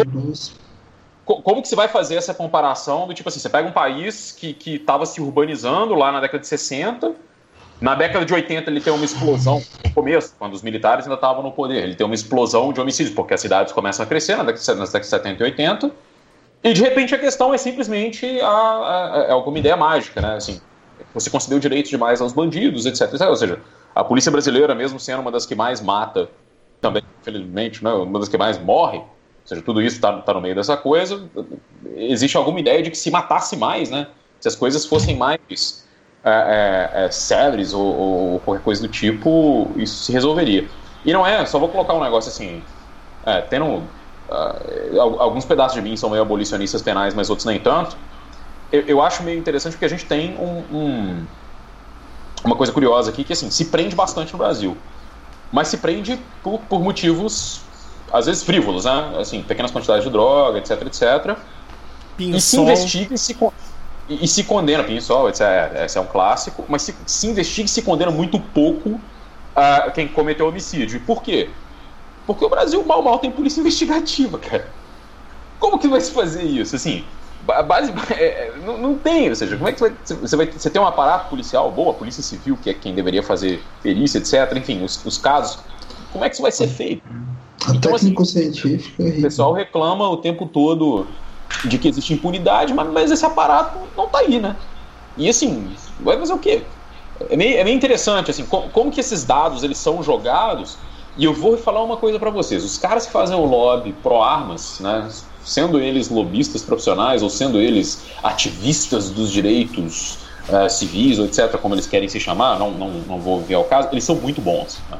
como 1.27 1.61
que 1.61 1.67
você 1.67 1.75
vai 1.75 1.89
fazer 1.89 2.15
essa 2.15 2.33
comparação 2.33 3.05
do 3.05 3.13
tipo 3.13 3.27
assim, 3.27 3.39
você 3.39 3.49
pega 3.49 3.67
um 3.67 3.71
país 3.71 4.31
que 4.31 4.55
estava 4.65 5.05
se 5.05 5.19
urbanizando 5.19 5.93
lá 5.93 6.09
na 6.11 6.21
década 6.21 6.39
de 6.39 6.47
60, 6.47 7.13
na 7.81 7.93
década 7.93 8.25
de 8.25 8.33
80 8.33 8.71
ele 8.71 8.79
tem 8.79 8.93
uma 8.93 9.03
explosão, 9.03 9.61
no 9.83 9.93
começo, 9.93 10.33
quando 10.39 10.53
os 10.53 10.61
militares 10.61 11.05
ainda 11.05 11.15
estavam 11.15 11.43
no 11.43 11.51
poder, 11.51 11.83
ele 11.83 11.95
tem 11.95 12.05
uma 12.05 12.15
explosão 12.15 12.71
de 12.71 12.79
homicídios, 12.79 13.13
porque 13.13 13.33
as 13.33 13.41
cidades 13.41 13.73
começam 13.73 14.03
a 14.03 14.07
crescer 14.07 14.37
nas 14.37 14.45
décadas, 14.45 15.01
de 15.01 15.07
70 15.07 15.43
e 15.43 15.45
80, 15.45 15.91
e 16.63 16.73
de 16.73 16.81
repente 16.81 17.13
a 17.13 17.19
questão 17.19 17.53
é 17.53 17.57
simplesmente 17.57 18.39
a, 18.39 18.47
a, 18.47 19.15
a, 19.15 19.23
é 19.25 19.31
alguma 19.31 19.59
ideia 19.59 19.75
mágica, 19.75 20.21
né? 20.21 20.35
Assim, 20.35 20.61
você 21.13 21.29
concedeu 21.29 21.59
direitos 21.59 21.91
demais 21.91 22.21
aos 22.21 22.33
bandidos, 22.33 22.85
etc, 22.85 23.01
etc. 23.13 23.27
Ou 23.27 23.35
seja, 23.35 23.59
a 23.93 24.03
polícia 24.03 24.31
brasileira, 24.31 24.73
mesmo 24.73 24.99
sendo 24.99 25.21
uma 25.21 25.31
das 25.31 25.45
que 25.45 25.53
mais 25.53 25.81
mata, 25.81 26.29
também, 26.81 27.03
infelizmente, 27.21 27.83
né, 27.83 27.91
uma 27.91 28.19
das 28.19 28.29
que 28.29 28.37
mais 28.37 28.57
morre, 28.57 29.01
ou 29.47 29.49
seja, 29.49 29.61
tudo 29.61 29.81
isso 29.81 29.95
está 29.95 30.11
tá 30.11 30.33
no 30.33 30.41
meio 30.41 30.53
dessa 30.53 30.75
coisa. 30.75 31.23
Existe 31.95 32.35
alguma 32.35 32.59
ideia 32.59 32.83
de 32.83 32.91
que 32.91 32.97
se 32.97 33.09
matasse 33.09 33.55
mais, 33.55 33.89
né? 33.89 34.07
Se 34.41 34.47
as 34.49 34.55
coisas 34.57 34.85
fossem 34.85 35.15
mais 35.15 35.87
é, 36.21 36.29
é, 36.29 37.05
é, 37.05 37.11
céleres 37.11 37.73
ou, 37.73 37.81
ou, 37.81 38.39
qualquer 38.41 38.61
coisa 38.61 38.81
do 38.81 38.89
tipo, 38.89 39.71
isso 39.77 40.03
se 40.03 40.11
resolveria. 40.11 40.67
E 41.05 41.13
não 41.13 41.25
é, 41.25 41.45
só 41.45 41.57
vou 41.57 41.69
colocar 41.69 41.93
um 41.93 42.03
negócio 42.03 42.29
assim, 42.29 42.61
é, 43.25 43.39
tendo 43.39 43.63
uh, 43.65 44.99
alguns 44.99 45.45
pedaços 45.45 45.75
de 45.75 45.81
mim 45.81 45.95
são 45.95 46.09
meio 46.09 46.23
abolicionistas 46.23 46.81
penais, 46.81 47.13
mas 47.13 47.29
outros 47.29 47.45
nem 47.45 47.57
tanto. 47.57 47.95
Eu, 48.69 48.81
eu 48.81 49.01
acho 49.01 49.23
meio 49.23 49.39
interessante 49.39 49.73
porque 49.73 49.85
a 49.85 49.89
gente 49.89 50.03
tem 50.03 50.35
um, 50.37 50.77
um, 50.77 51.25
uma 52.43 52.57
coisa 52.57 52.73
curiosa 52.73 53.11
aqui 53.11 53.23
que 53.23 53.31
assim 53.31 53.49
se 53.49 53.63
prende 53.65 53.95
bastante 53.95 54.33
no 54.33 54.39
Brasil, 54.39 54.75
mas 55.49 55.69
se 55.69 55.77
prende 55.77 56.19
por, 56.43 56.59
por 56.63 56.81
motivos 56.81 57.66
às 58.11 58.25
vezes 58.25 58.43
frívolos, 58.43 58.85
né? 58.85 59.15
Assim, 59.19 59.41
pequenas 59.43 59.71
quantidades 59.71 60.03
de 60.03 60.09
droga, 60.09 60.59
etc, 60.59 60.81
etc. 60.85 61.37
E 62.17 62.41
se 62.41 62.59
investiga 62.59 63.13
e 63.13 63.17
se, 63.17 63.37
e, 64.09 64.25
e 64.25 64.27
se 64.27 64.43
condena, 64.43 64.83
pinhol, 64.83 65.29
etc. 65.29 65.41
É, 65.41 65.85
esse 65.85 65.97
é 65.97 66.01
um 66.01 66.05
clássico, 66.05 66.65
mas 66.67 66.81
se, 66.81 66.95
se 67.05 67.27
investiga 67.27 67.65
e 67.65 67.69
se 67.69 67.81
condena 67.81 68.11
muito 68.11 68.39
pouco 68.39 68.89
uh, 68.89 69.91
quem 69.93 70.07
cometeu 70.07 70.47
homicídio. 70.47 70.97
E 70.97 70.99
por 70.99 71.21
quê? 71.21 71.49
Porque 72.25 72.43
o 72.43 72.49
Brasil 72.49 72.83
mal 72.83 73.01
mal 73.01 73.19
tem 73.19 73.31
polícia 73.31 73.59
investigativa, 73.59 74.37
cara. 74.37 74.67
Como 75.59 75.79
que 75.79 75.87
vai 75.87 76.01
se 76.01 76.11
fazer 76.11 76.43
isso? 76.43 76.75
Assim, 76.75 77.03
base, 77.65 77.93
é, 78.11 78.23
é, 78.23 78.53
não, 78.65 78.77
não, 78.77 78.95
tem, 78.95 79.29
ou 79.29 79.35
seja, 79.35 79.55
como 79.55 79.69
é 79.69 79.71
que 79.71 79.79
você 79.79 79.89
vai, 79.89 79.97
você 80.21 80.35
vai 80.35 80.51
você 80.51 80.69
tem 80.69 80.81
um 80.81 80.85
aparato 80.85 81.29
policial 81.29 81.71
bom, 81.71 81.89
a 81.89 81.93
polícia 81.93 82.21
civil, 82.21 82.57
que 82.61 82.69
é 82.69 82.73
quem 82.73 82.93
deveria 82.93 83.23
fazer 83.23 83.63
perícia, 83.81 84.17
etc. 84.17 84.55
Enfim, 84.55 84.83
os, 84.83 85.03
os 85.05 85.17
casos, 85.17 85.59
como 86.11 86.25
é 86.25 86.29
que 86.29 86.35
isso 86.35 86.41
vai 86.41 86.51
ser 86.51 86.67
feito? 86.67 87.03
A 87.65 87.75
então, 87.75 87.91
técnico-científica. 87.91 89.03
Assim, 89.03 89.19
o 89.19 89.21
pessoal 89.21 89.53
reclama 89.53 90.09
o 90.09 90.17
tempo 90.17 90.45
todo 90.45 91.07
de 91.65 91.77
que 91.77 91.87
existe 91.87 92.13
impunidade, 92.13 92.73
mas, 92.73 92.91
mas 92.91 93.11
esse 93.11 93.25
aparato 93.25 93.79
não 93.95 94.07
tá 94.07 94.19
aí, 94.19 94.39
né? 94.39 94.55
E 95.17 95.27
assim, 95.27 95.71
vai 95.99 96.17
fazer 96.17 96.33
o 96.33 96.39
quê? 96.39 96.61
É 97.29 97.35
meio, 97.35 97.57
é 97.57 97.63
meio 97.63 97.75
interessante, 97.75 98.29
assim, 98.29 98.45
como, 98.45 98.69
como, 98.69 98.91
que 98.91 98.99
esses 98.99 99.23
dados 99.23 99.63
eles 99.63 99.77
são 99.77 100.03
jogados. 100.03 100.77
E 101.17 101.25
eu 101.25 101.33
vou 101.33 101.57
falar 101.57 101.83
uma 101.83 101.97
coisa 101.97 102.19
para 102.19 102.29
vocês: 102.29 102.63
os 102.63 102.77
caras 102.77 103.07
que 103.07 103.11
fazem 103.11 103.35
o 103.35 103.45
lobby 103.45 103.93
pró-armas, 104.03 104.79
né, 104.79 105.09
sendo 105.43 105.79
eles 105.79 106.09
lobistas 106.09 106.61
profissionais 106.61 107.23
ou 107.23 107.29
sendo 107.29 107.59
eles 107.59 108.03
ativistas 108.21 109.09
dos 109.09 109.31
direitos 109.31 110.19
uh, 110.49 110.69
civis 110.69 111.17
ou 111.17 111.25
etc., 111.25 111.57
como 111.57 111.73
eles 111.73 111.87
querem 111.87 112.07
se 112.07 112.19
chamar, 112.19 112.59
não, 112.59 112.71
não, 112.71 112.91
não 112.91 113.19
vou 113.19 113.41
ver 113.41 113.55
ao 113.55 113.63
caso, 113.63 113.89
eles 113.91 114.03
são 114.03 114.15
muito 114.15 114.41
bons. 114.41 114.77
Né? 114.91 114.97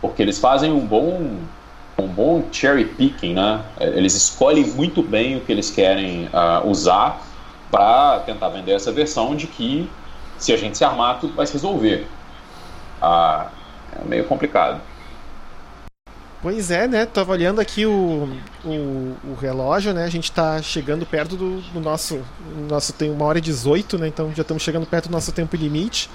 Porque 0.00 0.22
eles 0.22 0.38
fazem 0.38 0.72
um 0.72 0.84
bom 0.84 1.36
um 1.98 2.06
bom 2.06 2.44
cherry 2.52 2.84
picking, 2.84 3.34
né? 3.34 3.64
Eles 3.80 4.14
escolhem 4.14 4.66
muito 4.66 5.02
bem 5.02 5.36
o 5.36 5.40
que 5.40 5.50
eles 5.50 5.70
querem 5.70 6.26
uh, 6.26 6.66
usar 6.68 7.22
para 7.70 8.20
tentar 8.20 8.50
vender 8.50 8.72
essa 8.72 8.92
versão 8.92 9.34
de 9.34 9.46
que 9.46 9.88
se 10.38 10.52
a 10.52 10.56
gente 10.56 10.76
se 10.76 10.84
armar 10.84 11.20
tudo 11.20 11.34
vai 11.34 11.46
se 11.46 11.54
resolver. 11.54 12.06
Uh, 13.02 13.46
é 13.98 14.04
meio 14.04 14.24
complicado. 14.24 14.80
Pois 16.42 16.70
é, 16.70 16.86
né? 16.86 17.06
Tava 17.06 17.32
olhando 17.32 17.60
aqui 17.60 17.86
o, 17.86 18.28
o, 18.64 19.16
o 19.24 19.34
relógio, 19.40 19.92
né? 19.92 20.04
A 20.04 20.10
gente 20.10 20.30
tá 20.30 20.60
chegando 20.62 21.06
perto 21.06 21.34
do, 21.34 21.60
do 21.60 21.80
nosso. 21.80 22.22
Nosso 22.68 22.92
tem 22.92 23.10
uma 23.10 23.24
hora 23.24 23.38
e 23.38 23.40
18, 23.40 23.98
né? 23.98 24.08
Então 24.08 24.32
já 24.34 24.42
estamos 24.42 24.62
chegando 24.62 24.86
perto 24.86 25.08
do 25.08 25.12
nosso 25.12 25.32
tempo 25.32 25.56
limite. 25.56 26.10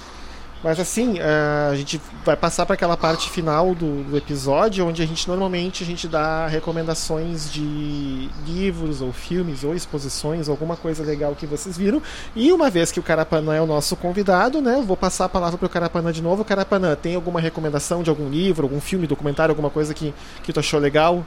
Mas 0.63 0.79
assim, 0.79 1.19
a 1.19 1.73
gente 1.75 1.99
vai 2.23 2.35
passar 2.35 2.67
para 2.67 2.75
aquela 2.75 2.95
parte 2.95 3.31
final 3.31 3.73
do, 3.73 4.03
do, 4.03 4.15
episódio, 4.15 4.85
onde 4.85 5.01
a 5.01 5.07
gente 5.07 5.27
normalmente 5.27 5.83
a 5.83 5.85
gente 5.85 6.07
dá 6.07 6.45
recomendações 6.45 7.51
de 7.51 8.29
livros 8.45 9.01
ou 9.01 9.11
filmes 9.11 9.63
ou 9.63 9.73
exposições, 9.73 10.47
alguma 10.47 10.77
coisa 10.77 11.03
legal 11.03 11.33
que 11.33 11.47
vocês 11.47 11.75
viram. 11.75 11.99
E 12.35 12.53
uma 12.53 12.69
vez 12.69 12.91
que 12.91 12.99
o 12.99 13.03
Carapanã 13.03 13.55
é 13.55 13.61
o 13.61 13.65
nosso 13.65 13.95
convidado, 13.95 14.61
né, 14.61 14.83
vou 14.85 14.95
passar 14.95 15.25
a 15.25 15.29
palavra 15.29 15.57
para 15.57 15.65
o 15.65 15.69
Carapanã 15.69 16.11
de 16.11 16.21
novo. 16.21 16.45
Carapanã, 16.45 16.95
tem 16.95 17.15
alguma 17.15 17.41
recomendação 17.41 18.03
de 18.03 18.11
algum 18.11 18.29
livro, 18.29 18.63
algum 18.63 18.79
filme, 18.79 19.07
documentário, 19.07 19.51
alguma 19.51 19.71
coisa 19.71 19.95
que, 19.95 20.13
que 20.43 20.53
tu 20.53 20.59
achou 20.59 20.79
legal? 20.79 21.25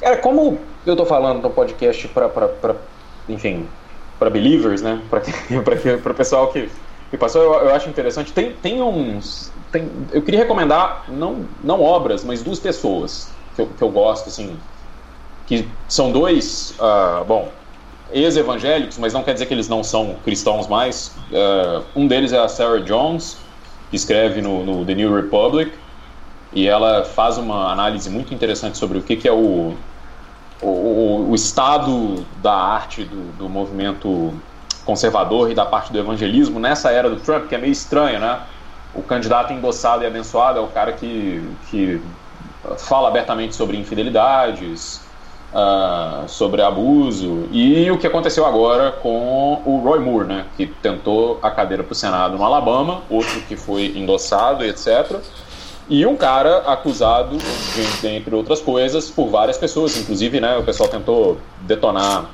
Cara, 0.00 0.18
como 0.18 0.60
eu 0.86 0.94
tô 0.94 1.04
falando 1.04 1.42
no 1.42 1.50
podcast 1.50 2.06
para, 2.06 2.30
enfim, 3.28 3.66
para 4.16 4.30
believers, 4.30 4.80
né, 4.80 5.02
para 5.10 5.22
o 6.12 6.14
pessoal 6.14 6.52
que 6.52 6.70
que 7.10 7.16
passou, 7.16 7.42
eu, 7.42 7.52
eu, 7.68 7.74
acho 7.74 7.88
interessante. 7.88 8.32
Tem, 8.32 8.52
tem 8.52 8.82
uns. 8.82 9.52
Tem, 9.70 9.90
eu 10.12 10.22
queria 10.22 10.40
recomendar, 10.40 11.04
não, 11.08 11.46
não 11.62 11.82
obras, 11.82 12.24
mas 12.24 12.42
duas 12.42 12.58
pessoas 12.58 13.30
que 13.54 13.62
eu, 13.62 13.66
que 13.66 13.82
eu 13.82 13.90
gosto, 13.90 14.28
assim. 14.28 14.56
Que 15.46 15.68
são 15.88 16.10
dois, 16.10 16.74
uh, 16.80 17.24
bom, 17.24 17.52
ex-evangélicos, 18.12 18.98
mas 18.98 19.12
não 19.12 19.22
quer 19.22 19.32
dizer 19.32 19.46
que 19.46 19.54
eles 19.54 19.68
não 19.68 19.84
são 19.84 20.16
cristãos 20.24 20.66
mais. 20.66 21.14
Uh, 21.30 21.84
um 21.94 22.06
deles 22.06 22.32
é 22.32 22.38
a 22.38 22.48
Sarah 22.48 22.80
Jones, 22.80 23.36
que 23.90 23.96
escreve 23.96 24.40
no, 24.40 24.64
no, 24.64 24.84
The 24.84 24.94
New 24.94 25.14
Republic, 25.14 25.72
e 26.52 26.66
ela 26.66 27.04
faz 27.04 27.38
uma 27.38 27.70
análise 27.70 28.10
muito 28.10 28.34
interessante 28.34 28.78
sobre 28.78 28.98
o 28.98 29.02
que, 29.02 29.16
que 29.16 29.28
é 29.28 29.32
o, 29.32 29.74
o, 30.60 31.26
o 31.30 31.34
estado 31.34 32.24
da 32.42 32.54
arte 32.54 33.04
do, 33.04 33.32
do 33.36 33.48
movimento 33.48 34.32
conservador 34.86 35.50
e 35.50 35.54
da 35.54 35.66
parte 35.66 35.92
do 35.92 35.98
evangelismo 35.98 36.60
nessa 36.60 36.90
era 36.90 37.10
do 37.10 37.16
Trump, 37.16 37.48
que 37.48 37.54
é 37.54 37.58
meio 37.58 37.72
estranho, 37.72 38.20
né? 38.20 38.40
O 38.94 39.02
candidato 39.02 39.52
endossado 39.52 40.04
e 40.04 40.06
abençoado 40.06 40.58
é 40.58 40.62
o 40.62 40.68
cara 40.68 40.92
que, 40.92 41.42
que 41.68 42.00
fala 42.78 43.08
abertamente 43.08 43.54
sobre 43.54 43.76
infidelidades, 43.76 45.02
uh, 45.52 46.26
sobre 46.28 46.62
abuso, 46.62 47.48
e 47.50 47.90
o 47.90 47.98
que 47.98 48.06
aconteceu 48.06 48.46
agora 48.46 48.92
com 48.92 49.60
o 49.66 49.78
Roy 49.84 49.98
Moore, 49.98 50.28
né? 50.28 50.46
Que 50.56 50.66
tentou 50.66 51.38
a 51.42 51.50
cadeira 51.50 51.82
para 51.82 51.92
o 51.92 51.96
Senado 51.96 52.38
no 52.38 52.44
Alabama, 52.44 53.02
outro 53.10 53.40
que 53.42 53.56
foi 53.56 53.92
endossado 53.96 54.64
etc. 54.64 55.20
E 55.88 56.04
um 56.06 56.16
cara 56.16 56.58
acusado, 56.58 57.36
de, 57.36 58.08
entre 58.08 58.34
outras 58.34 58.60
coisas, 58.60 59.10
por 59.10 59.28
várias 59.28 59.58
pessoas, 59.58 59.96
inclusive, 59.96 60.40
né? 60.40 60.56
O 60.56 60.64
pessoal 60.64 60.88
tentou 60.88 61.38
detonar 61.60 62.26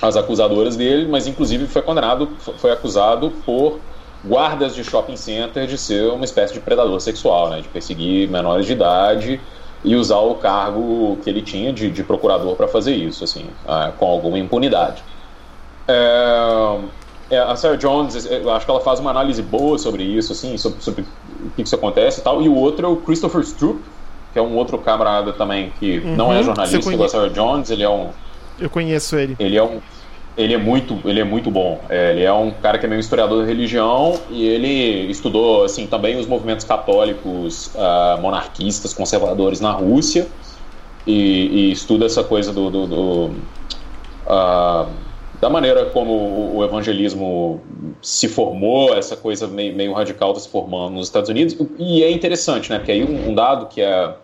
as 0.00 0.16
acusadoras 0.16 0.76
dele, 0.76 1.06
mas 1.08 1.26
inclusive 1.26 1.66
foi 1.66 1.82
condenado, 1.82 2.28
foi 2.58 2.72
acusado 2.72 3.30
por 3.44 3.78
guardas 4.24 4.74
de 4.74 4.82
shopping 4.82 5.16
center 5.16 5.66
de 5.66 5.78
ser 5.78 6.10
uma 6.10 6.24
espécie 6.24 6.52
de 6.52 6.60
predador 6.60 7.00
sexual, 7.00 7.50
né, 7.50 7.60
de 7.60 7.68
perseguir 7.68 8.28
menores 8.28 8.66
de 8.66 8.72
idade 8.72 9.40
e 9.84 9.94
usar 9.94 10.18
o 10.18 10.34
cargo 10.34 11.18
que 11.22 11.30
ele 11.30 11.42
tinha 11.42 11.72
de, 11.72 11.90
de 11.90 12.02
procurador 12.02 12.56
para 12.56 12.66
fazer 12.66 12.94
isso, 12.94 13.22
assim, 13.22 13.44
uh, 13.64 13.92
com 13.98 14.06
alguma 14.06 14.38
impunidade. 14.38 15.02
É, 15.86 16.78
é, 17.30 17.38
a 17.38 17.54
Sarah 17.54 17.76
Jones, 17.76 18.26
eu 18.26 18.50
acho 18.50 18.64
que 18.64 18.70
ela 18.70 18.80
faz 18.80 18.98
uma 18.98 19.10
análise 19.10 19.42
boa 19.42 19.78
sobre 19.78 20.02
isso, 20.02 20.32
assim, 20.32 20.56
sobre, 20.56 20.82
sobre 20.82 21.02
o 21.44 21.50
que 21.50 21.62
isso 21.62 21.74
acontece 21.74 22.20
e 22.20 22.22
tal. 22.22 22.42
E 22.42 22.48
o 22.48 22.54
outro 22.54 22.86
é 22.86 22.88
o 22.88 22.96
Christopher 22.96 23.42
Stroop, 23.42 23.80
que 24.32 24.38
é 24.38 24.42
um 24.42 24.56
outro 24.56 24.78
camarada 24.78 25.32
também 25.32 25.72
que 25.78 25.98
uhum, 25.98 26.16
não 26.16 26.32
é 26.32 26.42
jornalista, 26.42 26.92
igual 26.92 27.06
a 27.06 27.08
Sarah 27.08 27.28
Jones, 27.28 27.70
ele 27.70 27.82
é 27.82 27.88
um 27.88 28.10
eu 28.58 28.70
conheço 28.70 29.16
ele. 29.16 29.36
Ele 29.38 29.56
é 29.56 29.62
um 29.62 29.80
ele 30.36 30.52
é 30.52 30.58
muito, 30.58 31.00
ele 31.08 31.18
é 31.18 31.24
muito 31.24 31.50
bom. 31.50 31.80
É, 31.88 32.10
ele 32.12 32.22
é 32.22 32.32
um 32.32 32.50
cara 32.50 32.78
que 32.78 32.84
é 32.84 32.88
meio 32.88 33.00
historiador 33.00 33.42
de 33.42 33.48
religião 33.48 34.20
e 34.28 34.46
ele 34.46 35.10
estudou 35.10 35.64
assim 35.64 35.86
também 35.86 36.18
os 36.18 36.26
movimentos 36.26 36.64
católicos 36.64 37.74
uh, 37.74 38.20
monarquistas, 38.20 38.92
conservadores 38.92 39.60
na 39.60 39.72
Rússia 39.72 40.28
e, 41.06 41.68
e 41.68 41.72
estuda 41.72 42.04
essa 42.04 42.22
coisa 42.22 42.52
do, 42.52 42.68
do, 42.68 42.86
do 42.86 43.24
uh, 44.26 44.86
da 45.40 45.48
maneira 45.48 45.86
como 45.86 46.54
o, 46.54 46.64
evangelismo 46.64 47.60
se 48.02 48.28
formou, 48.28 48.94
essa 48.94 49.16
coisa 49.16 49.46
meio, 49.46 49.74
meio 49.74 49.92
radical 49.92 50.34
se 50.34 50.48
formando 50.48 50.94
nos 50.94 51.08
Estados 51.08 51.30
Unidos. 51.30 51.56
E 51.78 52.02
é 52.02 52.10
interessante, 52.10 52.70
né? 52.70 52.78
Porque 52.78 52.92
aí 52.92 53.04
um, 53.04 53.30
um 53.30 53.34
dado 53.34 53.66
que 53.66 53.80
é 53.80 54.14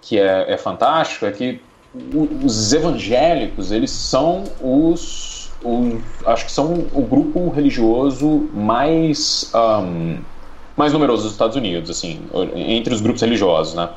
que 0.00 0.18
é, 0.18 0.52
é 0.52 0.56
fantástico 0.56 1.26
é 1.26 1.32
que 1.32 1.60
os 2.44 2.72
evangélicos, 2.72 3.72
eles 3.72 3.90
são 3.90 4.44
os, 4.60 5.50
os, 5.62 6.00
acho 6.26 6.46
que 6.46 6.52
são 6.52 6.86
o 6.92 7.02
grupo 7.02 7.48
religioso 7.50 8.48
mais 8.54 9.52
um, 9.54 10.18
mais 10.76 10.92
numeroso 10.92 11.24
dos 11.24 11.32
Estados 11.32 11.56
Unidos, 11.56 11.90
assim, 11.90 12.20
entre 12.54 12.94
os 12.94 13.00
grupos 13.00 13.20
religiosos, 13.20 13.74
né? 13.74 13.90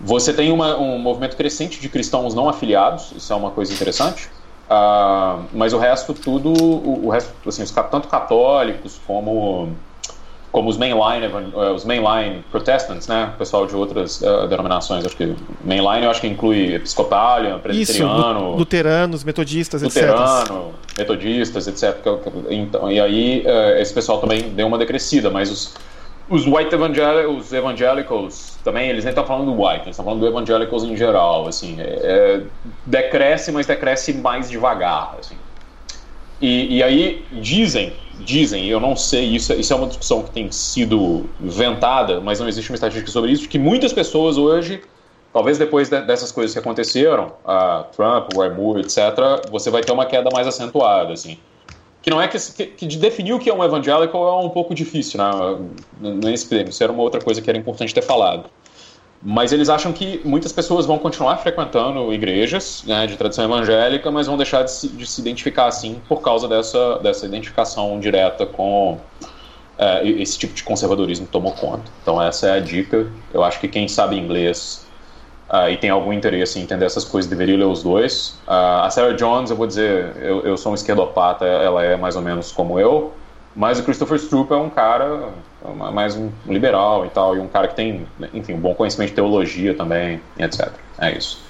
Você 0.00 0.32
tem 0.32 0.52
uma, 0.52 0.78
um 0.78 0.98
movimento 0.98 1.36
crescente 1.36 1.80
de 1.80 1.88
cristãos 1.88 2.32
não 2.32 2.48
afiliados, 2.48 3.12
isso 3.16 3.32
é 3.32 3.36
uma 3.36 3.50
coisa 3.50 3.72
interessante. 3.72 4.28
Uh, 4.70 5.44
mas 5.52 5.72
o 5.72 5.78
resto 5.78 6.14
tudo, 6.14 6.50
o, 6.52 7.06
o 7.06 7.08
resto, 7.08 7.32
assim, 7.48 7.62
os, 7.62 7.72
tanto 7.72 8.06
católicos 8.06 9.00
como 9.06 9.70
como 10.50 10.70
os 10.70 10.76
mainline, 10.76 11.26
eh, 11.26 11.70
os 11.70 11.84
mainline 11.84 12.44
protestants, 12.50 13.06
né, 13.06 13.32
pessoal 13.38 13.66
de 13.66 13.76
outras 13.76 14.20
uh, 14.22 14.46
denominações, 14.48 15.04
acho 15.04 15.16
que 15.16 15.34
mainline 15.64 16.04
eu 16.04 16.10
acho 16.10 16.20
que 16.20 16.26
inclui 16.26 16.74
episcopalian, 16.74 17.58
presbiteriano, 17.58 18.40
Isso, 18.40 18.56
luteranos, 18.56 19.24
metodistas, 19.24 19.82
luterano, 19.82 20.70
etc. 20.70 20.98
metodistas, 20.98 21.68
etc. 21.68 21.96
Então, 22.50 22.90
e 22.90 22.98
aí 22.98 23.44
uh, 23.46 23.80
esse 23.80 23.92
pessoal 23.92 24.18
também 24.18 24.50
deu 24.50 24.66
uma 24.66 24.78
decrescida, 24.78 25.30
mas 25.30 25.50
os 25.50 25.74
os 26.30 26.46
white 26.46 26.74
evangel 26.74 27.30
os 27.30 27.52
evangelicals 27.52 28.58
também, 28.62 28.90
eles 28.90 29.04
nem 29.04 29.10
estão 29.10 29.24
falando 29.24 29.46
do 29.46 29.62
white, 29.62 29.82
eles 29.84 29.88
estão 29.90 30.04
falando 30.04 30.20
do 30.20 30.26
evangelicals 30.26 30.84
em 30.84 30.96
geral, 30.96 31.48
assim, 31.48 31.80
é, 31.80 31.84
é, 31.84 32.40
decresce, 32.84 33.50
mas 33.50 33.66
decresce 33.66 34.12
mais 34.12 34.50
devagar, 34.50 35.16
assim. 35.18 35.36
E, 36.40 36.76
e 36.76 36.82
aí 36.82 37.24
dizem 37.40 37.92
dizem, 38.18 38.66
eu 38.66 38.80
não 38.80 38.96
sei, 38.96 39.24
isso, 39.24 39.52
isso 39.54 39.72
é 39.72 39.76
uma 39.76 39.86
discussão 39.86 40.22
que 40.22 40.30
tem 40.30 40.50
sido 40.50 41.24
ventada, 41.40 42.20
mas 42.20 42.40
não 42.40 42.48
existe 42.48 42.70
uma 42.70 42.74
estatística 42.74 43.10
sobre 43.10 43.32
isso, 43.32 43.48
que 43.48 43.58
muitas 43.58 43.92
pessoas 43.92 44.36
hoje, 44.36 44.82
talvez 45.32 45.58
depois 45.58 45.88
de, 45.88 46.00
dessas 46.02 46.32
coisas 46.32 46.52
que 46.52 46.58
aconteceram, 46.58 47.32
a 47.44 47.84
Trump, 47.94 48.28
o 48.34 48.50
Moore, 48.50 48.80
etc., 48.80 48.98
você 49.50 49.70
vai 49.70 49.82
ter 49.82 49.92
uma 49.92 50.06
queda 50.06 50.30
mais 50.32 50.46
acentuada, 50.46 51.12
assim. 51.12 51.38
Que 52.02 52.10
não 52.10 52.20
é 52.20 52.28
que, 52.28 52.38
que, 52.38 52.66
que 52.66 52.96
definir 52.96 53.32
o 53.32 53.38
que 53.38 53.50
é 53.50 53.54
um 53.54 53.62
evangelical 53.62 54.40
é 54.40 54.44
um 54.44 54.50
pouco 54.50 54.74
difícil, 54.74 55.18
né? 55.18 55.58
Nesse 56.00 56.46
prêmio, 56.46 56.70
isso 56.70 56.82
era 56.82 56.92
uma 56.92 57.02
outra 57.02 57.20
coisa 57.20 57.42
que 57.42 57.50
era 57.50 57.58
importante 57.58 57.92
ter 57.92 58.02
falado. 58.02 58.48
Mas 59.22 59.52
eles 59.52 59.68
acham 59.68 59.92
que 59.92 60.20
muitas 60.24 60.52
pessoas 60.52 60.86
vão 60.86 60.96
continuar 60.96 61.38
frequentando 61.38 62.12
igrejas 62.12 62.84
né, 62.86 63.06
de 63.06 63.16
tradição 63.16 63.44
evangélica, 63.44 64.10
mas 64.10 64.28
vão 64.28 64.36
deixar 64.36 64.62
de 64.62 64.70
se, 64.70 64.88
de 64.88 65.06
se, 65.06 65.20
identificar 65.20 65.66
assim 65.66 66.00
por 66.08 66.22
causa 66.22 66.46
dessa, 66.46 66.98
dessa 67.00 67.26
identificação 67.26 67.98
direta 67.98 68.46
com 68.46 68.98
é, 69.76 70.06
esse 70.06 70.38
tipo 70.38 70.54
de 70.54 70.62
conservadorismo 70.62 71.26
que 71.26 71.32
tomou 71.32 71.52
conta. 71.52 71.90
Então, 72.02 72.22
essa 72.22 72.46
é 72.46 72.52
a 72.52 72.60
dica. 72.60 73.10
Eu 73.34 73.42
acho 73.42 73.58
que 73.58 73.66
quem 73.66 73.88
sabe 73.88 74.16
inglês 74.16 74.86
uh, 75.50 75.68
e 75.68 75.76
tem 75.76 75.90
algum 75.90 76.12
interesse 76.12 76.60
em 76.60 76.62
entender 76.62 76.84
essas 76.84 77.04
coisas 77.04 77.28
deveria 77.28 77.56
ler 77.56 77.66
os 77.66 77.82
dois. 77.82 78.38
Uh, 78.46 78.84
a 78.84 78.90
Sarah 78.90 79.14
Jones, 79.14 79.50
eu 79.50 79.56
vou 79.56 79.66
dizer, 79.66 80.16
eu, 80.16 80.42
eu 80.42 80.56
sou 80.56 80.70
um 80.70 80.74
esquerdopata, 80.76 81.44
ela 81.44 81.82
é 81.82 81.96
mais 81.96 82.14
ou 82.14 82.22
menos 82.22 82.52
como 82.52 82.78
eu. 82.78 83.12
Mas 83.56 83.80
o 83.80 83.82
Christopher 83.82 84.18
Stroop 84.18 84.52
é 84.52 84.56
um 84.56 84.70
cara 84.70 85.30
mais 85.92 86.16
um 86.16 86.30
liberal 86.46 87.06
e 87.06 87.10
tal, 87.10 87.36
e 87.36 87.40
um 87.40 87.48
cara 87.48 87.68
que 87.68 87.74
tem, 87.74 88.06
enfim, 88.32 88.54
um 88.54 88.60
bom 88.60 88.74
conhecimento 88.74 89.10
de 89.10 89.14
teologia 89.14 89.74
também, 89.74 90.20
etc. 90.38 90.70
É 90.98 91.16
isso. 91.16 91.48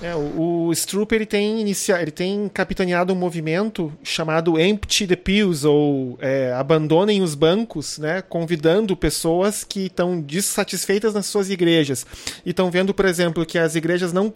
É, 0.00 0.14
o, 0.14 0.66
o 0.66 0.72
Stroop 0.72 1.12
ele 1.12 1.26
tem, 1.26 1.60
inicia, 1.60 2.00
ele 2.00 2.12
tem 2.12 2.48
capitaneado 2.48 3.12
um 3.12 3.16
movimento 3.16 3.92
chamado 4.02 4.58
Empty 4.58 5.08
the 5.08 5.16
Pews, 5.16 5.64
ou 5.64 6.16
é, 6.20 6.52
Abandonem 6.52 7.20
os 7.20 7.34
Bancos, 7.34 7.98
né, 7.98 8.22
convidando 8.22 8.96
pessoas 8.96 9.64
que 9.64 9.86
estão 9.86 10.22
dissatisfeitas 10.22 11.14
nas 11.14 11.26
suas 11.26 11.50
igrejas. 11.50 12.06
E 12.46 12.50
estão 12.50 12.70
vendo, 12.70 12.94
por 12.94 13.06
exemplo, 13.06 13.44
que 13.44 13.58
as 13.58 13.74
igrejas 13.74 14.12
não. 14.12 14.32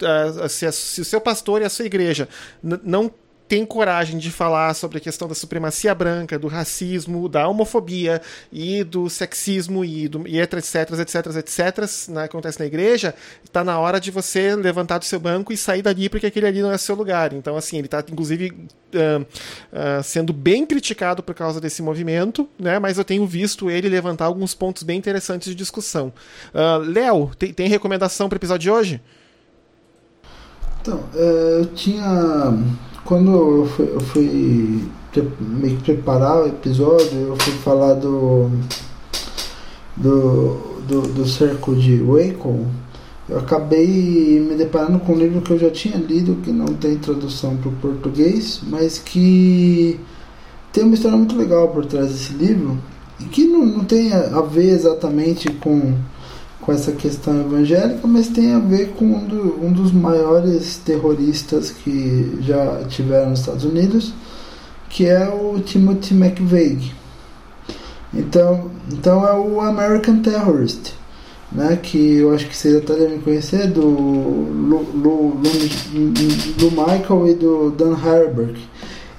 se, 0.49 0.67
o 0.67 1.05
seu 1.05 1.21
pastor 1.21 1.61
e 1.61 1.65
a 1.65 1.69
sua 1.69 1.85
igreja 1.85 2.27
não 2.61 3.09
tem 3.53 3.67
coragem 3.67 4.17
de 4.17 4.31
falar 4.31 4.73
sobre 4.73 4.97
a 4.97 4.99
questão 4.99 5.27
da 5.27 5.35
supremacia 5.35 5.93
branca, 5.93 6.39
do 6.39 6.47
racismo, 6.47 7.29
da 7.29 7.47
homofobia 7.47 8.19
e 8.51 8.83
do 8.83 9.07
sexismo 9.11 9.85
e, 9.85 10.07
do, 10.07 10.27
e 10.27 10.41
etc, 10.41 10.63
etc, 10.63 10.99
etc, 10.99 11.25
etc, 11.37 12.09
né, 12.09 12.23
acontece 12.23 12.59
na 12.59 12.65
igreja, 12.65 13.13
está 13.43 13.63
na 13.63 13.77
hora 13.77 13.99
de 13.99 14.09
você 14.09 14.55
levantar 14.55 14.97
do 14.97 15.05
seu 15.05 15.19
banco 15.19 15.53
e 15.53 15.57
sair 15.57 15.83
dali 15.83 16.09
porque 16.09 16.25
aquele 16.25 16.47
ali 16.47 16.63
não 16.63 16.71
é 16.71 16.79
seu 16.79 16.95
lugar. 16.95 17.31
Então, 17.31 17.55
assim, 17.55 17.77
ele 17.77 17.85
está, 17.85 18.03
inclusive, 18.11 18.49
uh, 18.49 19.21
uh, 19.21 20.01
sendo 20.03 20.33
bem 20.33 20.65
criticado 20.65 21.21
por 21.21 21.35
causa 21.35 21.61
desse 21.61 21.83
movimento, 21.83 22.49
né, 22.57 22.79
mas 22.79 22.97
eu 22.97 23.03
tenho 23.03 23.27
visto 23.27 23.69
ele 23.69 23.87
levantar 23.87 24.25
alguns 24.25 24.55
pontos 24.55 24.81
bem 24.81 24.97
interessantes 24.97 25.47
de 25.47 25.53
discussão. 25.53 26.11
Uh, 26.55 26.79
Léo, 26.91 27.29
tem, 27.37 27.53
tem 27.53 27.67
recomendação 27.67 28.27
para 28.27 28.35
o 28.35 28.39
episódio 28.39 28.63
de 28.63 28.71
hoje? 28.71 29.01
Então, 30.81 31.03
é, 31.13 31.59
eu 31.59 31.65
tinha. 31.67 32.91
Quando 33.13 33.31
eu 33.31 33.65
fui, 33.67 33.89
eu 33.93 34.01
fui 34.01 34.89
que 35.11 35.21
preparar 35.83 36.41
o 36.41 36.47
episódio, 36.47 37.15
eu 37.15 37.35
fui 37.35 37.53
falar 37.53 37.93
do. 37.93 38.49
do, 39.95 40.57
do, 40.87 41.01
do 41.13 41.27
cerco 41.27 41.75
de 41.75 42.01
Waco. 42.01 42.65
Eu 43.29 43.37
acabei 43.37 44.39
me 44.39 44.55
deparando 44.55 44.97
com 44.97 45.13
um 45.13 45.15
livro 45.15 45.41
que 45.41 45.51
eu 45.51 45.59
já 45.59 45.69
tinha 45.69 45.95
lido, 45.95 46.41
que 46.41 46.51
não 46.51 46.65
tem 46.65 46.97
tradução 46.97 47.55
para 47.55 47.69
o 47.69 47.73
português, 47.73 48.61
mas 48.67 48.97
que 48.97 49.99
tem 50.71 50.83
uma 50.83 50.95
história 50.95 51.15
muito 51.15 51.37
legal 51.37 51.67
por 51.67 51.85
trás 51.85 52.07
desse 52.07 52.33
livro, 52.33 52.79
e 53.19 53.25
que 53.25 53.45
não, 53.45 53.63
não 53.63 53.85
tem 53.85 54.11
a 54.11 54.41
ver 54.41 54.69
exatamente 54.69 55.51
com 55.51 55.93
com 56.65 56.71
essa 56.71 56.91
questão 56.91 57.41
evangélica, 57.41 58.07
mas 58.07 58.29
tem 58.29 58.53
a 58.53 58.59
ver 58.59 58.93
com 58.93 59.05
um, 59.05 59.25
do, 59.25 59.65
um 59.65 59.71
dos 59.71 59.91
maiores 59.91 60.77
terroristas 60.77 61.71
que 61.71 62.37
já 62.41 62.83
tiveram 62.87 63.31
nos 63.31 63.39
Estados 63.39 63.65
Unidos, 63.65 64.13
que 64.89 65.05
é 65.05 65.27
o 65.27 65.59
Timothy 65.59 66.13
McVeigh. 66.13 66.91
Então, 68.13 68.71
então 68.91 69.27
é 69.27 69.33
o 69.33 69.59
American 69.59 70.19
Terrorist, 70.19 70.93
né, 71.51 71.77
que 71.81 72.17
eu 72.17 72.33
acho 72.33 72.47
que 72.47 72.55
vocês 72.55 72.75
até 72.75 72.95
devem 72.95 73.19
conhecer, 73.19 73.67
do 73.67 73.81
Lu, 73.81 74.85
Lu, 74.93 75.41
Lu, 76.59 76.71
Michael 76.71 77.29
e 77.29 77.33
do 77.33 77.71
Dan 77.71 77.93
Herberg. 77.93 78.59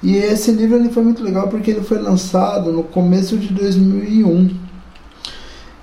E 0.02 0.16
esse 0.16 0.50
livro 0.52 0.76
ele 0.76 0.90
foi 0.90 1.02
muito 1.02 1.22
legal 1.22 1.48
porque 1.48 1.70
ele 1.70 1.80
foi 1.80 1.98
lançado 1.98 2.72
no 2.72 2.82
começo 2.84 3.36
de 3.36 3.48
2001 3.52 4.63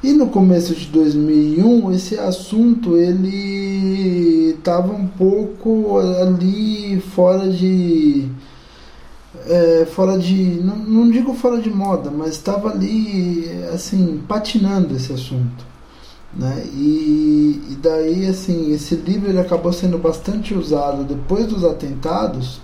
e 0.04 0.14
no 0.14 0.28
começo 0.28 0.74
de 0.74 0.88
2001 0.88 1.92
esse 1.92 2.18
assunto 2.18 2.98
ele 2.98 4.56
estava 4.58 4.92
um 4.94 5.08
pouco 5.08 6.00
ali 6.00 7.00
fora 7.00 7.48
de 7.50 8.28
é, 9.46 9.86
fora 9.86 10.18
de 10.18 10.60
não, 10.64 10.76
não 10.76 11.12
digo 11.12 11.34
fora 11.34 11.62
de 11.62 11.70
moda, 11.70 12.10
mas 12.12 12.32
estava 12.32 12.70
ali 12.70 13.50
assim 13.74 14.22
patinando 14.28 14.96
esse 14.96 15.14
assunto, 15.14 15.66
né? 16.34 16.64
E, 16.74 17.62
e 17.70 17.78
daí 17.82 18.28
assim 18.28 18.74
esse 18.74 18.96
livro 18.96 19.30
ele 19.30 19.40
acabou 19.40 19.72
sendo 19.72 19.98
bastante 19.98 20.54
usado 20.54 21.04
depois 21.04 21.46
dos 21.46 21.64
atentados 21.64 22.60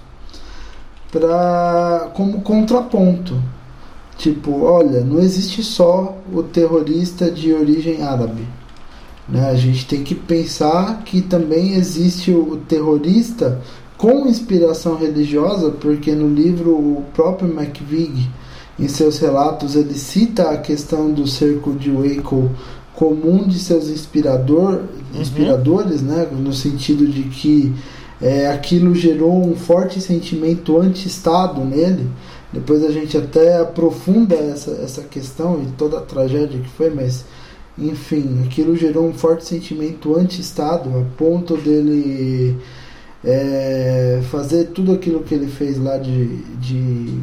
para 1.11 2.09
como 2.14 2.41
contraponto 2.41 3.41
Tipo, 4.18 4.64
olha, 4.64 5.02
não 5.02 5.19
existe 5.19 5.64
só 5.64 6.18
o 6.34 6.41
terrorista 6.41 7.30
de 7.30 7.53
origem 7.53 8.02
árabe. 8.02 8.48
Né? 9.30 9.49
A 9.49 9.56
gente 9.56 9.85
tem 9.85 10.03
que 10.03 10.15
pensar 10.15 11.03
que 11.03 11.22
também 11.22 11.73
existe 11.73 12.31
o 12.31 12.57
terrorista 12.68 13.61
com 13.98 14.27
inspiração 14.27 14.95
religiosa, 14.95 15.72
porque 15.72 16.14
no 16.14 16.27
livro 16.30 16.72
o 16.72 17.03
próprio 17.14 17.49
McVig, 17.49 18.27
em 18.80 18.88
seus 18.88 19.18
relatos, 19.19 19.76
ele 19.76 19.95
cita 19.95 20.52
a 20.52 20.57
questão 20.57 21.11
do 21.11 21.27
cerco 21.27 21.73
de 21.73 21.91
Waco 21.91 22.52
como 22.94 23.31
um 23.31 23.48
de 23.48 23.60
seus 23.60 23.89
inspirador, 23.89 24.81
uhum. 25.14 25.22
inspiradores, 25.22 26.02
né? 26.02 26.27
no 26.31 26.53
sentido 26.53 27.06
de 27.07 27.23
que 27.23 27.73
é, 28.19 28.48
aquilo 28.48 28.95
gerou 28.95 29.45
um 29.45 29.56
forte 29.56 30.02
sentimento 30.02 30.80
anti-Estado 30.80 31.64
nele. 31.64 32.10
Depois 32.57 32.84
a 32.84 32.89
gente 32.89 33.15
até 33.15 33.59
aprofunda 33.59 34.34
essa, 34.34 34.71
essa 34.71 35.03
questão 35.03 35.61
e 35.61 35.67
toda 35.77 35.99
a 35.99 36.01
tragédia 36.01 36.59
que 36.59 36.69
foi, 36.69 36.89
mas 36.89 37.23
enfim, 37.77 38.43
aquilo 38.43 38.75
gerou 38.75 39.07
um 39.07 39.13
forte 39.13 39.45
sentimento 39.45 40.17
anti-Estado, 40.17 40.89
a 40.89 41.03
ponto 41.15 41.55
dele 41.55 42.57
é, 43.23 44.21
fazer 44.31 44.69
tudo 44.69 44.91
aquilo 44.91 45.21
que 45.21 45.35
ele 45.35 45.45
fez 45.45 45.77
lá 45.77 45.97
de, 45.97 46.38
de 46.55 47.19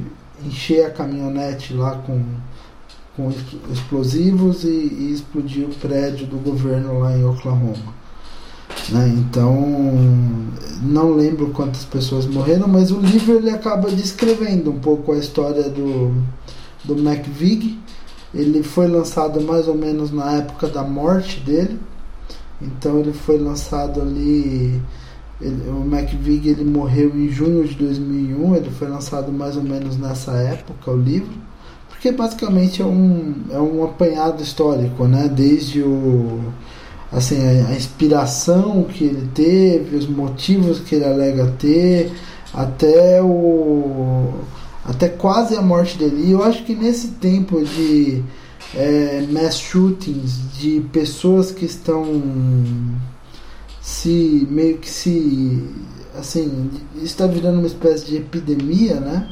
encher 0.47 0.87
a 0.87 0.91
caminhonete 0.91 1.75
lá 1.75 1.97
com, 2.07 2.23
com 3.17 3.33
explosivos 3.73 4.63
e, 4.63 4.69
e 4.69 5.13
explodir 5.15 5.65
o 5.65 5.75
prédio 5.75 6.29
do 6.29 6.37
governo 6.37 7.01
lá 7.01 7.17
em 7.17 7.25
Oklahoma. 7.25 8.04
Né? 8.91 9.15
Então, 9.17 9.55
não 10.83 11.13
lembro 11.15 11.51
quantas 11.51 11.85
pessoas 11.85 12.27
morreram, 12.27 12.69
mas 12.69 12.91
o 12.91 13.01
livro 13.01 13.37
ele 13.37 13.51
acaba 13.51 13.91
descrevendo 13.91 14.71
um 14.71 14.79
pouco 14.79 15.13
a 15.13 15.19
história 15.19 15.69
do, 15.69 16.15
do 16.85 16.95
McVig. 16.99 17.79
Ele 18.35 18.63
foi 18.63 18.89
lançado 18.89 19.41
mais 19.41 19.69
ou 19.69 19.75
menos 19.75 20.11
na 20.11 20.33
época 20.33 20.67
da 20.69 20.83
morte 20.83 21.41
dele. 21.41 21.79
Então 22.61 22.99
ele 23.01 23.13
foi 23.13 23.39
lançado 23.39 24.01
ali. 24.01 24.81
Ele, 25.41 25.71
o 25.71 25.83
McVig 25.83 26.49
ele 26.49 26.65
morreu 26.65 27.11
em 27.17 27.29
junho 27.29 27.67
de 27.67 27.75
2001. 27.75 28.57
Ele 28.57 28.71
foi 28.71 28.89
lançado 28.89 29.33
mais 29.33 29.57
ou 29.57 29.63
menos 29.63 29.97
nessa 29.97 30.33
época 30.33 30.91
o 30.91 31.01
livro, 31.01 31.33
porque 31.89 32.13
basicamente 32.13 32.83
é 32.83 32.85
um 32.85 33.35
é 33.51 33.59
um 33.59 33.85
apanhado 33.85 34.43
histórico, 34.43 35.07
né? 35.07 35.29
Desde 35.29 35.83
o 35.83 36.41
assim, 37.15 37.37
a, 37.39 37.75
inspiração 37.77 38.83
que 38.85 39.05
ele 39.05 39.29
teve, 39.33 39.97
os 39.97 40.07
motivos 40.07 40.81
que 40.81 40.97
ele 40.97 41.05
alega 41.05 41.55
ter, 41.59 42.13
até 42.53 43.23
o 43.23 44.33
até 44.85 45.09
quase 45.09 45.57
a 45.57 45.63
morte 45.63 45.97
dele. 45.97 46.27
E 46.27 46.33
eu 46.33 46.43
acho 46.43 46.65
que 46.65 46.75
nesse 46.75 47.09
tempo 47.13 47.65
de 47.65 48.23
é, 48.75 49.25
mass 49.31 49.59
shootings, 49.59 50.53
de 50.59 50.81
pessoas 50.93 51.51
que 51.51 51.65
estão 51.65 52.05
se 53.81 54.47
meio 54.51 54.79
que 54.79 54.91
se 54.91 55.63
assim 56.19 56.71
está 56.97 57.27
virando 57.27 57.59
uma 57.59 57.67
espécie 57.67 58.07
de 58.07 58.17
epidemia, 58.17 59.01
né? 59.01 59.29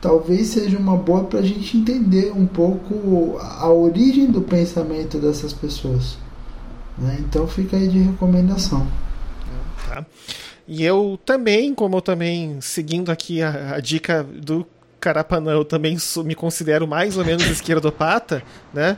Talvez 0.00 0.48
seja 0.48 0.78
uma 0.78 0.96
boa 0.96 1.24
para 1.24 1.40
a 1.40 1.42
gente 1.42 1.76
entender 1.76 2.32
um 2.34 2.46
pouco 2.46 3.36
a 3.40 3.68
origem 3.68 4.30
do 4.30 4.40
pensamento 4.40 5.18
dessas 5.18 5.52
pessoas. 5.52 6.16
Né? 7.00 7.18
Então 7.20 7.46
fica 7.46 7.76
aí 7.76 7.88
de 7.88 7.98
recomendação. 7.98 8.86
Tá. 9.86 10.04
E 10.66 10.84
eu 10.84 11.18
também, 11.24 11.74
como 11.74 11.96
eu 11.96 12.02
também, 12.02 12.60
seguindo 12.60 13.10
aqui 13.10 13.40
a, 13.40 13.76
a 13.76 13.80
dica 13.80 14.22
do 14.22 14.66
Carapanã, 15.00 15.52
eu 15.52 15.64
também 15.64 15.96
me 16.24 16.34
considero 16.34 16.86
mais 16.86 17.16
ou 17.16 17.24
menos 17.24 17.46
esquerdopata, 17.48 18.42
né? 18.74 18.96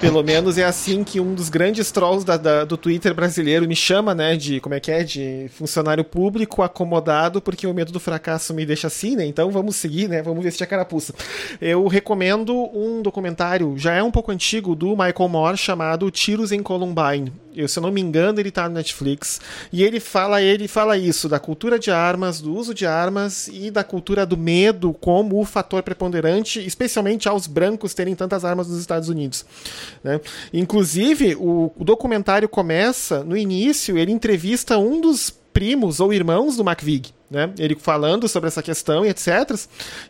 Pelo 0.00 0.22
menos 0.22 0.56
é 0.56 0.64
assim 0.64 1.04
que 1.04 1.20
um 1.20 1.34
dos 1.34 1.50
grandes 1.50 1.92
trolls 1.92 2.24
da, 2.24 2.38
da, 2.38 2.64
do 2.64 2.78
Twitter 2.78 3.14
brasileiro 3.14 3.68
me 3.68 3.76
chama, 3.76 4.14
né? 4.14 4.34
De 4.34 4.58
como 4.58 4.74
é 4.74 4.80
que 4.80 4.90
é? 4.90 5.04
De 5.04 5.46
funcionário 5.50 6.02
público 6.02 6.62
acomodado, 6.62 7.38
porque 7.40 7.66
o 7.66 7.74
medo 7.74 7.92
do 7.92 8.00
fracasso 8.00 8.54
me 8.54 8.64
deixa 8.64 8.86
assim, 8.86 9.14
né? 9.14 9.26
Então 9.26 9.50
vamos 9.50 9.76
seguir, 9.76 10.08
né? 10.08 10.22
Vamos 10.22 10.42
vestir 10.42 10.64
a 10.64 10.66
carapuça. 10.66 11.14
Eu 11.60 11.86
recomendo 11.86 12.70
um 12.74 13.02
documentário, 13.02 13.74
já 13.76 13.92
é 13.92 14.02
um 14.02 14.10
pouco 14.10 14.32
antigo, 14.32 14.74
do 14.74 14.90
Michael 14.90 15.28
Moore, 15.28 15.58
chamado 15.58 16.10
Tiros 16.10 16.50
em 16.50 16.62
Columbine. 16.62 17.30
Eu, 17.54 17.66
se 17.66 17.78
eu 17.78 17.82
não 17.82 17.90
me 17.90 18.00
engano, 18.00 18.38
ele 18.38 18.48
está 18.48 18.68
no 18.68 18.74
Netflix. 18.74 19.40
E 19.72 19.82
ele 19.82 19.98
fala, 20.00 20.42
ele 20.42 20.68
fala 20.68 20.96
isso, 20.96 21.28
da 21.28 21.38
cultura 21.38 21.78
de 21.78 21.90
armas, 21.90 22.40
do 22.40 22.54
uso 22.54 22.72
de 22.72 22.86
armas 22.86 23.48
e 23.48 23.70
da 23.70 23.82
cultura 23.82 24.24
do 24.24 24.36
medo 24.36 24.92
como 24.94 25.40
o 25.40 25.44
fator 25.44 25.82
preponderante, 25.82 26.64
especialmente 26.64 27.28
aos 27.28 27.46
brancos 27.46 27.94
terem 27.94 28.14
tantas 28.14 28.44
armas 28.44 28.68
nos 28.68 28.78
Estados 28.78 29.08
Unidos. 29.08 29.44
Né? 30.02 30.20
Inclusive, 30.52 31.34
o, 31.34 31.72
o 31.76 31.84
documentário 31.84 32.48
começa, 32.48 33.24
no 33.24 33.36
início, 33.36 33.98
ele 33.98 34.12
entrevista 34.12 34.78
um 34.78 35.00
dos 35.00 35.30
primos 35.52 36.00
ou 36.00 36.12
irmãos 36.12 36.56
do 36.56 36.62
McVig 36.62 37.12
né? 37.30 37.50
Ele 37.58 37.76
falando 37.76 38.28
sobre 38.28 38.48
essa 38.48 38.62
questão 38.62 39.06
e 39.06 39.08
etc. 39.08 39.28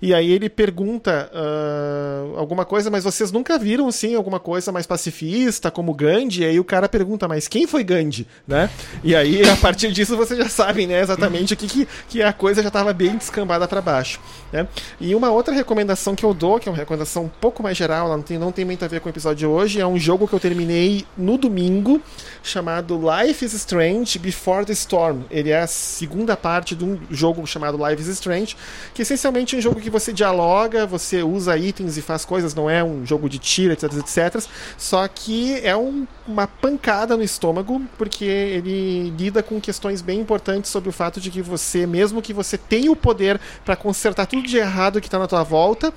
E 0.00 0.14
aí 0.14 0.30
ele 0.30 0.48
pergunta 0.48 1.30
uh, 1.32 2.38
alguma 2.38 2.64
coisa, 2.64 2.90
mas 2.90 3.04
vocês 3.04 3.30
nunca 3.30 3.58
viram 3.58 3.88
assim 3.88 4.14
alguma 4.14 4.40
coisa 4.40 4.72
mais 4.72 4.86
pacifista 4.86 5.70
como 5.70 5.92
Gandhi? 5.92 6.42
E 6.42 6.44
aí 6.46 6.58
o 6.58 6.64
cara 6.64 6.88
pergunta, 6.88 7.28
mas 7.28 7.46
quem 7.46 7.66
foi 7.66 7.84
Gandhi, 7.84 8.26
né? 8.48 8.70
E 9.04 9.14
aí 9.14 9.46
a 9.48 9.56
partir 9.56 9.92
disso 9.92 10.16
vocês 10.16 10.38
já 10.38 10.48
sabem, 10.48 10.86
né, 10.86 11.00
exatamente 11.00 11.52
o 11.52 11.56
que, 11.56 11.66
que, 11.66 11.88
que 12.08 12.22
a 12.22 12.32
coisa 12.32 12.62
já 12.62 12.68
estava 12.68 12.92
bem 12.92 13.16
descambada 13.16 13.68
para 13.68 13.82
baixo, 13.82 14.18
né? 14.50 14.66
E 14.98 15.14
uma 15.14 15.30
outra 15.30 15.52
recomendação 15.52 16.14
que 16.14 16.24
eu 16.24 16.32
dou, 16.32 16.58
que 16.58 16.68
é 16.68 16.72
uma 16.72 16.78
recomendação 16.78 17.24
um 17.24 17.28
pouco 17.28 17.62
mais 17.62 17.76
geral, 17.76 18.08
não 18.08 18.22
tem, 18.22 18.38
não 18.38 18.50
tem 18.50 18.64
muito 18.64 18.84
a 18.84 18.88
ver 18.88 19.00
com 19.00 19.08
o 19.08 19.12
episódio 19.12 19.36
de 19.36 19.46
hoje, 19.46 19.80
é 19.80 19.86
um 19.86 19.98
jogo 19.98 20.26
que 20.26 20.32
eu 20.32 20.40
terminei 20.40 21.04
no 21.16 21.36
domingo 21.36 22.00
chamado 22.42 22.98
Life 22.98 23.44
is 23.44 23.52
Strange 23.52 24.18
Before 24.18 24.64
the 24.64 24.72
Storm. 24.72 25.22
Ele 25.30 25.50
é 25.50 25.60
a 25.60 25.66
segunda 25.66 26.36
parte 26.36 26.74
de 26.74 26.84
um 26.84 26.98
jogo 27.10 27.46
chamado 27.46 27.76
Life 27.76 28.00
is 28.00 28.08
Strange, 28.08 28.56
que 28.94 29.02
essencialmente 29.02 29.54
é 29.54 29.58
um 29.58 29.60
jogo 29.60 29.80
que 29.80 29.90
você 29.90 30.12
dialoga, 30.12 30.86
você 30.86 31.22
usa 31.22 31.56
itens 31.56 31.96
e 31.96 32.02
faz 32.02 32.24
coisas, 32.24 32.54
não 32.54 32.68
é 32.68 32.82
um 32.82 33.04
jogo 33.04 33.28
de 33.28 33.38
tiro, 33.38 33.72
etc, 33.72 33.92
etc. 33.94 34.44
Só 34.76 35.06
que 35.08 35.60
é 35.64 35.76
um, 35.76 36.06
uma 36.26 36.46
pancada 36.46 37.16
no 37.16 37.22
estômago, 37.22 37.80
porque 37.98 38.24
ele 38.24 39.10
lida 39.18 39.42
com 39.42 39.60
questões 39.60 40.00
bem 40.00 40.20
importantes 40.20 40.70
sobre 40.70 40.88
o 40.88 40.92
fato 40.92 41.20
de 41.20 41.30
que 41.30 41.42
você, 41.42 41.86
mesmo 41.86 42.22
que 42.22 42.32
você 42.32 42.56
tenha 42.56 42.90
o 42.90 42.96
poder 42.96 43.40
para 43.64 43.76
consertar 43.76 44.26
tudo 44.26 44.46
de 44.46 44.56
errado 44.56 45.00
que 45.00 45.06
está 45.06 45.18
na 45.18 45.26
tua 45.26 45.42
volta, 45.42 45.92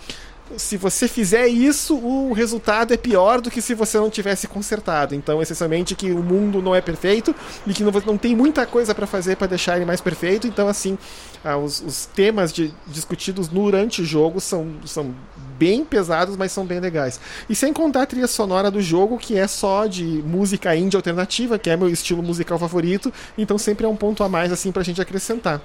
se 0.57 0.77
você 0.77 1.07
fizer 1.07 1.47
isso, 1.47 1.95
o 1.95 2.33
resultado 2.33 2.93
é 2.93 2.97
pior 2.97 3.41
do 3.41 3.49
que 3.49 3.61
se 3.61 3.73
você 3.73 3.97
não 3.97 4.09
tivesse 4.09 4.47
consertado. 4.47 5.15
Então, 5.15 5.41
essencialmente, 5.41 5.95
que 5.95 6.11
o 6.11 6.21
mundo 6.21 6.61
não 6.61 6.75
é 6.75 6.81
perfeito 6.81 7.35
e 7.65 7.73
que 7.73 7.83
não, 7.83 7.91
não 8.05 8.17
tem 8.17 8.35
muita 8.35 8.65
coisa 8.65 8.93
para 8.93 9.07
fazer 9.07 9.35
para 9.37 9.47
deixar 9.47 9.75
ele 9.75 9.85
mais 9.85 10.01
perfeito. 10.01 10.47
Então, 10.47 10.67
assim, 10.67 10.97
ah, 11.43 11.57
os, 11.57 11.81
os, 11.81 12.05
temas 12.05 12.51
de, 12.51 12.73
discutidos 12.87 13.47
durante 13.47 14.01
o 14.01 14.05
jogo 14.05 14.39
são, 14.39 14.73
são 14.85 15.13
bem 15.57 15.83
pesados, 15.83 16.37
mas 16.37 16.51
são 16.51 16.65
bem 16.65 16.79
legais. 16.79 17.19
E 17.49 17.55
sem 17.55 17.73
contar 17.73 18.03
a 18.03 18.05
trilha 18.05 18.27
sonora 18.27 18.69
do 18.69 18.81
jogo, 18.81 19.17
que 19.17 19.37
é 19.37 19.47
só 19.47 19.85
de 19.87 20.03
música 20.03 20.75
indie 20.75 20.95
alternativa, 20.95 21.57
que 21.59 21.69
é 21.69 21.77
meu 21.77 21.89
estilo 21.89 22.23
musical 22.23 22.59
favorito. 22.59 23.11
Então, 23.37 23.57
sempre 23.57 23.85
é 23.85 23.89
um 23.89 23.95
ponto 23.95 24.23
a 24.23 24.29
mais 24.29 24.51
assim 24.51 24.71
para 24.71 24.81
a 24.81 24.85
gente 24.85 25.01
acrescentar. 25.01 25.61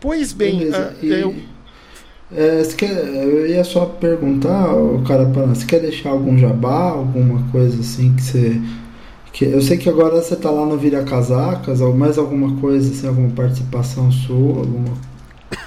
Pois 0.00 0.32
bem, 0.32 0.58
Beleza, 0.58 0.94
uh, 1.02 1.06
eu 1.06 1.34
é, 2.36 2.62
quer, 2.76 2.90
eu 2.90 3.46
ia 3.46 3.64
só 3.64 3.86
perguntar, 3.86 4.68
cara, 5.06 5.24
você 5.24 5.66
quer 5.66 5.80
deixar 5.80 6.10
algum 6.10 6.36
jabá, 6.36 6.90
alguma 6.90 7.42
coisa 7.50 7.80
assim 7.80 8.14
que 8.14 8.22
você. 8.22 8.60
Que, 9.32 9.46
eu 9.46 9.60
sei 9.60 9.76
que 9.76 9.88
agora 9.88 10.20
você 10.20 10.36
tá 10.36 10.50
lá 10.50 10.64
no 10.64 10.76
Vira 10.76 11.02
Casacas, 11.02 11.80
ou 11.80 11.94
mais 11.94 12.18
alguma 12.18 12.60
coisa, 12.60 12.90
assim, 12.90 13.08
alguma 13.08 13.30
participação 13.30 14.12
sua, 14.12 14.60
alguma. 14.60 14.96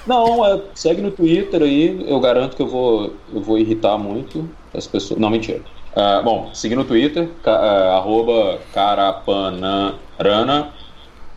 Não, 0.06 0.44
é, 0.46 0.62
segue 0.74 1.02
no 1.02 1.10
Twitter 1.10 1.62
aí, 1.62 2.04
eu 2.08 2.18
garanto 2.20 2.56
que 2.56 2.62
eu 2.62 2.68
vou, 2.68 3.12
eu 3.32 3.42
vou 3.42 3.58
irritar 3.58 3.98
muito 3.98 4.48
as 4.74 4.86
pessoas. 4.86 5.20
Não, 5.20 5.30
mentira. 5.30 5.60
Uh, 5.92 6.22
bom, 6.22 6.50
seguir 6.54 6.76
no 6.76 6.84
Twitter, 6.84 7.28
ca, 7.42 7.52
uh, 7.52 7.96
arroba 7.96 8.58
carapanarana. 8.72 10.72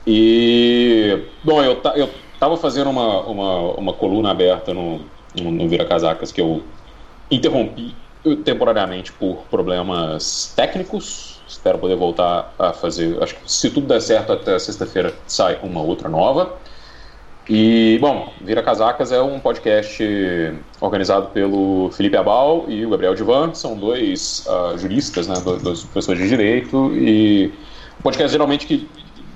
E. 0.06 1.20
Bom, 1.44 1.64
eu, 1.64 1.80
eu 1.96 2.10
tava 2.40 2.58
fazendo 2.58 2.90
uma, 2.90 3.22
uma, 3.22 3.60
uma 3.74 3.94
coluna 3.94 4.32
aberta 4.32 4.74
no, 4.74 5.02
no, 5.36 5.52
no 5.52 5.68
Vira 5.68 5.86
Casacas 5.86 6.32
que 6.32 6.42
eu 6.42 6.64
interrompi 7.30 7.96
temporariamente 8.44 9.12
por 9.14 9.44
problemas 9.50 10.54
técnicos. 10.56 11.42
Espero 11.48 11.78
poder 11.80 11.96
voltar 11.96 12.54
a 12.58 12.72
fazer. 12.72 13.22
Acho 13.22 13.36
que 13.36 13.52
se 13.52 13.70
tudo 13.70 13.88
der 13.88 14.02
certo, 14.02 14.32
até 14.32 14.58
sexta-feira 14.58 15.14
sai 15.28 15.60
uma 15.64 15.82
outra 15.82 16.08
nova. 16.08 16.58
E, 17.50 17.98
bom, 18.00 18.32
Vira 18.40 18.62
Casacas 18.62 19.12
é 19.12 19.22
um 19.22 19.40
podcast 19.40 20.02
organizado 20.80 21.28
pelo 21.30 21.90
Felipe 21.92 22.16
Abal 22.16 22.66
e 22.70 22.86
o 22.86 22.90
Gabriel 22.92 23.16
Divan, 23.16 23.54
são 23.54 23.76
dois 23.76 24.46
uh, 24.48 24.78
juristas, 24.78 25.28
né, 25.28 25.36
dois 25.62 25.84
professores 25.84 26.22
de 26.22 26.30
direito. 26.30 26.92
E 26.94 27.52
um 28.00 28.04
podcast 28.04 28.32
geralmente 28.32 28.68
que 28.68 28.88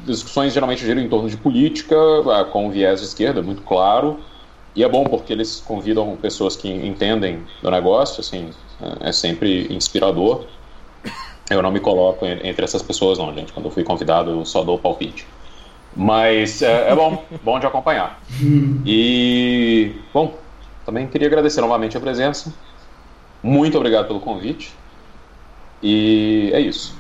discussões 0.06 0.54
geralmente 0.54 0.86
giram 0.86 1.02
em 1.02 1.10
torno 1.10 1.28
de 1.28 1.36
política, 1.36 1.96
ah, 2.32 2.46
com 2.46 2.70
viés 2.70 3.00
de 3.00 3.08
esquerda, 3.08 3.42
muito 3.42 3.64
claro. 3.64 4.20
E 4.76 4.84
é 4.84 4.90
bom 4.90 5.06
porque 5.06 5.32
eles 5.32 5.64
convidam 5.66 6.18
pessoas 6.18 6.56
que 6.56 6.70
entendem 6.70 7.44
do 7.62 7.72
negócio, 7.72 8.20
assim, 8.20 8.50
é 9.00 9.12
sempre 9.12 9.74
inspirador. 9.74 10.46
Eu 11.50 11.62
não 11.62 11.72
me 11.72 11.80
coloco 11.80 12.26
entre 12.26 12.66
essas 12.66 12.82
pessoas, 12.82 13.18
não, 13.18 13.34
gente. 13.34 13.54
Quando 13.54 13.68
eu 13.68 13.72
fui 13.72 13.84
convidado, 13.84 14.32
eu 14.32 14.46
só 14.46 14.64
dou 14.64 14.78
palpite. 14.78 15.26
Mas 15.96 16.62
é, 16.62 16.90
é 16.90 16.96
bom, 16.96 17.24
bom 17.42 17.60
de 17.60 17.66
acompanhar. 17.66 18.20
E, 18.86 19.96
bom, 20.14 20.36
também 20.86 21.08
queria 21.08 21.28
agradecer 21.28 21.62
novamente 21.62 21.96
a 21.96 22.00
presença. 22.02 22.54
Muito 23.42 23.78
obrigado 23.78 24.08
pelo 24.08 24.20
convite. 24.20 24.74
E 25.82 26.50
é 26.52 26.60
isso. 26.60 26.98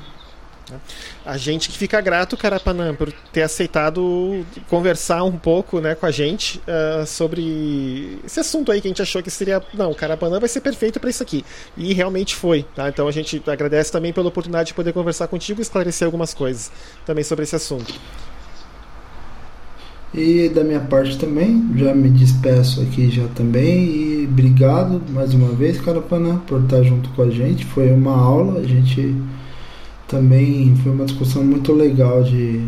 A 1.25 1.37
gente 1.37 1.69
que 1.69 1.77
fica 1.77 1.99
grato, 2.01 2.37
Carapanã, 2.37 2.93
por 2.93 3.11
ter 3.33 3.41
aceitado 3.41 4.45
conversar 4.69 5.23
um 5.23 5.31
pouco 5.31 5.79
né, 5.79 5.95
com 5.95 6.05
a 6.05 6.11
gente 6.11 6.61
uh, 6.67 7.05
sobre 7.05 8.19
esse 8.23 8.39
assunto 8.39 8.71
aí 8.71 8.79
que 8.79 8.87
a 8.87 8.91
gente 8.91 9.01
achou 9.01 9.23
que 9.23 9.31
seria. 9.31 9.59
Não, 9.73 9.89
o 9.89 9.95
Carapanã 9.95 10.39
vai 10.39 10.47
ser 10.47 10.61
perfeito 10.61 10.99
para 10.99 11.09
isso 11.09 11.23
aqui. 11.23 11.43
E 11.75 11.93
realmente 11.95 12.35
foi. 12.35 12.63
Tá? 12.75 12.89
Então 12.89 13.07
a 13.07 13.11
gente 13.11 13.41
agradece 13.47 13.91
também 13.91 14.13
pela 14.13 14.27
oportunidade 14.27 14.67
de 14.67 14.73
poder 14.75 14.93
conversar 14.93 15.27
contigo 15.27 15.59
e 15.59 15.63
esclarecer 15.63 16.05
algumas 16.05 16.31
coisas 16.31 16.71
também 17.07 17.23
sobre 17.23 17.43
esse 17.43 17.55
assunto. 17.55 17.91
E 20.13 20.47
da 20.47 20.63
minha 20.63 20.79
parte 20.79 21.17
também, 21.17 21.67
já 21.75 21.93
me 21.93 22.09
despeço 22.09 22.81
aqui 22.81 23.09
já 23.09 23.27
também 23.29 23.83
e 23.83 24.27
obrigado 24.31 25.01
mais 25.09 25.33
uma 25.33 25.49
vez, 25.49 25.81
Carapanã, 25.81 26.37
por 26.45 26.61
estar 26.61 26.83
junto 26.83 27.09
com 27.09 27.23
a 27.23 27.29
gente. 27.31 27.65
Foi 27.65 27.91
uma 27.91 28.15
aula, 28.15 28.59
a 28.59 28.63
gente 28.63 29.13
também 30.07 30.75
foi 30.77 30.91
uma 30.91 31.05
discussão 31.05 31.43
muito 31.43 31.73
legal 31.73 32.23
de 32.23 32.67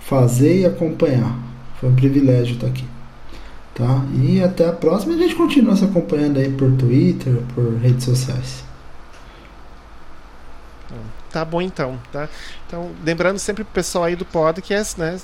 fazer 0.00 0.60
e 0.60 0.66
acompanhar. 0.66 1.36
Foi 1.80 1.88
um 1.88 1.94
privilégio 1.94 2.54
estar 2.54 2.66
aqui. 2.66 2.84
Tá? 3.74 4.02
E 4.22 4.42
até 4.42 4.68
a 4.68 4.72
próxima. 4.72 5.14
A 5.14 5.18
gente 5.18 5.34
continua 5.34 5.76
se 5.76 5.84
acompanhando 5.84 6.38
aí 6.38 6.50
por 6.50 6.72
Twitter, 6.72 7.42
por 7.54 7.74
redes 7.76 8.04
sociais. 8.04 8.64
Tá 11.30 11.44
bom 11.44 11.60
então, 11.60 11.98
tá? 12.10 12.30
Então, 12.66 12.92
lembrando 13.04 13.38
sempre 13.38 13.62
pro 13.62 13.74
pessoal 13.74 14.04
aí 14.04 14.16
do 14.16 14.24
podcast, 14.24 14.98
né? 14.98 15.20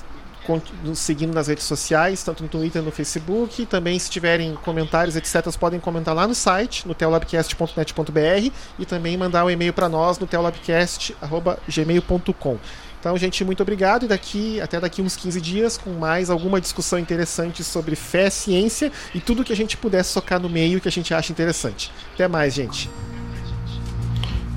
Seguindo 0.95 1.33
nas 1.33 1.47
redes 1.47 1.65
sociais, 1.65 2.23
tanto 2.23 2.43
no 2.43 2.49
Twitter 2.49 2.81
no 2.81 2.91
Facebook. 2.91 3.65
Também, 3.65 3.99
se 3.99 4.09
tiverem 4.09 4.55
comentários, 4.55 5.15
etc., 5.15 5.55
podem 5.57 5.79
comentar 5.79 6.15
lá 6.15 6.27
no 6.27 6.35
site, 6.35 6.85
no 6.87 6.93
teolabcast.net.br 6.93 8.51
e 8.79 8.85
também 8.85 9.17
mandar 9.17 9.45
um 9.45 9.49
e-mail 9.49 9.73
para 9.73 9.89
nós 9.89 10.19
no 10.19 10.27
teolabcast.gmail.com. 10.27 12.59
Então, 13.03 13.17
gente, 13.17 13.43
muito 13.43 13.61
obrigado 13.61 14.05
e 14.05 14.07
daqui 14.07 14.61
até 14.61 14.79
daqui 14.79 15.01
uns 15.01 15.17
15 15.17 15.41
dias 15.41 15.77
com 15.77 15.89
mais 15.89 16.29
alguma 16.29 16.61
discussão 16.61 16.97
interessante 16.97 17.61
sobre 17.61 17.97
fé, 17.97 18.29
ciência 18.29 18.93
e 19.13 19.19
tudo 19.19 19.43
que 19.43 19.51
a 19.51 19.55
gente 19.55 19.75
puder 19.75 20.03
socar 20.03 20.39
no 20.39 20.47
meio 20.47 20.79
que 20.79 20.87
a 20.87 20.91
gente 20.91 21.13
acha 21.13 21.29
interessante. 21.29 21.91
Até 22.13 22.29
mais, 22.29 22.53
gente. 22.53 22.89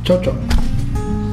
Tchau, 0.05 0.21
tchau. 0.21 1.26